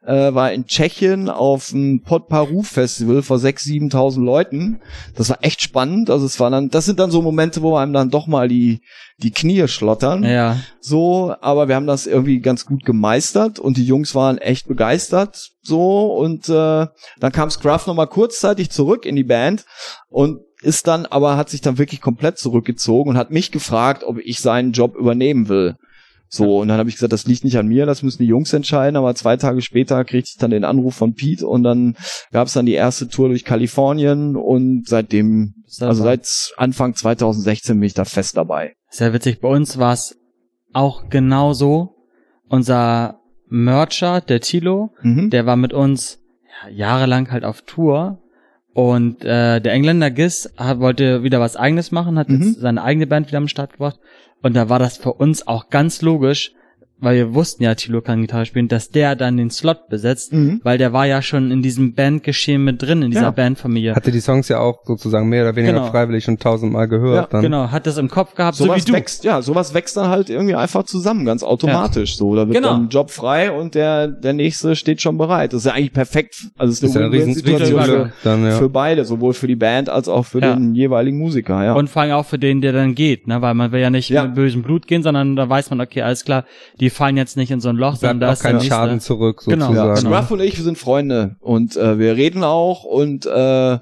Äh, 0.02 0.32
war 0.32 0.50
in 0.50 0.64
Tschechien 0.64 1.28
auf 1.28 1.68
dem 1.72 2.00
Podparu 2.02 2.62
Festival 2.62 3.20
vor 3.20 3.36
6.000, 3.36 3.90
7.000 3.92 4.24
Leuten. 4.24 4.80
Das 5.14 5.28
war 5.28 5.36
echt 5.42 5.60
spannend. 5.60 6.08
Also 6.08 6.24
es 6.24 6.40
war 6.40 6.48
dann, 6.50 6.70
das 6.70 6.86
sind 6.86 6.98
dann 6.98 7.10
so 7.10 7.20
Momente, 7.20 7.60
wo 7.60 7.76
einem 7.76 7.92
dann 7.92 8.08
doch 8.08 8.26
mal 8.26 8.48
die, 8.48 8.80
die 9.18 9.30
Knie 9.30 9.68
schlottern. 9.68 10.24
Ja. 10.24 10.56
So, 10.80 11.34
aber 11.42 11.68
wir 11.68 11.74
haben 11.74 11.86
das 11.86 12.06
irgendwie 12.06 12.40
ganz 12.40 12.64
gut 12.64 12.86
gemeistert 12.86 13.58
und 13.58 13.76
die 13.76 13.84
Jungs 13.84 14.14
waren 14.14 14.38
echt 14.38 14.66
begeistert. 14.68 15.50
So, 15.60 16.06
und 16.14 16.48
äh, 16.48 16.86
dann 17.20 17.32
kam 17.32 17.50
Scruff 17.50 17.86
nochmal 17.86 18.06
kurzzeitig 18.06 18.70
zurück 18.70 19.04
in 19.04 19.16
die 19.16 19.24
Band 19.24 19.66
und 20.08 20.40
ist 20.62 20.86
dann, 20.86 21.06
aber 21.06 21.36
hat 21.36 21.48
sich 21.50 21.60
dann 21.60 21.78
wirklich 21.78 22.00
komplett 22.00 22.38
zurückgezogen 22.38 23.10
und 23.10 23.16
hat 23.16 23.30
mich 23.30 23.50
gefragt, 23.50 24.04
ob 24.04 24.18
ich 24.18 24.40
seinen 24.40 24.72
Job 24.72 24.96
übernehmen 24.96 25.48
will. 25.48 25.76
So, 26.32 26.60
und 26.60 26.68
dann 26.68 26.78
habe 26.78 26.88
ich 26.88 26.94
gesagt, 26.94 27.12
das 27.12 27.26
liegt 27.26 27.42
nicht 27.42 27.58
an 27.58 27.66
mir, 27.66 27.86
das 27.86 28.04
müssen 28.04 28.22
die 28.22 28.28
Jungs 28.28 28.52
entscheiden, 28.52 28.96
aber 28.96 29.16
zwei 29.16 29.36
Tage 29.36 29.62
später 29.62 30.04
kriegte 30.04 30.30
ich 30.32 30.38
dann 30.38 30.52
den 30.52 30.62
Anruf 30.64 30.94
von 30.94 31.14
Pete 31.14 31.44
und 31.44 31.64
dann 31.64 31.96
gab 32.30 32.46
es 32.46 32.52
dann 32.52 32.66
die 32.66 32.74
erste 32.74 33.08
Tour 33.08 33.28
durch 33.30 33.44
Kalifornien 33.44 34.36
und 34.36 34.86
seitdem, 34.86 35.54
also 35.80 36.04
seit 36.04 36.52
Anfang 36.56 36.94
2016 36.94 37.80
bin 37.80 37.86
ich 37.86 37.94
da 37.94 38.04
fest 38.04 38.36
dabei. 38.36 38.74
Sehr 38.90 39.12
witzig. 39.12 39.40
Bei 39.40 39.48
uns 39.48 39.78
war 39.78 39.92
es 39.92 40.16
auch 40.72 41.08
genau 41.08 41.52
so. 41.52 41.96
Unser 42.48 43.18
Mercher, 43.48 44.20
der 44.20 44.40
Tilo, 44.40 44.90
Mhm. 45.02 45.30
der 45.30 45.46
war 45.46 45.56
mit 45.56 45.72
uns 45.72 46.20
ja, 46.64 46.70
jahrelang 46.70 47.32
halt 47.32 47.44
auf 47.44 47.62
Tour. 47.62 48.19
Und 48.72 49.24
äh, 49.24 49.60
der 49.60 49.72
Engländer 49.72 50.10
Giz 50.10 50.48
hat, 50.56 50.78
wollte 50.80 51.22
wieder 51.22 51.40
was 51.40 51.56
eigenes 51.56 51.90
machen, 51.90 52.18
hat 52.18 52.28
Mhm. 52.28 52.42
jetzt 52.42 52.60
seine 52.60 52.82
eigene 52.82 53.06
Band 53.06 53.28
wieder 53.28 53.38
am 53.38 53.48
Start 53.48 53.72
gebracht. 53.72 53.98
Und 54.42 54.54
da 54.54 54.68
war 54.68 54.78
das 54.78 54.96
für 54.96 55.12
uns 55.12 55.46
auch 55.46 55.68
ganz 55.70 56.02
logisch, 56.02 56.52
weil 57.00 57.16
wir 57.16 57.34
wussten 57.34 57.62
ja, 57.62 57.74
Tilo 57.74 58.00
kann 58.00 58.20
Gitarre 58.20 58.46
spielen, 58.46 58.68
dass 58.68 58.90
der 58.90 59.16
dann 59.16 59.36
den 59.36 59.50
Slot 59.50 59.88
besetzt, 59.88 60.32
Mhm. 60.32 60.60
weil 60.62 60.78
der 60.78 60.92
war 60.92 61.06
ja 61.06 61.22
schon 61.22 61.50
in 61.50 61.62
diesem 61.62 61.94
Bandgeschehen 61.94 62.62
mit 62.64 62.82
drin, 62.82 63.02
in 63.02 63.10
dieser 63.10 63.22
Ja. 63.24 63.30
Bandfamilie. 63.30 63.94
Hatte 63.94 64.10
die 64.12 64.20
Songs 64.20 64.48
ja 64.48 64.58
auch 64.60 64.80
sozusagen 64.84 65.28
mehr 65.28 65.42
oder 65.44 65.56
weniger 65.56 65.74
Genau. 65.74 65.90
freiwillig 65.90 66.24
schon 66.24 66.38
tausendmal 66.38 66.88
gehört. 66.88 67.16
Ja, 67.24 67.28
dann. 67.30 67.42
Genau, 67.42 67.70
hat 67.70 67.86
das 67.86 67.96
im 67.98 68.08
Kopf 68.08 68.34
gehabt, 68.34 68.56
so 68.56 68.64
wie 68.64 68.68
sowas 68.68 68.84
du. 68.84 68.92
wächst, 68.92 69.24
ja, 69.24 69.42
sowas 69.42 69.74
wächst 69.74 69.96
dann 69.96 70.08
halt 70.08 70.30
irgendwie 70.30 70.54
einfach 70.54 70.84
zusammen, 70.84 71.24
ganz 71.24 71.42
automatisch. 71.42 72.16
So, 72.16 72.34
da 72.36 72.46
wird 72.46 72.56
Genau. 72.56 72.68
dann 72.70 72.84
ein 72.84 72.88
Job 72.88 73.10
frei 73.10 73.50
und 73.50 73.74
der, 73.74 74.06
der 74.08 74.32
nächste 74.32 74.76
steht 74.76 75.00
schon 75.00 75.16
bereit. 75.18 75.52
Das 75.52 75.60
ist 75.62 75.66
ja 75.66 75.72
eigentlich 75.72 75.92
perfekt. 75.92 76.34
Also 76.58 76.72
es 76.72 76.82
ist 76.82 76.90
ist 76.90 76.94
ja 76.94 77.00
eine 77.02 77.06
eine 77.10 77.14
riesen 77.16 77.28
Win-Win-Situation 77.36 77.66
Situation 77.80 78.02
Glück 78.04 78.12
dann, 78.24 78.44
ja. 78.44 78.50
für 78.52 78.68
beide, 78.68 79.04
sowohl 79.04 79.32
für 79.32 79.46
die 79.46 79.56
Band 79.56 79.88
als 79.88 80.08
auch 80.08 80.24
für 80.26 80.40
Ja. 80.40 80.54
den 80.54 80.74
jeweiligen 80.74 81.18
Musiker, 81.18 81.64
ja. 81.64 81.72
Und 81.74 81.88
vor 81.88 82.02
allem 82.02 82.12
auch 82.12 82.26
für 82.26 82.38
den, 82.38 82.60
der 82.60 82.72
dann 82.72 82.94
geht, 82.94 83.26
ne? 83.26 83.40
Weil 83.42 83.54
man 83.54 83.72
will 83.72 83.80
ja 83.80 83.90
nicht 83.90 84.10
Ja. 84.10 84.24
mit 84.24 84.34
bösem 84.34 84.62
Blut 84.62 84.86
gehen, 84.86 85.02
sondern 85.02 85.36
da 85.36 85.48
weiß 85.48 85.70
man, 85.70 85.80
okay, 85.80 86.02
alles 86.02 86.24
klar, 86.24 86.44
die 86.80 86.89
fallen 86.90 87.16
jetzt 87.16 87.36
nicht 87.36 87.50
in 87.50 87.60
so 87.60 87.68
ein 87.68 87.76
Loch, 87.76 87.96
sondern 87.96 88.18
Bleibt 88.18 88.22
da 88.22 88.28
auch 88.28 88.32
ist 88.34 88.42
kein 88.42 88.54
nächste. 88.56 88.70
Schaden 88.70 89.00
zurück, 89.00 89.42
Genau. 89.46 89.66
sozusagen. 89.66 89.88
Ja, 89.88 89.94
genau. 90.02 90.10
Scruff 90.16 90.30
und 90.30 90.40
ich, 90.40 90.56
wir 90.56 90.64
sind 90.64 90.78
Freunde 90.78 91.36
und 91.40 91.76
äh, 91.76 91.98
wir 91.98 92.16
reden 92.16 92.44
auch 92.44 92.84
und 92.84 93.26
äh, 93.26 93.78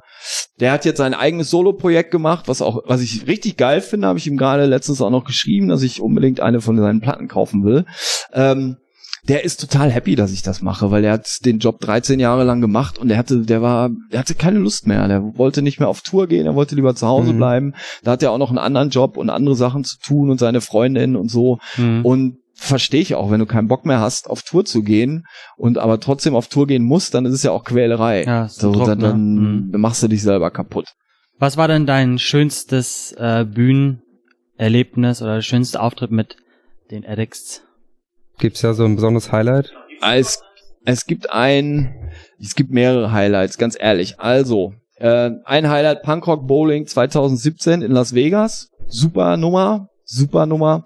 der 0.60 0.72
hat 0.72 0.84
jetzt 0.84 0.98
sein 0.98 1.14
eigenes 1.14 1.50
Solo-Projekt 1.50 2.10
gemacht, 2.10 2.48
was 2.48 2.62
auch, 2.62 2.82
was 2.86 3.00
ich 3.00 3.26
richtig 3.26 3.56
geil 3.56 3.80
finde, 3.80 4.08
habe 4.08 4.18
ich 4.18 4.26
ihm 4.26 4.36
gerade 4.36 4.66
letztens 4.66 5.00
auch 5.00 5.10
noch 5.10 5.24
geschrieben, 5.24 5.68
dass 5.68 5.82
ich 5.82 6.00
unbedingt 6.00 6.40
eine 6.40 6.60
von 6.60 6.76
seinen 6.78 7.00
Platten 7.00 7.28
kaufen 7.28 7.64
will. 7.64 7.84
Ähm, 8.32 8.76
der 9.24 9.44
ist 9.44 9.60
total 9.60 9.90
happy, 9.90 10.14
dass 10.14 10.32
ich 10.32 10.42
das 10.42 10.62
mache, 10.62 10.90
weil 10.90 11.04
er 11.04 11.12
hat 11.12 11.44
den 11.44 11.58
Job 11.58 11.80
13 11.80 12.18
Jahre 12.18 12.44
lang 12.44 12.60
gemacht 12.62 12.98
und 12.98 13.10
er 13.10 13.18
hatte, 13.18 13.40
der 13.40 13.60
war, 13.60 13.90
der 14.10 14.20
hatte 14.20 14.34
keine 14.34 14.58
Lust 14.58 14.86
mehr. 14.86 15.06
Der 15.06 15.22
wollte 15.36 15.60
nicht 15.60 15.80
mehr 15.80 15.88
auf 15.88 16.00
Tour 16.00 16.28
gehen, 16.28 16.46
er 16.46 16.54
wollte 16.54 16.74
lieber 16.76 16.94
zu 16.94 17.06
Hause 17.06 17.32
Mhm. 17.34 17.36
bleiben. 17.36 17.74
Da 18.04 18.12
hat 18.12 18.22
er 18.22 18.30
auch 18.30 18.38
noch 18.38 18.48
einen 18.48 18.58
anderen 18.58 18.88
Job 18.90 19.16
und 19.18 19.28
andere 19.28 19.54
Sachen 19.56 19.84
zu 19.84 19.98
tun 19.98 20.30
und 20.30 20.38
seine 20.38 20.60
Freundin 20.62 21.14
und 21.14 21.30
so. 21.30 21.58
Mhm. 21.76 22.04
Und 22.06 22.38
verstehe 22.60 23.00
ich 23.00 23.14
auch, 23.14 23.30
wenn 23.30 23.38
du 23.40 23.46
keinen 23.46 23.68
Bock 23.68 23.86
mehr 23.86 24.00
hast, 24.00 24.28
auf 24.28 24.42
Tour 24.42 24.64
zu 24.64 24.82
gehen 24.82 25.24
und 25.56 25.78
aber 25.78 26.00
trotzdem 26.00 26.34
auf 26.34 26.48
Tour 26.48 26.66
gehen 26.66 26.82
musst, 26.82 27.14
dann 27.14 27.24
ist 27.24 27.32
es 27.34 27.42
ja 27.44 27.52
auch 27.52 27.64
Quälerei. 27.64 28.24
Ja, 28.24 28.48
so, 28.48 28.72
Druck, 28.72 28.86
dann, 28.86 28.98
ne? 28.98 29.04
dann 29.08 29.34
Mhm. 29.70 29.80
machst 29.80 30.02
du 30.02 30.08
dich 30.08 30.22
selber 30.22 30.50
kaputt. 30.50 30.86
Was 31.38 31.56
war 31.56 31.68
denn 31.68 31.86
dein 31.86 32.18
schönstes 32.18 33.12
äh, 33.12 33.44
Bühnenerlebnis 34.58 35.22
oder 35.22 35.36
der 35.36 35.42
schönste 35.42 35.80
Auftritt 35.80 36.10
mit 36.10 36.36
den 36.90 37.06
Addicts? 37.06 37.62
Gibt's 38.38 38.62
ja 38.62 38.72
so 38.74 38.84
ein 38.84 38.96
besonderes 38.96 39.30
Highlight? 39.32 39.72
Es, 40.02 40.42
es 40.84 41.06
gibt 41.06 41.32
ein, 41.32 42.10
es 42.40 42.54
gibt 42.54 42.70
mehrere 42.72 43.12
Highlights, 43.12 43.58
ganz 43.58 43.76
ehrlich. 43.78 44.18
Also, 44.20 44.74
äh, 44.96 45.30
ein 45.44 45.68
Highlight 45.70 46.02
Punkrock 46.02 46.46
Bowling 46.46 46.86
2017 46.86 47.82
in 47.82 47.92
Las 47.92 48.14
Vegas. 48.14 48.68
Super 48.88 49.36
Nummer, 49.36 49.88
super 50.04 50.46
Nummer. 50.46 50.84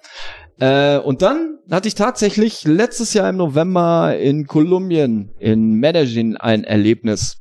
Äh, 0.60 0.98
und 0.98 1.22
dann 1.22 1.58
hatte 1.70 1.88
ich 1.88 1.94
tatsächlich 1.94 2.64
letztes 2.64 3.14
Jahr 3.14 3.28
im 3.30 3.36
November 3.36 4.16
in 4.18 4.46
Kolumbien, 4.46 5.30
in 5.38 5.74
Medellin, 5.74 6.36
ein 6.36 6.64
Erlebnis. 6.64 7.38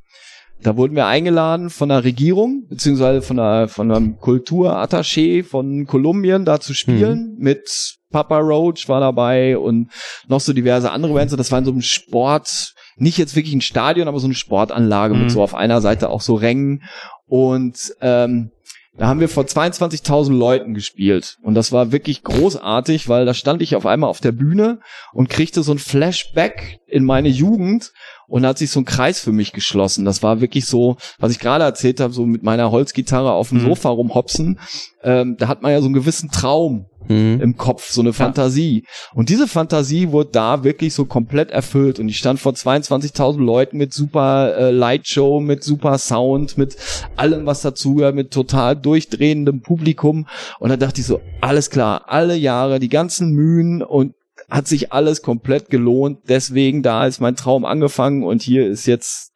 Da 0.62 0.76
wurden 0.76 0.94
wir 0.94 1.06
eingeladen 1.06 1.70
von 1.70 1.88
der 1.88 2.04
Regierung, 2.04 2.66
beziehungsweise 2.68 3.20
von, 3.20 3.36
der, 3.36 3.66
von 3.68 3.90
einem 3.90 4.16
Kulturattaché 4.20 5.42
von 5.44 5.86
Kolumbien, 5.86 6.44
da 6.44 6.60
zu 6.60 6.72
spielen, 6.72 7.34
mit 7.38 7.96
Papa 8.10 8.38
Roach 8.38 8.88
war 8.88 9.00
dabei 9.00 9.58
und 9.58 9.88
noch 10.28 10.40
so 10.40 10.52
diverse 10.52 10.92
andere 10.92 11.14
Bands. 11.14 11.32
Und 11.32 11.38
das 11.38 11.50
war 11.50 11.58
in 11.58 11.64
so 11.64 11.72
einem 11.72 11.82
Sport, 11.82 12.74
nicht 12.96 13.18
jetzt 13.18 13.34
wirklich 13.34 13.54
ein 13.54 13.60
Stadion, 13.60 14.06
aber 14.06 14.20
so 14.20 14.26
eine 14.26 14.34
Sportanlage 14.34 15.14
Mhm. 15.14 15.20
mit 15.22 15.30
so 15.32 15.42
auf 15.42 15.54
einer 15.54 15.80
Seite 15.80 16.10
auch 16.10 16.20
so 16.20 16.34
Rängen. 16.34 16.82
Und 17.26 17.94
ähm, 18.00 18.50
da 18.98 19.06
haben 19.06 19.20
wir 19.20 19.28
vor 19.28 19.44
22.000 19.44 20.36
Leuten 20.36 20.74
gespielt. 20.74 21.38
Und 21.42 21.54
das 21.54 21.72
war 21.72 21.92
wirklich 21.92 22.22
großartig, 22.22 23.08
weil 23.08 23.24
da 23.24 23.32
stand 23.32 23.62
ich 23.62 23.74
auf 23.74 23.86
einmal 23.86 24.10
auf 24.10 24.20
der 24.20 24.32
Bühne 24.32 24.80
und 25.12 25.30
kriegte 25.30 25.62
so 25.62 25.72
ein 25.72 25.78
Flashback 25.78 26.80
in 26.86 27.04
meine 27.04 27.28
Jugend. 27.28 27.92
Und 28.28 28.42
da 28.42 28.50
hat 28.50 28.58
sich 28.58 28.70
so 28.70 28.80
ein 28.80 28.84
Kreis 28.84 29.20
für 29.20 29.32
mich 29.32 29.52
geschlossen. 29.52 30.04
Das 30.04 30.22
war 30.22 30.40
wirklich 30.40 30.66
so, 30.66 30.96
was 31.18 31.32
ich 31.32 31.38
gerade 31.38 31.64
erzählt 31.64 32.00
habe, 32.00 32.12
so 32.12 32.24
mit 32.26 32.42
meiner 32.42 32.70
Holzgitarre 32.70 33.32
auf 33.32 33.48
dem 33.50 33.62
Mhm. 33.62 33.68
Sofa 33.68 33.88
rumhopsen. 33.90 34.58
Ähm, 35.02 35.36
da 35.38 35.48
hat 35.48 35.62
man 35.62 35.72
ja 35.72 35.80
so 35.80 35.86
einen 35.86 35.94
gewissen 35.94 36.30
Traum 36.30 36.86
Mhm. 37.08 37.40
im 37.40 37.56
Kopf, 37.56 37.90
so 37.90 38.00
eine 38.00 38.12
Fantasie. 38.12 38.84
Und 39.14 39.28
diese 39.28 39.48
Fantasie 39.48 40.10
wurde 40.12 40.30
da 40.32 40.64
wirklich 40.64 40.94
so 40.94 41.04
komplett 41.04 41.50
erfüllt. 41.50 41.98
Und 41.98 42.08
ich 42.08 42.18
stand 42.18 42.40
vor 42.40 42.52
22.000 42.52 43.38
Leuten 43.42 43.76
mit 43.78 43.92
super 43.92 44.56
äh, 44.56 44.70
Lightshow, 44.70 45.40
mit 45.40 45.64
super 45.64 45.98
Sound, 45.98 46.56
mit 46.58 46.76
allem, 47.16 47.46
was 47.46 47.62
dazugehört, 47.62 48.14
mit 48.14 48.30
total 48.32 48.76
durchdrehendem 48.76 49.60
Publikum. 49.62 50.26
Und 50.58 50.68
da 50.70 50.76
dachte 50.76 51.00
ich 51.00 51.06
so, 51.06 51.20
alles 51.40 51.70
klar, 51.70 52.04
alle 52.08 52.36
Jahre, 52.36 52.78
die 52.78 52.88
ganzen 52.88 53.30
Mühen 53.32 53.82
und 53.82 54.14
hat 54.50 54.66
sich 54.68 54.92
alles 54.92 55.22
komplett 55.22 55.70
gelohnt. 55.70 56.18
Deswegen, 56.28 56.82
da 56.82 57.06
ist 57.06 57.20
mein 57.20 57.36
Traum 57.36 57.64
angefangen 57.64 58.22
und 58.22 58.42
hier 58.42 58.66
ist 58.66 58.86
jetzt 58.86 59.32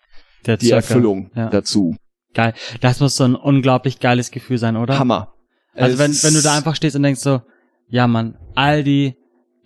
Der 0.47 0.57
die. 0.57 0.71
Erfüllung 0.71 1.31
Ja. 1.35 1.49
dazu. 1.49 1.97
Geil. 2.35 2.53
Das 2.81 3.01
muss 3.01 3.17
so 3.17 3.25
ein 3.25 3.35
unglaublich 3.35 3.99
geiles 3.99 4.31
Gefühl 4.31 4.59
sein, 4.59 4.77
oder? 4.77 4.99
Hammer. 4.99 5.33
Also 5.75 5.95
Es 5.95 5.99
wenn, 5.99 6.29
wenn 6.29 6.35
du 6.35 6.43
da 6.43 6.57
einfach 6.57 6.75
stehst 6.77 6.97
und 6.97 7.03
denkst 7.03 7.21
so, 7.21 7.41
ja 7.89 8.07
Mann, 8.07 8.37
all 8.55 8.83
die 8.85 9.15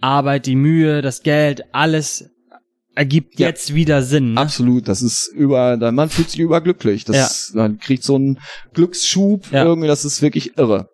Arbeit, 0.00 0.46
die 0.46 0.56
Mühe, 0.56 1.02
das 1.02 1.22
Geld, 1.22 1.62
alles 1.72 2.30
ergibt 2.94 3.38
Ja. 3.38 3.46
jetzt 3.48 3.74
wieder 3.74 4.02
Sinn. 4.02 4.34
Ne? 4.34 4.40
Absolut, 4.40 4.88
das 4.88 5.00
ist 5.02 5.30
über, 5.34 5.76
man 5.92 6.08
fühlt 6.08 6.30
sich 6.30 6.40
überglücklich. 6.40 7.04
Das 7.04 7.16
Ja. 7.16 7.24
ist, 7.24 7.54
man 7.54 7.78
kriegt 7.78 8.02
so 8.02 8.16
einen 8.16 8.38
Glücksschub 8.74 9.50
Ja. 9.52 9.64
irgendwie, 9.64 9.88
das 9.88 10.04
ist 10.04 10.22
wirklich 10.22 10.58
irre. 10.58 10.88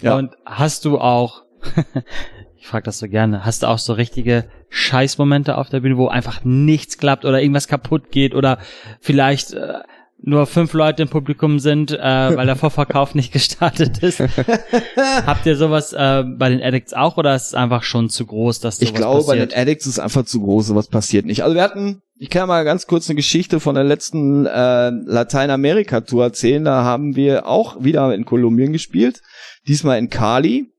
Ja. 0.00 0.16
Und 0.16 0.32
hast 0.46 0.84
du 0.84 0.98
auch, 0.98 1.42
ich 2.56 2.66
frage 2.66 2.84
das 2.84 2.98
so 2.98 3.08
gerne, 3.08 3.44
hast 3.44 3.62
du 3.62 3.66
auch 3.66 3.78
so 3.78 3.92
richtige 3.94 4.48
Scheißmomente 4.68 5.58
auf 5.58 5.68
der 5.68 5.80
Bühne, 5.80 5.96
wo 5.96 6.08
einfach 6.08 6.44
nichts 6.44 6.96
klappt 6.98 7.24
oder 7.24 7.40
irgendwas 7.42 7.66
kaputt 7.68 8.10
geht 8.10 8.34
oder 8.34 8.58
vielleicht 9.00 9.52
äh, 9.52 9.74
nur 10.22 10.46
fünf 10.46 10.72
Leute 10.72 11.02
im 11.02 11.08
Publikum 11.08 11.58
sind, 11.58 11.92
äh, 11.92 11.98
weil 12.36 12.46
der 12.46 12.56
Vorverkauf 12.56 13.14
nicht 13.14 13.32
gestartet 13.32 13.98
ist. 14.02 14.20
Habt 15.26 15.46
ihr 15.46 15.56
sowas 15.56 15.92
äh, 15.92 16.24
bei 16.24 16.50
den 16.50 16.62
Addicts 16.62 16.92
auch 16.92 17.16
oder 17.16 17.34
ist 17.34 17.48
es 17.48 17.54
einfach 17.54 17.82
schon 17.82 18.10
zu 18.10 18.26
groß, 18.26 18.60
dass 18.60 18.76
sowas 18.76 18.88
Ich 18.88 18.94
glaube, 18.94 19.20
bei 19.20 19.32
passiert? 19.34 19.52
den 19.52 19.58
Addicts 19.58 19.86
ist 19.86 19.98
einfach 19.98 20.24
zu 20.24 20.40
groß, 20.40 20.68
sowas 20.68 20.88
passiert 20.88 21.26
nicht. 21.26 21.42
Also 21.42 21.54
wir 21.54 21.62
hatten, 21.62 22.02
ich 22.18 22.28
kann 22.28 22.48
mal 22.48 22.64
ganz 22.64 22.86
kurz 22.86 23.08
eine 23.08 23.16
Geschichte 23.16 23.60
von 23.60 23.74
der 23.74 23.84
letzten 23.84 24.46
äh, 24.46 24.90
Lateinamerika-Tour 24.90 26.24
erzählen. 26.24 26.64
Da 26.64 26.84
haben 26.84 27.16
wir 27.16 27.46
auch 27.46 27.82
wieder 27.82 28.14
in 28.14 28.24
Kolumbien 28.24 28.72
gespielt, 28.72 29.22
diesmal 29.66 29.98
in 29.98 30.10
Cali. 30.10 30.70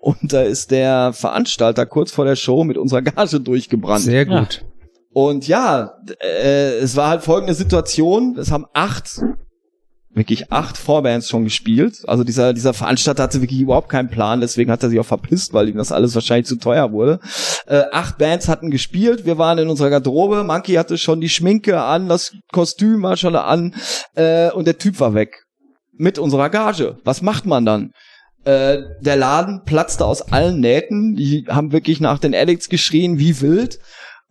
Und 0.00 0.32
da 0.32 0.42
ist 0.42 0.70
der 0.70 1.12
Veranstalter 1.12 1.84
kurz 1.84 2.12
vor 2.12 2.24
der 2.24 2.36
Show 2.36 2.62
mit 2.62 2.78
unserer 2.78 3.02
Gage 3.02 3.40
durchgebrannt. 3.40 4.04
Sehr 4.04 4.24
gut. 4.26 4.64
Und 5.12 5.48
ja, 5.48 5.94
äh, 6.20 6.78
es 6.78 6.96
war 6.96 7.08
halt 7.08 7.22
folgende 7.22 7.54
Situation. 7.54 8.36
Es 8.38 8.50
haben 8.50 8.66
acht, 8.74 9.20
wirklich 10.18 10.52
acht 10.52 10.76
Vorbands 10.76 11.28
schon 11.28 11.44
gespielt. 11.44 12.02
Also 12.06 12.24
dieser, 12.24 12.52
dieser 12.52 12.74
Veranstalter 12.74 13.22
hatte 13.22 13.40
wirklich 13.40 13.60
überhaupt 13.60 13.88
keinen 13.88 14.10
Plan, 14.10 14.40
deswegen 14.40 14.70
hat 14.70 14.82
er 14.82 14.90
sich 14.90 15.00
auch 15.00 15.06
verpisst, 15.06 15.54
weil 15.54 15.68
ihm 15.68 15.78
das 15.78 15.92
alles 15.92 16.14
wahrscheinlich 16.14 16.46
zu 16.46 16.56
teuer 16.56 16.92
wurde. 16.92 17.20
Äh, 17.66 17.84
acht 17.92 18.18
Bands 18.18 18.48
hatten 18.48 18.70
gespielt, 18.70 19.24
wir 19.24 19.38
waren 19.38 19.58
in 19.58 19.68
unserer 19.68 19.90
Garderobe, 19.90 20.44
Monkey 20.44 20.74
hatte 20.74 20.98
schon 20.98 21.20
die 21.20 21.28
Schminke 21.28 21.80
an, 21.80 22.08
das 22.08 22.32
Kostüm 22.52 23.02
war 23.02 23.16
schon 23.16 23.36
an 23.36 23.74
äh, 24.14 24.50
und 24.50 24.66
der 24.66 24.78
Typ 24.78 25.00
war 25.00 25.14
weg. 25.14 25.44
Mit 26.00 26.18
unserer 26.18 26.48
Gage. 26.48 26.98
Was 27.02 27.22
macht 27.22 27.44
man 27.44 27.64
dann? 27.64 27.90
Äh, 28.44 28.82
der 29.00 29.16
Laden 29.16 29.62
platzte 29.64 30.04
aus 30.04 30.22
allen 30.22 30.60
Nähten. 30.60 31.16
Die 31.16 31.46
haben 31.48 31.72
wirklich 31.72 32.00
nach 32.00 32.20
den 32.20 32.34
Addicts 32.34 32.68
geschrien, 32.68 33.18
wie 33.18 33.40
wild. 33.40 33.80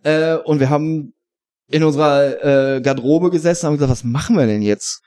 Äh, 0.03 0.35
und 0.35 0.59
wir 0.59 0.69
haben 0.69 1.13
in 1.69 1.83
unserer 1.83 2.75
äh, 2.75 2.81
Garderobe 2.81 3.29
gesessen 3.29 3.65
und 3.65 3.71
haben 3.71 3.77
gesagt, 3.77 3.91
was 3.91 4.03
machen 4.03 4.37
wir 4.37 4.45
denn 4.47 4.61
jetzt? 4.61 5.01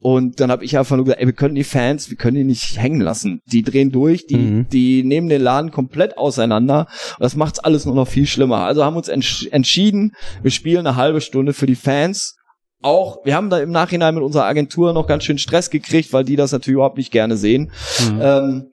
Und 0.00 0.40
dann 0.40 0.50
habe 0.50 0.64
ich 0.64 0.76
einfach 0.76 0.96
nur 0.96 1.04
gesagt, 1.04 1.20
ey, 1.20 1.26
wir 1.28 1.32
können 1.32 1.54
die 1.54 1.62
Fans, 1.62 2.10
wir 2.10 2.16
können 2.16 2.36
die 2.36 2.42
nicht 2.42 2.76
hängen 2.76 3.00
lassen. 3.00 3.40
Die 3.46 3.62
drehen 3.62 3.92
durch, 3.92 4.26
die, 4.26 4.36
Mhm. 4.36 4.68
die 4.68 5.04
nehmen 5.04 5.28
den 5.28 5.40
Laden 5.40 5.70
komplett 5.70 6.18
auseinander. 6.18 6.88
Und 7.18 7.22
das 7.22 7.36
macht's 7.36 7.60
alles 7.60 7.86
nur 7.86 7.94
noch 7.94 8.08
viel 8.08 8.26
schlimmer. 8.26 8.58
Also 8.64 8.84
haben 8.84 8.96
uns 8.96 9.06
entsch 9.06 9.46
entschieden, 9.52 10.16
wir 10.42 10.50
spielen 10.50 10.88
eine 10.88 10.96
halbe 10.96 11.20
Stunde 11.20 11.52
für 11.52 11.66
die 11.66 11.76
Fans. 11.76 12.36
Auch, 12.84 13.24
wir 13.24 13.36
haben 13.36 13.48
da 13.48 13.60
im 13.60 13.70
Nachhinein 13.70 14.16
mit 14.16 14.24
unserer 14.24 14.46
Agentur 14.46 14.92
noch 14.92 15.06
ganz 15.06 15.22
schön 15.22 15.38
Stress 15.38 15.70
gekriegt, 15.70 16.12
weil 16.12 16.24
die 16.24 16.34
das 16.34 16.50
natürlich 16.50 16.74
überhaupt 16.74 16.96
nicht 16.98 17.12
gerne 17.12 17.36
sehen. 17.36 17.70
Mhm. 18.10 18.20
Ähm, 18.20 18.71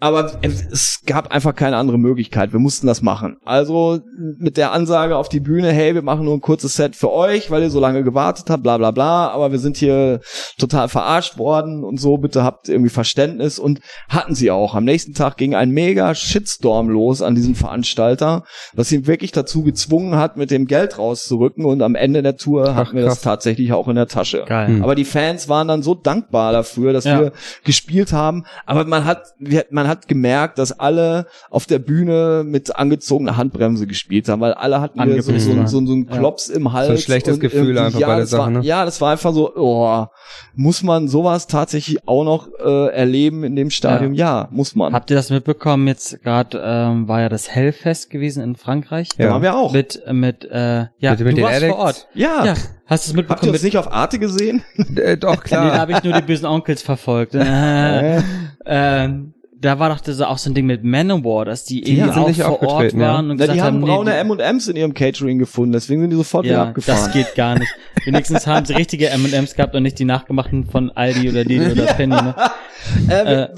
aber 0.00 0.32
es 0.42 1.02
gab 1.06 1.30
einfach 1.30 1.54
keine 1.54 1.76
andere 1.76 1.98
Möglichkeit. 1.98 2.52
Wir 2.52 2.58
mussten 2.58 2.86
das 2.86 3.02
machen. 3.02 3.36
Also 3.44 4.00
mit 4.38 4.56
der 4.56 4.72
Ansage 4.72 5.16
auf 5.16 5.28
die 5.28 5.40
Bühne, 5.40 5.72
hey, 5.72 5.94
wir 5.94 6.02
machen 6.02 6.24
nur 6.24 6.34
ein 6.34 6.40
kurzes 6.40 6.74
Set 6.74 6.96
für 6.96 7.12
euch, 7.12 7.50
weil 7.50 7.62
ihr 7.62 7.70
so 7.70 7.80
lange 7.80 8.02
gewartet 8.02 8.48
habt, 8.48 8.62
bla 8.62 8.78
bla 8.78 8.90
bla. 8.90 9.28
Aber 9.28 9.52
wir 9.52 9.58
sind 9.58 9.76
hier 9.76 10.20
total 10.58 10.88
verarscht 10.88 11.36
worden 11.36 11.84
und 11.84 12.00
so. 12.00 12.16
Bitte 12.16 12.42
habt 12.42 12.68
irgendwie 12.68 12.90
Verständnis. 12.90 13.58
Und 13.58 13.80
hatten 14.08 14.34
sie 14.34 14.50
auch. 14.50 14.74
Am 14.74 14.84
nächsten 14.84 15.12
Tag 15.12 15.36
ging 15.36 15.54
ein 15.54 15.70
mega 15.70 16.14
Shitstorm 16.14 16.88
los 16.88 17.20
an 17.20 17.34
diesen 17.34 17.54
Veranstalter, 17.54 18.44
was 18.72 18.90
ihn 18.92 19.06
wirklich 19.06 19.32
dazu 19.32 19.62
gezwungen 19.62 20.16
hat, 20.16 20.36
mit 20.38 20.50
dem 20.50 20.66
Geld 20.66 20.96
rauszurücken. 20.98 21.64
Und 21.66 21.82
am 21.82 21.94
Ende 21.94 22.22
der 22.22 22.36
Tour 22.36 22.74
hatten 22.74 22.96
wir 22.96 23.04
das 23.04 23.20
tatsächlich 23.20 23.72
auch 23.74 23.88
in 23.88 23.96
der 23.96 24.08
Tasche. 24.08 24.44
Geil. 24.46 24.68
Hm. 24.68 24.82
Aber 24.82 24.94
die 24.94 25.04
Fans 25.04 25.48
waren 25.50 25.68
dann 25.68 25.82
so 25.82 25.94
dankbar 25.94 26.52
dafür, 26.52 26.94
dass 26.94 27.04
Ja. 27.04 27.20
wir 27.20 27.32
gespielt 27.64 28.12
haben. 28.12 28.44
Aber 28.64 28.84
man 28.86 29.04
hat, 29.04 29.34
man 29.70 29.88
hat 29.88 29.89
gemerkt, 30.08 30.58
dass 30.58 30.78
alle 30.78 31.26
auf 31.50 31.66
der 31.66 31.78
Bühne 31.78 32.42
mit 32.44 32.74
angezogener 32.76 33.36
Handbremse 33.36 33.86
gespielt 33.86 34.28
haben, 34.28 34.40
weil 34.40 34.54
alle 34.54 34.80
hatten 34.80 34.98
so, 35.22 35.32
so, 35.38 35.66
so, 35.66 35.86
so 35.86 35.92
einen 35.92 36.06
Ja. 36.10 36.16
Klops 36.18 36.48
im 36.48 36.72
Hals. 36.72 36.86
So 36.86 36.92
ein 36.92 36.98
schlechtes 36.98 37.34
und 37.34 37.40
Gefühl 37.40 37.78
einfach 37.78 37.98
ja, 38.00 38.06
bei 38.06 38.12
der 38.14 38.20
das 38.22 38.32
war, 38.32 38.38
Sache, 38.40 38.50
ne? 38.52 38.60
Ja, 38.62 38.84
das 38.84 39.00
war 39.00 39.12
einfach 39.12 39.32
so, 39.32 39.54
oh, 39.56 40.06
muss 40.54 40.82
man 40.82 41.08
sowas 41.08 41.46
tatsächlich 41.46 42.06
auch 42.08 42.24
noch 42.24 42.48
äh, 42.64 42.88
erleben 42.94 43.44
in 43.44 43.56
dem 43.56 43.70
Stadium? 43.70 44.14
Ja, 44.14 44.48
muss 44.50 44.74
man. 44.74 44.92
Habt 44.92 45.10
ihr 45.10 45.16
das 45.16 45.30
mitbekommen? 45.30 45.86
Jetzt 45.88 46.22
gerade 46.22 46.60
ähm, 46.64 47.08
war 47.08 47.20
ja 47.20 47.28
das 47.28 47.48
Hellfest 47.50 48.10
gewesen 48.10 48.42
in 48.42 48.56
Frankreich. 48.56 49.08
da 49.16 49.24
Ja. 49.24 49.30
waren 49.32 49.42
wir 49.42 49.56
auch. 49.56 49.72
Mit 49.72 50.02
mit 50.12 50.44
äh, 50.44 50.86
ja, 50.98 51.10
Mit- 51.10 51.20
mit 51.20 51.20
du 51.20 51.24
den 51.36 51.42
warst 51.44 51.56
Addicts? 51.56 51.74
vor 51.76 51.84
Ort. 51.84 52.08
ja. 52.14 52.44
Ja, 52.44 52.54
hast 52.54 52.58
du 52.58 52.64
es 52.64 52.88
Habt 52.88 53.08
ihr 53.08 53.16
mitbekommen? 53.16 53.52
Mit, 53.52 53.62
nicht 53.62 53.76
auf 53.76 53.92
Arte 53.92 54.18
gesehen? 54.18 54.62
Äh, 54.96 55.16
doch, 55.16 55.30
nee, 55.36 55.36
da 55.36 55.42
klar. 55.42 55.78
habe 55.78 55.92
ich 55.92 56.02
nur 56.04 56.12
die 56.14 56.22
bösen 56.22 56.46
Onkels 56.46 56.82
verfolgt. 56.82 57.34
Äh, 57.40 58.22
ähm, 58.66 59.34
da 59.60 59.78
war 59.78 59.90
doch 59.90 60.00
das 60.00 60.20
auch 60.20 60.38
so 60.38 60.50
ein 60.50 60.54
Ding 60.54 60.66
mit 60.66 60.82
Manowar, 60.84 61.44
dass 61.44 61.64
die 61.64 61.82
Die 61.82 61.96
sind 61.96 62.10
auch 62.10 62.30
vor 62.34 62.50
Ort 62.62 62.62
aufgetreten, 62.62 63.00
ja. 63.00 63.08
waren 63.12 63.30
und 63.30 63.36
Na, 63.36 63.44
gesagt 63.44 63.56
die 63.56 63.62
haben 63.62 63.80
nee, 63.80 63.86
braune 63.86 64.14
M&M's 64.14 64.68
in 64.68 64.76
ihrem 64.76 64.94
Catering 64.94 65.38
gefunden, 65.38 65.72
deswegen 65.72 66.00
sind 66.00 66.10
die 66.10 66.16
sofort 66.16 66.44
wieder 66.44 66.54
Ja, 66.54 66.62
abgefahren. 66.64 66.98
das 67.04 67.12
geht 67.12 67.34
gar 67.34 67.58
nicht. 67.58 67.70
Wenigstens 68.04 68.46
haben 68.46 68.64
sie 68.64 68.72
richtige 68.74 69.10
M&M's 69.10 69.54
gehabt 69.54 69.74
und 69.74 69.82
nicht 69.82 69.98
die 69.98 70.04
nachgemachten 70.06 70.64
von 70.64 70.90
Aldi 70.90 71.28
oder 71.28 71.44
Lidl 71.44 71.72
oder 71.72 71.84
Penny. 71.94 72.14
Ne? 72.14 72.34
Äh, 73.08 73.26
wir- 73.26 73.54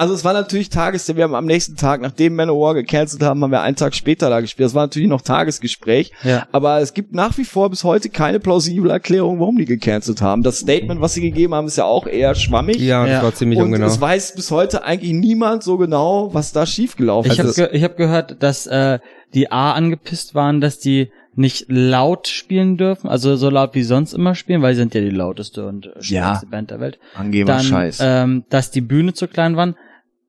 also 0.00 0.14
es 0.14 0.24
war 0.24 0.32
natürlich 0.32 0.70
Tages, 0.70 1.14
wir 1.14 1.22
haben 1.24 1.34
am 1.34 1.44
nächsten 1.44 1.76
Tag, 1.76 2.00
nachdem 2.00 2.34
Manowar 2.34 2.74
gecancelt 2.74 3.22
haben, 3.22 3.42
haben 3.42 3.50
wir 3.50 3.60
einen 3.60 3.76
Tag 3.76 3.94
später 3.94 4.30
da 4.30 4.40
gespielt. 4.40 4.64
Das 4.66 4.74
war 4.74 4.84
natürlich 4.84 5.08
noch 5.08 5.20
Tagesgespräch. 5.20 6.10
Ja. 6.24 6.46
Aber 6.52 6.80
es 6.80 6.94
gibt 6.94 7.12
nach 7.14 7.36
wie 7.38 7.44
vor 7.44 7.68
bis 7.70 7.84
heute 7.84 8.08
keine 8.08 8.40
plausible 8.40 8.90
Erklärung, 8.90 9.40
warum 9.40 9.58
die 9.58 9.66
gecancelt 9.66 10.22
haben. 10.22 10.42
Das 10.42 10.58
Statement, 10.60 11.00
was 11.00 11.14
sie 11.14 11.20
gegeben 11.20 11.54
haben, 11.54 11.66
ist 11.66 11.76
ja 11.76 11.84
auch 11.84 12.06
eher 12.06 12.34
schwammig. 12.34 12.78
Ja, 12.80 13.02
das 13.04 13.12
Ja. 13.12 13.22
war 13.22 13.34
ziemlich 13.34 13.58
Und 13.58 13.66
ungenau. 13.66 13.86
es 13.86 14.00
weiß 14.00 14.34
bis 14.34 14.50
heute 14.50 14.84
eigentlich 14.84 15.12
niemand 15.12 15.62
so 15.62 15.76
genau, 15.76 16.32
was 16.32 16.52
da 16.52 16.64
schiefgelaufen 16.66 17.30
Ich 17.32 17.38
ist. 17.38 17.58
habe 17.58 17.68
ge 17.70 17.76
ich 17.78 17.84
hab 17.84 17.96
gehört, 17.96 18.42
dass 18.42 18.66
äh, 18.66 18.98
die 19.34 19.52
A 19.52 19.72
angepisst 19.72 20.34
waren, 20.34 20.60
dass 20.60 20.78
die 20.78 21.10
nicht 21.36 21.66
laut 21.68 22.26
spielen 22.26 22.76
dürfen, 22.76 23.08
also 23.08 23.36
so 23.36 23.50
laut 23.50 23.74
wie 23.74 23.82
sonst 23.84 24.14
immer 24.14 24.34
spielen, 24.34 24.62
weil 24.62 24.74
sie 24.74 24.80
sind 24.80 24.94
ja 24.94 25.00
die 25.00 25.10
lauteste 25.10 25.66
und 25.66 25.86
äh, 25.86 26.02
stärkste 26.02 26.46
Band 26.46 26.70
der 26.70 26.80
Welt. 26.80 26.98
Angeber 27.14 27.52
Dann, 27.52 27.62
Scheiß. 27.62 27.98
ähm, 28.02 28.44
dass 28.50 28.70
die 28.70 28.80
Bühne 28.80 29.12
zu 29.12 29.28
klein 29.28 29.56
waren. 29.56 29.76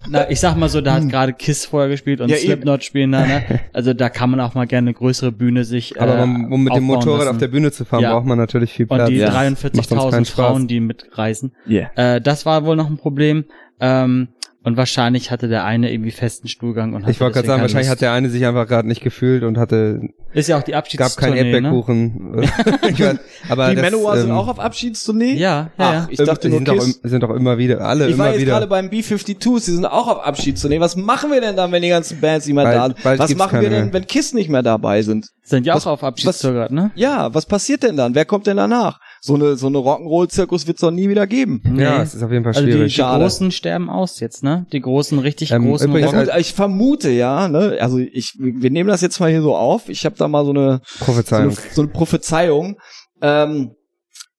Na, 0.10 0.30
ich 0.30 0.39
sag 0.39 0.56
mal 0.58 0.68
so, 0.70 0.82
da 0.82 0.93
hat 0.95 1.10
gerade 1.10 1.32
Kiss 1.34 1.66
vorher 1.66 1.89
gespielt 1.89 2.22
und 2.22 2.28
Hm. 2.28 2.32
Ja, 2.32 2.38
eben. 2.38 2.45
Slipknot 2.47 2.84
spielen 2.84 3.12
da, 3.12 3.26
ne? 3.26 3.43
Also 3.74 3.93
da 3.93 4.10
kann 4.10 4.32
man 4.32 4.39
auch 4.39 4.56
mal 4.56 4.66
gerne 4.66 4.88
eine 4.89 4.93
größere 4.95 5.32
Bühne 5.32 5.64
sich 5.64 5.95
äh, 5.95 5.99
Aber 5.99 6.24
um, 6.24 6.52
um 6.52 6.64
mit 6.64 6.76
dem 6.76 6.84
Motorrad 6.86 7.20
lassen. 7.20 7.30
auf 7.32 7.38
der 7.38 7.47
Bühne 7.49 7.72
zu 7.72 7.86
fahren, 7.86 8.02
Ja. 8.02 8.14
braucht 8.14 8.26
man 8.26 8.38
natürlich 8.38 8.74
viel 8.74 8.88
Platz. 8.88 9.08
und 9.10 9.14
die 9.14 9.20
Ja. 9.20 9.28
Macht 9.32 9.58
sonst 9.60 9.89
keinen 9.89 9.99
43.000 9.99 10.26
Spaß. 10.26 10.30
Frauen, 10.32 10.68
die 10.68 10.80
mitreisen. 10.80 11.52
Yeah. 11.70 11.91
Äh, 11.95 12.20
das 12.22 12.45
war 12.45 12.66
wohl 12.66 12.76
noch 12.76 12.89
ein 12.89 12.97
Problem. 12.97 13.45
Ähm, 13.80 14.30
Und 14.64 14.78
wahrscheinlich 14.78 15.32
hatte 15.32 15.47
der 15.47 15.66
eine 15.66 15.91
irgendwie 15.91 16.12
festen 16.12 16.47
Stuhlgang 16.47 16.93
und 16.93 17.01
hatte 17.01 17.12
Ich 17.12 17.20
wollte 17.20 17.34
gerade 17.34 17.47
sagen, 17.47 17.62
wahrscheinlich 17.64 17.88
Lust. 17.88 17.93
hat 17.93 18.01
der 18.01 18.12
eine 18.14 18.30
sich 18.30 18.45
einfach 18.45 18.68
gerade 18.68 18.88
nicht 18.88 19.01
gefühlt 19.01 19.41
und 19.43 19.57
hatte 19.57 20.01
Ist 20.34 20.49
ja 20.49 20.59
auch 20.59 20.62
die 20.62 20.72
gab 20.74 20.86
keinen 20.86 21.01
Abschiedstournee, 21.07 21.43
ne? 21.43 21.49
Erdbeerkuchen. 21.55 22.49
Ich 22.91 22.99
weiß, 22.99 23.18
aber 23.49 23.70
die 23.70 23.76
das, 23.78 23.84
Manowar 23.91 24.18
sind 24.20 24.30
ähm, 24.30 24.36
auch 24.36 24.47
auf 24.47 24.59
Abschiedstournee? 24.59 25.34
Ja, 25.34 25.39
ja, 25.39 25.70
Ach, 25.78 25.93
ja. 25.93 26.07
ich 26.12 26.18
dachte 26.20 26.41
die 26.47 26.49
nur 26.49 26.57
sind 26.59 26.68
doch, 26.68 26.74
Kiss. 26.76 26.99
im- 27.03 27.09
sind 27.09 27.24
doch 27.24 27.32
immer 27.32 27.57
wieder, 27.57 27.82
alle 27.82 28.07
Ich 28.07 28.18
war 28.20 28.28
immer 28.28 28.34
jetzt 28.34 28.41
wieder. 28.43 28.51
gerade 28.53 28.68
beim 28.68 28.89
B-52s, 28.91 29.66
die 29.66 29.72
sind 29.72 29.86
auch 29.88 30.07
auf 30.07 30.24
Abschiedstournee. 30.24 30.80
Was 30.80 30.95
machen 30.95 31.32
wir 31.32 31.41
denn 31.41 31.55
dann, 31.55 31.72
wenn 31.72 31.82
die 31.82 31.89
ganzen 31.89 32.22
Bands 32.22 32.45
nicht 32.45 32.53
mehr 32.53 32.64
Bald- 32.66 32.78
da 32.78 32.86
sind? 32.88 33.03
bald 33.03 33.20
Was 33.20 33.36
machen 33.36 33.62
wir 33.62 33.70
denn, 33.72 33.86
mehr. 33.86 33.93
wenn 33.93 34.05
Kiss 34.05 34.34
nicht 34.34 34.49
mehr 34.49 34.62
dabei 34.62 35.01
sind? 35.01 35.26
Sind 35.43 35.66
ja 35.66 35.74
auch 35.74 35.78
Was- 35.78 35.88
auf 35.88 36.03
Abschiedstour 36.03 36.51
gerade, 36.53 36.76
ne? 36.76 36.91
Ja, 36.93 37.34
was 37.34 37.47
passiert 37.47 37.82
denn 37.82 37.97
dann? 37.97 38.14
Wer 38.14 38.26
kommt 38.26 38.45
denn 38.45 38.57
danach? 38.57 38.99
So 39.24 39.36
eine, 39.36 39.55
so 39.55 39.67
eine 39.67 39.78
Rock'n'Roll-Zirkus 39.78 40.65
wird's 40.65 40.82
doch 40.82 40.89
nie 40.89 41.07
wieder 41.07 41.28
geben. 41.28 41.61
Ja, 41.78 41.97
Nee. 41.97 42.03
es 42.03 42.15
ist 42.15 42.24
auf 42.24 42.32
jeden 42.32 42.43
Fall 42.43 42.53
Also 42.55 42.65
die, 42.65 42.72
schwierig. 42.72 42.91
die 42.93 42.97
Schade. 43.01 43.24
großen 43.24 43.51
sterben 43.51 43.88
aus 43.88 44.19
jetzt, 44.19 44.41
ne? 44.43 44.65
Die 44.72 44.82
großen, 44.82 45.19
richtig 45.19 45.51
Ähm, 45.51 45.65
großen. 45.67 45.88
übrigens, 45.89 46.11
Ja, 46.11 46.19
Rock- 46.22 46.30
gut, 46.32 46.39
ich 46.41 46.53
vermute 46.53 47.11
ja, 47.11 47.47
ne, 47.47 47.78
also 47.80 47.99
ich, 47.99 48.34
wir 48.39 48.72
nehmen 48.72 48.89
das 48.89 49.01
jetzt 49.01 49.19
mal 49.19 49.30
hier 49.30 49.43
so 49.43 49.55
auf. 49.55 49.89
Ich 49.89 50.05
habe 50.05 50.15
da 50.17 50.28
mal 50.28 50.43
so 50.43 50.49
eine, 50.49 50.82
so 50.86 51.05
eine, 51.05 51.05
Prophezeiung. 51.05 51.57
so 51.72 51.82
eine 51.84 51.91
Prophezeiung. 51.91 52.78
Ähm, 53.22 53.76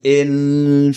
in 0.02 0.96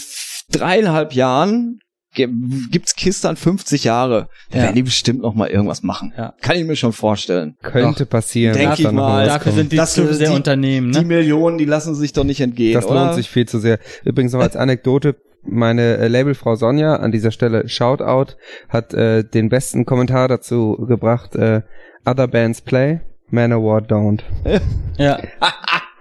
dreieinhalb 0.51 1.13
Jahren 1.13 1.79
gibt's 2.15 2.95
Kiss 2.95 3.21
dann 3.21 3.35
50 3.35 3.83
Jahre. 3.83 4.29
Da 4.51 4.57
Ja. 4.57 4.63
werden 4.65 4.75
die 4.75 4.83
bestimmt 4.83 5.21
noch 5.21 5.35
mal 5.35 5.47
irgendwas 5.49 5.83
machen. 5.83 6.13
Ja. 6.17 6.33
Kann 6.41 6.57
ich 6.57 6.65
mir 6.65 6.75
schon 6.75 6.93
vorstellen. 6.93 7.55
Könnte 7.61 8.05
passieren. 8.05 8.55
Denk 8.55 8.71
dass 8.71 8.79
ich 8.79 8.91
mal. 8.91 9.25
Dafür 9.27 9.51
sind 9.51 9.71
die 9.71 9.75
Das 9.77 9.93
zu 9.93 10.03
sind 10.05 10.15
sehr 10.15 10.29
die- 10.29 10.35
Unternehmen, 10.35 10.91
Die 10.91 10.99
ne? 10.99 11.05
Millionen, 11.05 11.57
die 11.57 11.65
lassen 11.65 11.93
sich 11.95 12.13
doch 12.13 12.23
nicht 12.23 12.41
entgehen, 12.41 12.73
Das 12.73 12.85
oder? 12.85 13.05
lohnt 13.05 13.15
sich 13.15 13.29
viel 13.29 13.47
zu 13.47 13.59
sehr. 13.59 13.79
Übrigens 14.03 14.33
noch 14.33 14.41
als 14.41 14.55
Anekdote, 14.55 15.15
meine 15.43 15.97
äh, 15.97 16.07
Labelfrau 16.07 16.55
Sonja, 16.55 16.95
an 16.95 17.11
dieser 17.11 17.31
Stelle 17.31 17.67
Shoutout, 17.69 18.33
hat 18.69 18.93
äh, 18.93 19.23
den 19.23 19.49
besten 19.49 19.85
Kommentar 19.85 20.27
dazu 20.27 20.75
gebracht, 20.87 21.35
äh, 21.35 21.61
Other 22.05 22.27
Bands 22.27 22.61
Play, 22.61 23.01
Manowar 23.29 23.81
Don't. 23.81 24.21
Ja. 24.97 25.19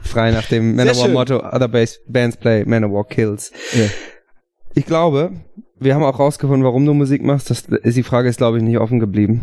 Frei 0.01 0.31
nach 0.33 0.47
dem. 0.47 0.77
Manowar-Motto, 0.77 1.39
Other 1.39 1.69
Bands 1.69 2.37
Play, 2.37 2.65
Manowar 2.67 3.05
Kills. 3.09 3.51
Ja. 3.73 3.87
Ich 4.75 4.87
glaube, 4.87 5.33
wir 5.79 5.95
haben 5.95 6.03
auch 6.03 6.18
rausgefunden, 6.18 6.64
warum 6.64 6.85
du 6.87 6.95
Musik 6.95 7.22
machst. 7.22 7.51
Das, 7.51 7.64
die 7.66 8.03
Frage 8.03 8.29
ist, 8.29 8.39
glaube 8.39 8.59
ich, 8.59 8.62
nicht 8.64 8.79
offen 8.79 8.99
geblieben. 9.01 9.43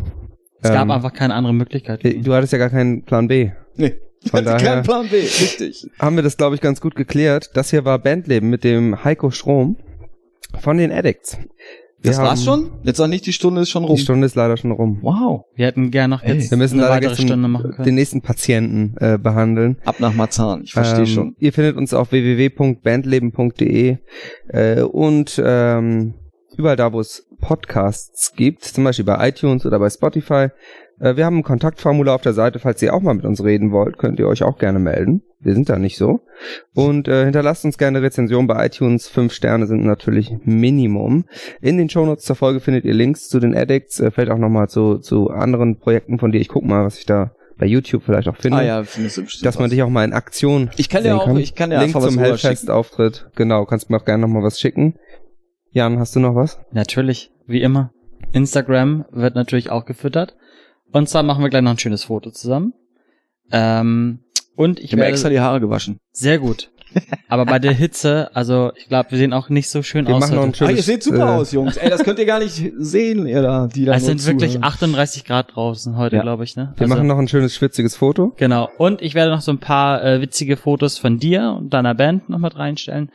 Es 0.62 0.70
gab 0.70 0.84
Ähm, 0.84 0.92
einfach 0.92 1.14
keine 1.14 1.34
andere 1.34 1.54
Möglichkeit. 1.54 2.04
äh, 2.06 2.20
Du 2.20 2.34
hattest 2.34 2.54
ja 2.54 2.60
gar 2.60 2.70
keinen 2.70 3.04
Plan 3.04 3.28
B. 3.28 3.52
Nee. 3.76 3.96
Von 4.30 4.40
Hatte 4.42 4.44
daher- 4.46 4.68
keinen 4.76 4.84
Plan 4.84 5.08
B, 5.10 5.16
richtig. 5.18 5.88
haben 5.98 6.16
wir 6.16 6.22
das, 6.22 6.38
glaube 6.38 6.54
ich, 6.56 6.62
ganz 6.62 6.80
gut 6.80 6.94
geklärt. 6.96 7.50
Das 7.56 7.72
hier 7.72 7.86
war 7.86 7.98
Bandleben 7.98 8.50
mit 8.52 8.64
dem 8.64 9.04
Heiko 9.04 9.32
Strom 9.32 9.78
von 10.60 10.78
den 10.78 10.92
Addicts. 10.92 11.38
Wir 12.02 12.12
Das 12.12 12.20
war's 12.20 12.48
haben- 12.48 12.64
schon? 12.64 12.72
Jetzt 12.84 12.98
sag 12.98 13.10
nicht, 13.10 13.26
die 13.28 13.34
Stunde 13.34 13.62
ist 13.62 13.70
schon 13.70 13.84
rum. 13.84 13.96
Die 13.96 14.02
Stunde 14.02 14.26
ist 14.26 14.36
leider 14.36 14.58
schon 14.58 14.72
rum. 14.72 15.00
Wow. 15.02 15.46
Wir 15.56 15.68
hätten 15.68 15.92
gern 15.92 16.10
noch 16.10 16.24
jetzt 16.24 16.50
Wir 16.50 16.58
müssen 16.58 16.80
eine 16.80 16.90
leider 16.90 17.10
weitere 17.10 17.22
Stunde 17.28 17.48
machen 17.48 17.72
können. 17.72 17.84
den 17.86 17.96
nächsten 17.96 18.22
Patienten 18.22 18.96
äh, 19.00 19.18
behandeln. 19.20 19.78
Ab 19.86 20.00
nach 20.00 20.14
Marzahn, 20.14 20.64
ich 20.64 20.74
verstehe 20.74 21.02
Ähm, 21.02 21.06
schon. 21.06 21.36
Ihr 21.40 21.54
findet 21.54 21.78
uns 21.78 21.94
auf 21.94 22.12
www.bandleben.de 22.12 23.98
äh, 24.50 24.82
und 24.82 25.42
ähm, 25.44 26.14
überall 26.58 26.76
da, 26.76 26.92
wo 26.92 27.00
es 27.00 27.28
Podcasts 27.42 28.34
gibt, 28.34 28.64
zum 28.64 28.84
Beispiel 28.84 29.06
bei 29.06 29.28
iTunes 29.28 29.66
oder 29.66 29.80
bei 29.80 29.90
Spotify. 29.90 30.50
Äh, 31.00 31.16
wir 31.16 31.26
haben 31.26 31.40
ein 31.40 31.44
Kontaktformular 31.44 32.16
auf 32.16 32.22
der 32.22 32.34
Seite, 32.34 32.60
falls 32.60 32.82
ihr 32.82 32.94
auch 32.94 33.02
mal 33.02 33.14
mit 33.14 33.26
uns 33.26 33.44
reden 33.44 33.72
wollt, 33.72 33.98
könnt 33.98 34.20
ihr 34.20 34.28
euch 34.28 34.44
auch 34.44 34.58
gerne 34.58 34.80
melden. 34.80 35.24
Wir 35.40 35.54
sind 35.54 35.70
da 35.70 35.80
nicht 35.80 35.98
so. 35.98 36.22
Und 36.76 37.08
äh, 37.08 37.24
hinterlasst 37.24 37.66
uns 37.66 37.80
gerne 37.80 38.02
Rezension 38.04 38.46
bei 38.46 38.68
iTunes. 38.68 39.08
Fünf 39.08 39.34
Sterne 39.34 39.66
sind 39.66 39.84
natürlich 39.84 40.32
Minimum. 40.44 41.26
In 41.62 41.78
den 41.78 41.90
Shownotes 41.90 42.26
zur 42.26 42.36
Folge 42.36 42.60
findet 42.60 42.86
ihr 42.86 42.94
Links 42.94 43.28
zu 43.28 43.40
den 43.40 43.56
Addicts, 43.56 44.00
äh, 44.00 44.12
vielleicht 44.12 44.32
auch 44.32 44.38
nochmal 44.38 44.70
zu, 44.70 45.00
zu 45.00 45.32
anderen 45.32 45.80
Projekten 45.80 46.20
von 46.20 46.32
dir. 46.32 46.40
Ich 46.40 46.48
guck 46.48 46.64
mal, 46.64 46.86
was 46.86 47.00
ich 47.00 47.08
da 47.08 47.32
bei 47.58 47.66
YouTube 47.66 48.04
vielleicht 48.04 48.28
auch 48.28 48.38
finde. 48.38 48.58
Ah 48.58 48.64
ja, 48.64 48.84
findest 48.84 49.18
du 49.18 49.24
bestimmt 49.24 49.46
Dass 49.46 49.56
man 49.56 49.66
was. 49.66 49.72
dich 49.72 49.84
auch 49.84 49.90
mal 49.90 50.04
in 50.04 50.14
Aktion 50.14 50.70
Ich 50.78 50.90
kann 50.90 51.04
sehen 51.04 51.14
dir 51.14 51.22
auch, 51.22 51.38
ich 51.38 51.56
kann 51.56 51.70
dir 51.70 51.80
Link 51.80 51.96
einfach 51.96 52.08
zum. 52.08 52.20
Hellfest-Auftritt. 52.20 53.30
Genau, 53.36 53.66
kannst 53.66 53.90
mir 53.90 53.98
auch 53.98 54.06
gerne 54.06 54.22
noch 54.22 54.28
mal 54.28 54.44
was 54.44 54.60
schicken. 54.60 54.96
Jan, 55.72 56.00
hast 56.00 56.16
du 56.16 56.20
noch 56.20 56.36
was? 56.36 56.60
Natürlich, 56.72 57.31
wie 57.48 57.62
immer. 57.62 57.92
Instagram 58.34 59.06
wird 59.12 59.36
natürlich 59.36 59.70
auch 59.70 59.86
gefüttert. 59.86 60.36
Und 60.92 61.10
zwar 61.10 61.24
machen 61.24 61.44
wir 61.44 61.50
gleich 61.50 61.62
noch 61.62 61.72
ein 61.72 61.78
schönes 61.80 62.06
Foto 62.06 62.32
zusammen. 62.32 62.74
Ähm, 63.52 64.20
und 64.56 64.80
ich 64.80 64.86
Ich 64.86 64.94
habe 64.94 65.06
extra 65.06 65.30
die 65.30 65.40
Haare 65.40 65.60
gewaschen. 65.60 65.98
sehr 66.12 66.40
gut. 66.40 66.70
Aber 67.30 67.46
bei 67.46 67.58
der 67.58 67.72
Hitze, 67.72 68.30
also 68.36 68.74
ich 68.76 68.90
glaube, 68.90 69.12
wir 69.12 69.18
sehen 69.18 69.32
auch 69.32 69.48
nicht 69.48 69.70
so 69.70 69.82
schön 69.82 70.06
Wir 70.08 70.16
aus. 70.16 70.20
machen 70.24 70.36
noch 70.36 70.44
ein 70.44 70.54
schönes, 70.54 70.74
Ah, 70.74 70.76
ihr 70.76 70.84
seht 70.84 71.04
super 71.04 71.20
äh, 71.20 71.38
aus, 71.40 71.54
Jungs. 71.54 71.78
Ey, 71.78 71.90
das 71.90 72.04
könnt 72.04 72.20
ihr 72.20 72.26
gar 72.26 72.40
nicht 72.40 72.74
sehen, 72.78 73.28
ihr 73.28 73.42
da, 73.42 73.68
die 73.68 73.86
da 73.86 73.94
es 73.96 74.02
nur 74.02 74.10
sind 74.18 74.26
wirklich 74.28 74.52
zuhören. 74.54 74.66
38 74.66 75.24
Grad 75.24 75.56
draußen 75.56 75.96
heute, 75.96 76.18
Ja. 76.18 76.22
glaube 76.22 76.44
ich, 76.44 76.58
ne? 76.58 76.74
Wir 76.76 76.90
machen 76.90 77.08
noch 77.08 77.18
ein 77.18 77.30
schönes 77.30 77.56
schwitziges 77.56 77.96
Foto. 77.96 78.34
Genau. 78.36 78.68
Und 78.78 79.02
ich 79.02 79.16
werde 79.16 79.32
noch 79.32 79.40
so 79.40 79.54
ein 79.54 79.60
paar 79.60 80.04
äh, 80.04 80.20
witzige 80.20 80.58
Fotos 80.58 80.98
von 80.98 81.18
dir 81.18 81.56
und 81.58 81.70
deiner 81.74 81.96
Band 81.96 82.28
noch 82.28 82.40
mit 82.40 82.58
reinstellen. 82.58 83.10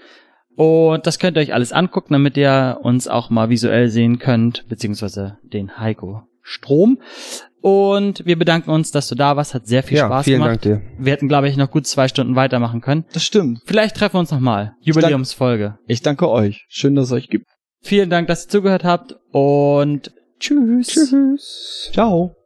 Und 0.56 1.06
das 1.06 1.18
könnt 1.18 1.36
ihr 1.36 1.42
euch 1.42 1.54
alles 1.54 1.72
angucken, 1.72 2.14
damit 2.14 2.36
ihr 2.36 2.78
uns 2.82 3.08
auch 3.08 3.30
mal 3.30 3.50
visuell 3.50 3.88
sehen 3.88 4.18
könnt, 4.18 4.66
beziehungsweise 4.68 5.38
den 5.42 5.78
Heiko 5.78 6.22
Strom. 6.42 6.98
Und 7.60 8.24
wir 8.24 8.38
bedanken 8.38 8.70
uns, 8.70 8.92
dass 8.92 9.08
du 9.08 9.16
da 9.16 9.36
warst. 9.36 9.52
Hat 9.52 9.66
sehr 9.66 9.82
viel 9.82 9.98
ja, 9.98 10.06
Spaß 10.06 10.24
vielen 10.24 10.38
gemacht. 10.40 10.64
Dank 10.64 10.80
dir. 10.80 10.82
Wir 10.98 11.12
hätten, 11.12 11.28
glaube 11.28 11.48
ich, 11.48 11.56
noch 11.56 11.70
gut 11.70 11.86
zwei 11.86 12.06
Stunden 12.06 12.36
weitermachen 12.36 12.80
können. 12.80 13.04
Das 13.12 13.24
stimmt. 13.24 13.60
Vielleicht 13.64 13.96
treffen 13.96 14.14
wir 14.14 14.20
uns 14.20 14.30
nochmal. 14.30 14.74
Jubiläumsfolge. 14.80 15.78
Ich 15.88 16.02
danke 16.02 16.30
euch. 16.30 16.64
Schön, 16.68 16.94
dass 16.94 17.06
es 17.06 17.12
euch 17.12 17.28
gibt. 17.28 17.46
Vielen 17.82 18.08
Dank, 18.08 18.28
dass 18.28 18.46
ihr 18.46 18.50
zugehört 18.50 18.84
habt 18.84 19.16
und 19.32 20.12
tschüss. 20.38 20.86
Tschüss. 20.86 21.90
Ciao. 21.92 22.36